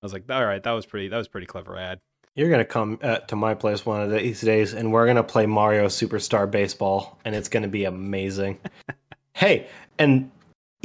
I 0.00 0.06
was 0.06 0.12
like, 0.12 0.30
"All 0.30 0.44
right, 0.44 0.62
that 0.62 0.70
was 0.70 0.86
pretty. 0.86 1.08
That 1.08 1.18
was 1.18 1.26
pretty 1.26 1.48
clever 1.48 1.76
ad." 1.76 1.98
You're 2.36 2.50
gonna 2.50 2.64
come 2.64 3.00
uh, 3.02 3.18
to 3.18 3.34
my 3.34 3.54
place 3.54 3.84
one 3.84 4.02
of 4.02 4.12
these 4.12 4.40
days, 4.40 4.72
and 4.72 4.92
we're 4.92 5.06
gonna 5.08 5.24
play 5.24 5.46
Mario 5.46 5.86
Superstar 5.86 6.48
Baseball, 6.48 7.18
and 7.24 7.34
it's 7.34 7.48
gonna 7.48 7.66
be 7.66 7.86
amazing. 7.86 8.60
hey, 9.32 9.66
and 9.98 10.30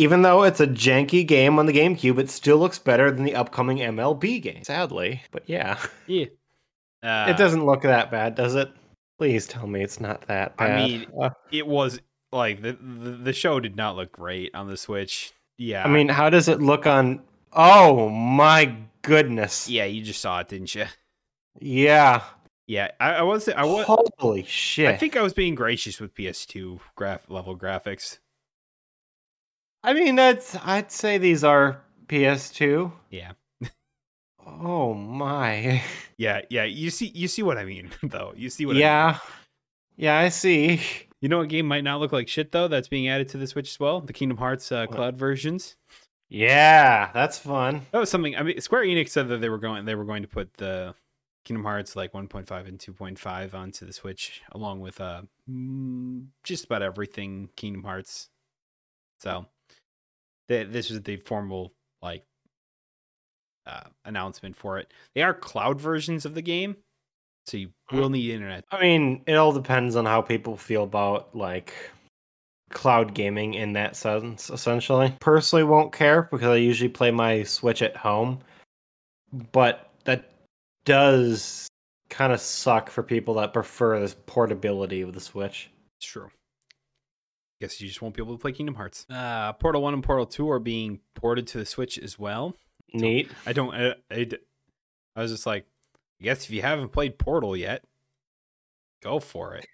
even 0.01 0.23
though 0.23 0.41
it's 0.41 0.59
a 0.59 0.65
janky 0.65 1.25
game 1.25 1.59
on 1.59 1.67
the 1.67 1.73
GameCube, 1.73 2.17
it 2.17 2.27
still 2.27 2.57
looks 2.57 2.79
better 2.79 3.11
than 3.11 3.23
the 3.23 3.35
upcoming 3.35 3.77
MLB 3.77 4.41
game. 4.41 4.63
Sadly, 4.63 5.21
but 5.29 5.43
yeah, 5.45 5.77
Yeah, 6.07 6.25
uh, 7.03 7.27
it 7.29 7.37
doesn't 7.37 7.67
look 7.67 7.83
that 7.83 8.09
bad, 8.09 8.33
does 8.33 8.55
it? 8.55 8.71
Please 9.19 9.45
tell 9.45 9.67
me 9.67 9.83
it's 9.83 9.99
not 9.99 10.23
that 10.23 10.57
bad. 10.57 10.71
I 10.71 10.87
mean, 10.87 11.05
Uh, 11.21 11.29
It 11.51 11.67
was 11.67 11.99
like 12.31 12.63
the, 12.63 12.73
the 12.73 13.11
the 13.11 13.33
show 13.33 13.59
did 13.59 13.75
not 13.75 13.95
look 13.95 14.11
great 14.11 14.55
on 14.55 14.67
the 14.67 14.75
Switch. 14.75 15.33
Yeah, 15.59 15.85
I 15.85 15.87
mean, 15.87 16.09
how 16.09 16.31
does 16.31 16.47
it 16.47 16.59
look 16.59 16.87
on? 16.87 17.21
Oh 17.53 18.09
my 18.09 18.75
goodness! 19.03 19.69
yeah, 19.69 19.85
you 19.85 20.01
just 20.01 20.19
saw 20.19 20.39
it, 20.39 20.49
didn't 20.49 20.73
you? 20.73 20.85
Yeah. 21.59 22.23
Yeah, 22.65 22.87
I, 22.99 23.15
I 23.15 23.21
was 23.21 23.47
I 23.49 23.65
was 23.65 23.85
Holy 23.85 24.43
shit! 24.43 24.87
I 24.87 24.97
think 24.97 25.15
I 25.15 25.21
was 25.21 25.33
being 25.33 25.53
gracious 25.53 25.99
with 25.99 26.15
PS2 26.15 26.79
graph 26.95 27.29
level 27.29 27.55
graphics. 27.55 28.17
I 29.83 29.93
mean, 29.93 30.15
that's. 30.15 30.55
I'd 30.63 30.91
say 30.91 31.17
these 31.17 31.43
are 31.43 31.81
PS2. 32.07 32.91
Yeah. 33.09 33.31
Oh 34.45 34.93
my. 34.93 35.81
Yeah, 36.17 36.41
yeah. 36.51 36.65
You 36.65 36.91
see, 36.91 37.07
you 37.15 37.27
see 37.27 37.41
what 37.41 37.57
I 37.57 37.65
mean, 37.65 37.89
though. 38.03 38.33
You 38.37 38.51
see 38.51 38.67
what? 38.67 38.73
I 38.73 38.75
mean. 38.75 38.81
Yeah. 38.81 39.17
Yeah, 39.97 40.17
I 40.19 40.29
see. 40.29 40.81
You 41.21 41.29
know 41.29 41.37
what 41.37 41.49
game 41.49 41.67
might 41.67 41.83
not 41.83 41.99
look 41.99 42.11
like 42.11 42.27
shit 42.27 42.51
though? 42.51 42.67
That's 42.67 42.87
being 42.87 43.07
added 43.07 43.29
to 43.29 43.37
the 43.37 43.45
Switch 43.45 43.69
as 43.69 43.79
well. 43.79 44.01
The 44.01 44.11
Kingdom 44.11 44.39
Hearts 44.39 44.71
uh, 44.71 44.87
cloud 44.87 45.17
versions. 45.17 45.75
Yeah, 46.29 47.11
that's 47.13 47.37
fun. 47.37 47.85
That 47.91 47.99
was 47.99 48.09
something. 48.09 48.35
I 48.35 48.41
mean, 48.41 48.59
Square 48.59 48.85
Enix 48.85 49.09
said 49.09 49.27
that 49.27 49.39
they 49.39 49.49
were 49.49 49.59
going. 49.59 49.85
They 49.85 49.93
were 49.93 50.03
going 50.03 50.23
to 50.23 50.27
put 50.27 50.51
the 50.55 50.95
Kingdom 51.45 51.63
Hearts 51.63 51.95
like 51.95 52.13
1.5 52.13 52.67
and 52.67 52.79
2.5 52.79 53.53
onto 53.53 53.85
the 53.85 53.93
Switch, 53.93 54.41
along 54.51 54.79
with 54.79 54.99
uh 54.99 55.21
mm, 55.47 56.25
just 56.43 56.65
about 56.65 56.81
everything 56.81 57.49
Kingdom 57.55 57.83
Hearts. 57.83 58.29
So, 59.19 59.45
th- 60.51 60.67
this 60.69 60.89
was 60.89 61.01
the 61.01 61.15
formal 61.17 61.73
like 62.01 62.23
uh, 63.65 63.83
announcement 64.05 64.55
for 64.55 64.79
it. 64.79 64.91
They 65.15 65.21
are 65.21 65.33
cloud 65.33 65.79
versions 65.79 66.25
of 66.25 66.35
the 66.35 66.41
game, 66.41 66.75
so 67.45 67.57
you 67.57 67.69
will 67.91 68.09
need 68.09 68.31
internet. 68.31 68.65
I 68.71 68.81
mean, 68.81 69.23
it 69.27 69.35
all 69.35 69.53
depends 69.53 69.95
on 69.95 70.05
how 70.05 70.21
people 70.21 70.57
feel 70.57 70.83
about 70.83 71.35
like 71.35 71.73
cloud 72.71 73.13
gaming 73.13 73.53
in 73.53 73.73
that 73.73 73.95
sense, 73.95 74.49
essentially. 74.49 75.15
Personally 75.19 75.63
won't 75.63 75.93
care 75.93 76.23
because 76.31 76.47
I 76.47 76.55
usually 76.57 76.89
play 76.89 77.11
my 77.11 77.43
Switch 77.43 77.81
at 77.81 77.95
home. 77.95 78.39
But 79.53 79.89
that 80.03 80.29
does 80.85 81.67
kind 82.09 82.33
of 82.33 82.41
suck 82.41 82.89
for 82.89 83.03
people 83.03 83.35
that 83.35 83.53
prefer 83.53 83.99
this 83.99 84.15
portability 84.25 85.01
of 85.01 85.13
the 85.13 85.21
Switch. 85.21 85.69
It's 85.97 86.07
true. 86.07 86.29
Guess 87.61 87.79
you 87.79 87.87
just 87.87 88.01
won't 88.01 88.15
be 88.15 88.23
able 88.23 88.35
to 88.35 88.41
play 88.41 88.53
Kingdom 88.53 88.73
Hearts. 88.73 89.05
Uh, 89.07 89.53
Portal 89.53 89.83
One 89.83 89.93
and 89.93 90.03
Portal 90.03 90.25
Two 90.25 90.49
are 90.49 90.57
being 90.57 90.99
ported 91.13 91.45
to 91.47 91.59
the 91.59 91.65
Switch 91.65 91.99
as 91.99 92.17
well. 92.17 92.55
Neat. 92.91 93.29
I 93.45 93.53
don't. 93.53 93.71
i 93.75 93.93
i 94.09 95.21
was 95.21 95.31
just 95.31 95.45
like, 95.45 95.67
I 96.19 96.23
guess 96.23 96.45
if 96.45 96.49
you 96.49 96.63
haven't 96.63 96.89
played 96.89 97.19
Portal 97.19 97.55
yet, 97.55 97.83
go 99.03 99.19
for 99.19 99.53
it. 99.53 99.67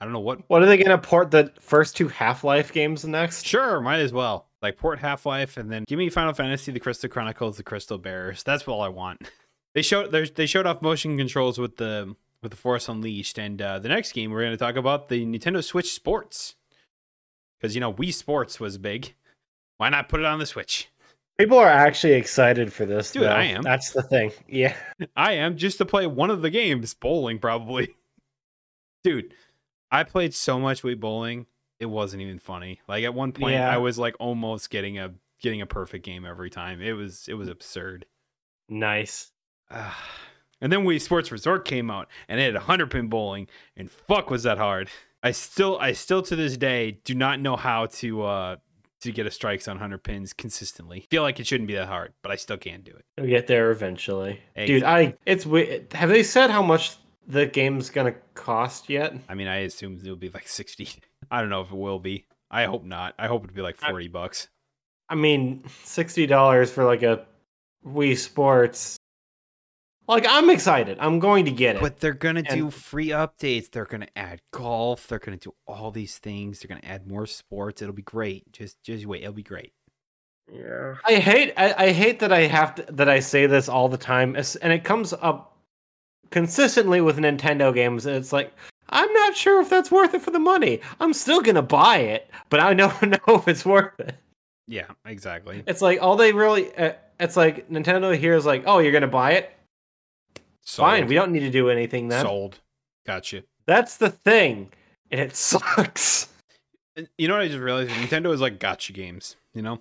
I 0.00 0.04
don't 0.04 0.12
know 0.12 0.20
what. 0.20 0.48
What 0.48 0.62
are 0.62 0.66
they 0.66 0.76
going 0.76 0.90
to 0.90 0.98
port 0.98 1.32
the 1.32 1.52
first 1.60 1.96
two 1.96 2.06
Half 2.06 2.44
Life 2.44 2.72
games 2.72 3.04
next? 3.04 3.44
Sure, 3.44 3.80
might 3.80 3.98
as 3.98 4.12
well. 4.12 4.46
Like 4.62 4.78
port 4.78 5.00
Half 5.00 5.26
Life, 5.26 5.56
and 5.56 5.72
then 5.72 5.84
give 5.88 5.98
me 5.98 6.08
Final 6.08 6.34
Fantasy: 6.34 6.70
The 6.70 6.78
Crystal 6.78 7.10
Chronicles, 7.10 7.56
The 7.56 7.64
Crystal 7.64 7.98
Bearers. 7.98 8.44
That's 8.44 8.62
all 8.68 8.80
I 8.80 8.88
want. 8.88 9.28
They 9.74 9.82
showed 9.82 10.12
they 10.12 10.46
showed 10.46 10.66
off 10.66 10.82
motion 10.82 11.16
controls 11.16 11.58
with 11.58 11.76
the 11.76 12.14
with 12.42 12.50
the 12.50 12.56
Force 12.56 12.88
Unleashed, 12.88 13.38
and 13.38 13.60
uh, 13.60 13.78
the 13.78 13.88
next 13.88 14.12
game 14.12 14.30
we're 14.30 14.40
going 14.40 14.52
to 14.52 14.56
talk 14.56 14.76
about 14.76 15.08
the 15.08 15.24
Nintendo 15.24 15.62
Switch 15.62 15.92
Sports, 15.92 16.54
because 17.58 17.74
you 17.74 17.80
know 17.80 17.92
Wii 17.92 18.12
Sports 18.12 18.60
was 18.60 18.78
big. 18.78 19.14
Why 19.76 19.88
not 19.88 20.08
put 20.08 20.20
it 20.20 20.26
on 20.26 20.38
the 20.38 20.46
Switch? 20.46 20.88
People 21.38 21.58
are 21.58 21.68
actually 21.68 22.12
excited 22.14 22.70
for 22.72 22.84
this. 22.84 23.12
Dude, 23.12 23.22
though. 23.22 23.28
I 23.28 23.44
am. 23.44 23.62
That's 23.62 23.92
the 23.92 24.02
thing. 24.02 24.30
Yeah. 24.46 24.76
I 25.16 25.32
am 25.32 25.56
just 25.56 25.78
to 25.78 25.86
play 25.86 26.06
one 26.06 26.28
of 26.28 26.42
the 26.42 26.50
games, 26.50 26.92
bowling 26.92 27.38
probably. 27.38 27.94
Dude, 29.04 29.32
I 29.90 30.04
played 30.04 30.34
so 30.34 30.60
much 30.60 30.82
Wii 30.82 31.00
bowling, 31.00 31.46
it 31.78 31.86
wasn't 31.86 32.22
even 32.22 32.38
funny. 32.38 32.80
Like 32.86 33.04
at 33.04 33.14
one 33.14 33.32
point 33.32 33.54
Yeah. 33.54 33.72
I 33.72 33.78
was 33.78 33.98
like 33.98 34.14
almost 34.20 34.68
getting 34.68 34.98
a 34.98 35.14
getting 35.40 35.62
a 35.62 35.66
perfect 35.66 36.04
game 36.04 36.26
every 36.26 36.50
time. 36.50 36.82
It 36.82 36.92
was 36.92 37.26
it 37.26 37.34
was 37.34 37.48
absurd. 37.48 38.04
Nice. 38.68 39.32
And 40.60 40.72
then 40.72 40.80
Wii 40.80 41.00
Sports 41.00 41.32
Resort 41.32 41.64
came 41.64 41.90
out 41.90 42.08
and 42.28 42.40
it 42.40 42.44
had 42.44 42.54
100 42.54 42.90
pin 42.90 43.08
bowling 43.08 43.46
and 43.76 43.90
fuck 43.90 44.30
was 44.30 44.42
that 44.42 44.58
hard. 44.58 44.88
I 45.22 45.32
still 45.32 45.78
I 45.78 45.92
still 45.92 46.22
to 46.22 46.36
this 46.36 46.56
day 46.56 46.98
do 47.04 47.14
not 47.14 47.40
know 47.40 47.56
how 47.56 47.86
to 47.86 48.22
uh 48.22 48.56
to 49.02 49.12
get 49.12 49.26
a 49.26 49.30
strikes 49.30 49.66
on 49.66 49.76
100 49.76 50.02
pins 50.02 50.32
consistently. 50.34 51.06
Feel 51.10 51.22
like 51.22 51.40
it 51.40 51.46
shouldn't 51.46 51.68
be 51.68 51.74
that 51.74 51.88
hard, 51.88 52.12
but 52.22 52.30
I 52.30 52.36
still 52.36 52.58
can't 52.58 52.84
do 52.84 52.90
it. 52.92 53.04
We'll 53.18 53.28
get 53.28 53.46
there 53.46 53.70
eventually, 53.70 54.40
Hey, 54.54 54.66
dude. 54.66 54.82
I 54.84 55.14
it's 55.26 55.44
have 55.94 56.08
they 56.10 56.22
said 56.22 56.50
how 56.50 56.62
much 56.62 56.96
the 57.26 57.46
game's 57.46 57.90
gonna 57.90 58.14
cost 58.34 58.88
yet? 58.90 59.14
I 59.28 59.34
mean, 59.34 59.48
I 59.48 59.58
assume 59.58 59.98
it'll 60.02 60.16
be 60.16 60.28
like 60.30 60.48
60. 60.48 60.88
I 61.30 61.40
don't 61.40 61.50
know 61.50 61.60
if 61.62 61.70
it 61.70 61.76
will 61.76 61.98
be. 61.98 62.26
I 62.50 62.64
hope 62.64 62.84
not. 62.84 63.14
I 63.18 63.26
hope 63.28 63.44
it'll 63.44 63.54
be 63.54 63.62
like 63.62 63.76
I- 63.82 63.90
40 63.90 64.08
bucks. 64.08 64.48
I 65.08 65.16
mean, 65.16 65.64
sixty 65.82 66.26
dollars 66.26 66.70
for 66.70 66.84
like 66.84 67.02
a 67.02 67.26
Wii 67.84 68.16
Sports. 68.16 68.96
Like 70.10 70.26
I'm 70.28 70.50
excited. 70.50 70.98
I'm 71.00 71.20
going 71.20 71.44
to 71.44 71.52
get 71.52 71.76
it. 71.76 71.82
But 71.82 72.00
they're 72.00 72.12
gonna 72.12 72.42
do 72.42 72.70
free 72.70 73.08
updates. 73.08 73.70
They're 73.70 73.84
gonna 73.84 74.08
add 74.16 74.40
golf. 74.50 75.06
They're 75.06 75.20
gonna 75.20 75.36
do 75.36 75.54
all 75.68 75.92
these 75.92 76.18
things. 76.18 76.60
They're 76.60 76.68
gonna 76.68 76.92
add 76.92 77.06
more 77.06 77.26
sports. 77.26 77.80
It'll 77.80 77.94
be 77.94 78.02
great. 78.02 78.52
Just 78.52 78.82
just 78.82 79.06
wait. 79.06 79.22
It'll 79.22 79.32
be 79.32 79.44
great. 79.44 79.72
Yeah. 80.52 80.96
I 81.06 81.14
hate 81.14 81.54
I, 81.56 81.74
I 81.86 81.92
hate 81.92 82.18
that 82.20 82.32
I 82.32 82.40
have 82.40 82.74
to 82.74 82.86
that 82.92 83.08
I 83.08 83.20
say 83.20 83.46
this 83.46 83.68
all 83.68 83.88
the 83.88 83.96
time 83.96 84.34
and 84.36 84.72
it 84.72 84.82
comes 84.82 85.12
up 85.12 85.56
consistently 86.30 87.00
with 87.00 87.18
Nintendo 87.18 87.72
games 87.72 88.04
and 88.04 88.16
it's 88.16 88.32
like 88.32 88.52
I'm 88.88 89.12
not 89.12 89.36
sure 89.36 89.62
if 89.62 89.70
that's 89.70 89.92
worth 89.92 90.14
it 90.14 90.22
for 90.22 90.32
the 90.32 90.40
money. 90.40 90.80
I'm 90.98 91.12
still 91.12 91.40
going 91.40 91.54
to 91.54 91.62
buy 91.62 91.98
it, 91.98 92.28
but 92.48 92.58
I 92.58 92.74
don't 92.74 93.02
know 93.02 93.36
if 93.36 93.46
it's 93.46 93.64
worth 93.64 93.98
it. 94.00 94.16
Yeah, 94.66 94.86
exactly. 95.04 95.62
It's 95.68 95.80
like 95.80 96.02
all 96.02 96.16
they 96.16 96.32
really 96.32 96.74
uh, 96.76 96.94
it's 97.20 97.36
like 97.36 97.70
Nintendo 97.70 98.16
here 98.16 98.34
is 98.34 98.46
like, 98.46 98.64
"Oh, 98.66 98.78
you're 98.78 98.92
going 98.92 99.02
to 99.02 99.08
buy 99.08 99.32
it? 99.32 99.52
Fine, 100.76 101.06
we 101.06 101.14
don't 101.14 101.32
need 101.32 101.40
to 101.40 101.50
do 101.50 101.70
anything 101.70 102.08
then." 102.08 102.24
sold. 102.24 102.60
Gotcha. 103.06 103.44
That's 103.66 103.96
the 103.96 104.10
thing. 104.10 104.72
And 105.10 105.20
it 105.20 105.34
sucks. 105.36 106.28
You 107.16 107.28
know 107.28 107.34
what 107.34 107.42
I 107.42 107.48
just 107.48 107.60
realized? 107.60 107.90
Nintendo 107.90 108.32
is 108.32 108.40
like 108.40 108.58
gotcha 108.58 108.92
games. 108.92 109.36
You 109.54 109.62
know, 109.62 109.80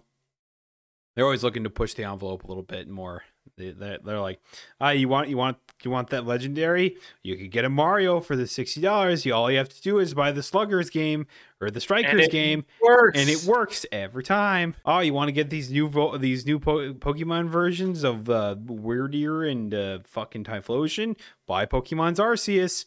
they're 1.15 1.25
always 1.25 1.43
looking 1.43 1.63
to 1.63 1.69
push 1.69 1.93
the 1.93 2.03
envelope 2.03 2.43
a 2.43 2.47
little 2.47 2.63
bit 2.63 2.87
more. 2.87 3.23
They, 3.59 3.69
they're, 3.71 3.99
they're 4.03 4.19
like, 4.19 4.39
ah, 4.81 4.89
you 4.89 5.07
want 5.07 5.29
you 5.29 5.37
want 5.37 5.57
you 5.83 5.91
want 5.91 6.09
that 6.09 6.25
legendary? 6.25 6.95
You 7.21 7.37
could 7.37 7.51
get 7.51 7.65
a 7.65 7.69
Mario 7.69 8.19
for 8.21 8.35
the 8.35 8.47
sixty 8.47 8.81
dollars. 8.81 9.25
You 9.25 9.33
all 9.35 9.51
you 9.51 9.57
have 9.59 9.69
to 9.69 9.81
do 9.81 9.99
is 9.99 10.13
buy 10.13 10.31
the 10.31 10.41
Sluggers 10.41 10.89
game 10.89 11.27
or 11.61 11.69
the 11.69 11.79
Strikers 11.81 12.25
it 12.25 12.31
game, 12.31 12.65
Works. 12.81 13.19
and 13.19 13.29
it 13.29 13.43
works 13.43 13.85
every 13.91 14.23
time. 14.23 14.75
Oh, 14.85 14.99
you 14.99 15.13
want 15.13 15.27
to 15.27 15.33
get 15.33 15.49
these 15.49 15.69
new 15.69 15.87
vo- 15.87 16.17
these 16.17 16.45
new 16.45 16.57
po- 16.59 16.93
Pokemon 16.93 17.49
versions 17.49 18.03
of 18.03 18.29
uh, 18.29 18.55
Wyrdeer 18.65 19.49
and 19.51 19.73
uh, 19.73 19.99
fucking 20.05 20.45
Typhlosion? 20.45 21.17
Buy 21.45 21.65
Pokemon's 21.65 22.19
Arceus. 22.19 22.85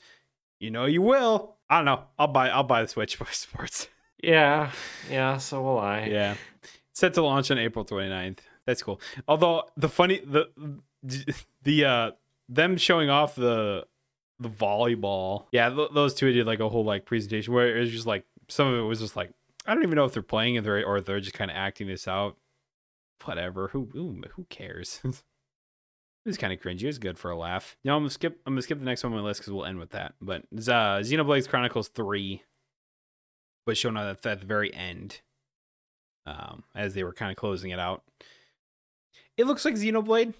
You 0.59 0.71
know 0.71 0.87
you 0.87 1.03
will. 1.03 1.57
I 1.71 1.77
don't 1.77 1.85
know. 1.85 2.05
I'll 2.19 2.29
buy 2.29 2.49
I'll 2.49 2.65
buy 2.65 2.83
the 2.83 2.89
Switch 2.89 3.17
for 3.17 3.27
sports. 3.31 3.89
Yeah. 4.23 4.71
Yeah, 5.11 5.39
so 5.39 5.63
will 5.63 5.79
I. 5.79 6.05
Yeah. 6.07 6.37
Set 6.93 7.15
to 7.15 7.23
launch 7.23 7.51
on 7.51 7.59
April 7.59 7.85
29th. 7.85 8.39
That's 8.67 8.83
cool. 8.83 9.01
Although 9.27 9.65
the 9.77 9.89
funny 9.89 10.21
the 10.21 10.49
the 11.63 11.85
uh 11.85 12.11
them 12.49 12.77
showing 12.77 13.11
off 13.11 13.35
the 13.35 13.87
the 14.39 14.49
volleyball. 14.51 15.47
Yeah, 15.53 15.71
th- 15.71 15.91
those 15.95 16.15
two 16.15 16.33
did 16.33 16.47
like 16.47 16.61
a 16.61 16.69
whole 16.69 16.85
like 16.85 17.05
presentation 17.05 17.55
where 17.55 17.77
it 17.77 17.81
was 17.81 17.91
just 17.91 18.07
like 18.07 18.25
some 18.49 18.69
of 18.69 18.79
it 18.79 18.83
was 18.83 19.01
just 19.01 19.17
like 19.17 19.31
I 19.67 19.75
don't 19.75 19.85
even 19.85 19.97
know 19.97 20.05
if 20.05 20.13
they're 20.13 20.23
playing 20.23 20.57
it 20.57 20.67
or 20.67 20.83
or 20.85 21.01
they're 21.01 21.21
just 21.21 21.35
kind 21.35 21.51
of 21.51 21.57
acting 21.57 21.87
this 21.87 22.07
out. 22.07 22.37
Whatever. 23.25 23.69
Who 23.69 23.89
who, 23.93 24.23
who 24.35 24.45
cares? 24.49 25.01
it 25.05 25.23
was 26.25 26.37
kind 26.37 26.53
of 26.53 26.61
cringy. 26.61 26.83
It 26.83 26.87
was 26.89 26.99
good 26.99 27.19
for 27.19 27.31
a 27.31 27.37
laugh. 27.37 27.77
No, 27.85 27.95
I'm 27.95 28.03
gonna 28.03 28.11
skip. 28.11 28.41
I'm 28.47 28.55
gonna 28.55 28.63
skip 28.63 28.79
the 28.79 28.85
next 28.85 29.05
one 29.05 29.13
on 29.13 29.19
my 29.19 29.25
list 29.25 29.41
because 29.41 29.53
we'll 29.53 29.65
end 29.65 29.79
with 29.79 29.91
that. 29.91 30.15
But 30.21 30.43
uh, 30.53 31.01
Xenoblade 31.01 31.49
Chronicles 31.49 31.89
Three 31.89 32.43
was 33.67 33.79
shown 33.79 33.97
at, 33.97 34.27
at 34.27 34.41
the 34.41 34.47
very 34.47 34.75
end, 34.75 35.21
um, 36.27 36.65
as 36.75 36.95
they 36.95 37.05
were 37.05 37.13
kind 37.13 37.31
of 37.31 37.37
closing 37.37 37.71
it 37.71 37.79
out. 37.79 38.03
It 39.43 39.47
looks 39.47 39.65
like 39.65 39.75
Xenoblade. 39.75 40.29
If 40.29 40.37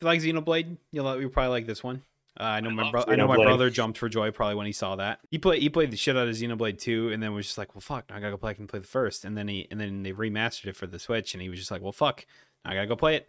you 0.00 0.06
like 0.08 0.20
Xenoblade, 0.20 0.78
you'll 0.90 1.20
you 1.20 1.28
probably 1.28 1.50
like 1.50 1.66
this 1.66 1.84
one. 1.84 2.02
Uh, 2.38 2.42
I 2.42 2.60
know 2.60 2.70
I 2.70 2.72
my 2.72 2.82
love 2.82 2.92
bro- 2.92 3.04
I 3.06 3.14
know 3.14 3.28
my 3.28 3.36
brother 3.36 3.70
jumped 3.70 3.98
for 3.98 4.08
joy 4.08 4.32
probably 4.32 4.56
when 4.56 4.66
he 4.66 4.72
saw 4.72 4.96
that. 4.96 5.20
He 5.30 5.38
played 5.38 5.62
he 5.62 5.68
played 5.68 5.92
the 5.92 5.96
shit 5.96 6.16
out 6.16 6.26
of 6.26 6.34
Xenoblade 6.34 6.80
2 6.80 7.12
and 7.12 7.22
then 7.22 7.34
was 7.34 7.46
just 7.46 7.56
like, 7.56 7.72
"Well, 7.72 7.80
fuck, 7.80 8.10
now 8.10 8.16
I 8.16 8.18
got 8.18 8.26
to 8.26 8.30
go 8.32 8.36
back 8.38 8.58
and 8.58 8.68
play 8.68 8.80
the 8.80 8.86
first. 8.86 9.24
And 9.24 9.38
then 9.38 9.46
he 9.46 9.68
and 9.70 9.80
then 9.80 10.02
they 10.02 10.12
remastered 10.12 10.66
it 10.66 10.76
for 10.76 10.88
the 10.88 10.98
Switch 10.98 11.34
and 11.34 11.40
he 11.40 11.48
was 11.48 11.60
just 11.60 11.70
like, 11.70 11.82
"Well, 11.82 11.92
fuck, 11.92 12.26
now 12.64 12.72
I 12.72 12.74
got 12.74 12.80
to 12.80 12.86
go 12.88 12.96
play 12.96 13.14
it." 13.14 13.28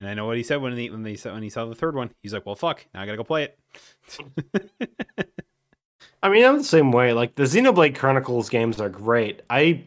And 0.00 0.08
I 0.08 0.14
know 0.14 0.26
what 0.26 0.36
he 0.36 0.44
said 0.44 0.62
when 0.62 0.76
he 0.76 0.88
when 0.88 1.02
they 1.02 1.16
when 1.16 1.42
he 1.42 1.50
saw 1.50 1.66
the 1.66 1.74
third 1.74 1.96
one. 1.96 2.12
He's 2.22 2.32
like, 2.32 2.46
"Well, 2.46 2.54
fuck, 2.54 2.86
now 2.94 3.02
I 3.02 3.06
got 3.06 3.12
to 3.12 3.16
go 3.16 3.24
play 3.24 3.42
it." 3.42 3.58
I 6.22 6.28
mean, 6.28 6.44
I'm 6.44 6.58
the 6.58 6.64
same 6.64 6.92
way. 6.92 7.12
Like 7.12 7.34
the 7.34 7.42
Xenoblade 7.42 7.96
Chronicles 7.96 8.48
games 8.48 8.80
are 8.80 8.88
great. 8.88 9.42
I 9.50 9.84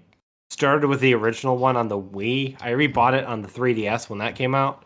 started 0.58 0.88
with 0.88 1.00
the 1.02 1.14
original 1.14 1.58
one 1.58 1.78
on 1.78 1.88
the 1.88 2.00
Wii. 2.00 2.58
I 2.62 2.72
rebought 2.72 3.14
it 3.14 3.26
on 3.26 3.42
the 3.42 3.48
3DS 3.48 4.10
when 4.10 4.20
that 4.20 4.36
came 4.36 4.56
out. 4.56 4.84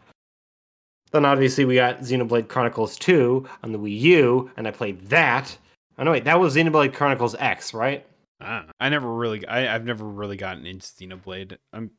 Then 1.11 1.25
obviously 1.25 1.65
we 1.65 1.75
got 1.75 1.99
Xenoblade 1.99 2.47
Chronicles 2.49 2.97
2 2.97 3.47
on 3.63 3.71
the 3.71 3.79
Wii 3.79 3.99
U, 4.01 4.51
and 4.57 4.67
I 4.67 4.71
played 4.71 5.07
that. 5.09 5.57
Oh 5.97 6.03
no, 6.03 6.11
wait, 6.11 6.23
that 6.25 6.39
was 6.39 6.55
Xenoblade 6.55 6.93
Chronicles 6.93 7.35
X, 7.35 7.73
right? 7.73 8.05
I, 8.39 8.63
I 8.79 8.89
never 8.89 9.13
really 9.13 9.45
I 9.47 9.73
I've 9.73 9.85
never 9.85 10.03
really 10.05 10.37
gotten 10.37 10.65
into 10.65 10.85
Xenoblade. 10.87 11.57
I'm 11.73 11.91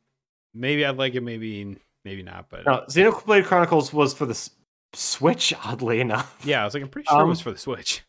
maybe 0.53 0.85
I'd 0.85 0.97
like 0.97 1.15
it, 1.15 1.21
maybe 1.21 1.77
maybe 2.05 2.21
not, 2.23 2.49
but 2.49 2.65
No, 2.65 2.83
Xenoblade 2.89 3.45
Chronicles 3.45 3.93
was 3.93 4.13
for 4.13 4.25
the 4.25 4.31
S- 4.31 4.49
Switch, 4.93 5.53
oddly 5.65 5.99
enough. 5.99 6.39
yeah, 6.43 6.61
I 6.61 6.65
was 6.65 6.73
like, 6.73 6.83
I'm 6.83 6.89
pretty 6.89 7.07
sure 7.09 7.21
it 7.21 7.27
was 7.27 7.39
Um, 7.39 7.43
for 7.43 7.51
the 7.51 7.57
Switch. 7.57 8.03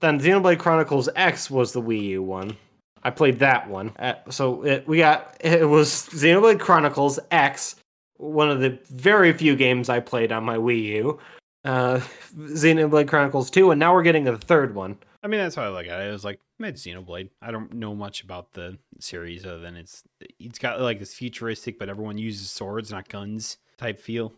Then 0.00 0.20
Xenoblade 0.20 0.58
Chronicles 0.58 1.08
X 1.16 1.50
was 1.50 1.72
the 1.72 1.80
Wii 1.82 2.02
U 2.02 2.22
one. 2.22 2.56
I 3.02 3.10
played 3.10 3.38
that 3.38 3.68
one. 3.68 3.92
Uh, 3.98 4.14
so 4.30 4.64
it, 4.64 4.86
we 4.88 4.98
got 4.98 5.36
it 5.40 5.68
was 5.68 6.08
Xenoblade 6.10 6.60
Chronicles 6.60 7.18
X, 7.30 7.76
one 8.16 8.50
of 8.50 8.60
the 8.60 8.78
very 8.90 9.32
few 9.32 9.56
games 9.56 9.88
I 9.88 10.00
played 10.00 10.32
on 10.32 10.44
my 10.44 10.56
Wii 10.56 10.82
U. 10.84 11.20
Uh, 11.64 12.00
Xenoblade 12.36 13.08
Chronicles 13.08 13.50
2, 13.50 13.72
and 13.72 13.80
now 13.80 13.92
we're 13.92 14.04
getting 14.04 14.24
the 14.24 14.38
third 14.38 14.74
one. 14.74 14.96
I 15.22 15.28
mean, 15.28 15.40
that's 15.40 15.56
how 15.56 15.64
I 15.64 15.68
look 15.70 15.88
at 15.88 16.00
it. 16.00 16.08
It 16.08 16.12
was 16.12 16.24
like, 16.24 16.38
it's 16.60 16.86
Xenoblade. 16.86 17.30
I 17.42 17.50
don't 17.50 17.72
know 17.74 17.94
much 17.94 18.22
about 18.22 18.52
the 18.52 18.78
series 19.00 19.44
other 19.44 19.58
than 19.58 19.76
it's 19.76 20.04
it's 20.38 20.58
got 20.58 20.80
like 20.80 21.00
this 21.00 21.14
futuristic, 21.14 21.78
but 21.78 21.88
everyone 21.88 22.18
uses 22.18 22.50
swords, 22.50 22.90
not 22.90 23.08
guns 23.08 23.58
type 23.76 24.00
feel. 24.00 24.32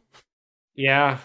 Yeah. 0.75 1.19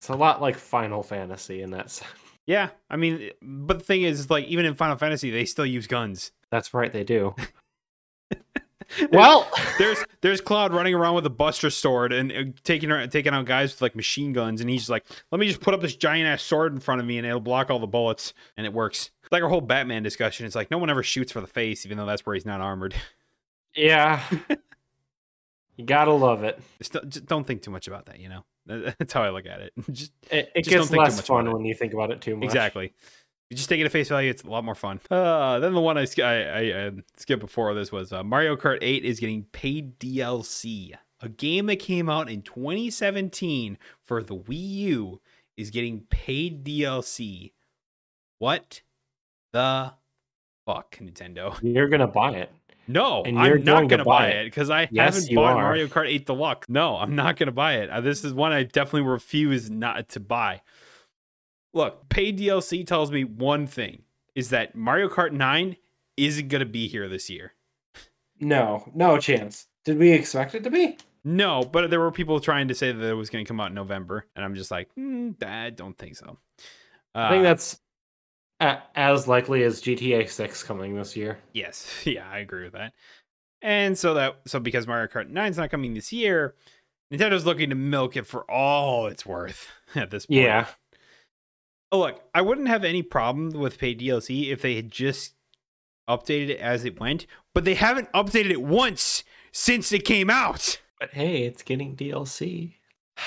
It's 0.00 0.08
a 0.08 0.16
lot 0.16 0.42
like 0.42 0.56
Final 0.56 1.02
Fantasy 1.02 1.62
in 1.62 1.70
that 1.70 1.90
sense. 1.90 2.10
Yeah, 2.46 2.70
I 2.88 2.96
mean, 2.96 3.30
but 3.42 3.78
the 3.78 3.84
thing 3.84 4.02
is, 4.02 4.30
like, 4.30 4.46
even 4.46 4.64
in 4.64 4.74
Final 4.74 4.96
Fantasy, 4.96 5.30
they 5.30 5.44
still 5.44 5.66
use 5.66 5.86
guns. 5.88 6.30
That's 6.50 6.72
right, 6.72 6.92
they 6.92 7.02
do. 7.02 7.34
well, 9.12 9.50
there's 9.78 9.98
there's 10.20 10.40
Cloud 10.40 10.72
running 10.72 10.94
around 10.94 11.16
with 11.16 11.26
a 11.26 11.30
Buster 11.30 11.70
sword 11.70 12.12
and 12.12 12.32
uh, 12.32 12.44
taking 12.62 12.90
taking 13.10 13.34
out 13.34 13.46
guys 13.46 13.72
with 13.72 13.82
like 13.82 13.96
machine 13.96 14.32
guns, 14.32 14.60
and 14.60 14.70
he's 14.70 14.88
like, 14.88 15.04
"Let 15.32 15.40
me 15.40 15.48
just 15.48 15.60
put 15.60 15.74
up 15.74 15.80
this 15.80 15.96
giant 15.96 16.28
ass 16.28 16.42
sword 16.42 16.72
in 16.72 16.80
front 16.80 17.00
of 17.00 17.06
me, 17.06 17.18
and 17.18 17.26
it'll 17.26 17.40
block 17.40 17.70
all 17.70 17.80
the 17.80 17.86
bullets," 17.86 18.32
and 18.56 18.64
it 18.64 18.72
works. 18.72 19.10
It's 19.22 19.32
like 19.32 19.42
our 19.42 19.48
whole 19.48 19.60
Batman 19.60 20.04
discussion. 20.04 20.46
It's 20.46 20.54
like 20.54 20.70
no 20.70 20.78
one 20.78 20.88
ever 20.88 21.02
shoots 21.02 21.32
for 21.32 21.40
the 21.40 21.48
face, 21.48 21.84
even 21.84 21.98
though 21.98 22.06
that's 22.06 22.24
where 22.24 22.34
he's 22.34 22.46
not 22.46 22.60
armored. 22.60 22.94
yeah. 23.74 24.22
you 25.76 25.84
gotta 25.84 26.12
love 26.12 26.44
it. 26.44 26.60
Just 26.78 27.26
don't 27.26 27.44
think 27.44 27.62
too 27.62 27.72
much 27.72 27.88
about 27.88 28.06
that, 28.06 28.20
you 28.20 28.28
know. 28.28 28.44
That's 28.66 29.12
how 29.12 29.22
I 29.22 29.30
look 29.30 29.46
at 29.46 29.60
it. 29.60 29.72
just 29.92 30.12
It, 30.30 30.50
it 30.54 30.64
Just 30.64 30.70
don't 30.70 30.80
gets 30.82 31.16
less 31.16 31.20
fun 31.20 31.50
when 31.52 31.64
you 31.64 31.74
think 31.74 31.92
about 31.94 32.10
it 32.10 32.20
too 32.20 32.36
much. 32.36 32.44
exactly. 32.44 32.92
You 33.50 33.56
just 33.56 33.68
take 33.68 33.80
it 33.80 33.84
at 33.84 33.92
face 33.92 34.08
value. 34.08 34.28
It's 34.28 34.42
a 34.42 34.50
lot 34.50 34.64
more 34.64 34.74
fun. 34.74 35.00
Uh, 35.08 35.60
then 35.60 35.72
the 35.72 35.80
one 35.80 35.96
I, 35.96 36.06
I, 36.18 36.22
I, 36.24 36.86
I 36.86 36.90
skipped 37.16 37.40
before 37.40 37.72
this 37.74 37.92
was 37.92 38.12
uh, 38.12 38.24
Mario 38.24 38.56
Kart 38.56 38.78
8 38.82 39.04
is 39.04 39.20
getting 39.20 39.44
paid 39.52 40.00
DLC. 40.00 40.92
A 41.20 41.28
game 41.28 41.66
that 41.66 41.76
came 41.76 42.10
out 42.10 42.28
in 42.28 42.42
2017 42.42 43.78
for 44.04 44.22
the 44.22 44.34
Wii 44.36 44.70
U 44.70 45.20
is 45.56 45.70
getting 45.70 46.00
paid 46.10 46.64
DLC. 46.64 47.52
What 48.38 48.82
the 49.52 49.94
fuck, 50.66 50.98
Nintendo? 51.00 51.56
You're 51.62 51.88
gonna 51.88 52.08
buy 52.08 52.32
it. 52.32 52.50
No, 52.88 53.22
And 53.24 53.36
you're 53.36 53.58
I'm 53.58 53.64
not 53.64 53.88
going 53.88 53.98
to 53.98 54.04
buy 54.04 54.28
it. 54.28 54.44
because 54.44 54.70
I 54.70 54.88
Yes, 54.90 55.14
haven't 55.16 55.34
bought 55.34 55.56
are. 55.56 55.62
Mario 55.62 55.86
Kart 55.88 56.06
8 56.08 56.26
Deluxe. 56.26 56.68
No, 56.68 56.96
I'm 56.96 57.14
not 57.16 57.36
gonna 57.36 57.50
buy 57.52 57.74
it. 57.78 57.90
Uh, 57.90 58.00
This 58.00 58.24
is 58.24 58.32
one 58.32 58.52
I 58.52 58.62
definitely 58.62 59.08
refuse 59.08 59.70
not 59.70 60.08
to 60.10 60.20
buy. 60.20 60.62
Look, 61.74 62.08
paid 62.08 62.38
DLC 62.38 62.86
tells 62.86 63.10
me 63.10 63.24
one 63.24 63.66
thing: 63.66 64.02
is 64.34 64.50
that 64.50 64.74
Mario 64.74 65.08
Kart 65.08 65.32
9 65.32 65.76
isn't 66.16 66.48
gonna 66.48 66.64
be 66.64 66.88
here 66.88 67.08
this 67.08 67.28
year. 67.28 67.52
No, 68.40 68.90
no 68.94 69.18
chance. 69.18 69.66
Did 69.84 69.98
we 69.98 70.12
expect 70.12 70.54
it 70.54 70.62
to 70.64 70.70
be? 70.70 70.96
No, 71.24 71.62
but 71.62 71.90
there 71.90 72.00
were 72.00 72.12
people 72.12 72.38
trying 72.40 72.68
to 72.68 72.74
say 72.74 72.92
that 72.92 73.04
it 73.06 73.14
was 73.14 73.30
gonna 73.30 73.44
come 73.44 73.60
out 73.60 73.68
in 73.68 73.74
November, 73.74 74.26
and 74.36 74.44
I'm 74.44 74.54
just 74.54 74.70
like, 74.70 74.88
mm, 74.98 75.42
I 75.42 75.70
don't 75.70 75.96
think 75.98 76.16
so. 76.16 76.38
Uh, 77.14 77.18
I 77.18 77.28
think 77.30 77.42
that's 77.42 77.78
a- 78.60 78.82
as 78.94 79.28
likely 79.28 79.62
as 79.62 79.80
GTA 79.80 80.28
6 80.28 80.62
coming 80.62 80.94
this 80.94 81.16
year. 81.16 81.38
Yes, 81.52 81.88
yeah, 82.04 82.28
I 82.30 82.38
agree 82.38 82.64
with 82.64 82.72
that. 82.74 82.92
And 83.62 83.96
so 83.98 84.14
that 84.14 84.40
so 84.46 84.60
because 84.60 84.86
Mario 84.86 85.08
Kart 85.08 85.28
9 85.28 85.50
is 85.50 85.56
not 85.56 85.70
coming 85.70 85.94
this 85.94 86.12
year, 86.12 86.54
Nintendo's 87.12 87.46
looking 87.46 87.70
to 87.70 87.76
milk 87.76 88.16
it 88.16 88.26
for 88.26 88.48
all 88.50 89.06
it's 89.06 89.24
worth 89.26 89.68
at 89.94 90.10
this 90.10 90.26
point. 90.26 90.40
Yeah. 90.40 90.66
Oh, 91.92 91.98
look, 92.00 92.20
I 92.34 92.42
wouldn't 92.42 92.68
have 92.68 92.84
any 92.84 93.02
problem 93.02 93.50
with 93.50 93.78
paid 93.78 94.00
DLC 94.00 94.50
if 94.50 94.60
they 94.60 94.74
had 94.74 94.90
just 94.90 95.34
updated 96.08 96.50
it 96.50 96.60
as 96.60 96.84
it 96.84 97.00
went, 97.00 97.26
but 97.54 97.64
they 97.64 97.74
haven't 97.74 98.12
updated 98.12 98.50
it 98.50 98.62
once 98.62 99.24
since 99.52 99.92
it 99.92 100.04
came 100.04 100.28
out. 100.28 100.80
But 100.98 101.10
hey, 101.14 101.42
it's 101.44 101.62
getting 101.62 101.96
DLC. 101.96 102.74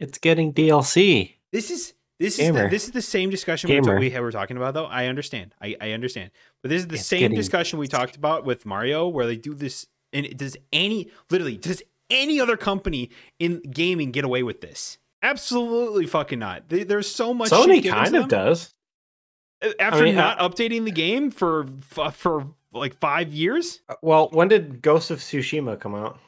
It's 0.00 0.18
getting 0.18 0.52
DLC. 0.52 1.34
This 1.52 1.70
is 1.70 1.94
this 2.20 2.38
is 2.38 2.52
the, 2.52 2.68
this 2.68 2.84
is 2.84 2.90
the 2.92 3.02
same 3.02 3.30
discussion 3.30 3.68
we, 3.68 3.80
Gamer. 3.80 3.98
we 3.98 4.10
were 4.20 4.30
talking 4.32 4.56
about 4.56 4.74
though. 4.74 4.86
I 4.86 5.06
understand. 5.06 5.54
I, 5.60 5.76
I 5.80 5.90
understand. 5.92 6.30
But 6.62 6.68
this 6.70 6.80
is 6.82 6.88
the 6.88 6.94
It's 6.96 7.06
same 7.06 7.20
getting- 7.20 7.36
discussion 7.36 7.78
we 7.78 7.88
talked 7.88 8.16
about 8.16 8.44
with 8.44 8.64
Mario 8.66 9.08
where 9.08 9.26
they 9.26 9.36
do 9.36 9.54
this 9.54 9.86
and 10.12 10.24
it- 10.26 10.36
does 10.36 10.56
any 10.72 11.10
literally 11.30 11.56
does 11.56 11.82
any 12.10 12.40
other 12.40 12.56
company 12.56 13.10
in 13.38 13.60
gaming 13.70 14.10
get 14.12 14.24
away 14.24 14.42
with 14.42 14.60
this? 14.60 14.98
Absolutely 15.22 16.06
fucking 16.06 16.38
not. 16.38 16.68
They, 16.68 16.84
there's 16.84 17.08
so 17.12 17.32
much 17.34 17.48
shit 17.48 17.58
Sony 17.58 17.88
kind 17.88 18.14
of 18.14 18.28
does. 18.28 18.74
after 19.80 20.04
mean, 20.04 20.14
not 20.14 20.38
updating 20.38 20.84
the 20.84 20.90
game 20.90 21.30
for 21.30 21.66
for 22.12 22.46
like 22.72 22.98
5 22.98 23.32
years. 23.32 23.80
Uh, 23.88 23.94
Well, 24.02 24.28
when 24.32 24.48
did 24.48 24.82
Ghost 24.82 25.10
of 25.10 25.20
Tsushima 25.20 25.78
come 25.80 25.94
out? 25.94 26.18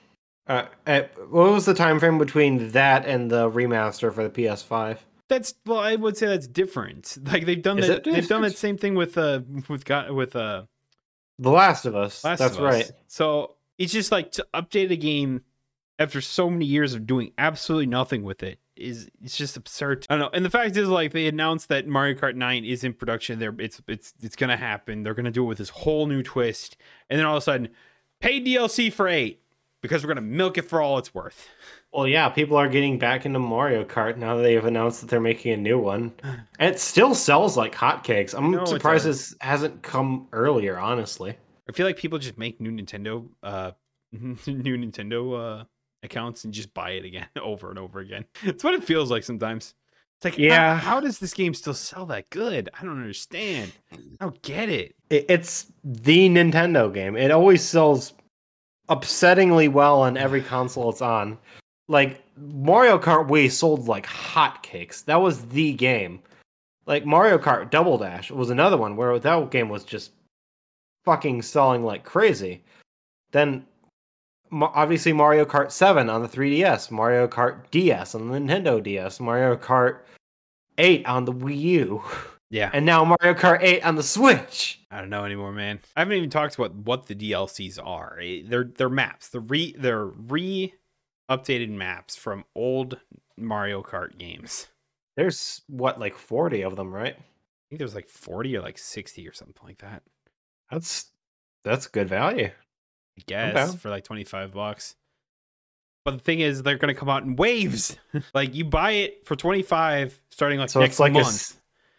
Uh, 0.46 0.66
at, 0.86 1.10
what 1.30 1.50
was 1.50 1.66
the 1.66 1.74
time 1.74 1.98
frame 1.98 2.18
between 2.18 2.70
that 2.70 3.04
and 3.04 3.28
the 3.30 3.50
remaster 3.50 4.12
for 4.12 4.26
the 4.26 4.30
PS5? 4.30 4.98
That's 5.28 5.54
well, 5.64 5.80
I 5.80 5.96
would 5.96 6.16
say 6.16 6.26
that's 6.26 6.46
different. 6.46 7.18
Like 7.24 7.46
they've 7.46 7.62
done 7.62 7.78
Is 7.78 7.88
that. 7.88 8.04
They've 8.04 8.28
done 8.28 8.42
that 8.42 8.56
same 8.56 8.78
thing 8.78 8.94
with 8.94 9.18
uh 9.18 9.40
with 9.68 9.84
got 9.84 10.14
with 10.14 10.36
uh 10.36 10.64
The 11.38 11.50
Last 11.50 11.84
of 11.84 11.96
Us. 11.96 12.24
Last 12.24 12.38
That's 12.38 12.56
of 12.56 12.64
Us. 12.64 12.74
right. 12.74 12.90
So 13.08 13.56
it's 13.78 13.92
just 13.92 14.12
like 14.12 14.32
to 14.32 14.46
update 14.54 14.90
a 14.90 14.96
game 14.96 15.42
after 15.98 16.20
so 16.20 16.48
many 16.50 16.64
years 16.64 16.94
of 16.94 17.06
doing 17.06 17.32
absolutely 17.38 17.86
nothing 17.86 18.22
with 18.22 18.42
it 18.42 18.58
is 18.76 19.08
it's 19.22 19.36
just 19.36 19.56
absurd. 19.56 20.06
I 20.08 20.14
don't 20.14 20.20
know. 20.20 20.30
And 20.32 20.44
the 20.44 20.50
fact 20.50 20.76
is, 20.76 20.88
like 20.88 21.12
they 21.12 21.26
announced 21.26 21.68
that 21.68 21.86
Mario 21.86 22.14
Kart 22.14 22.34
9 22.34 22.64
is 22.64 22.84
in 22.84 22.92
production. 22.92 23.38
There, 23.38 23.54
it's 23.58 23.80
it's 23.88 24.14
it's 24.22 24.36
gonna 24.36 24.56
happen. 24.56 25.02
They're 25.02 25.14
gonna 25.14 25.30
do 25.30 25.44
it 25.44 25.46
with 25.46 25.58
this 25.58 25.70
whole 25.70 26.06
new 26.06 26.22
twist, 26.22 26.76
and 27.10 27.18
then 27.18 27.26
all 27.26 27.36
of 27.36 27.42
a 27.42 27.44
sudden, 27.44 27.68
pay 28.20 28.40
DLC 28.42 28.92
for 28.92 29.08
eight 29.08 29.42
because 29.86 30.04
we're 30.04 30.08
gonna 30.08 30.20
milk 30.20 30.58
it 30.58 30.62
for 30.62 30.80
all 30.82 30.98
it's 30.98 31.14
worth. 31.14 31.48
Well, 31.92 32.06
yeah, 32.06 32.28
people 32.28 32.56
are 32.56 32.68
getting 32.68 32.98
back 32.98 33.24
into 33.24 33.38
Mario 33.38 33.84
Kart 33.84 34.16
now 34.18 34.36
that 34.36 34.42
they've 34.42 34.64
announced 34.64 35.00
that 35.00 35.08
they're 35.08 35.20
making 35.20 35.52
a 35.52 35.56
new 35.56 35.78
one. 35.78 36.12
And 36.58 36.74
it 36.74 36.78
still 36.80 37.14
sells 37.14 37.56
like 37.56 37.74
hotcakes. 37.74 38.34
I'm 38.36 38.50
No, 38.50 38.64
surprised 38.64 39.06
this 39.06 39.34
hasn't 39.40 39.82
come 39.82 40.28
earlier, 40.32 40.78
honestly. 40.78 41.36
I 41.68 41.72
feel 41.72 41.86
like 41.86 41.96
people 41.96 42.18
just 42.18 42.38
make 42.38 42.60
new 42.60 42.70
Nintendo 42.70 43.26
uh 43.42 43.72
new 44.12 44.76
Nintendo 44.76 45.60
uh 45.60 45.64
accounts 46.02 46.44
and 46.44 46.52
just 46.54 46.72
buy 46.74 46.90
it 46.90 47.04
again 47.04 47.26
over 47.40 47.70
and 47.70 47.78
over 47.78 48.00
again. 48.00 48.24
It's 48.42 48.62
what 48.62 48.74
it 48.74 48.84
feels 48.84 49.10
like 49.10 49.24
sometimes. 49.24 49.74
It's 50.18 50.24
like, 50.24 50.38
yeah, 50.38 50.48
Yeah. 50.48 50.78
how, 50.78 51.00
does 51.00 51.18
this 51.18 51.34
game 51.34 51.52
still 51.52 51.74
sell 51.74 52.06
that 52.06 52.30
good? 52.30 52.70
I 52.78 52.84
don't 52.84 52.98
understand. 52.98 53.72
I 53.92 53.98
don't 54.18 54.40
get 54.40 54.70
it. 54.70 54.94
It, 55.10 55.26
it's 55.28 55.70
the 55.84 56.28
Nintendo 56.30 56.92
game. 56.92 57.16
It 57.16 57.30
always 57.30 57.62
sells 57.62 58.14
upsettingly 58.88 59.70
well 59.70 60.00
on 60.02 60.16
every 60.16 60.42
console 60.42 60.90
it's 60.90 61.02
on. 61.02 61.38
Like 61.88 62.22
Mario 62.36 62.98
Kart 62.98 63.28
Wii 63.28 63.50
sold 63.50 63.88
like 63.88 64.06
hotcakes. 64.06 65.04
That 65.04 65.20
was 65.20 65.46
the 65.46 65.72
game. 65.74 66.20
Like 66.86 67.04
Mario 67.04 67.38
Kart 67.38 67.70
Double 67.70 67.98
Dash 67.98 68.30
was 68.30 68.50
another 68.50 68.76
one 68.76 68.96
where 68.96 69.18
that 69.18 69.50
game 69.50 69.68
was 69.68 69.84
just 69.84 70.12
fucking 71.04 71.42
selling 71.42 71.84
like 71.84 72.04
crazy. 72.04 72.62
Then 73.32 73.64
obviously 74.52 75.12
Mario 75.12 75.44
Kart 75.44 75.70
7 75.70 76.08
on 76.08 76.22
the 76.22 76.28
3DS, 76.28 76.90
Mario 76.90 77.26
Kart 77.26 77.70
DS 77.70 78.14
on 78.14 78.28
the 78.28 78.38
Nintendo 78.38 78.82
DS, 78.82 79.20
Mario 79.20 79.56
Kart 79.56 80.00
8 80.78 81.06
on 81.06 81.24
the 81.24 81.32
Wii 81.32 81.60
U, 81.60 82.02
Yeah. 82.50 82.70
and 82.72 82.86
now 82.86 83.04
Mario 83.04 83.34
Kart 83.38 83.58
8 83.60 83.82
on 83.84 83.96
the 83.96 84.02
Switch. 84.02 84.80
I 84.90 85.00
don't 85.00 85.10
know 85.10 85.24
anymore, 85.24 85.52
man. 85.52 85.80
I 85.96 86.00
haven't 86.00 86.16
even 86.16 86.30
talked 86.30 86.54
about 86.54 86.74
what 86.74 87.06
the 87.06 87.14
DLCs 87.14 87.78
are. 87.84 88.18
Eh, 88.22 88.42
They're 88.46 88.64
they're 88.76 88.88
maps. 88.88 89.28
They're 89.28 89.40
re 89.40 89.74
they're 89.76 90.06
re 90.06 90.72
updated 91.30 91.70
maps 91.70 92.14
from 92.16 92.44
old 92.54 92.98
Mario 93.36 93.82
Kart 93.82 94.16
games. 94.16 94.68
There's 95.16 95.62
what 95.66 95.98
like 95.98 96.16
40 96.16 96.62
of 96.62 96.76
them, 96.76 96.92
right? 96.94 97.14
I 97.16 97.64
think 97.68 97.78
there's 97.78 97.94
like 97.94 98.08
40 98.08 98.56
or 98.56 98.62
like 98.62 98.78
60 98.78 99.26
or 99.26 99.32
something 99.32 99.56
like 99.64 99.78
that. 99.78 100.02
That's 100.70 101.10
that's 101.64 101.88
good 101.88 102.08
value. 102.08 102.50
I 103.18 103.22
guess 103.26 103.54
down. 103.54 103.76
for 103.78 103.90
like 103.90 104.04
25 104.04 104.52
bucks. 104.52 104.94
But 106.04 106.12
the 106.12 106.20
thing 106.20 106.38
is, 106.40 106.62
they're 106.62 106.76
going 106.76 106.94
to 106.94 106.98
come 106.98 107.08
out 107.08 107.24
in 107.24 107.34
waves. 107.34 107.96
like 108.34 108.54
you 108.54 108.64
buy 108.64 108.92
it 108.92 109.26
for 109.26 109.34
25 109.34 110.20
starting 110.30 110.60
like 110.60 110.70
So 110.70 110.78
next 110.80 110.92
it's 110.92 111.00
like 111.00 111.12
month. 111.12 111.56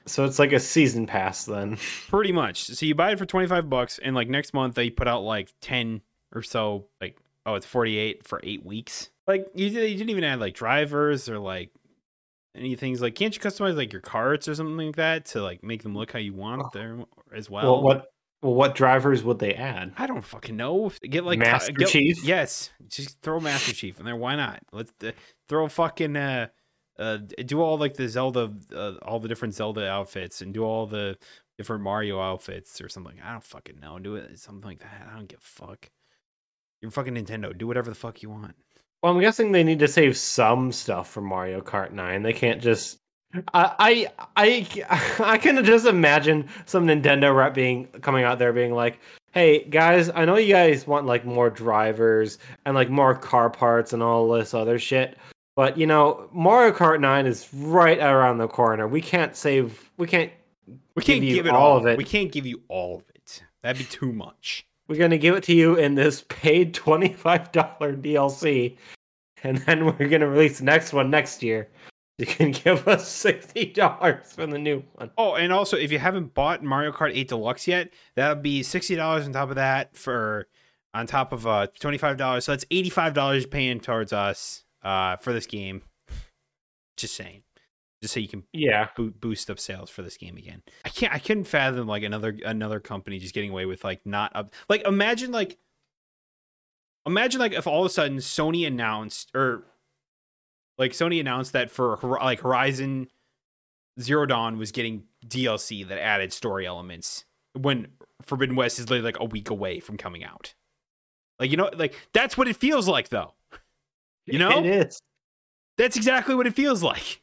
So 0.07 0.25
it's 0.25 0.39
like 0.39 0.53
a 0.53 0.59
season 0.59 1.05
pass 1.05 1.45
then. 1.45 1.77
Pretty 2.09 2.31
much. 2.31 2.65
So 2.65 2.85
you 2.85 2.95
buy 2.95 3.11
it 3.11 3.19
for 3.19 3.25
25 3.25 3.69
bucks 3.69 3.99
and 3.99 4.15
like 4.15 4.29
next 4.29 4.53
month 4.53 4.75
they 4.75 4.89
put 4.89 5.07
out 5.07 5.21
like 5.23 5.53
10 5.61 6.01
or 6.33 6.41
so 6.41 6.87
like 6.99 7.17
oh 7.45 7.55
it's 7.55 7.65
48 7.65 8.25
for 8.25 8.39
8 8.43 8.65
weeks. 8.65 9.09
Like 9.27 9.47
you, 9.53 9.67
you 9.67 9.97
didn't 9.97 10.09
even 10.09 10.23
add 10.23 10.39
like 10.39 10.55
drivers 10.55 11.29
or 11.29 11.39
like 11.39 11.71
any 12.55 12.75
things 12.75 13.01
like 13.01 13.15
can't 13.15 13.35
you 13.35 13.41
customize 13.41 13.75
like 13.75 13.93
your 13.93 14.01
carts 14.01 14.47
or 14.47 14.55
something 14.55 14.77
like 14.77 14.95
that 14.95 15.25
to 15.25 15.41
like 15.41 15.63
make 15.63 15.83
them 15.83 15.95
look 15.95 16.11
how 16.11 16.19
you 16.19 16.33
want 16.33 16.71
them 16.71 17.05
as 17.35 17.49
well? 17.49 17.73
Well, 17.73 17.83
what 17.83 18.07
well, 18.41 18.53
what 18.53 18.75
drivers 18.75 19.23
would 19.23 19.39
they 19.39 19.55
add? 19.55 19.93
I 19.97 20.05
don't 20.05 20.23
fucking 20.23 20.55
know. 20.55 20.91
Get 21.01 21.23
like 21.23 21.39
Master 21.39 21.71
get- 21.71 21.87
Chief? 21.87 22.23
Yes, 22.23 22.69
just 22.87 23.19
throw 23.21 23.39
Master 23.39 23.73
Chief 23.73 23.99
in 23.99 24.05
there. 24.05 24.15
Why 24.15 24.35
not? 24.35 24.61
Let's 24.71 24.91
uh, 25.03 25.11
throw 25.49 25.67
fucking 25.67 26.15
uh, 26.15 26.47
uh, 26.99 27.17
do 27.45 27.61
all 27.61 27.77
like 27.77 27.95
the 27.95 28.07
Zelda, 28.07 28.51
uh, 28.75 28.93
all 29.03 29.19
the 29.19 29.27
different 29.27 29.53
Zelda 29.53 29.87
outfits, 29.87 30.41
and 30.41 30.53
do 30.53 30.63
all 30.63 30.87
the 30.87 31.17
different 31.57 31.83
Mario 31.83 32.19
outfits 32.19 32.81
or 32.81 32.89
something. 32.89 33.19
I 33.23 33.31
don't 33.31 33.43
fucking 33.43 33.79
know. 33.79 33.99
Do 33.99 34.15
it 34.15 34.39
something 34.39 34.67
like 34.67 34.79
that. 34.79 35.07
I 35.11 35.15
don't 35.15 35.27
give 35.27 35.39
a 35.39 35.65
fuck. 35.65 35.89
You're 36.81 36.91
fucking 36.91 37.15
Nintendo. 37.15 37.57
Do 37.57 37.67
whatever 37.67 37.89
the 37.89 37.95
fuck 37.95 38.21
you 38.21 38.29
want. 38.29 38.55
Well, 39.01 39.13
I'm 39.13 39.19
guessing 39.19 39.51
they 39.51 39.63
need 39.63 39.79
to 39.79 39.87
save 39.87 40.17
some 40.17 40.71
stuff 40.71 41.09
for 41.09 41.21
Mario 41.21 41.61
Kart 41.61 41.91
9. 41.91 42.23
They 42.23 42.33
can't 42.33 42.61
just 42.61 42.99
I 43.53 44.07
I 44.35 44.67
I, 44.79 45.13
I 45.33 45.37
can 45.37 45.63
just 45.63 45.85
imagine 45.85 46.47
some 46.65 46.87
Nintendo 46.87 47.35
rep 47.35 47.53
being 47.53 47.87
coming 48.01 48.23
out 48.23 48.39
there 48.39 48.53
being 48.53 48.73
like, 48.73 48.99
"Hey 49.31 49.65
guys, 49.65 50.09
I 50.13 50.25
know 50.25 50.37
you 50.37 50.53
guys 50.53 50.87
want 50.87 51.05
like 51.05 51.25
more 51.25 51.49
drivers 51.49 52.39
and 52.65 52.75
like 52.75 52.89
more 52.89 53.13
car 53.15 53.49
parts 53.49 53.93
and 53.93 54.01
all 54.01 54.29
this 54.29 54.53
other 54.53 54.79
shit, 54.79 55.17
but 55.57 55.75
you 55.75 55.87
know, 55.87 56.29
Mario 56.31 56.71
Kart 56.71 57.01
9 57.01 57.25
is 57.25 57.51
right 57.51 57.97
around 57.97 58.37
the 58.37 58.47
corner. 58.47 58.87
We 58.87 59.01
can't 59.01 59.35
save 59.35 59.89
we 59.97 60.05
can't 60.05 60.31
We 60.93 61.01
can't 61.01 61.23
you 61.23 61.33
give 61.33 61.47
it 61.47 61.51
all 61.51 61.71
all 61.71 61.77
of 61.77 61.87
it. 61.87 61.97
We 61.97 62.03
can't 62.03 62.31
give 62.31 62.45
you 62.45 62.61
all 62.67 62.97
of 62.97 63.03
it. 63.15 63.41
That'd 63.63 63.79
be 63.79 63.85
too 63.85 64.13
much. 64.13 64.67
we're 64.87 64.99
going 64.99 65.09
to 65.09 65.17
give 65.17 65.35
it 65.35 65.43
to 65.45 65.53
you 65.55 65.73
in 65.75 65.95
this 65.95 66.23
paid 66.29 66.75
$25 66.75 67.51
DLC 67.51 68.77
and 69.43 69.57
then 69.57 69.85
we're 69.85 70.07
going 70.07 70.21
to 70.21 70.27
release 70.27 70.59
the 70.59 70.65
next 70.65 70.93
one 70.93 71.09
next 71.09 71.41
year. 71.41 71.67
You 72.19 72.27
can 72.27 72.51
give 72.51 72.87
us 72.87 73.05
$60 73.23 74.25
for 74.27 74.45
the 74.45 74.59
new 74.59 74.83
one. 74.93 75.09
Oh, 75.17 75.33
and 75.35 75.51
also 75.51 75.75
if 75.75 75.91
you 75.91 75.97
haven't 75.97 76.35
bought 76.35 76.63
Mario 76.63 76.91
Kart 76.91 77.15
8 77.15 77.29
Deluxe 77.29 77.67
yet, 77.67 77.89
that'll 78.15 78.41
be 78.43 78.61
sixty 78.61 78.95
dollars 78.95 79.25
on 79.25 79.33
top 79.33 79.49
of 79.49 79.55
that 79.55 79.97
for 79.97 80.47
on 80.93 81.07
top 81.07 81.33
of 81.33 81.47
uh 81.47 81.65
twenty 81.79 81.97
five 81.97 82.17
dollars. 82.17 82.45
So 82.45 82.51
that's 82.51 82.65
eighty 82.69 82.89
five 82.89 83.15
dollars 83.15 83.45
paying 83.47 83.79
towards 83.79 84.13
us 84.13 84.63
uh 84.84 85.17
for 85.17 85.34
this 85.34 85.45
game. 85.45 85.82
Just 86.97 87.15
saying, 87.15 87.43
just 88.01 88.13
so 88.13 88.19
you 88.19 88.28
can 88.28 88.43
Yeah. 88.53 88.88
bo- 88.97 89.11
boost 89.11 89.49
up 89.51 89.59
sales 89.59 89.89
for 89.89 90.01
this 90.01 90.17
game 90.17 90.36
again. 90.38 90.63
I 90.84 90.89
can't. 90.89 91.13
I 91.13 91.19
couldn't 91.19 91.43
fathom 91.43 91.88
like 91.88 92.03
another 92.03 92.36
another 92.45 92.80
company 92.80 93.19
just 93.19 93.34
getting 93.36 93.51
away 93.51 93.65
with 93.65 93.84
like 93.84 94.05
not 94.05 94.36
up. 94.36 94.53
Like 94.67 94.86
imagine 94.88 95.32
like 95.32 95.57
imagine 97.05 97.39
like 97.39 97.53
if 97.53 97.67
all 97.67 97.82
of 97.82 97.86
a 97.86 97.89
sudden 97.93 98.17
Sony 98.17 98.65
announced 98.67 99.32
or 99.36 99.63
like 100.78 100.91
Sony 100.91 101.19
announced 101.19 101.53
that 101.53 101.69
for 101.71 101.97
like 102.21 102.41
Horizon 102.41 103.07
Zero 103.99 104.25
Dawn 104.25 104.57
was 104.57 104.71
getting 104.71 105.03
DLC 105.25 105.88
that 105.88 105.99
added 105.99 106.32
story 106.34 106.65
elements 106.67 107.25
when 107.53 107.88
Forbidden 108.23 108.55
West 108.55 108.78
is 108.80 108.89
literally 108.89 109.11
like 109.11 109.19
a 109.19 109.25
week 109.25 109.49
away 109.49 109.80
from 109.80 109.97
coming 109.97 110.23
out. 110.23 110.53
Like 111.39 111.51
you 111.51 111.57
know, 111.57 111.69
like 111.75 111.95
that's 112.13 112.38
what 112.38 112.47
it 112.47 112.55
feels 112.55 112.88
like 112.88 113.09
though. 113.09 113.34
You 114.28 114.39
know? 114.39 114.59
It 114.59 114.65
is. 114.65 114.99
That's 115.78 115.95
exactly 115.95 116.36
what 116.36 116.47
it 116.47 116.55
feels 116.55 116.84
like. 116.84 117.21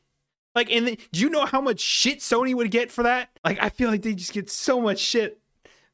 Like, 0.54 0.70
and 0.70 0.86
then, 0.86 0.96
do 1.12 1.20
you 1.20 1.30
know 1.30 1.46
how 1.46 1.60
much 1.60 1.80
shit 1.80 2.20
Sony 2.20 2.54
would 2.54 2.70
get 2.70 2.92
for 2.92 3.02
that? 3.02 3.30
Like, 3.44 3.58
I 3.60 3.68
feel 3.68 3.90
like 3.90 4.02
they 4.02 4.14
just 4.14 4.32
get 4.32 4.48
so 4.48 4.80
much 4.80 5.00
shit. 5.00 5.40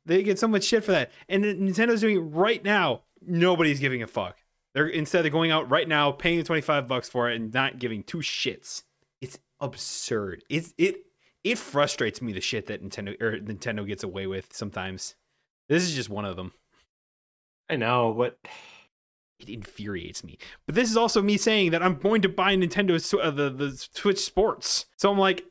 They 0.05 0.23
get 0.23 0.39
so 0.39 0.49
much 0.49 0.65
shit 0.65 0.85
for 0.85 0.93
that. 0.93 1.13
And 1.29 1.45
Nintendo's 1.45 2.03
doing 2.03 2.17
it 2.17 2.21
right 2.21 2.63
now. 2.63 3.03
Nobody's 3.23 3.81
giving 3.81 4.03
a 4.03 4.07
fuck. 4.07 4.37
They're 4.75 4.87
instead 4.87 5.27
of 5.27 5.33
going 5.33 5.51
out 5.51 5.71
right 5.71 5.89
now, 5.89 6.13
paying 6.13 6.39
the 6.39 6.45
25 6.45 6.87
bucks 6.87 7.09
for 7.09 7.31
it 7.31 7.37
and 7.37 7.53
not 7.53 7.79
giving 7.79 8.03
two 8.03 8.19
shits. 8.19 8.83
It's 9.21 9.39
absurd. 9.61 10.45
It's 10.49 10.75
it 10.79 11.07
it 11.43 11.59
frustrates 11.59 12.23
me 12.23 12.33
the 12.33 12.41
shit 12.41 12.67
that 12.67 12.83
Nintendo 12.83 13.21
or 13.21 13.39
Nintendo 13.39 13.87
gets 13.87 14.05
away 14.05 14.27
with 14.27 14.53
sometimes. 14.53 15.17
This 15.69 15.83
is 15.83 15.95
just 15.95 16.09
one 16.09 16.25
of 16.25 16.37
them. 16.37 16.53
I 17.69 17.77
know, 17.77 18.13
but 18.13 18.39
It 19.43 19.49
infuriates 19.49 20.22
me. 20.24 20.38
But 20.66 20.74
this 20.74 20.91
is 20.91 20.97
also 20.97 21.22
me 21.22 21.36
saying 21.36 21.70
that 21.72 21.82
I'm 21.82 21.97
going 21.97 22.22
to 22.22 22.28
buy 22.28 22.55
Nintendo 22.57 23.20
uh, 23.20 23.30
the 23.30 23.51
the 23.51 23.88
Switch 23.93 24.18
Sports. 24.18 24.86
So 24.97 25.11
I'm 25.11 25.18
like, 25.18 25.45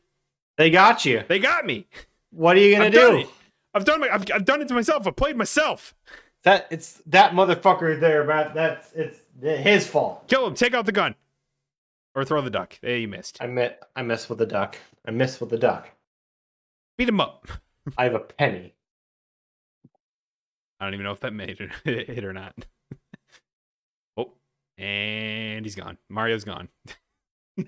they 0.58 0.70
got 0.70 1.06
you. 1.06 1.24
they 1.28 1.40
got 1.40 1.66
me. 1.66 1.88
What 2.32 2.58
are 2.58 2.60
you 2.60 2.74
gonna 2.74 2.86
I've 2.86 2.94
do? 2.94 3.18
it. 3.18 3.28
I've 3.74 3.86
done 3.86 4.02
my, 4.02 4.10
I've, 4.10 4.26
I've 4.34 4.46
done 4.46 4.62
it 4.62 4.68
to 4.68 4.74
myself. 4.74 5.08
I 5.08 5.12
played 5.12 5.38
myself. 5.38 5.96
That 6.44 6.68
it's 6.70 7.02
that 7.08 7.34
motherfucker 7.34 8.00
there, 8.00 8.24
Matt. 8.24 8.54
That's 8.54 8.92
it's 8.94 9.20
his 9.42 9.88
fault. 9.88 10.28
Kill 10.28 10.48
him. 10.48 10.54
Take 10.56 10.74
out 10.74 10.86
the 10.86 10.92
gun, 10.92 11.16
or 12.16 12.24
throw 12.24 12.42
the 12.42 12.50
duck. 12.50 12.78
Hey, 12.82 13.00
you 13.00 13.08
missed. 13.08 13.38
I 13.42 13.48
met 13.48 13.84
I 13.96 14.04
missed 14.04 14.30
with 14.30 14.40
the 14.40 14.46
duck. 14.46 14.78
I 15.06 15.12
missed 15.12 15.42
with 15.42 15.50
the 15.50 15.58
duck. 15.58 15.90
Beat 16.98 17.10
him 17.10 17.20
up. 17.22 17.48
I 17.98 18.06
have 18.06 18.16
a 18.16 18.20
penny. 18.20 18.74
I 20.80 20.86
don't 20.86 20.94
even 20.94 21.04
know 21.04 21.12
if 21.12 21.20
that 21.22 21.34
made 21.34 21.60
it 21.60 21.72
hit 22.08 22.24
or 22.24 22.34
not. 22.34 22.56
And 24.80 25.66
he's 25.66 25.76
gone. 25.76 25.98
Mario's 26.10 26.46
gone. 26.46 26.70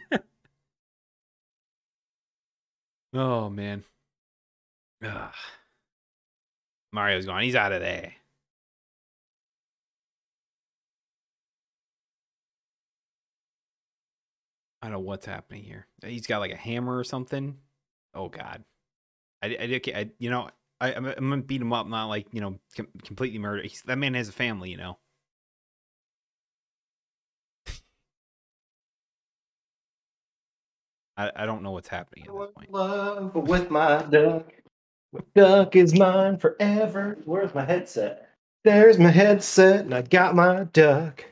oh 3.14 3.50
man. 3.50 3.84
Ugh. 5.04 5.34
Mario's 6.94 7.26
gone. 7.26 7.44
He's 7.44 7.56
out 7.56 7.72
of 7.74 7.82
there. 7.82 8.14
I 14.82 14.88
don't 14.88 14.94
know 14.94 15.00
what's 15.00 15.26
happening 15.26 15.64
here. 15.64 15.88
He's 16.04 16.26
got 16.28 16.40
like 16.40 16.52
a 16.52 16.56
hammer 16.58 16.98
or 16.98 17.04
something. 17.04 17.58
Oh 18.16 18.30
God. 18.30 18.64
I, 19.44 19.48
I, 19.48 19.82
I 19.96 20.10
you 20.18 20.30
know, 20.30 20.50
I, 20.80 20.94
I'm, 20.94 21.06
I'm 21.06 21.30
gonna 21.30 21.42
beat 21.44 21.62
him 21.62 21.74
up, 21.74 21.88
not 21.88 22.06
like 22.06 22.28
you 22.32 22.42
know, 22.42 22.60
com- 22.76 22.88
completely 23.04 23.40
murder. 23.40 23.64
He's, 23.64 23.82
that 23.84 23.98
man 23.98 24.14
has 24.16 24.30
a 24.30 24.34
family, 24.34 24.72
you 24.72 24.78
know. 24.78 24.98
I, 31.22 31.44
I 31.44 31.46
don't 31.46 31.64
know 31.64 31.72
what's 31.72 31.88
happening 31.88 32.26
at 32.28 32.34
this 32.34 32.52
point. 32.56 32.72
Love 32.72 33.36
with 33.36 33.70
my 33.70 34.02
duck. 34.04 34.52
My 35.14 35.20
duck 35.36 35.76
is 35.76 35.94
mine 35.98 36.38
forever. 36.38 37.18
Where's 37.26 37.54
my 37.54 37.66
headset? 37.66 38.30
There's 38.64 38.98
my 39.00 39.10
headset, 39.12 39.82
and 39.86 39.94
I 39.94 40.02
got 40.04 40.36
my 40.36 40.66
duck. 40.66 41.26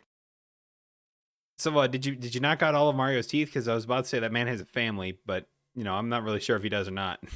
So, 1.57 1.77
uh, 1.77 1.87
did 1.87 2.05
you 2.05 2.15
did 2.15 2.33
you 2.33 2.41
knock 2.41 2.61
out 2.63 2.75
all 2.75 2.89
of 2.89 2.95
Mario's 2.95 3.27
teeth? 3.27 3.49
Because 3.49 3.67
I 3.67 3.75
was 3.75 3.83
about 3.85 4.03
to 4.05 4.09
say 4.09 4.19
that 4.19 4.31
man 4.31 4.47
has 4.47 4.61
a 4.61 4.65
family, 4.65 5.17
but 5.25 5.45
you 5.75 5.83
know, 5.83 5.93
I'm 5.93 6.09
not 6.09 6.23
really 6.23 6.39
sure 6.39 6.55
if 6.57 6.63
he 6.63 6.69
does 6.69 6.87
or 6.87 6.91
not. 6.91 7.19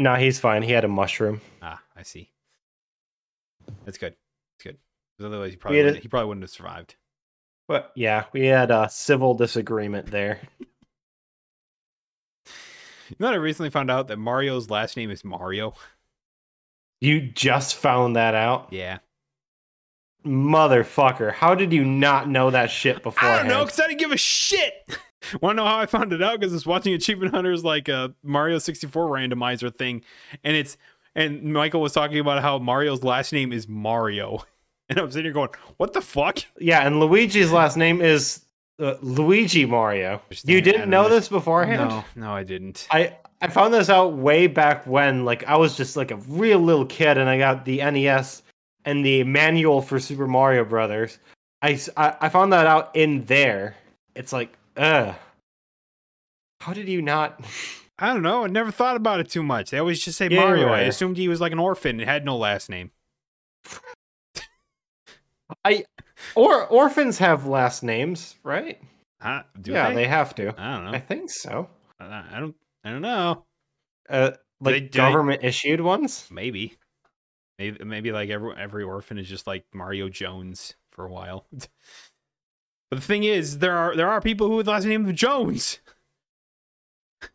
No, 0.00 0.14
he's 0.14 0.38
fine. 0.38 0.62
He 0.62 0.70
had 0.70 0.84
a 0.84 0.88
mushroom. 0.88 1.40
ah, 1.60 1.82
I 1.96 2.04
see. 2.04 2.30
That's 3.84 3.98
good. 3.98 4.14
That's 4.14 4.62
good. 4.62 4.76
'Cause 5.18 5.26
otherwise, 5.26 5.50
he 5.50 5.56
probably 5.56 5.80
a- 5.80 5.94
he 5.94 6.06
probably 6.06 6.28
wouldn't 6.28 6.44
have 6.44 6.50
survived. 6.50 6.94
But 7.66 7.90
yeah, 7.96 8.26
we 8.32 8.46
had 8.46 8.70
a 8.70 8.88
civil 8.88 9.34
disagreement 9.34 10.06
there. 10.06 10.38
You 13.08 13.16
know, 13.18 13.26
what 13.28 13.34
I 13.34 13.38
recently 13.38 13.70
found 13.70 13.90
out 13.90 14.08
that 14.08 14.18
Mario's 14.18 14.70
last 14.70 14.96
name 14.96 15.10
is 15.10 15.24
Mario. 15.24 15.74
You 17.00 17.20
just 17.20 17.76
found 17.76 18.16
that 18.16 18.34
out, 18.34 18.68
Yeah, 18.70 18.98
motherfucker! 20.26 21.32
How 21.32 21.54
did 21.54 21.72
you 21.72 21.84
not 21.84 22.28
know 22.28 22.50
that 22.50 22.70
shit 22.70 23.02
before? 23.02 23.28
I 23.28 23.38
don't 23.38 23.48
know 23.48 23.64
because 23.64 23.80
I 23.80 23.86
didn't 23.88 24.00
give 24.00 24.12
a 24.12 24.16
shit. 24.16 24.72
Want 25.42 25.56
to 25.58 25.62
know 25.62 25.68
how 25.68 25.78
I 25.78 25.86
found 25.86 26.12
it 26.12 26.22
out? 26.22 26.38
Because 26.38 26.52
I 26.52 26.56
was 26.56 26.66
watching 26.66 26.94
Achievement 26.94 27.34
Hunters 27.34 27.64
like 27.64 27.88
a 27.88 28.14
Mario 28.22 28.58
64 28.58 29.08
randomizer 29.08 29.74
thing, 29.74 30.02
and 30.44 30.56
it's 30.56 30.76
and 31.14 31.52
Michael 31.52 31.80
was 31.80 31.92
talking 31.92 32.18
about 32.18 32.42
how 32.42 32.58
Mario's 32.58 33.02
last 33.02 33.32
name 33.32 33.52
is 33.52 33.68
Mario, 33.68 34.44
and 34.88 34.98
I'm 34.98 35.10
sitting 35.10 35.24
here 35.24 35.32
going, 35.32 35.50
"What 35.76 35.92
the 35.92 36.00
fuck?" 36.00 36.38
Yeah, 36.58 36.86
and 36.86 37.00
Luigi's 37.00 37.52
last 37.52 37.76
name 37.76 38.00
is 38.00 38.42
uh, 38.78 38.94
Luigi 39.00 39.64
Mario. 39.64 40.20
You 40.44 40.60
didn't 40.60 40.90
know 40.90 41.08
this 41.08 41.28
beforehand? 41.28 41.88
No, 41.90 42.04
no, 42.16 42.32
I 42.32 42.44
didn't. 42.44 42.86
I 42.90 43.16
I 43.40 43.48
found 43.48 43.72
this 43.74 43.88
out 43.88 44.14
way 44.14 44.46
back 44.46 44.86
when, 44.86 45.24
like 45.24 45.44
I 45.44 45.56
was 45.56 45.76
just 45.76 45.96
like 45.96 46.10
a 46.10 46.16
real 46.16 46.58
little 46.58 46.86
kid, 46.86 47.18
and 47.18 47.28
I 47.28 47.38
got 47.38 47.64
the 47.64 47.78
NES 47.78 48.42
and 48.84 49.04
the 49.04 49.24
manual 49.24 49.82
for 49.82 49.98
Super 49.98 50.26
Mario 50.26 50.64
Brothers. 50.64 51.18
I 51.62 51.80
I 51.96 52.28
found 52.28 52.52
that 52.52 52.66
out 52.66 52.94
in 52.94 53.24
there. 53.24 53.76
It's 54.14 54.32
like, 54.32 54.56
ugh. 54.76 55.14
How 56.60 56.72
did 56.72 56.88
you 56.88 57.02
not? 57.02 57.40
I 58.00 58.12
don't 58.12 58.22
know. 58.22 58.44
I 58.44 58.46
never 58.46 58.70
thought 58.70 58.94
about 58.94 59.18
it 59.18 59.28
too 59.28 59.42
much. 59.42 59.70
They 59.70 59.78
always 59.78 59.98
just 60.00 60.18
say 60.18 60.28
Yeah, 60.28 60.40
Mario. 60.40 60.68
I 60.68 60.82
assumed 60.82 61.16
he 61.16 61.26
was 61.26 61.40
like 61.40 61.50
an 61.50 61.58
orphan 61.58 61.98
and 61.98 62.08
had 62.08 62.24
no 62.24 62.36
last 62.36 62.70
name. 62.70 62.92
Or 66.34 66.66
orphans 66.66 67.18
have 67.18 67.46
last 67.46 67.82
names, 67.82 68.36
right? 68.42 68.80
Huh? 69.20 69.42
Do 69.60 69.72
yeah, 69.72 69.88
they? 69.90 69.96
they 69.96 70.06
have 70.06 70.34
to. 70.36 70.54
I 70.58 70.74
don't 70.74 70.84
know. 70.84 70.92
I 70.92 71.00
think 71.00 71.30
so. 71.30 71.68
I, 72.00 72.38
don't. 72.38 72.54
I 72.84 72.90
don't 72.90 73.02
know. 73.02 73.44
Uh, 74.08 74.32
like 74.60 74.74
they- 74.74 74.80
do 74.80 74.86
they- 74.86 74.98
government 74.98 75.44
issued 75.44 75.80
ones. 75.80 76.28
Maybe. 76.30 76.76
Maybe 77.58 77.84
maybe 77.84 78.12
like 78.12 78.30
every 78.30 78.54
every 78.56 78.84
orphan 78.84 79.18
is 79.18 79.28
just 79.28 79.48
like 79.48 79.64
Mario 79.74 80.08
Jones 80.08 80.76
for 80.92 81.04
a 81.04 81.10
while. 81.10 81.44
but 81.52 81.68
the 82.90 83.00
thing 83.00 83.24
is, 83.24 83.58
there 83.58 83.76
are 83.76 83.96
there 83.96 84.08
are 84.08 84.20
people 84.20 84.46
who 84.48 84.54
with 84.56 84.68
last 84.68 84.84
name 84.84 85.06
of 85.08 85.14
Jones. 85.16 85.80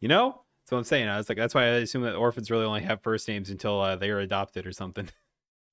you 0.00 0.08
know? 0.08 0.42
That's 0.62 0.72
what 0.72 0.78
I'm 0.78 0.84
saying. 0.84 1.08
I 1.08 1.16
was 1.16 1.28
like, 1.28 1.38
that's 1.38 1.54
why 1.54 1.62
I 1.62 1.66
assume 1.76 2.02
that 2.02 2.16
orphans 2.16 2.50
really 2.50 2.64
only 2.64 2.82
have 2.82 3.00
first 3.00 3.28
names 3.28 3.50
until 3.50 3.80
uh, 3.80 3.94
they 3.94 4.10
are 4.10 4.18
adopted 4.18 4.66
or 4.66 4.72
something. 4.72 5.08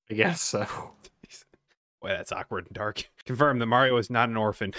I 0.10 0.14
guess 0.14 0.42
so. 0.42 0.66
Boy, 2.02 2.10
that's 2.10 2.32
awkward 2.32 2.66
and 2.68 2.74
dark. 2.74 3.10
Confirm 3.26 3.60
that 3.60 3.66
Mario 3.66 3.98
is 3.98 4.10
not 4.10 4.30
an 4.30 4.38
orphan. 4.38 4.74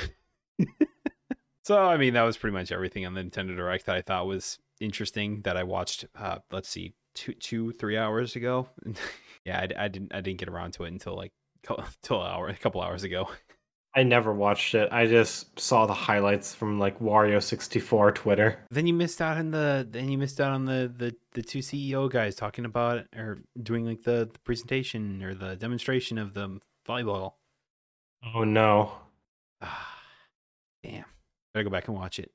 so, 1.65 1.79
I 1.79 1.97
mean, 1.97 2.15
that 2.15 2.23
was 2.23 2.37
pretty 2.37 2.55
much 2.55 2.71
everything 2.71 3.07
on 3.07 3.15
the 3.15 3.23
Nintendo 3.23 3.57
Direct 3.57 3.87
that 3.87 3.97
I 3.97 4.03
thought 4.03 4.27
was 4.27 4.59
interesting 4.81 5.41
that 5.43 5.57
I 5.57 5.63
watched. 5.63 6.05
Uh, 6.15 6.39
let's 6.53 6.69
see, 6.69 6.93
two, 7.15 7.33
two, 7.35 7.73
three 7.73 7.97
hours 7.97 8.37
ago. 8.37 8.69
yeah, 9.45 9.61
I, 9.61 9.85
I 9.85 9.89
didn't, 9.89 10.15
I 10.15 10.21
didn't 10.21 10.39
get 10.39 10.49
around 10.49 10.73
to 10.75 10.85
it 10.85 10.93
until 10.93 11.17
like, 11.17 11.33
an 11.69 11.85
hour, 12.11 12.49
a 12.49 12.57
couple 12.57 12.83
hours 12.83 13.05
ago. 13.05 13.29
I 13.97 14.03
never 14.03 14.33
watched 14.33 14.75
it. 14.75 14.89
I 14.93 15.07
just 15.07 15.59
saw 15.59 15.87
the 15.87 15.95
highlights 15.95 16.55
from 16.55 16.79
like 16.81 16.99
Wario 16.99 17.43
sixty 17.43 17.79
four 17.79 18.11
Twitter. 18.11 18.59
Then 18.71 18.87
you 18.87 18.95
missed 18.95 19.23
out 19.23 19.37
on 19.37 19.53
the, 19.53 19.87
then 19.89 20.09
you 20.09 20.19
missed 20.19 20.41
out 20.41 20.53
on 20.53 20.65
the 20.65 20.93
the 20.97 21.15
the 21.33 21.43
two 21.43 21.61
CEO 21.61 22.11
guys 22.11 22.35
talking 22.35 22.65
about 22.65 23.07
or 23.17 23.39
doing 23.63 23.87
like 23.87 24.03
the, 24.03 24.29
the 24.33 24.39
presentation 24.41 25.23
or 25.23 25.35
the 25.35 25.55
demonstration 25.57 26.19
of 26.19 26.35
the 26.35 26.61
volleyball. 26.89 27.35
Oh 28.35 28.45
no. 28.45 28.93
Ah, 29.63 29.99
damn. 30.83 31.05
Better 31.53 31.65
go 31.65 31.71
back 31.71 31.87
and 31.87 31.97
watch 31.97 32.19
it. 32.19 32.33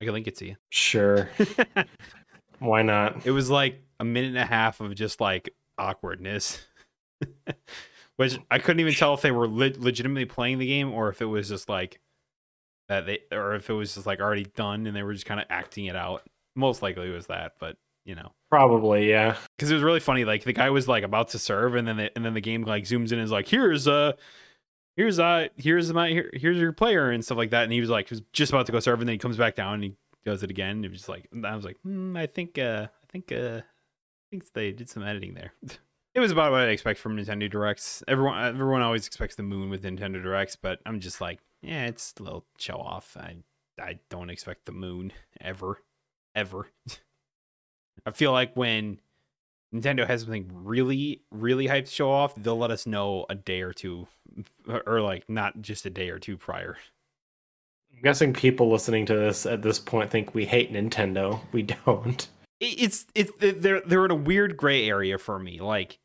I 0.00 0.06
can 0.06 0.14
link 0.14 0.26
it 0.26 0.36
to 0.36 0.46
you. 0.46 0.56
Sure. 0.70 1.28
Why 2.58 2.82
not? 2.82 3.26
it 3.26 3.30
was 3.30 3.50
like 3.50 3.82
a 3.98 4.04
minute 4.04 4.28
and 4.28 4.38
a 4.38 4.46
half 4.46 4.80
of 4.80 4.94
just 4.94 5.20
like 5.20 5.54
awkwardness. 5.76 6.58
Which 8.20 8.38
I 8.50 8.58
couldn't 8.58 8.80
even 8.80 8.92
tell 8.92 9.14
if 9.14 9.22
they 9.22 9.30
were 9.30 9.48
le- 9.48 9.72
legitimately 9.78 10.26
playing 10.26 10.58
the 10.58 10.66
game 10.66 10.92
or 10.92 11.08
if 11.08 11.22
it 11.22 11.24
was 11.24 11.48
just 11.48 11.70
like 11.70 12.00
that 12.90 13.06
they 13.06 13.20
or 13.32 13.54
if 13.54 13.70
it 13.70 13.72
was 13.72 13.94
just 13.94 14.06
like 14.06 14.20
already 14.20 14.44
done 14.44 14.86
and 14.86 14.94
they 14.94 15.02
were 15.02 15.14
just 15.14 15.24
kind 15.24 15.40
of 15.40 15.46
acting 15.48 15.86
it 15.86 15.96
out. 15.96 16.28
Most 16.54 16.82
likely 16.82 17.08
it 17.08 17.14
was 17.14 17.28
that, 17.28 17.54
but 17.58 17.78
you 18.04 18.14
know. 18.14 18.32
Probably, 18.50 19.08
yeah. 19.08 19.38
Cuz 19.58 19.70
it 19.70 19.74
was 19.74 19.82
really 19.82 20.00
funny 20.00 20.26
like 20.26 20.44
the 20.44 20.52
guy 20.52 20.68
was 20.68 20.86
like 20.86 21.02
about 21.02 21.28
to 21.28 21.38
serve 21.38 21.74
and 21.74 21.88
then 21.88 21.96
they, 21.96 22.10
and 22.14 22.22
then 22.22 22.34
the 22.34 22.42
game 22.42 22.62
like 22.64 22.84
zooms 22.84 23.10
in 23.10 23.14
and 23.14 23.22
is 23.22 23.30
like 23.30 23.48
here's 23.48 23.88
uh 23.88 24.12
here's 24.96 25.18
uh 25.18 25.48
here's 25.56 25.90
my 25.90 26.10
here, 26.10 26.30
here's 26.34 26.58
your 26.58 26.72
player 26.72 27.10
and 27.10 27.24
stuff 27.24 27.38
like 27.38 27.52
that 27.52 27.64
and 27.64 27.72
he 27.72 27.80
was 27.80 27.88
like 27.88 28.10
he 28.10 28.12
was 28.12 28.22
just 28.34 28.52
about 28.52 28.66
to 28.66 28.72
go 28.72 28.80
serve 28.80 29.00
and 29.00 29.08
then 29.08 29.14
he 29.14 29.18
comes 29.18 29.38
back 29.38 29.54
down 29.54 29.76
and 29.76 29.84
he 29.84 29.94
does 30.26 30.42
it 30.42 30.50
again. 30.50 30.72
And 30.76 30.84
it 30.84 30.90
was 30.90 30.98
just 30.98 31.08
like 31.08 31.26
I 31.42 31.56
was 31.56 31.64
like, 31.64 31.78
hmm, 31.84 32.18
I 32.18 32.26
think 32.26 32.58
uh 32.58 32.88
I 33.02 33.06
think 33.10 33.32
uh 33.32 33.62
I 33.62 34.24
think 34.30 34.52
they 34.52 34.72
did 34.72 34.90
some 34.90 35.04
editing 35.04 35.32
there. 35.32 35.54
It 36.14 36.20
was 36.20 36.32
about 36.32 36.50
what 36.50 36.62
I 36.62 36.70
expect 36.70 36.98
from 36.98 37.16
Nintendo 37.16 37.48
Directs. 37.48 38.02
Everyone 38.08 38.44
everyone 38.44 38.82
always 38.82 39.06
expects 39.06 39.36
the 39.36 39.44
moon 39.44 39.70
with 39.70 39.84
Nintendo 39.84 40.20
Directs, 40.22 40.56
but 40.56 40.80
I'm 40.84 40.98
just 40.98 41.20
like, 41.20 41.38
yeah, 41.62 41.86
it's 41.86 42.14
a 42.18 42.22
little 42.22 42.44
show 42.58 42.76
off. 42.76 43.16
I 43.16 43.36
I 43.80 44.00
don't 44.08 44.30
expect 44.30 44.66
the 44.66 44.72
moon 44.72 45.12
ever. 45.40 45.78
Ever. 46.34 46.68
I 48.06 48.10
feel 48.12 48.32
like 48.32 48.54
when 48.54 49.00
Nintendo 49.74 50.06
has 50.06 50.22
something 50.22 50.50
really, 50.52 51.22
really 51.30 51.68
hyped 51.68 51.86
to 51.86 51.90
show 51.92 52.10
off, 52.10 52.34
they'll 52.34 52.58
let 52.58 52.70
us 52.70 52.86
know 52.86 53.26
a 53.28 53.34
day 53.34 53.60
or 53.60 53.72
two, 53.72 54.08
or 54.86 55.00
like 55.00 55.28
not 55.28 55.60
just 55.62 55.86
a 55.86 55.90
day 55.90 56.10
or 56.10 56.18
two 56.18 56.36
prior. 56.36 56.76
I'm 57.94 58.02
guessing 58.02 58.32
people 58.32 58.70
listening 58.70 59.06
to 59.06 59.14
this 59.14 59.46
at 59.46 59.62
this 59.62 59.78
point 59.78 60.10
think 60.10 60.34
we 60.34 60.44
hate 60.44 60.72
Nintendo. 60.72 61.40
We 61.52 61.62
don't. 61.62 62.26
It- 62.60 62.80
It's 62.82 63.06
it's 63.14 63.32
they're 63.38 63.80
they're 63.80 64.04
in 64.04 64.10
a 64.10 64.14
weird 64.16 64.56
gray 64.56 64.86
area 64.88 65.18
for 65.18 65.38
me. 65.38 65.60
Like, 65.60 65.98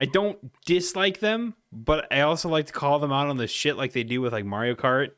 I 0.00 0.06
don't 0.06 0.38
dislike 0.66 1.20
them, 1.20 1.54
but 1.72 2.12
I 2.12 2.20
also 2.22 2.48
like 2.48 2.66
to 2.66 2.72
call 2.72 2.98
them 2.98 3.12
out 3.12 3.28
on 3.28 3.36
the 3.36 3.46
shit 3.46 3.76
like 3.76 3.92
they 3.92 4.02
do 4.04 4.20
with 4.20 4.32
like 4.32 4.44
Mario 4.44 4.74
Kart. 4.74 5.10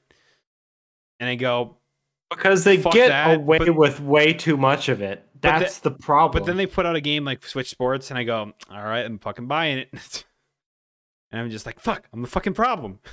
And 1.20 1.30
I 1.30 1.36
go, 1.36 1.76
Because 2.30 2.64
they 2.64 2.76
get 2.78 3.08
that, 3.08 3.36
away 3.36 3.58
but- 3.58 3.76
with 3.76 4.00
way 4.00 4.32
too 4.32 4.56
much 4.56 4.88
of 4.88 5.00
it. 5.02 5.26
But 5.40 5.54
the- 5.54 5.58
That's 5.60 5.78
the 5.80 5.90
problem. 5.92 6.40
But 6.42 6.46
then 6.46 6.56
they 6.56 6.66
put 6.66 6.84
out 6.86 6.96
a 6.96 7.00
game 7.00 7.24
like 7.24 7.44
Switch 7.46 7.68
Sports, 7.70 8.10
and 8.10 8.18
I 8.18 8.24
go, 8.24 8.52
all 8.70 8.82
right, 8.84 9.04
I'm 9.04 9.18
fucking 9.18 9.46
buying 9.46 9.78
it. 9.78 9.88
and 11.32 11.40
I'm 11.40 11.50
just 11.50 11.64
like, 11.66 11.78
fuck, 11.80 12.08
I'm 12.12 12.22
the 12.22 12.28
fucking 12.28 12.54
problem. 12.54 12.98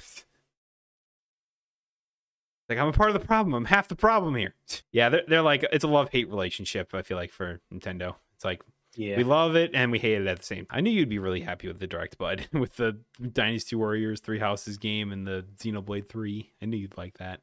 Like 2.69 2.77
I'm 2.77 2.87
a 2.87 2.93
part 2.93 3.09
of 3.09 3.19
the 3.19 3.25
problem. 3.25 3.53
I'm 3.55 3.65
half 3.65 3.87
the 3.87 3.95
problem 3.95 4.35
here. 4.35 4.53
Yeah, 4.91 5.09
they're, 5.09 5.23
they're 5.27 5.41
like 5.41 5.65
it's 5.71 5.83
a 5.83 5.87
love 5.87 6.09
hate 6.11 6.29
relationship. 6.29 6.93
I 6.93 7.01
feel 7.01 7.17
like 7.17 7.31
for 7.31 7.59
Nintendo, 7.73 8.15
it's 8.35 8.45
like 8.45 8.61
Yeah. 8.95 9.17
we 9.17 9.23
love 9.23 9.55
it 9.55 9.71
and 9.73 9.91
we 9.91 9.99
hate 9.99 10.21
it 10.21 10.27
at 10.27 10.37
the 10.39 10.45
same. 10.45 10.67
I 10.69 10.81
knew 10.81 10.91
you'd 10.91 11.09
be 11.09 11.19
really 11.19 11.41
happy 11.41 11.67
with 11.67 11.79
the 11.79 11.87
direct, 11.87 12.17
bud, 12.17 12.47
with 12.53 12.75
the 12.75 12.99
Dynasty 13.33 13.75
Warriors 13.75 14.19
Three 14.19 14.39
Houses 14.39 14.77
game 14.77 15.11
and 15.11 15.25
the 15.25 15.45
Xenoblade 15.57 16.09
Three. 16.09 16.51
I 16.61 16.65
knew 16.65 16.77
you'd 16.77 16.97
like 16.97 17.17
that. 17.17 17.41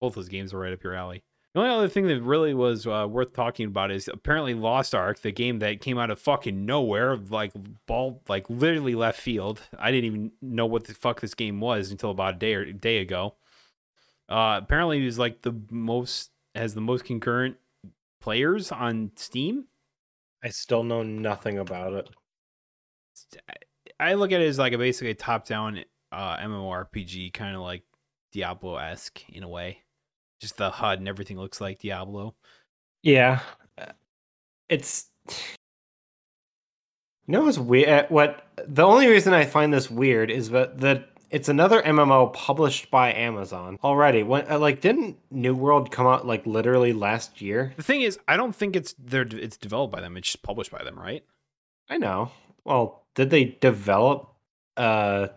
Both 0.00 0.14
those 0.14 0.28
games 0.28 0.52
are 0.52 0.58
right 0.58 0.72
up 0.72 0.82
your 0.84 0.94
alley. 0.94 1.22
The 1.54 1.60
only 1.60 1.72
other 1.74 1.88
thing 1.88 2.06
that 2.08 2.20
really 2.20 2.52
was 2.52 2.86
uh, 2.86 3.06
worth 3.08 3.32
talking 3.32 3.66
about 3.66 3.90
is 3.90 4.06
apparently 4.06 4.52
Lost 4.52 4.94
Ark, 4.94 5.22
the 5.22 5.32
game 5.32 5.60
that 5.60 5.80
came 5.80 5.96
out 5.98 6.10
of 6.10 6.20
fucking 6.20 6.66
nowhere, 6.66 7.16
like 7.16 7.52
ball, 7.86 8.20
like 8.28 8.48
literally 8.50 8.94
left 8.94 9.18
field. 9.18 9.62
I 9.78 9.90
didn't 9.90 10.04
even 10.04 10.32
know 10.42 10.66
what 10.66 10.84
the 10.84 10.92
fuck 10.94 11.20
this 11.22 11.34
game 11.34 11.58
was 11.58 11.90
until 11.90 12.10
about 12.10 12.34
a 12.34 12.38
day 12.38 12.54
or 12.54 12.60
a 12.60 12.72
day 12.74 12.98
ago. 12.98 13.34
Uh, 14.28 14.60
apparently, 14.62 15.02
it 15.02 15.04
was 15.04 15.18
like 15.18 15.42
the 15.42 15.54
most 15.70 16.30
has 16.54 16.74
the 16.74 16.80
most 16.80 17.04
concurrent 17.04 17.56
players 18.20 18.70
on 18.72 19.12
Steam. 19.16 19.64
I 20.44 20.48
still 20.50 20.84
know 20.84 21.02
nothing 21.02 21.58
about 21.58 21.92
it. 21.92 22.08
I 23.98 24.14
look 24.14 24.32
at 24.32 24.40
it 24.40 24.46
as 24.46 24.58
like 24.58 24.72
a 24.72 24.78
basically 24.78 25.10
a 25.10 25.14
top-down 25.14 25.84
uh, 26.12 26.36
MMORPG, 26.38 27.32
kind 27.32 27.56
of 27.56 27.62
like 27.62 27.82
Diablo-esque 28.32 29.28
in 29.30 29.42
a 29.42 29.48
way. 29.48 29.78
Just 30.40 30.56
the 30.56 30.70
HUD 30.70 31.00
and 31.00 31.08
everything 31.08 31.38
looks 31.38 31.60
like 31.60 31.80
Diablo. 31.80 32.34
Yeah. 33.02 33.40
It's 34.68 35.10
You 37.28 37.32
know 37.32 37.44
what's 37.44 37.58
weird? 37.58 38.06
What 38.08 38.46
the 38.66 38.86
only 38.86 39.06
reason 39.06 39.34
I 39.34 39.44
find 39.44 39.72
this 39.72 39.90
weird 39.90 40.30
is 40.30 40.50
that 40.50 40.78
that 40.78 41.10
it's 41.30 41.48
another 41.48 41.82
MMO 41.82 42.32
published 42.32 42.90
by 42.90 43.12
Amazon 43.12 43.78
already. 43.84 44.22
When 44.22 44.50
uh, 44.50 44.58
like 44.58 44.80
didn't 44.80 45.18
New 45.30 45.54
World 45.54 45.90
come 45.90 46.06
out 46.06 46.26
like 46.26 46.46
literally 46.46 46.92
last 46.92 47.40
year? 47.40 47.72
The 47.76 47.82
thing 47.82 48.02
is, 48.02 48.18
I 48.26 48.36
don't 48.36 48.54
think 48.54 48.76
it's 48.76 48.94
they're 48.98 49.26
it's 49.30 49.56
developed 49.56 49.92
by 49.92 50.00
them. 50.00 50.16
It's 50.16 50.28
just 50.28 50.42
published 50.42 50.70
by 50.70 50.82
them, 50.84 50.98
right? 50.98 51.24
I 51.88 51.98
know. 51.98 52.30
Well, 52.64 53.04
did 53.14 53.30
they 53.30 53.56
develop 53.60 54.32
uh 54.76 55.28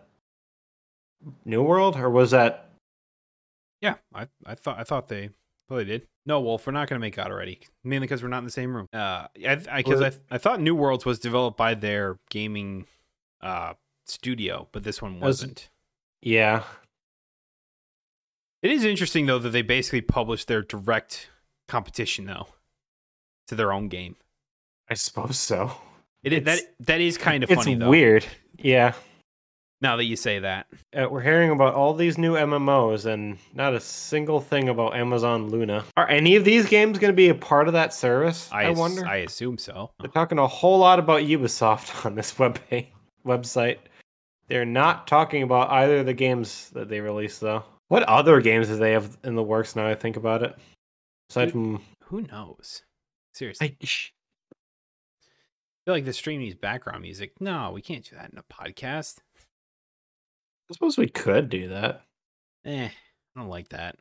New 1.44 1.62
World 1.62 1.96
or 1.96 2.10
was 2.10 2.30
that 2.32 2.70
Yeah, 3.80 3.94
I 4.14 4.28
I 4.46 4.54
thought 4.54 4.78
I 4.78 4.84
thought 4.84 5.08
they 5.08 5.30
thought 5.68 5.76
they 5.76 5.84
did. 5.84 6.06
No, 6.24 6.40
Wolf, 6.40 6.66
we're 6.66 6.72
not 6.72 6.88
going 6.88 7.00
to 7.00 7.04
make 7.04 7.18
out 7.18 7.32
already. 7.32 7.60
Mainly 7.82 8.04
because 8.06 8.22
we're 8.22 8.28
not 8.28 8.38
in 8.38 8.44
the 8.44 8.50
same 8.50 8.76
room. 8.76 8.88
Uh, 8.92 9.26
I 9.44 9.56
because 9.78 10.00
I, 10.00 10.06
Was 10.06 10.20
I, 10.30 10.38
thought 10.38 10.60
New 10.60 10.76
Worlds 10.76 11.04
was 11.04 11.18
developed 11.18 11.56
by 11.56 11.74
their 11.74 12.18
gaming 12.30 12.86
uh 13.40 13.74
studio, 14.06 14.68
but 14.72 14.84
this 14.84 15.02
one 15.02 15.14
Was- 15.14 15.40
wasn't. 15.42 15.68
Yeah. 16.22 16.62
It 18.62 18.70
is 18.70 18.84
interesting 18.84 19.26
though 19.26 19.38
that 19.40 19.50
they 19.50 19.62
basically 19.62 20.00
published 20.02 20.46
their 20.48 20.62
direct 20.62 21.28
competition 21.68 22.26
though 22.26 22.46
to 23.48 23.54
their 23.54 23.72
own 23.72 23.88
game. 23.88 24.16
I 24.88 24.94
suppose 24.94 25.38
so. 25.38 25.72
It 26.22 26.32
is 26.32 26.44
that 26.44 26.60
that 26.80 27.00
is 27.00 27.18
kind 27.18 27.42
of 27.42 27.50
It's 27.50 27.62
funny 27.64 27.74
though. 27.74 27.88
weird. 27.88 28.24
Yeah. 28.58 28.92
Now 29.80 29.96
that 29.96 30.04
you 30.04 30.14
say 30.14 30.38
that, 30.38 30.68
Uh, 30.96 31.08
we're 31.10 31.22
hearing 31.22 31.50
about 31.50 31.74
all 31.74 31.92
these 31.92 32.16
new 32.16 32.34
MMOs 32.34 33.04
and 33.04 33.36
not 33.52 33.74
a 33.74 33.80
single 33.80 34.40
thing 34.40 34.68
about 34.68 34.94
Amazon 34.94 35.48
Luna. 35.50 35.82
Are 35.96 36.08
any 36.08 36.36
of 36.36 36.44
these 36.44 36.68
games 36.68 37.00
going 37.00 37.12
to 37.12 37.16
be 37.16 37.30
a 37.30 37.34
part 37.34 37.66
of 37.66 37.72
that 37.74 37.92
service? 37.92 38.48
I, 38.52 38.66
I, 38.66 38.70
ass- 38.70 38.76
wonder. 38.78 39.04
I 39.04 39.16
assume 39.16 39.58
so. 39.58 39.90
They're 39.98 40.08
talking 40.08 40.38
a 40.38 40.46
whole 40.46 40.78
lot 40.78 41.00
about 41.00 41.22
Ubisoft 41.22 42.04
on 42.06 42.14
this 42.14 42.38
web 42.38 42.60
website. 43.26 43.78
They're 44.48 44.64
not 44.64 45.06
talking 45.06 45.42
about 45.42 45.70
either 45.70 45.98
of 45.98 46.06
the 46.06 46.14
games 46.14 46.70
that 46.70 46.88
they 46.88 47.00
released, 47.00 47.40
though. 47.40 47.64
What 47.88 48.02
other 48.04 48.40
games 48.40 48.68
do 48.68 48.76
they 48.76 48.92
have 48.92 49.16
in 49.24 49.34
the 49.34 49.42
works 49.42 49.76
now? 49.76 49.86
I 49.86 49.94
think 49.94 50.16
about 50.16 50.42
it. 50.42 50.56
Aside 51.30 51.52
from, 51.52 51.82
Who 52.04 52.22
knows? 52.22 52.82
Seriously, 53.34 53.76
I, 53.80 53.84
I 53.84 53.86
feel 55.84 55.94
like 55.94 56.04
the 56.04 56.12
stream 56.12 56.40
needs 56.40 56.54
background 56.54 57.02
music. 57.02 57.32
No, 57.40 57.70
we 57.72 57.80
can't 57.82 58.04
do 58.08 58.16
that 58.16 58.30
in 58.30 58.38
a 58.38 58.42
podcast. 58.42 59.18
I 60.70 60.74
suppose 60.74 60.96
we 60.96 61.08
could 61.08 61.48
do 61.48 61.68
that. 61.68 62.02
Eh, 62.64 62.88
I 62.88 63.40
don't 63.40 63.48
like 63.48 63.70
that. 63.70 63.96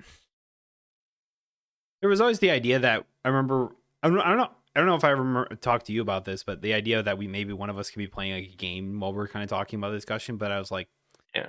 There 2.01 2.09
was 2.09 2.21
always 2.21 2.39
the 2.39 2.51
idea 2.51 2.79
that 2.79 3.05
I 3.23 3.29
remember. 3.29 3.69
I 4.03 4.09
don't, 4.09 4.19
I 4.19 4.29
don't 4.29 4.37
know. 4.37 4.51
I 4.75 4.79
don't 4.79 4.87
know 4.87 4.95
if 4.95 5.03
I 5.03 5.11
ever 5.11 5.45
talked 5.59 5.87
to 5.87 5.93
you 5.93 6.01
about 6.01 6.23
this, 6.23 6.43
but 6.43 6.61
the 6.61 6.73
idea 6.73 7.03
that 7.03 7.17
we 7.17 7.27
maybe 7.27 7.51
one 7.53 7.69
of 7.69 7.77
us 7.77 7.89
could 7.89 7.99
be 7.99 8.07
playing 8.07 8.33
like 8.33 8.53
a 8.53 8.55
game 8.55 8.99
while 8.99 9.13
we're 9.13 9.27
kind 9.27 9.43
of 9.43 9.49
talking 9.49 9.77
about 9.79 9.89
the 9.89 9.97
discussion. 9.97 10.37
But 10.37 10.51
I 10.51 10.59
was 10.59 10.71
like, 10.71 10.87
Yeah. 11.35 11.47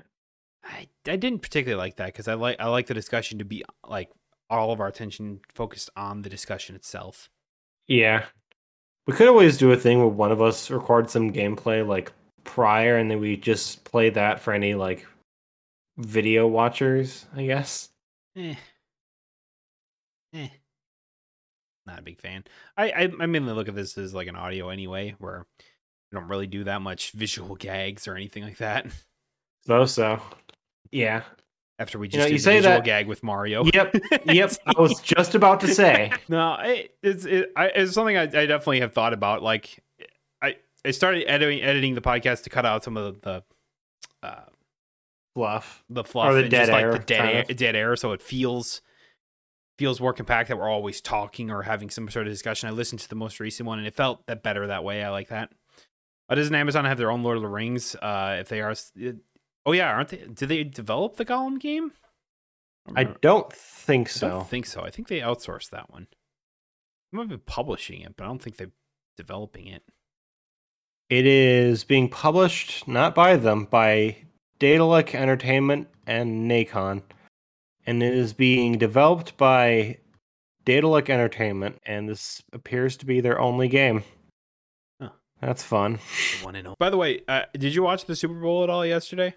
I 0.64 0.89
I 1.07 1.16
didn't 1.16 1.41
particularly 1.41 1.79
like 1.79 1.97
that 1.97 2.07
because 2.07 2.29
I 2.29 2.35
like 2.35 2.57
I 2.59 2.68
like 2.68 2.87
the 2.87 2.95
discussion 2.95 3.39
to 3.39 3.45
be 3.45 3.64
like 3.87 4.11
all 4.51 4.73
of 4.73 4.81
our 4.81 4.89
attention 4.89 5.41
focused 5.55 5.91
on 5.97 6.23
the 6.23 6.29
discussion 6.29 6.75
itself. 6.77 7.31
Yeah. 7.87 8.25
We 9.07 9.14
could 9.14 9.29
always 9.29 9.57
do 9.57 9.73
a 9.73 9.77
thing 9.77 9.99
where 9.99 10.07
one 10.09 10.31
of 10.33 10.41
us 10.43 10.70
records 10.70 11.12
some 11.12 11.33
gameplay 11.33 11.87
like 11.87 12.12
prior 12.45 12.97
and 12.97 13.11
then 13.11 13.20
we 13.20 13.37
just 13.37 13.85
play 13.85 14.11
that 14.11 14.41
for 14.41 14.53
any 14.53 14.75
like 14.75 15.07
video 15.97 16.47
watchers, 16.47 17.27
I 17.35 17.47
guess. 17.47 17.89
Eh. 18.37 18.55
Eh. 20.35 20.49
Not 21.87 21.99
a 21.99 22.03
big 22.03 22.20
fan. 22.20 22.45
I, 22.76 22.91
I 22.91 23.11
I 23.20 23.26
mainly 23.26 23.53
look 23.53 23.68
at 23.68 23.74
this 23.74 23.99
as 23.99 24.14
like 24.14 24.28
an 24.28 24.37
audio 24.37 24.68
anyway, 24.68 25.14
where 25.18 25.47
we 26.11 26.18
don't 26.18 26.28
really 26.28 26.47
do 26.47 26.64
that 26.64 26.80
much 26.83 27.11
visual 27.12 27.55
gags 27.57 28.07
or 28.07 28.14
anything 28.14 28.45
like 28.45 28.59
that. 28.59 28.87
So 29.66 29.85
so. 29.87 30.20
Yeah. 30.91 31.22
After 31.78 31.99
we 31.99 32.07
You 32.07 32.11
just 32.12 32.18
know, 32.18 32.24
did 32.26 32.33
you 32.33 32.39
the 32.39 32.43
say 32.45 32.57
visual 32.59 32.76
that- 32.76 32.85
gag 32.85 33.07
with 33.09 33.22
Mario. 33.24 33.64
Yep. 33.72 33.97
Yep. 34.26 34.53
I 34.66 34.80
was 34.80 35.01
just 35.01 35.35
about 35.35 35.61
to 35.61 35.68
say. 35.68 36.12
no, 36.28 36.55
it, 36.61 36.95
it's 37.03 37.24
it, 37.24 37.51
I, 37.57 37.66
it's 37.68 37.93
something 37.95 38.16
I, 38.16 38.22
I 38.22 38.26
definitely 38.26 38.80
have 38.80 38.93
thought 38.93 39.12
about. 39.12 39.43
Like, 39.43 39.83
I 40.41 40.57
I 40.85 40.91
started 40.93 41.24
editing 41.28 41.62
editing 41.62 41.95
the 41.95 42.01
podcast 42.03 42.45
to 42.45 42.51
cut 42.51 42.64
out 42.66 42.85
some 42.85 42.97
of 42.97 43.20
the 43.22 43.43
the, 44.22 44.26
uh, 44.28 44.43
Fluff. 45.35 45.83
the 45.89 46.05
fluff 46.05 46.28
Or 46.30 46.35
the 46.35 46.41
and 46.43 46.51
dead 46.51 46.59
just 46.66 46.72
like 46.72 46.83
air, 46.85 46.93
the 46.93 46.99
dead 46.99 47.24
air, 47.35 47.45
of. 47.49 47.57
dead 47.57 47.74
air, 47.76 47.97
so 47.97 48.12
it 48.12 48.20
feels 48.20 48.83
feels 49.79 50.01
more 50.01 50.12
compact 50.12 50.49
that 50.49 50.59
we're 50.59 50.68
always 50.68 51.01
talking 51.01 51.51
or 51.51 51.62
having 51.62 51.91
some 51.91 52.09
sort 52.11 52.27
of 52.27 52.33
discussion. 52.33 52.68
I 52.68 52.73
listened 52.73 53.01
to 53.01 53.09
the 53.09 53.14
most 53.14 53.41
recent 53.41 53.66
one 53.66 53.79
and 53.79 53.87
it 53.89 53.95
felt 53.95 54.27
that 54.27 54.43
better 54.43 54.66
that 54.66 54.85
way. 54.85 55.03
I 55.03 55.11
like 55.11 55.29
that. 55.29 55.51
Uh, 56.29 56.35
doesn't 56.35 56.55
Amazon 56.55 56.85
have 56.85 56.99
their 56.99 57.11
own 57.11 57.23
Lord 57.23 57.37
of 57.37 57.43
the 57.43 57.49
Rings? 57.49 57.95
Uh, 57.97 58.37
if 58.41 58.49
they 58.49 58.61
are, 58.61 58.75
it- 58.97 59.16
oh 59.66 59.73
yeah, 59.73 59.89
aren't 59.91 60.11
they? 60.11 60.18
Did 60.18 60.49
they 60.49 60.64
develop 60.64 61.16
the 61.16 61.25
Gollum 61.25 61.59
game? 61.59 61.93
I 62.97 63.05
don't 63.05 63.53
think 63.53 64.09
so. 64.09 64.27
I 64.27 64.31
don't 64.31 64.49
think 64.49 64.66
so. 64.66 64.83
I 64.83 64.91
think 64.91 65.09
they 65.09 65.20
outsourced 65.20 65.70
that 65.70 65.91
one. 65.91 66.09
They 67.12 67.18
might 67.18 67.29
be 67.29 67.37
publishing 67.37 68.01
it, 68.01 68.14
but 68.16 68.25
I 68.25 68.27
don't 68.27 68.43
think 68.43 68.57
they're 68.57 68.73
developing 69.16 69.68
it. 69.68 69.83
It 71.09 71.27
is 71.27 71.85
being 71.85 72.09
published 72.09 72.89
not 72.89 73.14
by 73.14 73.37
them, 73.37 73.66
by 73.66 74.16
Daedalic 74.59 75.14
Entertainment 75.14 75.89
and 76.07 76.51
Nacon. 76.51 77.03
And 77.87 78.03
it 78.03 78.14
is 78.14 78.33
being 78.33 78.78
developed 78.78 79.37
by 79.37 79.99
Daedalic 80.64 81.11
Entertainment, 81.11 81.80
and 81.85 82.09
this 82.09 82.43
appears 82.53 82.97
to 82.99 83.07
be 83.07 83.20
their 83.20 83.41
only 83.41 83.68
game. 83.68 84.05
Huh. 85.01 85.11
That's 85.41 85.64
fun. 85.64 85.99
One 86.43 86.55
and. 86.55 86.68
By 86.78 86.91
the 86.91 86.97
way, 86.97 87.22
uh, 87.26 87.43
did 87.53 87.74
you 87.74 87.83
watch 87.83 88.05
the 88.05 88.14
Super 88.14 88.35
Bowl 88.35 88.62
at 88.62 88.70
all 88.70 88.87
yesterday? 88.87 89.35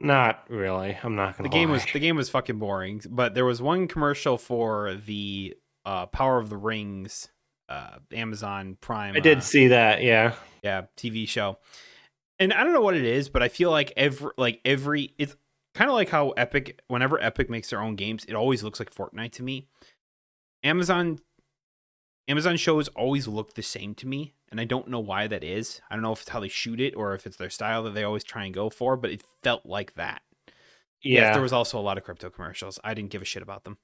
Not 0.00 0.44
really. 0.48 0.96
I'm 1.02 1.16
not 1.16 1.36
gonna. 1.36 1.48
game 1.48 1.70
was 1.70 1.84
the 1.92 1.98
game 1.98 2.16
was 2.16 2.30
fucking 2.30 2.58
boring 2.58 3.02
but 3.10 3.34
there 3.34 3.44
was 3.44 3.60
one 3.60 3.88
commercial 3.88 4.38
for 4.38 4.94
the 4.94 5.56
uh 5.84 6.06
power 6.06 6.38
of 6.38 6.50
the 6.50 6.56
rings 6.56 7.28
uh 7.68 7.96
amazon 8.12 8.76
prime 8.80 9.16
I 9.16 9.20
did 9.20 9.38
uh, 9.38 9.40
see 9.40 9.68
that. 9.68 10.02
Yeah. 10.02 10.34
yeah 10.62 10.82
tv 10.96 11.26
show 11.28 11.58
and 12.38 12.52
i 12.52 12.62
don't 12.62 12.72
know 12.72 12.80
what 12.80 12.96
it 12.96 13.04
is 13.04 13.28
but 13.28 13.42
i 13.42 13.48
feel 13.48 13.70
like 13.70 13.92
every 13.96 14.30
like 14.36 14.60
every 14.64 15.14
it's 15.18 15.34
kind 15.78 15.88
of 15.90 15.94
like 15.94 16.08
how 16.08 16.30
epic 16.30 16.80
whenever 16.88 17.22
epic 17.22 17.48
makes 17.48 17.70
their 17.70 17.80
own 17.80 17.94
games 17.94 18.24
it 18.26 18.34
always 18.34 18.64
looks 18.64 18.80
like 18.80 18.92
fortnite 18.92 19.30
to 19.30 19.44
me 19.44 19.68
amazon 20.64 21.20
amazon 22.26 22.56
shows 22.56 22.88
always 22.88 23.28
look 23.28 23.54
the 23.54 23.62
same 23.62 23.94
to 23.94 24.06
me 24.06 24.34
and 24.50 24.60
i 24.60 24.64
don't 24.64 24.88
know 24.88 24.98
why 24.98 25.28
that 25.28 25.44
is 25.44 25.80
i 25.88 25.94
don't 25.94 26.02
know 26.02 26.12
if 26.12 26.22
it's 26.22 26.30
how 26.30 26.40
they 26.40 26.48
shoot 26.48 26.80
it 26.80 26.96
or 26.96 27.14
if 27.14 27.26
it's 27.26 27.36
their 27.36 27.48
style 27.48 27.84
that 27.84 27.94
they 27.94 28.02
always 28.02 28.24
try 28.24 28.44
and 28.44 28.54
go 28.54 28.68
for 28.68 28.96
but 28.96 29.10
it 29.10 29.22
felt 29.44 29.64
like 29.64 29.94
that 29.94 30.20
Yeah. 31.00 31.20
Yes, 31.20 31.34
there 31.34 31.42
was 31.42 31.52
also 31.52 31.78
a 31.78 31.80
lot 31.80 31.96
of 31.96 32.02
crypto 32.02 32.28
commercials. 32.28 32.80
I 32.82 32.92
didn't 32.92 33.10
give 33.10 33.22
a 33.22 33.24
shit 33.24 33.42
about 33.42 33.62
them. 33.62 33.78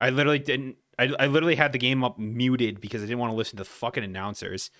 I 0.00 0.10
literally 0.10 0.40
didn't. 0.40 0.78
I, 0.98 1.12
I 1.16 1.26
literally 1.28 1.54
had 1.54 1.70
the 1.70 1.78
game 1.78 2.02
up 2.02 2.18
muted 2.18 2.80
because 2.80 3.02
I 3.02 3.06
didn't 3.06 3.20
want 3.20 3.32
to 3.32 3.36
listen 3.36 3.56
to 3.56 3.62
the 3.62 3.70
fucking 3.70 4.02
announcers 4.02 4.70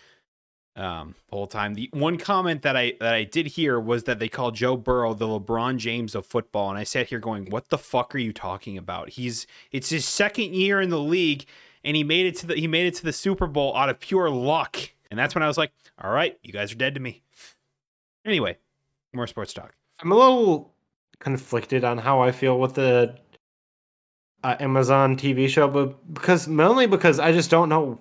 um, 0.76 1.14
the 1.28 1.36
whole 1.36 1.46
time. 1.46 1.74
The 1.74 1.90
one 1.92 2.16
comment 2.16 2.62
that 2.62 2.76
I 2.76 2.94
that 3.00 3.14
I 3.14 3.24
did 3.24 3.48
hear 3.48 3.78
was 3.78 4.04
that 4.04 4.18
they 4.18 4.28
called 4.28 4.54
Joe 4.54 4.76
Burrow 4.76 5.14
the 5.14 5.26
LeBron 5.26 5.76
James 5.78 6.14
of 6.14 6.26
football, 6.26 6.70
and 6.70 6.78
I 6.78 6.84
sat 6.84 7.08
here 7.08 7.18
going, 7.18 7.50
"What 7.50 7.68
the 7.68 7.78
fuck 7.78 8.14
are 8.14 8.18
you 8.18 8.32
talking 8.32 8.78
about? 8.78 9.10
He's 9.10 9.46
it's 9.72 9.90
his 9.90 10.06
second 10.06 10.54
year 10.54 10.80
in 10.80 10.90
the 10.90 11.00
league, 11.00 11.44
and 11.84 11.96
he 11.96 12.04
made 12.04 12.26
it 12.26 12.36
to 12.36 12.46
the 12.46 12.54
he 12.54 12.66
made 12.66 12.86
it 12.86 12.94
to 12.96 13.04
the 13.04 13.12
Super 13.12 13.46
Bowl 13.46 13.76
out 13.76 13.88
of 13.88 14.00
pure 14.00 14.30
luck." 14.30 14.76
And 15.10 15.18
that's 15.18 15.34
when 15.34 15.42
I 15.42 15.48
was 15.48 15.58
like, 15.58 15.72
"All 16.02 16.10
right, 16.10 16.38
you 16.42 16.52
guys 16.52 16.72
are 16.72 16.76
dead 16.76 16.94
to 16.94 17.00
me." 17.00 17.22
Anyway, 18.24 18.58
more 19.12 19.26
sports 19.26 19.52
talk. 19.52 19.74
I'm 20.00 20.12
a 20.12 20.16
little 20.16 20.72
conflicted 21.18 21.84
on 21.84 21.98
how 21.98 22.20
I 22.20 22.32
feel 22.32 22.58
with 22.58 22.74
the 22.74 23.18
uh, 24.42 24.56
Amazon 24.60 25.16
TV 25.16 25.48
show, 25.48 25.68
but 25.68 26.14
because 26.14 26.48
mainly 26.48 26.86
because 26.86 27.18
I 27.18 27.32
just 27.32 27.50
don't 27.50 27.68
know 27.68 28.00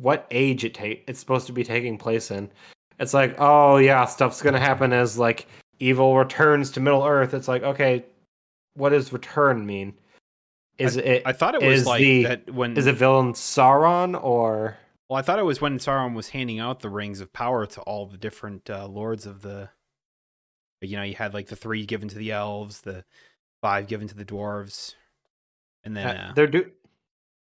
what 0.00 0.26
age 0.30 0.64
it 0.64 0.74
take 0.74 1.04
it's 1.06 1.18
supposed 1.18 1.46
to 1.46 1.52
be 1.52 1.64
taking 1.64 1.96
place 1.98 2.30
in. 2.30 2.50
It's 2.98 3.14
like, 3.14 3.34
oh 3.38 3.76
yeah, 3.76 4.04
stuff's 4.04 4.42
gonna 4.42 4.60
happen 4.60 4.92
as 4.92 5.18
like 5.18 5.46
evil 5.78 6.16
returns 6.16 6.70
to 6.72 6.80
Middle 6.80 7.04
Earth. 7.04 7.34
It's 7.34 7.48
like, 7.48 7.62
okay, 7.62 8.04
what 8.74 8.90
does 8.90 9.12
return 9.12 9.66
mean? 9.66 9.94
Is 10.78 10.96
it 10.96 11.22
I 11.24 11.32
thought 11.32 11.54
it 11.54 11.62
was 11.62 11.86
like 11.86 12.00
the- 12.00 12.22
that 12.24 12.50
when 12.50 12.76
is 12.76 12.86
it 12.86 12.94
villain 12.96 13.32
Sauron 13.32 14.22
or 14.22 14.76
Well, 15.08 15.18
I 15.18 15.22
thought 15.22 15.38
it 15.38 15.44
was 15.44 15.60
when 15.60 15.78
Sauron 15.78 16.14
was 16.14 16.30
handing 16.30 16.58
out 16.58 16.80
the 16.80 16.90
rings 16.90 17.20
of 17.20 17.32
power 17.32 17.64
to 17.66 17.80
all 17.82 18.06
the 18.06 18.18
different 18.18 18.68
uh, 18.68 18.86
lords 18.86 19.24
of 19.26 19.42
the. 19.42 19.70
You 20.82 20.98
know, 20.98 21.02
you 21.02 21.14
had 21.14 21.32
like 21.32 21.46
the 21.46 21.56
three 21.56 21.86
given 21.86 22.08
to 22.08 22.18
the 22.18 22.32
elves, 22.32 22.82
the 22.82 23.04
five 23.62 23.86
given 23.86 24.06
to 24.08 24.14
the 24.14 24.26
dwarves, 24.26 24.94
and 25.82 25.96
then 25.96 26.06
uh, 26.06 26.26
uh, 26.28 26.32
they're 26.34 26.46
do 26.46 26.70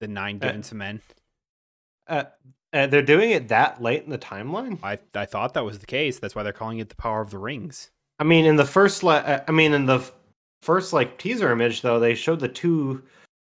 the 0.01 0.07
nine 0.07 0.39
given 0.39 0.63
to 0.63 0.75
men. 0.77 1.03
Uh, 2.07 2.25
uh, 2.73 2.87
they're 2.87 3.03
doing 3.03 3.31
it 3.31 3.49
that 3.49 3.81
late 3.81 4.05
in 4.05 4.11
the 4.11 4.19
timeline? 4.19 4.79
I 4.83 4.99
I 5.15 5.25
thought 5.25 5.55
that 5.55 5.65
was 5.65 5.79
the 5.79 5.87
case. 5.87 6.19
That's 6.19 6.35
why 6.35 6.43
they're 6.43 6.53
calling 6.53 6.79
it 6.79 6.89
the 6.89 6.97
power 6.97 7.21
of 7.21 7.31
the 7.31 7.39
rings. 7.39 7.91
I 8.19 8.25
mean, 8.25 8.45
in 8.45 8.57
the 8.57 8.65
first, 8.65 9.03
le- 9.03 9.17
uh, 9.17 9.45
I 9.47 9.53
mean, 9.53 9.73
in 9.73 9.87
the 9.87 9.99
f- 9.99 10.13
first 10.63 10.93
like 10.93 11.19
teaser 11.19 11.51
image, 11.53 11.83
though, 11.83 12.01
they 12.01 12.15
showed 12.15 12.41
the 12.41 12.49
two 12.49 13.03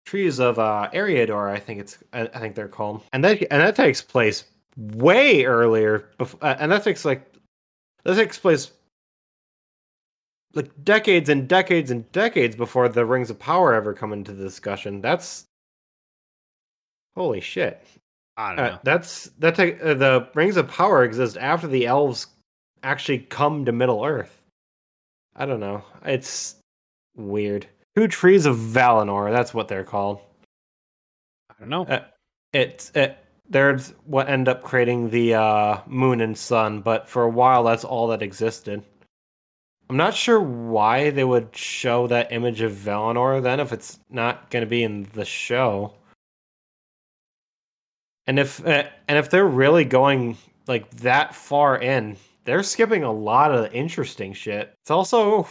trees 0.06 0.39
of 0.39 0.60
uh, 0.60 0.89
Eriador. 0.93 1.49
I 1.49 1.60
think 1.60 1.80
it's, 1.82 1.97
I, 2.14 2.22
I 2.22 2.39
think 2.39 2.56
they're 2.56 2.68
called, 2.68 3.04
and 3.14 3.24
that 3.24 3.41
and 3.51 3.62
that 3.62 3.76
takes 3.76 4.01
place 4.01 4.45
way 4.78 5.45
earlier, 5.45 6.10
bef- 6.20 6.38
uh, 6.41 6.56
and 6.60 6.72
that 6.72 6.84
takes 6.84 7.06
like 7.06 7.26
that 8.04 8.16
takes 8.16 8.38
place 8.38 8.72
like 10.54 10.72
decades 10.84 11.30
and 11.30 11.47
decades 11.47 11.91
and 11.91 12.12
decades 12.12 12.56
before 12.56 12.89
the 12.89 13.06
Rings 13.06 13.30
of 13.30 13.39
Power 13.39 13.74
ever 13.74 13.93
come 13.93 14.14
into 14.14 14.34
the 14.34 14.43
discussion. 14.43 15.01
That's 15.01 15.45
holy 17.16 17.41
shit. 17.41 17.86
I 18.38 18.50
don't 18.56 18.60
Uh, 18.66 18.70
know. 18.72 18.80
that's 18.84 19.26
that. 19.40 19.56
ta- 19.56 19.64
uh, 19.86 19.94
the 19.94 20.28
Rings 20.34 20.58
of 20.58 20.68
Power 20.68 21.04
exist 21.04 21.38
after 21.38 21.68
the 21.68 21.86
elves 21.86 22.28
actually 22.82 23.20
come 23.20 23.66
to 23.66 23.72
Middle 23.72 24.04
Earth. 24.04 24.42
I 25.36 25.46
don't 25.46 25.60
know. 25.60 25.84
It's 26.06 26.56
weird. 27.16 27.68
Two 27.96 28.08
trees 28.08 28.46
of 28.46 28.56
Valinor. 28.58 29.32
That's 29.32 29.54
what 29.54 29.68
they're 29.68 29.84
called. 29.84 30.20
I 31.50 31.54
don't 31.60 31.70
know. 31.70 31.86
Uh, 31.86 32.06
it's 32.54 32.92
it. 32.96 33.18
They're 33.50 33.78
what 34.06 34.30
end 34.30 34.48
up 34.48 34.64
creating 34.64 35.10
the 35.12 35.36
uh, 35.36 35.78
moon 35.86 36.22
and 36.22 36.36
sun, 36.38 36.82
but 36.82 37.08
for 37.08 37.24
a 37.24 37.30
while 37.30 37.64
that's 37.64 37.84
all 37.84 38.08
that 38.08 38.22
existed. 38.24 38.84
I'm 39.90 39.98
not 39.98 40.16
sure 40.16 40.40
why 40.42 41.10
they 41.12 41.24
would 41.26 41.56
show 41.56 42.08
that 42.08 42.32
image 42.32 42.62
of 42.62 42.72
Valinor 42.72 43.44
then 43.44 43.60
if 43.60 43.72
it's 43.74 44.00
not 44.10 44.50
going 44.50 44.64
to 44.64 44.70
be 44.70 44.82
in 44.82 45.04
the 45.14 45.26
show. 45.26 45.94
And 48.28 48.40
if 48.40 48.66
uh, 48.66 48.86
and 49.08 49.18
if 49.18 49.30
they're 49.30 49.48
really 49.48 49.86
going 49.86 50.38
like 50.68 50.90
that 50.98 51.36
far 51.36 51.78
in, 51.78 52.18
they're 52.46 52.64
skipping 52.64 53.04
a 53.04 53.12
lot 53.12 53.54
of 53.54 53.74
interesting 53.74 54.34
shit. 54.34 54.74
It's 54.82 54.92
also 54.92 55.48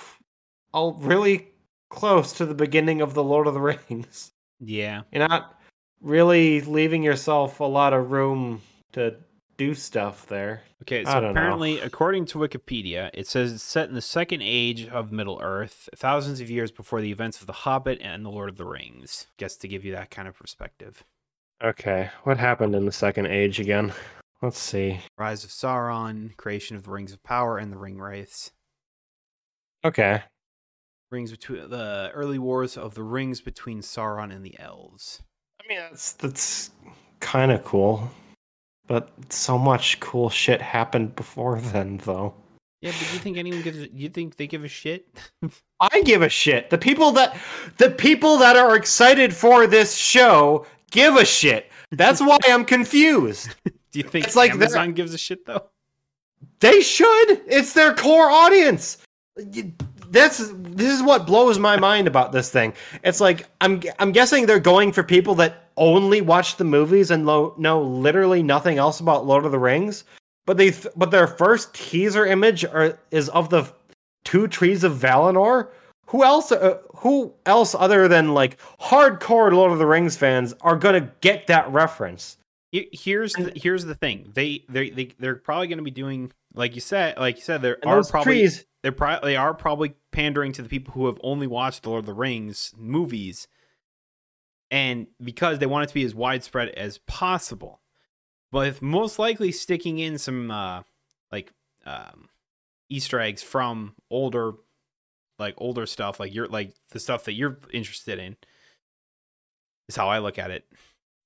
all 0.73 0.95
really 0.95 1.49
close 1.91 2.33
to 2.35 2.47
the 2.47 2.55
beginning 2.55 3.03
of 3.03 3.15
the 3.15 3.23
Lord 3.23 3.47
of 3.47 3.55
the 3.55 3.61
Rings. 3.61 4.33
yeah. 4.61 5.03
You're 5.13 5.29
not 5.29 5.59
really 6.01 6.63
leaving 6.63 7.03
yourself 7.03 7.61
a 7.61 7.65
lot 7.65 7.93
of 7.93 8.11
room 8.11 8.63
to 8.93 9.17
do 9.59 9.75
stuff 9.75 10.27
there. 10.27 10.63
Okay, 10.83 11.05
so 11.05 11.13
don't 11.15 11.23
know. 11.23 11.31
apparently, 11.31 11.79
according 11.81 12.27
to 12.27 12.39
Wikipedia, 12.39 13.11
it 13.15 13.29
says 13.29 13.53
it's 13.53 13.63
set 13.63 13.89
in 13.89 13.95
the 13.95 14.01
second 14.01 14.43
age 14.43 14.89
of 14.89 15.13
Middle 15.13 15.39
Earth, 15.41 15.89
thousands 15.95 16.41
of 16.41 16.51
years 16.51 16.73
before 16.73 17.01
the 17.01 17.13
events 17.13 17.41
of 17.41 17.47
The 17.47 17.53
Hobbit 17.53 18.01
and 18.01 18.25
The 18.25 18.31
Lord 18.31 18.49
of 18.49 18.57
the 18.57 18.65
Rings. 18.65 19.29
Guess 19.37 19.57
to 19.59 19.69
give 19.69 19.85
you 19.85 19.93
that 19.93 20.11
kind 20.11 20.27
of 20.27 20.37
perspective. 20.37 21.05
Okay, 21.63 22.11
what 22.25 22.39
happened 22.39 22.75
in 22.75 22.87
the 22.87 22.93
second 22.93 23.27
age 23.27 23.61
again? 23.61 23.93
Let's 24.41 24.59
see. 24.59 24.99
Rise 25.17 25.45
of 25.45 25.51
Sauron, 25.51 26.37
creation 26.37 26.75
of 26.77 26.83
the 26.83 26.91
Rings 26.91 27.13
of 27.13 27.23
Power 27.23 27.57
and 27.57 27.73
the 27.73 27.79
Ring 27.79 28.01
Wraiths. 28.01 28.51
Okay. 29.85 30.25
Rings 31.13 31.31
between 31.31 31.71
the 31.71 32.11
early 32.15 32.41
wars 32.41 32.77
of 32.77 32.95
the 32.95 33.05
rings 33.05 33.41
between 33.41 33.81
Sauron 33.81 34.35
and 34.35 34.45
the 34.45 34.59
elves. 34.59 35.23
I 35.63 35.69
mean 35.69 35.79
that's 35.79 36.15
that's 36.15 36.71
kind 37.21 37.53
of 37.53 37.65
cool. 37.65 38.11
But 38.89 39.11
so 39.29 39.57
much 39.57 40.01
cool 40.01 40.31
shit 40.31 40.61
happened 40.61 41.15
before 41.15 41.61
then 41.73 41.99
though. 41.99 42.35
Yeah, 42.83 42.91
but 42.91 43.07
do 43.07 43.15
you 43.15 43.21
think 43.21 43.39
anyone 43.39 43.63
gives? 43.63 43.79
You 43.93 44.09
think 44.09 44.37
they 44.37 44.49
give 44.49 44.65
a 44.65 44.69
shit? 44.69 45.07
I 45.81 46.03
give 46.03 46.23
a 46.23 46.29
shit. 46.29 46.69
The 46.69 46.79
people 46.79 47.13
that 47.13 47.37
the 47.79 47.91
people 47.91 48.39
that 48.39 48.57
are 48.57 48.75
excited 48.75 49.33
for 49.33 49.69
this 49.69 49.95
show 49.95 50.67
give 50.93 51.17
a 51.17 51.25
shit. 51.25 51.71
That's 51.91 52.21
why 52.21 52.39
I'm 52.47 52.65
confused. 52.65 53.51
do 53.65 53.99
you 53.99 54.05
think 54.05 54.27
It's 54.27 54.37
like 54.37 54.53
they're- 54.53 54.63
Amazon 54.69 54.93
gives 54.93 55.13
a 55.13 55.19
shit 55.19 55.45
though? 55.45 55.67
They 56.61 56.81
should. 56.81 57.43
It's 57.49 57.73
their 57.73 57.93
core 57.95 58.31
audience. 58.31 58.99
That's 60.11 60.39
this 60.53 60.93
is 60.93 61.03
what 61.03 61.27
blows 61.27 61.59
my 61.59 61.77
mind 61.77 62.07
about 62.07 62.33
this 62.33 62.51
thing. 62.51 62.75
It's 63.03 63.21
like 63.21 63.47
I'm 63.61 63.83
I'm 63.99 64.13
guessing 64.13 64.47
they're 64.47 64.61
going 64.61 64.93
for 64.93 65.03
people 65.03 65.35
that 65.37 65.71
only 65.77 66.21
watch 66.21 66.57
the 66.57 66.65
movies 66.65 67.11
and 67.11 67.25
lo- 67.27 67.55
know 67.57 67.83
literally 67.83 68.43
nothing 68.43 68.79
else 68.79 69.01
about 69.01 69.27
Lord 69.27 69.45
of 69.47 69.53
the 69.53 69.59
Rings. 69.59 70.05
But 70.45 70.57
they 70.59 70.71
th- 70.71 70.93
but 70.97 71.11
their 71.11 71.27
first 71.27 71.73
teaser 71.75 72.27
image 72.27 72.65
are, 72.65 72.99
is 73.11 73.29
of 73.31 73.49
the 73.49 73.73
two 74.25 74.49
trees 74.49 74.85
of 74.85 74.93
Valinor. 74.93 75.69
Who 76.13 76.23
else? 76.25 76.53
Uh, 76.53 76.79
who 76.97 77.35
else 77.45 77.75
other 77.75 78.07
than 78.09 78.33
like 78.33 78.59
hardcore 78.81 79.53
Lord 79.53 79.73
of 79.73 79.79
the 79.79 79.87
Rings 79.87 80.17
fans 80.17 80.55
are 80.61 80.77
gonna 80.77 81.13
get 81.21 81.49
that 81.49 81.71
reference? 81.73 82.39
Here's 82.71 83.35
the, 83.35 83.53
here's 83.55 83.85
the 83.85 83.95
thing. 83.95 84.31
They 84.35 84.65
they 84.69 84.89
they 84.91 85.15
they're 85.19 85.35
probably 85.37 85.67
going 85.67 85.77
to 85.79 85.85
be 85.85 85.91
doing 85.91 86.33
like 86.55 86.75
you 86.75 86.81
said 86.81 87.19
like 87.19 87.37
you 87.37 87.43
said 87.43 87.61
there 87.61 87.77
And 87.83 87.91
are 87.91 88.03
probably 88.05 88.41
trees. 88.41 88.65
they're 88.83 88.93
pro- 88.93 89.21
they 89.23 89.37
are 89.37 89.53
probably 89.53 89.95
pandering 90.11 90.53
to 90.53 90.63
the 90.63 90.71
people 90.71 90.95
who 90.95 91.05
have 91.07 91.19
only 91.23 91.47
watched 91.47 91.83
the 91.83 91.91
Lord 91.91 92.01
of 92.01 92.07
the 92.07 92.15
Rings 92.15 92.73
movies, 92.79 93.47
and 94.71 95.07
because 95.23 95.59
they 95.59 95.67
want 95.67 95.85
it 95.85 95.89
to 95.89 95.95
be 95.95 96.05
as 96.05 96.15
widespread 96.15 96.71
as 96.71 96.97
possible, 97.07 97.81
but 98.51 98.81
most 98.81 99.19
likely 99.19 99.53
sticking 99.53 99.99
in 99.99 100.17
some 100.17 100.51
uh, 100.51 100.83
like 101.31 101.53
um, 101.85 102.31
Easter 102.89 103.21
eggs 103.21 103.43
from 103.43 103.95
older 104.11 104.53
like 105.39 105.55
older 105.59 105.87
stuff, 105.87 106.21
like 106.21 106.35
you're 106.35 106.49
like 106.49 106.75
the 106.91 107.01
stuff 107.01 107.25
that 107.25 107.33
you're 107.35 107.59
interested 107.73 108.19
in. 108.19 108.37
Is 109.89 109.97
how 109.97 110.09
I 110.09 110.19
look 110.19 110.39
at 110.39 110.51
it. 110.51 110.65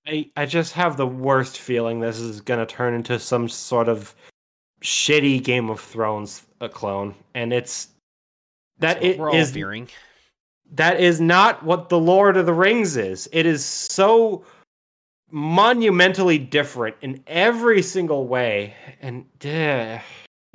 I, 0.07 0.31
I 0.37 0.47
just 0.47 0.73
have 0.75 0.97
the 0.97 1.07
worst 1.07 1.59
feeling 1.59 2.01
this 2.01 2.19
is 2.19 2.41
going 2.41 2.61
to 2.61 2.67
turn 2.67 2.95
into 2.95 3.19
some 3.19 3.49
sort 3.49 3.89
of 3.89 4.15
shitty 4.83 5.43
Game 5.43 5.69
of 5.69 5.81
Thrones 5.81 6.47
uh, 6.61 6.69
clone, 6.69 7.15
and 7.35 7.53
it's 7.53 7.89
that 8.79 9.03
it 9.03 9.19
we're 9.19 9.31
all 9.31 9.37
is 9.37 9.51
fearing. 9.51 9.89
that 10.73 11.01
is 11.01 11.21
not 11.21 11.63
what 11.65 11.89
the 11.89 11.99
Lord 11.99 12.37
of 12.37 12.47
the 12.47 12.53
Rings 12.53 12.97
is. 12.97 13.29
It 13.33 13.47
is 13.47 13.65
so 13.65 14.45
monumentally 15.31 16.39
different 16.39 16.97
in 17.03 17.23
every 17.27 17.83
single 17.83 18.27
way, 18.29 18.75
and 19.01 19.25
uh, 19.45 19.99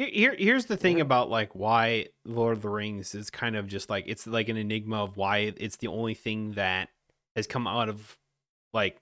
Here, 0.02 0.10
here, 0.12 0.36
here's 0.36 0.66
the 0.66 0.78
thing 0.78 1.00
about 1.00 1.30
like 1.30 1.54
why 1.54 2.08
Lord 2.26 2.58
of 2.58 2.64
the 2.64 2.70
Rings 2.70 3.14
is 3.14 3.30
kind 3.30 3.56
of 3.56 3.68
just 3.68 3.88
like 3.88 4.06
it's 4.08 4.26
like 4.26 4.50
an 4.50 4.58
enigma 4.58 5.04
of 5.04 5.16
why 5.16 5.54
it's 5.56 5.78
the 5.78 5.90
only 5.90 6.16
thing 6.16 6.54
that 6.54 6.90
has 7.36 7.46
come 7.46 7.68
out 7.68 7.88
of 7.88 8.18
like 8.74 8.98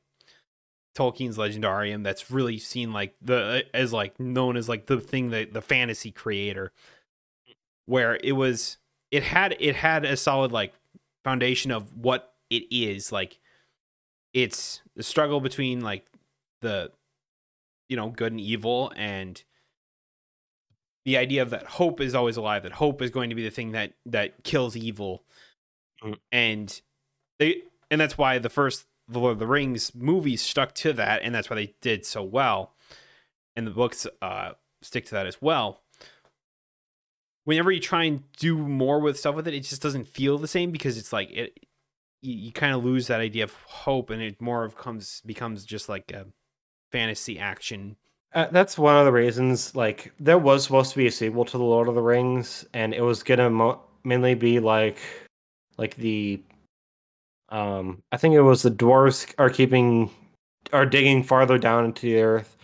Tolkien's 0.97 1.37
Legendarium 1.37 2.03
that's 2.03 2.29
really 2.29 2.57
seen 2.57 2.91
like 2.91 3.15
the 3.21 3.37
uh, 3.37 3.61
as 3.73 3.93
like 3.93 4.19
known 4.19 4.57
as 4.57 4.67
like 4.67 4.87
the 4.87 4.99
thing 4.99 5.29
that 5.29 5.53
the 5.53 5.61
fantasy 5.61 6.11
creator, 6.11 6.73
where 7.85 8.19
it 8.21 8.33
was 8.33 8.77
it 9.09 9.23
had 9.23 9.55
it 9.57 9.77
had 9.77 10.03
a 10.03 10.17
solid 10.17 10.51
like 10.51 10.73
foundation 11.23 11.71
of 11.71 11.95
what 11.95 12.33
it 12.49 12.63
is 12.69 13.09
like. 13.09 13.39
It's 14.33 14.81
the 14.97 15.03
struggle 15.03 15.39
between 15.39 15.79
like 15.79 16.07
the 16.59 16.91
you 17.87 17.95
know 17.95 18.09
good 18.09 18.33
and 18.33 18.41
evil 18.41 18.91
and 18.97 19.41
the 21.09 21.17
idea 21.17 21.41
of 21.41 21.49
that 21.49 21.63
hope 21.63 21.99
is 21.99 22.13
always 22.13 22.37
alive 22.37 22.61
that 22.61 22.73
hope 22.73 23.01
is 23.01 23.09
going 23.09 23.31
to 23.31 23.35
be 23.35 23.43
the 23.43 23.49
thing 23.49 23.71
that 23.71 23.93
that 24.05 24.43
kills 24.43 24.75
evil. 24.75 25.23
Mm. 26.03 26.17
and 26.31 26.81
they 27.39 27.63
and 27.89 27.99
that's 27.99 28.15
why 28.15 28.37
the 28.37 28.47
first 28.47 28.85
the 29.07 29.19
lord 29.19 29.33
of 29.33 29.39
the 29.39 29.47
rings 29.47 29.93
movies 29.95 30.39
stuck 30.39 30.73
to 30.75 30.93
that 30.93 31.23
and 31.23 31.33
that's 31.33 31.49
why 31.49 31.55
they 31.55 31.73
did 31.81 32.05
so 32.05 32.21
well. 32.21 32.75
And 33.55 33.65
the 33.65 33.71
books 33.71 34.05
uh 34.21 34.51
stick 34.83 35.05
to 35.05 35.11
that 35.15 35.25
as 35.25 35.41
well. 35.41 35.81
Whenever 37.45 37.71
you 37.71 37.79
try 37.79 38.03
and 38.03 38.31
do 38.33 38.55
more 38.55 38.99
with 38.99 39.17
stuff 39.17 39.33
with 39.33 39.47
it 39.47 39.55
it 39.55 39.61
just 39.61 39.81
doesn't 39.81 40.07
feel 40.07 40.37
the 40.37 40.47
same 40.47 40.69
because 40.69 40.95
it's 40.95 41.11
like 41.11 41.31
it 41.31 41.57
you, 42.21 42.35
you 42.35 42.51
kind 42.51 42.75
of 42.75 42.85
lose 42.85 43.07
that 43.07 43.19
idea 43.19 43.45
of 43.45 43.53
hope 43.65 44.11
and 44.11 44.21
it 44.21 44.39
more 44.39 44.63
of 44.63 44.77
comes 44.77 45.23
becomes 45.25 45.65
just 45.65 45.89
like 45.89 46.11
a 46.11 46.27
fantasy 46.91 47.39
action 47.39 47.95
Uh, 48.33 48.47
that's 48.51 48.77
one 48.77 48.95
of 48.95 49.05
the 49.05 49.11
reasons. 49.11 49.75
Like, 49.75 50.13
there 50.19 50.37
was 50.37 50.63
supposed 50.63 50.91
to 50.91 50.97
be 50.97 51.07
a 51.07 51.11
sequel 51.11 51.45
to 51.45 51.57
the 51.57 51.63
Lord 51.63 51.87
of 51.87 51.95
the 51.95 52.01
Rings, 52.01 52.65
and 52.73 52.93
it 52.93 53.01
was 53.01 53.23
gonna 53.23 53.49
mo- 53.49 53.81
mainly 54.03 54.35
be 54.35 54.59
like, 54.59 54.99
like 55.77 55.95
the, 55.95 56.41
Um, 57.49 58.01
I 58.11 58.17
think 58.17 58.35
it 58.35 58.41
was 58.41 58.61
the 58.61 58.71
dwarves 58.71 59.33
are 59.39 59.49
keeping 59.49 60.11
are 60.73 60.85
digging 60.85 61.23
farther 61.23 61.57
down 61.57 61.85
into 61.85 62.01
the 62.03 62.21
earth, 62.21 62.57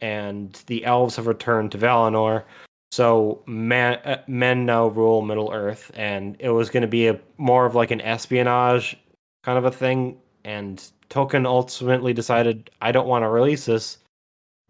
and 0.00 0.52
the 0.66 0.84
elves 0.84 1.16
have 1.16 1.26
returned 1.26 1.72
to 1.72 1.78
Valinor. 1.78 2.44
So 2.92 3.42
man, 3.46 3.96
uh, 4.04 4.22
men 4.28 4.64
now 4.66 4.86
rule 4.88 5.22
Middle 5.22 5.52
Earth, 5.52 5.90
and 5.94 6.36
it 6.40 6.50
was 6.50 6.70
to 6.70 6.86
be 6.86 7.08
a 7.08 7.20
more 7.38 7.66
of 7.66 7.74
like 7.74 7.90
an 7.90 8.00
espionage 8.00 8.96
kind 9.44 9.58
of 9.58 9.64
a 9.64 9.70
thing. 9.72 10.18
And 10.44 10.82
Tolkien 11.10 11.46
ultimately 11.46 12.12
decided, 12.14 12.70
I 12.80 12.92
don't 12.92 13.08
want 13.08 13.24
to 13.24 13.28
release 13.28 13.66
this 13.66 13.98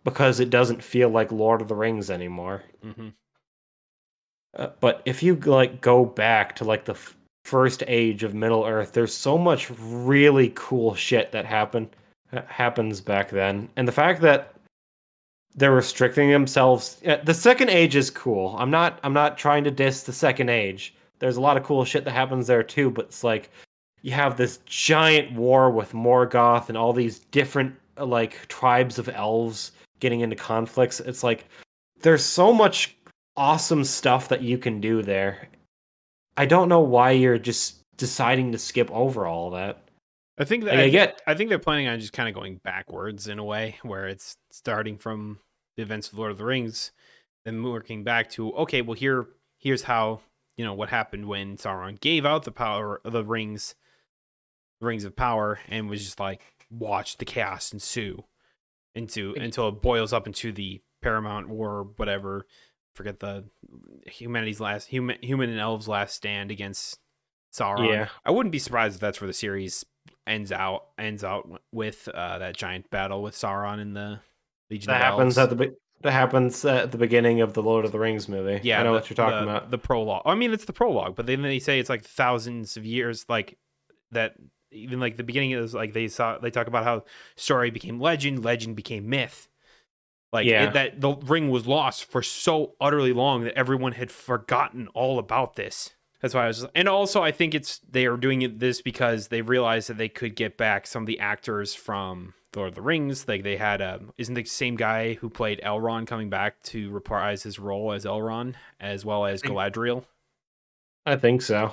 because 0.08 0.40
it 0.40 0.50
doesn't 0.50 0.82
feel 0.82 1.08
like 1.08 1.30
Lord 1.30 1.60
of 1.60 1.68
the 1.68 1.74
Rings 1.74 2.10
anymore. 2.10 2.62
Mm-hmm. 2.84 3.08
Uh, 4.56 4.68
but 4.80 5.02
if 5.04 5.22
you 5.22 5.34
like 5.36 5.80
go 5.80 6.04
back 6.04 6.56
to 6.56 6.64
like 6.64 6.84
the 6.84 6.92
f- 6.92 7.16
first 7.44 7.82
age 7.86 8.22
of 8.22 8.34
Middle 8.34 8.64
Earth, 8.64 8.92
there's 8.92 9.14
so 9.14 9.36
much 9.36 9.70
really 9.78 10.52
cool 10.54 10.94
shit 10.94 11.32
that 11.32 11.44
happened 11.44 11.90
happens 12.46 13.00
back 13.00 13.30
then, 13.30 13.68
and 13.76 13.88
the 13.88 13.92
fact 13.92 14.20
that 14.20 14.54
they're 15.54 15.72
restricting 15.72 16.30
themselves. 16.30 17.00
The 17.24 17.34
second 17.34 17.70
age 17.70 17.96
is 17.96 18.10
cool. 18.10 18.54
I'm 18.58 18.70
not. 18.70 18.98
I'm 19.02 19.12
not 19.12 19.36
trying 19.36 19.64
to 19.64 19.70
diss 19.70 20.02
the 20.02 20.12
second 20.12 20.48
age. 20.48 20.94
There's 21.18 21.36
a 21.36 21.40
lot 21.40 21.56
of 21.56 21.64
cool 21.64 21.84
shit 21.84 22.04
that 22.04 22.12
happens 22.12 22.46
there 22.46 22.62
too. 22.62 22.90
But 22.90 23.06
it's 23.06 23.24
like 23.24 23.50
you 24.02 24.12
have 24.12 24.36
this 24.36 24.60
giant 24.66 25.32
war 25.32 25.70
with 25.70 25.92
Morgoth 25.92 26.68
and 26.68 26.78
all 26.78 26.92
these 26.92 27.18
different 27.18 27.74
like 27.98 28.46
tribes 28.48 28.98
of 28.98 29.08
elves 29.08 29.72
getting 30.00 30.20
into 30.20 30.36
conflicts. 30.36 31.00
It's 31.00 31.22
like 31.22 31.46
there's 32.00 32.24
so 32.24 32.52
much 32.52 32.96
awesome 33.36 33.84
stuff 33.84 34.28
that 34.28 34.42
you 34.42 34.58
can 34.58 34.80
do 34.80 35.02
there. 35.02 35.48
I 36.36 36.46
don't 36.46 36.68
know 36.68 36.80
why 36.80 37.12
you're 37.12 37.38
just 37.38 37.82
deciding 37.96 38.52
to 38.52 38.58
skip 38.58 38.90
over 38.90 39.26
all 39.26 39.50
that. 39.50 39.82
I 40.38 40.44
think 40.44 40.64
that 40.64 40.74
Like, 40.74 40.80
I 40.80 40.84
I, 40.84 40.88
get- 40.90 41.22
I 41.26 41.34
think 41.34 41.48
they're 41.48 41.58
planning 41.58 41.88
on 41.88 41.98
just 41.98 42.12
kind 42.12 42.28
of 42.28 42.34
going 42.34 42.60
backwards 42.62 43.26
in 43.26 43.38
a 43.40 43.44
way, 43.44 43.76
where 43.82 44.06
it's 44.06 44.36
starting 44.52 44.96
from 44.96 45.40
the 45.76 45.82
events 45.82 46.12
of 46.12 46.18
Lord 46.18 46.30
of 46.30 46.38
the 46.38 46.44
Rings, 46.44 46.92
then 47.44 47.62
working 47.62 48.04
back 48.04 48.30
to 48.30 48.52
okay, 48.54 48.82
well 48.82 48.94
here 48.94 49.26
here's 49.58 49.82
how 49.82 50.20
you 50.56 50.64
know 50.64 50.74
what 50.74 50.88
happened 50.88 51.26
when 51.26 51.56
Sauron 51.56 51.98
gave 52.00 52.24
out 52.24 52.44
the 52.44 52.52
power 52.52 53.00
of 53.04 53.12
the 53.12 53.24
rings, 53.24 53.74
the 54.80 54.86
rings 54.86 55.04
of 55.04 55.16
power, 55.16 55.58
and 55.68 55.88
was 55.88 56.04
just 56.04 56.20
like 56.20 56.40
watch 56.70 57.16
the 57.16 57.24
chaos 57.24 57.72
ensue 57.72 58.22
into 58.98 59.34
until 59.38 59.68
it 59.68 59.80
boils 59.82 60.12
up 60.12 60.26
into 60.26 60.52
the 60.52 60.80
Paramount 61.02 61.48
War, 61.48 61.88
whatever. 61.96 62.46
Forget 62.94 63.20
the 63.20 63.44
humanity's 64.06 64.60
last 64.60 64.88
human 64.88 65.16
human 65.22 65.50
and 65.50 65.60
elves 65.60 65.86
last 65.88 66.14
stand 66.16 66.50
against 66.50 66.98
Sauron. 67.56 67.88
Yeah. 67.90 68.08
I 68.24 68.30
wouldn't 68.32 68.52
be 68.52 68.58
surprised 68.58 68.96
if 68.96 69.00
that's 69.00 69.20
where 69.20 69.28
the 69.28 69.32
series 69.34 69.84
ends 70.26 70.50
out 70.52 70.82
ends 70.98 71.22
out 71.24 71.48
with 71.72 72.08
uh, 72.12 72.38
that 72.38 72.56
giant 72.56 72.90
battle 72.90 73.22
with 73.22 73.34
Sauron 73.34 73.80
in 73.80 73.94
the 73.94 74.20
Legion 74.70 74.88
That 74.88 74.96
of 74.96 75.02
happens 75.02 75.38
Elves. 75.38 75.52
at 75.52 75.58
the 75.58 75.74
that 76.02 76.12
happens 76.12 76.64
at 76.64 76.92
the 76.92 76.98
beginning 76.98 77.40
of 77.40 77.54
the 77.54 77.62
Lord 77.62 77.84
of 77.84 77.92
the 77.92 77.98
Rings 77.98 78.28
movie. 78.28 78.60
yeah, 78.62 78.78
I 78.80 78.82
know 78.82 78.90
the- 78.92 78.98
what 79.00 79.10
you're 79.10 79.14
talking 79.16 79.46
the- 79.46 79.56
about. 79.56 79.70
The 79.70 79.78
prologue. 79.78 80.22
I 80.26 80.34
mean, 80.34 80.52
it's 80.52 80.64
the 80.64 80.72
prologue, 80.72 81.14
but 81.16 81.26
then 81.26 81.42
they 81.42 81.58
say 81.58 81.78
it's 81.80 81.88
like 81.90 82.04
thousands 82.04 82.76
of 82.76 82.84
years, 82.84 83.24
like 83.28 83.58
that. 84.12 84.34
Even 84.70 85.00
like 85.00 85.16
the 85.16 85.22
beginning 85.22 85.52
is 85.52 85.74
like 85.74 85.92
they 85.92 86.08
saw 86.08 86.38
they 86.38 86.50
talk 86.50 86.66
about 86.66 86.84
how 86.84 87.04
story 87.36 87.70
became 87.70 88.00
legend, 88.00 88.44
legend 88.44 88.76
became 88.76 89.08
myth. 89.08 89.48
Like 90.32 90.46
Yeah. 90.46 90.64
it, 90.64 90.72
that 90.74 91.00
the 91.00 91.14
ring 91.14 91.50
was 91.50 91.66
lost 91.66 92.04
for 92.04 92.22
so 92.22 92.74
utterly 92.80 93.12
long 93.12 93.44
that 93.44 93.54
everyone 93.54 93.92
had 93.92 94.10
forgotten 94.10 94.88
all 94.88 95.18
about 95.18 95.56
this. 95.56 95.90
That's 96.20 96.34
why 96.34 96.44
I 96.44 96.46
was, 96.48 96.66
and 96.74 96.88
also 96.88 97.22
I 97.22 97.30
think 97.30 97.54
it's 97.54 97.78
they 97.78 98.06
are 98.06 98.16
doing 98.16 98.58
this 98.58 98.82
because 98.82 99.28
they 99.28 99.40
realized 99.40 99.88
that 99.88 99.98
they 99.98 100.08
could 100.08 100.34
get 100.34 100.56
back 100.56 100.86
some 100.86 101.04
of 101.04 101.06
the 101.06 101.20
actors 101.20 101.74
from 101.74 102.34
Lord 102.56 102.70
of 102.70 102.74
the 102.74 102.82
Rings. 102.82 103.28
Like 103.28 103.44
they 103.44 103.56
had, 103.56 103.80
um, 103.80 104.12
isn't 104.18 104.34
the 104.34 104.44
same 104.44 104.74
guy 104.74 105.14
who 105.14 105.30
played 105.30 105.60
Elrond 105.64 106.08
coming 106.08 106.28
back 106.28 106.60
to 106.64 106.90
reprise 106.90 107.44
his 107.44 107.58
role 107.60 107.92
as 107.92 108.04
Elrond, 108.04 108.54
as 108.80 109.04
well 109.04 109.26
as 109.26 109.42
Galadriel. 109.42 110.04
I 111.06 111.16
think 111.16 111.40
so. 111.40 111.72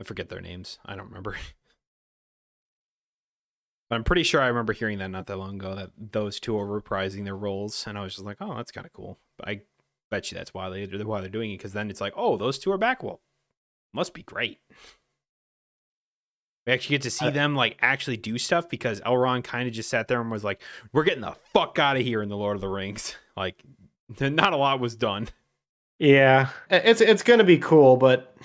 I 0.00 0.04
forget 0.04 0.28
their 0.28 0.40
names. 0.40 0.78
I 0.84 0.96
don't 0.96 1.08
remember. 1.08 1.36
But 3.90 3.96
I'm 3.96 4.04
pretty 4.04 4.22
sure 4.22 4.40
I 4.40 4.46
remember 4.46 4.72
hearing 4.72 4.98
that 4.98 5.10
not 5.10 5.26
that 5.26 5.36
long 5.36 5.56
ago 5.56 5.74
that 5.74 5.90
those 6.12 6.38
two 6.38 6.56
are 6.56 6.80
reprising 6.80 7.24
their 7.24 7.36
roles, 7.36 7.84
and 7.88 7.98
I 7.98 8.02
was 8.02 8.14
just 8.14 8.24
like, 8.24 8.36
oh, 8.40 8.54
that's 8.54 8.70
kind 8.70 8.86
of 8.86 8.92
cool. 8.92 9.18
But 9.36 9.48
I 9.48 9.60
bet 10.12 10.30
you 10.30 10.38
that's 10.38 10.54
why 10.54 10.68
they 10.70 10.86
why 10.86 11.20
they're 11.20 11.28
doing 11.28 11.50
it 11.50 11.58
because 11.58 11.72
then 11.72 11.90
it's 11.90 12.00
like, 12.00 12.14
oh, 12.16 12.36
those 12.36 12.58
two 12.58 12.70
are 12.70 12.78
back. 12.78 13.02
Well, 13.02 13.20
must 13.92 14.14
be 14.14 14.22
great. 14.22 14.60
We 16.66 16.72
actually 16.72 16.94
get 16.94 17.02
to 17.02 17.10
see 17.10 17.30
them 17.30 17.56
like 17.56 17.78
actually 17.80 18.16
do 18.16 18.38
stuff 18.38 18.68
because 18.68 19.00
Elrond 19.00 19.42
kind 19.42 19.66
of 19.66 19.74
just 19.74 19.90
sat 19.90 20.06
there 20.06 20.20
and 20.20 20.30
was 20.30 20.44
like, 20.44 20.62
"We're 20.92 21.02
getting 21.04 21.22
the 21.22 21.34
fuck 21.52 21.78
out 21.80 21.96
of 21.96 22.02
here 22.02 22.22
in 22.22 22.28
the 22.28 22.36
Lord 22.36 22.54
of 22.54 22.60
the 22.60 22.68
Rings." 22.68 23.16
Like, 23.36 23.62
not 24.20 24.52
a 24.52 24.56
lot 24.56 24.80
was 24.80 24.96
done. 24.96 25.28
Yeah, 25.98 26.50
it's 26.68 27.00
it's 27.00 27.22
gonna 27.22 27.44
be 27.44 27.56
cool, 27.56 27.96
but 27.96 28.36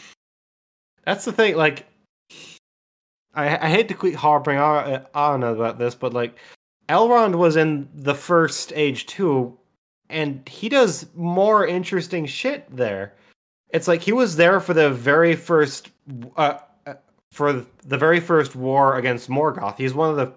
that's 1.04 1.26
the 1.26 1.34
thing. 1.34 1.58
Like, 1.58 1.86
I, 3.36 3.58
I 3.66 3.70
hate 3.70 3.88
to 3.90 3.94
keep 3.94 4.16
harping 4.16 4.58
on, 4.58 5.44
about 5.44 5.78
this, 5.78 5.96
but 5.96 6.14
like, 6.14 6.38
Elrond 6.90 7.36
was 7.36 7.56
in 7.56 7.90
the 7.94 8.16
first 8.16 8.72
age 8.76 9.06
too, 9.08 9.58
and 10.10 10.48
he 10.48 10.70
does 10.70 11.08
more 11.16 11.66
interesting 11.66 12.26
shit 12.26 12.66
there. 12.76 13.14
It's 13.70 13.88
like 13.88 14.02
he 14.02 14.12
was 14.12 14.36
there 14.36 14.60
for 14.60 14.74
the 14.74 14.92
very 14.92 15.36
first, 15.36 15.90
uh, 16.38 16.60
uh, 16.86 16.94
for 17.32 17.66
the 17.86 17.98
very 17.98 18.20
first 18.20 18.56
war 18.56 18.98
against 18.98 19.30
Morgoth. 19.30 19.78
He's 19.78 19.94
one 19.94 20.12
of 20.12 20.16
the 20.16 20.32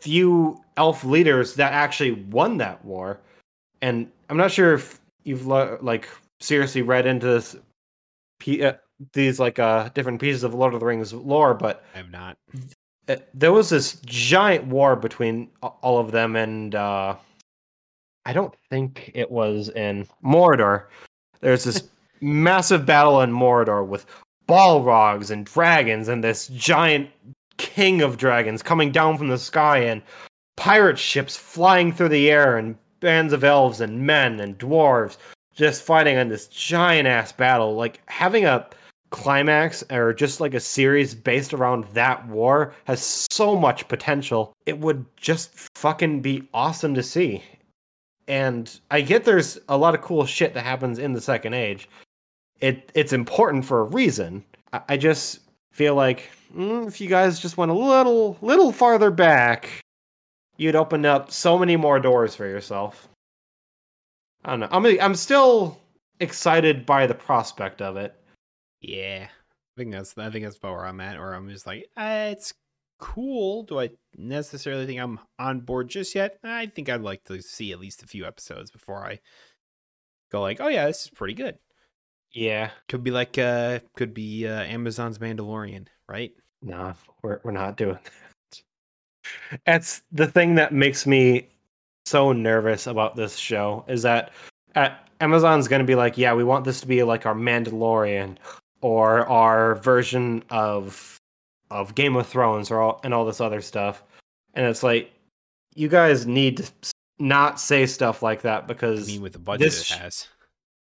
few 0.00 0.58
elf 0.76 1.04
leaders 1.04 1.54
that 1.54 1.72
actually 1.72 2.12
won 2.12 2.56
that 2.58 2.82
war, 2.84 3.20
and 3.82 4.10
I'm 4.30 4.38
not 4.38 4.50
sure 4.50 4.72
if 4.74 5.00
you've 5.24 5.46
like 5.46 6.08
seriously 6.40 6.82
read 6.82 7.06
into 7.06 7.26
this 7.26 7.56
uh, 8.62 8.72
these 9.12 9.40
like 9.40 9.58
uh 9.58 9.88
different 9.94 10.20
pieces 10.20 10.44
of 10.44 10.54
Lord 10.54 10.74
of 10.74 10.80
the 10.80 10.86
Rings 10.86 11.12
lore, 11.12 11.54
but 11.54 11.84
I 11.94 11.98
have 11.98 12.10
not. 12.10 12.36
there 13.34 13.52
was 13.52 13.70
this 13.70 14.00
giant 14.04 14.66
war 14.66 14.96
between 14.96 15.48
all 15.62 15.98
of 15.98 16.12
them, 16.12 16.36
and 16.36 16.74
uh 16.74 17.16
I 18.26 18.32
don't 18.32 18.54
think 18.68 19.10
it 19.14 19.30
was 19.30 19.70
in 19.70 20.06
Mordor. 20.22 20.86
There's 21.40 21.64
this 21.64 21.82
massive 22.20 22.84
battle 22.84 23.22
in 23.22 23.32
Mordor 23.32 23.86
with 23.86 24.06
Balrogs 24.46 25.30
and 25.30 25.46
dragons, 25.46 26.08
and 26.08 26.22
this 26.22 26.48
giant 26.48 27.08
king 27.56 28.02
of 28.02 28.16
dragons 28.18 28.62
coming 28.62 28.92
down 28.92 29.16
from 29.16 29.28
the 29.28 29.38
sky, 29.38 29.78
and 29.78 30.02
pirate 30.56 30.98
ships 30.98 31.36
flying 31.36 31.92
through 31.92 32.10
the 32.10 32.30
air, 32.30 32.58
and 32.58 32.76
bands 33.00 33.32
of 33.32 33.42
elves 33.42 33.80
and 33.80 34.06
men 34.06 34.40
and 34.40 34.58
dwarves 34.58 35.16
just 35.54 35.82
fighting 35.82 36.16
on 36.16 36.28
this 36.28 36.46
giant 36.48 37.08
ass 37.08 37.32
battle. 37.32 37.74
Like 37.74 38.00
having 38.06 38.44
a 38.44 38.66
climax 39.10 39.84
or 39.90 40.12
just 40.12 40.40
like 40.40 40.54
a 40.54 40.60
series 40.60 41.14
based 41.14 41.52
around 41.52 41.84
that 41.92 42.26
war 42.28 42.74
has 42.84 43.26
so 43.30 43.56
much 43.56 43.88
potential. 43.88 44.52
It 44.66 44.78
would 44.78 45.04
just 45.16 45.50
fucking 45.76 46.22
be 46.22 46.48
awesome 46.54 46.94
to 46.94 47.02
see. 47.02 47.42
And 48.28 48.80
I 48.90 49.00
get 49.00 49.24
there's 49.24 49.58
a 49.68 49.76
lot 49.76 49.94
of 49.94 50.02
cool 50.02 50.24
shit 50.24 50.54
that 50.54 50.64
happens 50.64 50.98
in 50.98 51.12
the 51.12 51.20
second 51.20 51.54
age. 51.54 51.88
It 52.60 52.90
it's 52.94 53.12
important 53.12 53.64
for 53.64 53.80
a 53.80 53.84
reason. 53.84 54.44
I, 54.72 54.80
I 54.90 54.96
just 54.96 55.40
feel 55.72 55.94
like 55.94 56.30
mm, 56.54 56.86
if 56.86 57.00
you 57.00 57.08
guys 57.08 57.40
just 57.40 57.56
went 57.56 57.72
a 57.72 57.74
little 57.74 58.38
little 58.40 58.70
farther 58.70 59.10
back, 59.10 59.68
you'd 60.56 60.76
open 60.76 61.04
up 61.04 61.32
so 61.32 61.58
many 61.58 61.76
more 61.76 61.98
doors 61.98 62.36
for 62.36 62.46
yourself. 62.46 63.08
I 64.44 64.50
don't 64.50 64.60
know. 64.60 64.68
I'm 64.70 64.86
I'm 65.00 65.14
still 65.16 65.80
excited 66.20 66.86
by 66.86 67.06
the 67.06 67.14
prospect 67.14 67.82
of 67.82 67.96
it. 67.96 68.14
Yeah, 68.80 69.28
I 69.28 69.74
think 69.76 69.92
that's 69.92 70.16
I 70.16 70.30
think 70.30 70.44
that's 70.44 70.56
about 70.56 70.72
where 70.72 70.86
I'm 70.86 71.00
at. 71.00 71.18
Or 71.18 71.32
I'm 71.32 71.48
just 71.48 71.66
like, 71.66 71.86
uh, 71.96 72.28
it's 72.30 72.54
cool. 72.98 73.64
Do 73.64 73.80
I 73.80 73.90
necessarily 74.16 74.86
think 74.86 75.00
I'm 75.00 75.18
on 75.38 75.60
board 75.60 75.88
just 75.88 76.14
yet? 76.14 76.38
I 76.44 76.66
think 76.66 76.88
I'd 76.88 77.02
like 77.02 77.24
to 77.24 77.42
see 77.42 77.72
at 77.72 77.80
least 77.80 78.02
a 78.02 78.06
few 78.06 78.26
episodes 78.26 78.70
before 78.70 79.04
I 79.04 79.20
go 80.30 80.40
like, 80.40 80.60
oh 80.60 80.68
yeah, 80.68 80.86
this 80.86 81.04
is 81.04 81.10
pretty 81.10 81.34
good. 81.34 81.58
Yeah. 82.32 82.70
Could 82.88 83.02
be 83.02 83.10
like, 83.10 83.36
uh, 83.38 83.80
could 83.96 84.14
be 84.14 84.46
uh, 84.46 84.62
Amazon's 84.62 85.18
Mandalorian, 85.18 85.88
right? 86.08 86.32
No, 86.62 86.94
we're 87.22 87.40
we're 87.42 87.52
not 87.52 87.76
doing 87.76 87.98
that. 88.04 89.60
That's 89.66 90.02
the 90.12 90.26
thing 90.26 90.54
that 90.56 90.72
makes 90.72 91.06
me 91.06 91.48
so 92.06 92.32
nervous 92.32 92.86
about 92.86 93.16
this 93.16 93.36
show 93.36 93.84
is 93.88 94.02
that 94.02 94.32
uh, 94.74 94.90
Amazon's 95.20 95.68
going 95.68 95.80
to 95.80 95.86
be 95.86 95.94
like, 95.94 96.16
yeah, 96.16 96.34
we 96.34 96.44
want 96.44 96.64
this 96.64 96.80
to 96.80 96.86
be 96.86 97.02
like 97.02 97.26
our 97.26 97.34
Mandalorian 97.34 98.38
or 98.80 99.26
our 99.28 99.76
version 99.76 100.42
of 100.50 101.16
of 101.70 101.94
Game 101.94 102.16
of 102.16 102.26
Thrones 102.26 102.70
or 102.70 102.80
all, 102.80 103.00
and 103.04 103.14
all 103.14 103.24
this 103.24 103.40
other 103.40 103.60
stuff. 103.60 104.02
And 104.54 104.66
it's 104.66 104.82
like 104.82 105.12
you 105.74 105.88
guys 105.88 106.26
need 106.26 106.58
to 106.58 106.92
not 107.18 107.60
say 107.60 107.86
stuff 107.86 108.22
like 108.22 108.42
that 108.42 108.64
I 108.64 108.66
because 108.66 109.06
mean, 109.06 109.22
with 109.22 109.32
the 109.34 109.38
budget 109.38 109.66
this 109.66 109.90
it 109.90 109.98
has. 109.98 110.28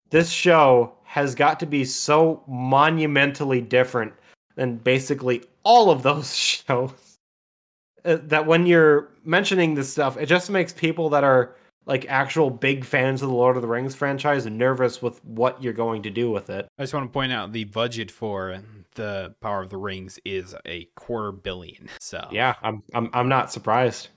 this 0.10 0.30
show 0.32 0.94
has 1.04 1.36
got 1.36 1.60
to 1.60 1.66
be 1.66 1.86
so 1.86 2.42
monumentally 2.48 3.62
different 3.62 4.14
than 4.56 4.78
basically 4.78 5.44
all 5.64 5.92
of 5.92 6.04
those 6.04 6.36
shows. 6.68 6.92
Uh, 8.04 8.18
that 8.24 8.48
when 8.48 8.66
you're 8.66 9.10
mentioning 9.26 9.76
this 9.76 9.92
stuff, 9.92 10.18
it 10.18 10.26
just 10.26 10.50
makes 10.50 10.74
people 10.74 11.08
that 11.10 11.24
are 11.24 11.56
like 11.86 12.06
actual 12.08 12.50
big 12.50 12.86
fans 12.86 13.22
of 13.22 13.30
the 13.30 13.36
Lord 13.36 13.56
of 13.56 13.62
the 13.62 13.68
Rings 13.68 13.96
franchise 13.96 14.46
and 14.46 14.58
nervous 14.58 15.02
with 15.02 15.24
what 15.26 15.62
you're 15.64 15.74
going 15.74 16.04
to 16.04 16.10
do 16.10 16.30
with 16.30 16.50
it. 16.50 16.68
I 16.78 16.84
just 16.84 16.94
want 16.94 17.08
to 17.08 17.14
point 17.14 17.32
out 17.32 17.52
the 17.52 17.64
budget 17.66 18.12
for 18.12 18.62
the 18.96 19.36
Power 19.42 19.62
of 19.62 19.70
the 19.70 19.78
Rings 19.78 20.20
is 20.26 20.56
a 20.66 20.86
quarter 20.96 21.32
billion. 21.32 21.90
So 22.00 22.28
Yeah, 22.32 22.56
I'm 22.62 22.84
I'm 22.94 23.10
I'm 23.14 23.30
not 23.30 23.52
surprised. 23.52 24.10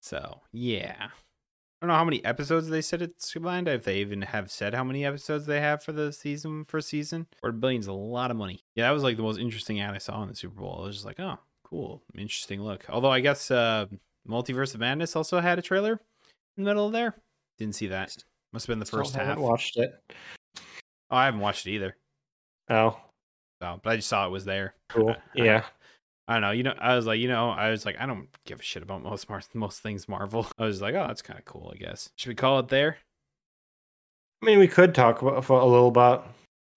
So 0.00 0.40
yeah, 0.52 0.96
I 1.00 1.86
don't 1.86 1.88
know 1.88 1.94
how 1.94 2.04
many 2.04 2.22
episodes 2.24 2.68
they 2.68 2.82
said 2.82 3.00
it's 3.00 3.32
combined. 3.32 3.68
If 3.68 3.84
they 3.84 3.98
even 3.98 4.22
have 4.22 4.50
said 4.50 4.74
how 4.74 4.84
many 4.84 5.04
episodes 5.04 5.46
they 5.46 5.60
have 5.60 5.82
for 5.82 5.92
the 5.92 6.12
season 6.12 6.66
for 6.66 6.80
season, 6.80 7.26
quarter 7.40 7.56
billion's 7.56 7.86
a 7.86 7.92
lot 7.92 8.30
of 8.30 8.36
money. 8.36 8.60
Yeah, 8.74 8.84
that 8.86 8.92
was 8.92 9.02
like 9.02 9.16
the 9.16 9.22
most 9.22 9.38
interesting 9.38 9.80
ad 9.80 9.94
I 9.94 9.98
saw 9.98 10.22
in 10.22 10.28
the 10.28 10.36
Super 10.36 10.60
Bowl. 10.60 10.80
I 10.82 10.86
was 10.86 10.96
just 10.96 11.06
like, 11.06 11.20
oh, 11.20 11.38
cool, 11.62 12.02
interesting 12.16 12.60
look. 12.60 12.84
Although 12.88 13.10
I 13.10 13.20
guess 13.20 13.50
uh, 13.50 13.86
Multiverse 14.28 14.74
of 14.74 14.80
Madness 14.80 15.16
also 15.16 15.40
had 15.40 15.58
a 15.58 15.62
trailer 15.62 16.00
in 16.56 16.64
the 16.64 16.70
middle 16.70 16.86
of 16.86 16.92
there. 16.92 17.14
Didn't 17.58 17.74
see 17.74 17.88
that. 17.88 18.16
Must 18.52 18.66
have 18.66 18.72
been 18.72 18.78
the 18.80 18.86
Still 18.86 19.00
first 19.00 19.14
haven't 19.14 19.28
half. 19.30 19.38
watched 19.38 19.76
it. 19.76 19.92
Oh, 21.10 21.16
I 21.16 21.24
haven't 21.26 21.40
watched 21.40 21.66
it 21.66 21.72
either. 21.72 21.96
Oh, 22.70 22.98
So, 23.62 23.80
but 23.82 23.90
I 23.90 23.96
just 23.96 24.08
saw 24.08 24.26
it 24.26 24.30
was 24.30 24.44
there. 24.44 24.74
cool. 24.88 25.14
Yeah. 25.34 25.64
I 26.26 26.34
don't 26.34 26.42
know. 26.42 26.50
You 26.52 26.62
know, 26.62 26.74
I 26.78 26.96
was 26.96 27.06
like, 27.06 27.20
you 27.20 27.28
know, 27.28 27.50
I 27.50 27.68
was 27.70 27.84
like, 27.84 28.00
I 28.00 28.06
don't 28.06 28.28
give 28.46 28.58
a 28.60 28.62
shit 28.62 28.82
about 28.82 29.02
most 29.02 29.28
Mar- 29.28 29.42
most 29.52 29.80
things 29.82 30.08
Marvel. 30.08 30.46
I 30.58 30.64
was 30.64 30.80
like, 30.80 30.94
oh, 30.94 31.06
that's 31.06 31.20
kind 31.20 31.38
of 31.38 31.44
cool, 31.44 31.70
I 31.74 31.76
guess. 31.76 32.08
Should 32.16 32.30
we 32.30 32.34
call 32.34 32.58
it 32.60 32.68
there? 32.68 32.96
I 34.42 34.46
mean, 34.46 34.58
we 34.58 34.66
could 34.68 34.94
talk 34.94 35.20
about, 35.22 35.44
for 35.44 35.58
a 35.60 35.64
little 35.66 35.88
about 35.88 36.32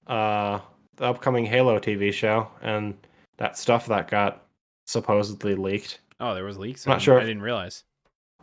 uh, 0.08 0.60
the 0.98 1.06
upcoming 1.06 1.46
Halo 1.46 1.80
TV 1.80 2.12
show 2.12 2.50
and 2.62 2.98
that 3.38 3.58
stuff 3.58 3.86
that 3.88 4.10
got 4.10 4.44
supposedly 4.86 5.56
leaked. 5.56 6.00
Oh, 6.20 6.34
there 6.34 6.44
was 6.46 6.58
leaks. 6.58 6.86
I'm 6.86 6.92
Not 6.92 6.96
I- 7.00 7.04
sure 7.04 7.18
I 7.20 7.24
didn't 7.24 7.42
realize. 7.42 7.84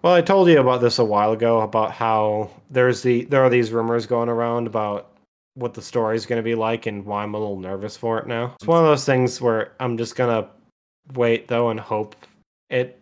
Well, 0.04 0.12
I 0.12 0.20
told 0.20 0.48
you 0.48 0.60
about 0.60 0.82
this 0.82 0.98
a 0.98 1.04
while 1.04 1.32
ago 1.32 1.62
about 1.62 1.90
how 1.90 2.50
there's 2.68 3.00
the 3.00 3.24
there 3.24 3.42
are 3.42 3.48
these 3.48 3.72
rumors 3.72 4.04
going 4.04 4.28
around 4.28 4.66
about 4.66 5.12
what 5.54 5.72
the 5.72 5.80
story's 5.80 6.26
going 6.26 6.38
to 6.38 6.42
be 6.42 6.54
like 6.54 6.84
and 6.84 7.06
why 7.06 7.22
I'm 7.22 7.32
a 7.32 7.38
little 7.38 7.58
nervous 7.58 7.96
for 7.96 8.18
it 8.18 8.26
now. 8.26 8.54
It's 8.56 8.66
one 8.66 8.80
of 8.80 8.84
those 8.84 9.06
things 9.06 9.40
where 9.40 9.72
I'm 9.80 9.96
just 9.96 10.14
gonna 10.14 10.50
wait 11.14 11.48
though 11.48 11.70
and 11.70 11.80
hope 11.80 12.16
it 12.68 13.00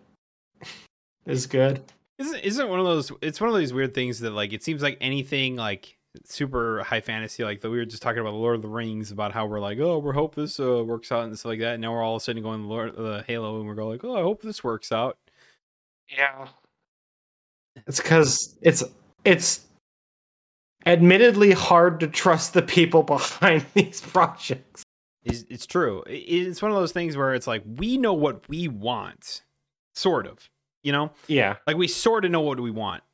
is 1.26 1.48
good. 1.48 1.82
Isn't 2.18 2.38
isn't 2.38 2.68
one 2.68 2.78
of 2.78 2.86
those? 2.86 3.10
It's 3.20 3.40
one 3.40 3.50
of 3.50 3.58
these 3.58 3.72
weird 3.72 3.94
things 3.94 4.20
that 4.20 4.30
like 4.30 4.52
it 4.52 4.62
seems 4.62 4.80
like 4.80 4.96
anything 5.00 5.56
like 5.56 5.98
super 6.24 6.84
high 6.84 7.00
fantasy, 7.00 7.42
like 7.42 7.62
the, 7.62 7.68
we 7.68 7.78
were 7.78 7.84
just 7.84 8.02
talking 8.02 8.20
about 8.20 8.30
the 8.30 8.36
Lord 8.36 8.54
of 8.54 8.62
the 8.62 8.68
Rings, 8.68 9.10
about 9.10 9.32
how 9.32 9.46
we're 9.46 9.58
like, 9.58 9.80
oh, 9.80 9.98
we 9.98 10.12
hope 10.12 10.36
this 10.36 10.60
uh, 10.60 10.84
works 10.84 11.10
out 11.10 11.24
and 11.24 11.36
stuff 11.36 11.50
like 11.50 11.58
that. 11.58 11.74
And 11.74 11.82
now 11.82 11.94
we're 11.94 12.02
all 12.04 12.14
of 12.14 12.22
a 12.22 12.24
sudden 12.24 12.44
going 12.44 12.62
Lord 12.62 12.96
uh, 12.96 13.24
Halo, 13.26 13.58
and 13.58 13.66
we're 13.66 13.74
going 13.74 13.88
like, 13.88 14.04
oh, 14.04 14.16
I 14.16 14.22
hope 14.22 14.40
this 14.42 14.62
works 14.62 14.92
out. 14.92 15.18
Yeah. 16.08 16.46
It's 17.86 18.00
because 18.00 18.56
it's 18.62 18.82
it's 19.24 19.66
admittedly 20.86 21.52
hard 21.52 22.00
to 22.00 22.06
trust 22.08 22.54
the 22.54 22.62
people 22.62 23.02
behind 23.14 23.64
these 23.74 24.00
projects. 24.00 24.82
It's, 25.24 25.44
it's 25.48 25.66
true. 25.66 26.02
It's 26.06 26.60
one 26.60 26.72
of 26.72 26.76
those 26.76 26.92
things 26.92 27.16
where 27.16 27.34
it's 27.34 27.46
like 27.46 27.62
we 27.76 27.96
know 27.96 28.12
what 28.12 28.48
we 28.48 28.66
want, 28.68 29.42
sort 29.94 30.26
of. 30.26 30.48
You 30.82 30.90
know, 30.90 31.12
Yeah. 31.28 31.56
like 31.64 31.76
we 31.76 31.86
sort 31.86 32.24
of 32.24 32.32
know 32.32 32.40
what 32.40 32.58
we 32.58 32.72
want. 32.72 33.04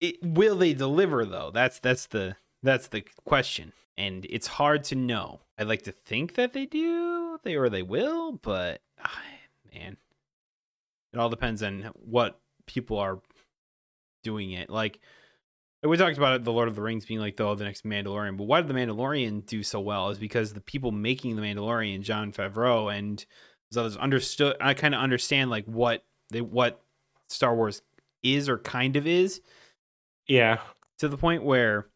It, 0.00 0.16
will 0.22 0.56
they 0.56 0.74
deliver 0.74 1.24
though? 1.24 1.52
That's 1.54 1.78
that's 1.78 2.06
the 2.06 2.36
that's 2.64 2.88
the 2.88 3.04
question, 3.24 3.72
and 3.96 4.26
it's 4.28 4.48
hard 4.48 4.82
to 4.84 4.96
know. 4.96 5.40
I'd 5.56 5.68
like 5.68 5.82
to 5.82 5.92
think 5.92 6.34
that 6.34 6.52
they 6.52 6.66
do, 6.66 7.38
they 7.44 7.54
or 7.54 7.68
they 7.68 7.82
will, 7.84 8.32
but 8.32 8.80
ah, 9.04 9.22
man, 9.72 9.96
it 11.12 11.18
all 11.18 11.28
depends 11.30 11.62
on 11.62 11.90
what 11.94 12.40
people 12.66 12.98
are 12.98 13.20
doing 14.24 14.50
it. 14.50 14.68
Like 14.68 14.98
we 15.84 15.96
talked 15.96 16.16
about 16.16 16.36
it, 16.36 16.44
the 16.44 16.52
Lord 16.52 16.66
of 16.66 16.74
the 16.74 16.82
Rings 16.82 17.04
being 17.04 17.20
like 17.20 17.36
the, 17.36 17.44
oh, 17.44 17.54
the 17.54 17.64
next 17.64 17.84
Mandalorian, 17.84 18.36
but 18.36 18.44
why 18.44 18.60
did 18.60 18.68
the 18.68 18.74
Mandalorian 18.74 19.46
do 19.46 19.62
so 19.62 19.78
well? 19.80 20.08
Is 20.10 20.18
because 20.18 20.54
the 20.54 20.60
people 20.60 20.90
making 20.90 21.36
the 21.36 21.42
Mandalorian, 21.42 22.00
Jon 22.00 22.32
Favreau 22.32 22.92
and 22.92 23.24
others, 23.76 23.96
understood. 23.96 24.56
I 24.60 24.74
kind 24.74 24.94
of 24.94 25.00
understand 25.00 25.50
like 25.50 25.66
what 25.66 26.04
they 26.30 26.40
what 26.40 26.80
Star 27.28 27.54
Wars 27.54 27.82
is 28.22 28.48
or 28.48 28.58
kind 28.58 28.96
of 28.96 29.06
is 29.06 29.40
Yeah. 30.26 30.60
to 30.98 31.08
the 31.08 31.18
point 31.18 31.44
where 31.44 31.88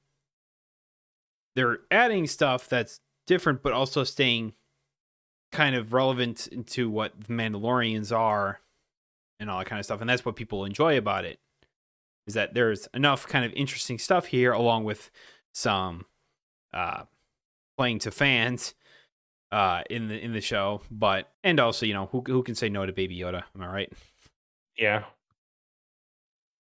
they're 1.55 1.79
adding 1.91 2.27
stuff 2.27 2.69
that's 2.69 3.01
different, 3.27 3.63
but 3.63 3.73
also 3.73 4.05
staying 4.05 4.53
kind 5.51 5.75
of 5.75 5.93
relevant 5.93 6.49
to 6.67 6.91
what 6.91 7.19
the 7.21 7.33
Mandalorians 7.33 8.15
are 8.15 8.61
and 9.41 9.49
all 9.51 9.59
that 9.61 9.67
kind 9.67 9.79
of 9.81 9.85
stuff. 9.87 10.01
And 10.01 10.11
that's 10.11 10.25
what 10.25 10.37
people 10.37 10.65
enjoy 10.65 10.99
about 10.99 11.25
it 11.25 11.39
is 12.29 12.35
that 12.35 12.55
there's 12.55 12.87
enough 12.95 13.27
kind 13.27 13.45
of 13.45 13.53
interesting 13.55 13.99
stuff 13.99 14.27
here, 14.27 14.53
along 14.53 14.85
with 14.85 15.11
some 15.53 16.07
uh, 16.73 17.05
playing 17.77 17.99
to 18.01 18.11
fans 18.11 18.75
uh, 19.51 19.83
in 19.91 20.09
the 20.09 20.23
in 20.23 20.33
the 20.33 20.41
show. 20.41 20.83
But 20.91 21.33
and 21.43 21.59
also, 21.59 21.87
you 21.87 21.95
know, 21.95 22.07
who 22.13 22.23
who 22.27 22.43
can 22.43 22.55
say 22.55 22.69
no 22.69 22.87
to 22.87 22.93
Baby 22.93 23.19
Yoda? 23.19 23.43
Am 23.55 23.63
I 23.63 23.67
right? 23.67 23.93
Yeah. 24.77 25.05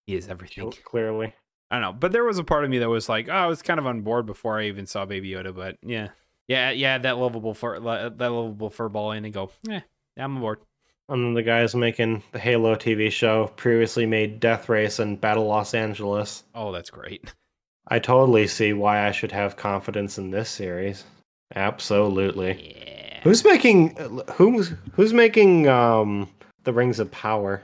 He 0.06 0.16
is 0.16 0.28
everything. 0.28 0.72
Clearly. 0.84 1.34
I 1.70 1.76
don't 1.76 1.82
know, 1.82 1.92
but 1.92 2.12
there 2.12 2.24
was 2.24 2.38
a 2.38 2.44
part 2.44 2.64
of 2.64 2.70
me 2.70 2.78
that 2.78 2.88
was 2.88 3.10
like, 3.10 3.28
oh, 3.28 3.32
I 3.32 3.46
was 3.46 3.60
kind 3.60 3.78
of 3.78 3.86
on 3.86 4.00
board 4.00 4.24
before 4.24 4.58
I 4.58 4.68
even 4.68 4.86
saw 4.86 5.04
Baby 5.04 5.30
Yoda. 5.30 5.54
But 5.54 5.76
yeah, 5.82 6.08
yeah, 6.46 6.70
yeah, 6.70 6.96
that 6.96 7.18
lovable 7.18 7.52
fur, 7.52 7.78
that 7.78 8.18
lovable 8.18 8.70
furball, 8.70 9.14
in 9.14 9.26
and 9.26 9.34
go, 9.34 9.50
yeah, 9.64 9.82
yeah, 10.16 10.24
I'm 10.24 10.36
on 10.36 10.40
board. 10.40 10.60
And 11.08 11.36
the 11.36 11.42
guys 11.42 11.74
making 11.74 12.22
the 12.32 12.38
Halo 12.38 12.74
TV 12.74 13.10
show 13.10 13.46
previously 13.56 14.04
made 14.04 14.40
Death 14.40 14.68
Race 14.68 14.98
and 14.98 15.20
Battle 15.20 15.46
Los 15.46 15.72
Angeles. 15.72 16.44
Oh, 16.54 16.70
that's 16.70 16.90
great. 16.90 17.32
I 17.88 17.98
totally 17.98 18.46
see 18.46 18.74
why 18.74 19.06
I 19.06 19.12
should 19.12 19.32
have 19.32 19.56
confidence 19.56 20.18
in 20.18 20.30
this 20.30 20.50
series. 20.50 21.04
Absolutely. 21.54 22.74
Yeah, 22.76 23.20
Who's 23.24 23.42
making 23.42 23.96
who's 24.32 24.72
who's 24.92 25.14
making 25.14 25.66
um 25.66 26.28
the 26.64 26.72
Rings 26.72 27.00
of 27.00 27.10
Power? 27.10 27.62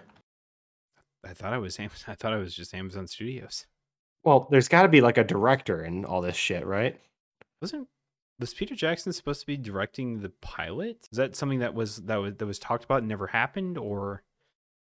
I 1.25 1.35
thought 1.35 1.53
I 1.53 1.59
was 1.59 1.79
I 2.09 2.15
thought 2.15 2.33
I 2.33 2.39
was 2.39 2.55
just 2.55 2.75
Amazon 2.75 3.07
Studios. 3.07 3.67
Well, 4.25 4.49
there's 4.51 4.69
got 4.69 4.83
to 4.83 4.89
be 4.89 5.03
like 5.03 5.19
a 5.19 5.25
director 5.25 5.85
in 5.85 6.07
all 6.07 6.23
this 6.23 6.37
shit, 6.37 6.65
right? 6.65 6.99
Wasn't 7.61 7.87
was 8.45 8.53
Peter 8.53 8.75
Jackson 8.75 9.11
supposed 9.11 9.41
to 9.41 9.47
be 9.47 9.57
directing 9.57 10.21
the 10.21 10.29
pilot? 10.29 11.09
Is 11.11 11.17
that 11.17 11.35
something 11.35 11.61
that 11.61 11.75
was 11.75 11.97
that 12.03 12.17
was 12.17 12.35
that 12.35 12.45
was 12.45 12.59
talked 12.59 12.85
about 12.85 12.99
and 12.99 13.09
never 13.09 13.27
happened, 13.27 13.79
or 13.79 14.23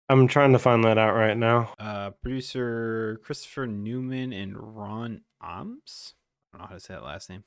I'm 0.08 0.26
trying 0.26 0.52
to 0.52 0.58
find 0.58 0.82
that 0.82 0.98
out 0.98 1.14
right 1.14 1.36
now. 1.36 1.72
uh, 1.78 2.10
producer 2.10 3.20
Christopher 3.22 3.68
Newman 3.68 4.32
and 4.32 4.56
Ron 4.58 5.20
Oms? 5.40 6.14
I 6.52 6.58
don't 6.58 6.62
know 6.62 6.68
how 6.70 6.74
to 6.74 6.80
say 6.80 6.94
that 6.94 7.04
last 7.04 7.30
name. 7.30 7.44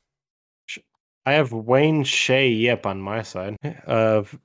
I 1.25 1.33
have 1.33 1.51
Wayne 1.51 2.05
Che 2.05 2.47
Yip 2.47 2.85
on 2.85 3.01
my 3.01 3.21
side. 3.21 3.57
Of 3.85 4.39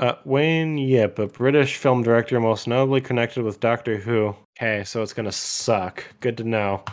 uh, 0.00 0.16
Wayne 0.26 0.76
Yip, 0.76 1.18
a 1.18 1.26
British 1.26 1.78
film 1.78 2.02
director 2.02 2.38
most 2.38 2.68
notably 2.68 3.00
connected 3.00 3.44
with 3.44 3.60
Doctor 3.60 3.96
Who. 3.96 4.36
Okay, 4.58 4.84
so 4.84 5.02
it's 5.02 5.14
gonna 5.14 5.32
suck. 5.32 6.04
Good 6.20 6.36
to 6.36 6.44
know. 6.44 6.84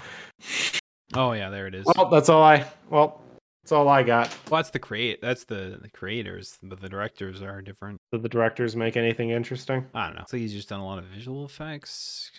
Oh 1.15 1.33
yeah, 1.33 1.49
there 1.49 1.67
it 1.67 1.75
is. 1.75 1.85
Well, 1.97 2.09
that's 2.09 2.29
all 2.29 2.41
I. 2.41 2.65
Well, 2.89 3.21
that's 3.63 3.71
all 3.71 3.87
I 3.87 4.01
got. 4.01 4.35
Well, 4.49 4.59
that's 4.59 4.71
the 4.71 4.79
create. 4.79 5.21
That's 5.21 5.43
the, 5.43 5.77
the 5.79 5.89
creators, 5.89 6.57
but 6.63 6.81
the 6.81 6.89
directors 6.89 7.43
are 7.43 7.61
different. 7.61 7.99
Did 8.11 8.23
the 8.23 8.29
directors 8.29 8.75
make 8.75 8.97
anything 8.97 9.29
interesting? 9.29 9.85
I 9.93 10.07
don't 10.07 10.15
know. 10.15 10.25
So 10.27 10.37
he's 10.37 10.53
just 10.53 10.69
done 10.69 10.79
a 10.79 10.85
lot 10.85 10.97
of 10.97 11.05
visual 11.05 11.45
effects. 11.45 12.31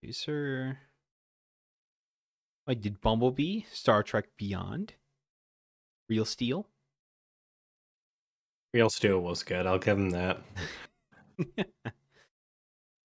Producer. 0.00 0.78
Like, 2.66 2.80
did 2.80 3.02
Bumblebee, 3.02 3.64
Star 3.72 4.02
Trek 4.02 4.24
Beyond, 4.38 4.94
Real 6.08 6.24
Steel? 6.24 6.66
Real 8.72 8.88
Steel 8.88 9.20
was 9.20 9.42
good. 9.42 9.66
I'll 9.66 9.78
give 9.78 9.98
him 9.98 10.10
that. 10.10 10.40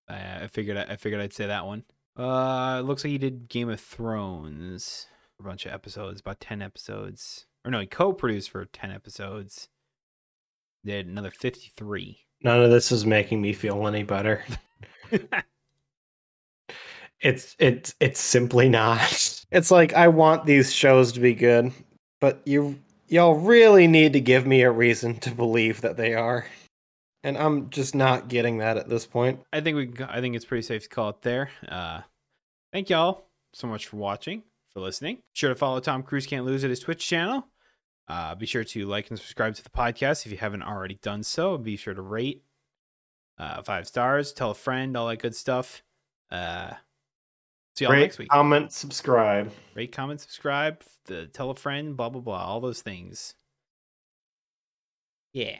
I, 0.08 0.44
I 0.44 0.48
figured. 0.52 0.78
I 0.78 0.96
figured 0.96 1.22
I'd 1.22 1.34
say 1.34 1.48
that 1.48 1.66
one. 1.66 1.86
Uh, 2.16 2.78
it 2.80 2.84
looks 2.84 3.04
like 3.04 3.12
he 3.12 3.18
did 3.18 3.50
Game 3.50 3.70
of 3.70 3.82
Thrones 3.82 5.08
a 5.40 5.44
bunch 5.44 5.66
of 5.66 5.74
episodes, 5.74 6.20
about 6.20 6.40
ten 6.40 6.62
episodes. 6.62 7.47
Or 7.68 7.72
no, 7.72 7.82
he 7.82 7.86
co-produced 7.86 8.50
for 8.50 8.66
ten 8.66 8.92
episodes. 8.92 9.68
Did 10.86 11.08
another 11.08 11.32
fifty-three. 11.32 12.20
None 12.42 12.64
of 12.64 12.72
this 12.72 12.92
is 12.92 13.06
making 13.06 13.42
me 13.42 13.52
feel 13.52 13.86
any 13.88 14.04
better. 14.04 14.44
It's 17.20 17.56
it's 17.58 17.96
it's 18.00 18.20
simply 18.20 18.70
not. 18.70 19.44
It's 19.52 19.72
like 19.72 19.94
I 19.94 20.08
want 20.08 20.46
these 20.46 20.74
shows 20.74 21.12
to 21.14 21.20
be 21.20 21.34
good, 21.34 21.72
but 22.22 22.42
you 22.46 22.80
y'all 23.08 23.36
really 23.36 23.88
need 23.88 24.14
to 24.14 24.20
give 24.20 24.46
me 24.46 24.62
a 24.62 24.72
reason 24.72 25.16
to 25.22 25.32
believe 25.32 25.82
that 25.82 25.98
they 25.98 26.14
are. 26.14 26.46
And 27.24 27.38
I'm 27.38 27.70
just 27.72 27.96
not 27.96 28.28
getting 28.28 28.60
that 28.60 28.78
at 28.78 28.88
this 28.88 29.08
point. 29.08 29.40
I 29.52 29.62
think 29.62 29.78
we. 29.78 30.06
I 30.06 30.22
think 30.22 30.36
it's 30.36 30.46
pretty 30.46 30.62
safe 30.62 30.84
to 30.84 30.90
call 30.90 31.10
it 31.10 31.22
there. 31.24 31.50
Uh, 31.68 32.02
thank 32.72 32.90
y'all 32.90 33.26
so 33.52 33.66
much 33.66 33.88
for 33.88 33.98
watching, 33.98 34.44
for 34.72 34.82
listening. 34.82 35.16
Be 35.16 35.22
Sure 35.34 35.50
to 35.50 35.56
follow 35.56 35.80
Tom 35.80 36.04
Cruise 36.04 36.28
Can't 36.28 36.46
Lose 36.46 36.64
at 36.64 36.70
his 36.70 36.80
Twitch 36.80 37.06
channel. 37.06 37.48
Uh, 38.08 38.34
be 38.36 38.46
sure 38.46 38.64
to 38.64 38.86
like 38.86 39.10
and 39.10 39.20
subscribe 39.20 39.54
to 39.56 39.64
the 39.64 39.70
podcast 39.70 40.26
if 40.26 40.32
you 40.32 40.38
haven't 40.38 40.64
already 40.64 40.96
done 41.02 41.24
so. 41.24 41.58
Be 41.58 41.76
sure 41.76 41.94
to 41.94 42.02
rate 42.02 42.44
uh, 43.38 43.62
five 43.64 43.86
stars, 43.88 44.32
tell 44.32 44.52
a 44.52 44.56
friend, 44.56 44.96
all 44.96 45.08
that 45.08 45.18
good 45.22 45.36
stuff. 45.36 45.84
Uh, 46.32 46.72
see 47.76 47.84
y'all 47.86 47.94
Rate, 47.94 48.00
next 48.02 48.18
week. 48.18 48.30
comment, 48.30 48.72
subscribe. 48.72 49.52
Rate, 49.76 49.92
comment, 49.92 50.22
subscribe, 50.22 50.82
the, 51.06 51.28
tell 51.28 51.50
a 51.50 51.56
friend, 51.56 51.98
blah 51.98 52.10
blah 52.10 52.22
blah, 52.22 52.44
all 52.46 52.62
those 52.62 52.82
things. 52.82 53.36
Yeah. 55.34 55.58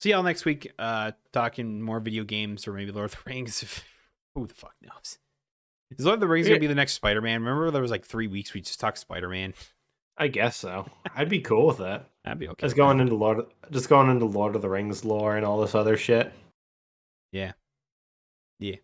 See 0.00 0.10
y'all 0.10 0.22
next 0.22 0.44
week. 0.44 0.72
Uh, 0.78 1.12
talking 1.32 1.80
more 1.80 2.00
video 2.00 2.24
games 2.24 2.66
or 2.66 2.72
maybe 2.72 2.90
Lord 2.90 3.04
of 3.06 3.12
the 3.12 3.30
Rings. 3.30 3.60
Who 4.34 4.46
the 4.46 4.54
fuck 4.54 4.74
knows? 4.80 5.18
Is 5.96 6.04
Lord 6.04 6.14
of 6.14 6.20
the 6.20 6.26
Rings 6.26 6.48
Yeah. 6.48 6.54
gonna 6.54 6.60
be 6.60 6.66
the 6.66 6.74
next 6.74 6.94
Spider 6.94 7.20
Man? 7.20 7.40
Remember 7.42 7.70
there 7.70 7.82
was 7.82 7.90
like 7.90 8.04
three 8.04 8.26
weeks 8.26 8.54
we 8.54 8.62
just 8.62 8.80
talked 8.80 8.98
Spider 8.98 9.28
Man. 9.28 9.54
I 10.18 10.28
guess 10.28 10.56
so. 10.56 10.86
I'd 11.14 11.28
be 11.28 11.40
cool 11.40 11.66
with 11.66 11.78
that. 11.78 12.08
That'd 12.24 12.38
be 12.38 12.48
okay. 12.48 12.66
Just 12.66 12.76
going 12.76 12.98
that. 12.98 13.04
into 13.04 13.14
Lord, 13.16 13.40
of, 13.40 13.48
just 13.70 13.88
going 13.88 14.10
into 14.10 14.26
Lord 14.26 14.54
of 14.54 14.62
the 14.62 14.68
Rings 14.68 15.04
lore 15.04 15.36
and 15.36 15.44
all 15.44 15.60
this 15.60 15.74
other 15.74 15.96
shit. 15.96 16.32
Yeah. 17.32 17.52
Yeah. 18.58 18.76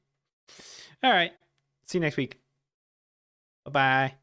All 1.02 1.12
right. 1.12 1.32
See 1.86 1.98
you 1.98 2.02
next 2.02 2.16
week. 2.16 2.38
Bye 3.64 3.70
bye. 3.70 4.14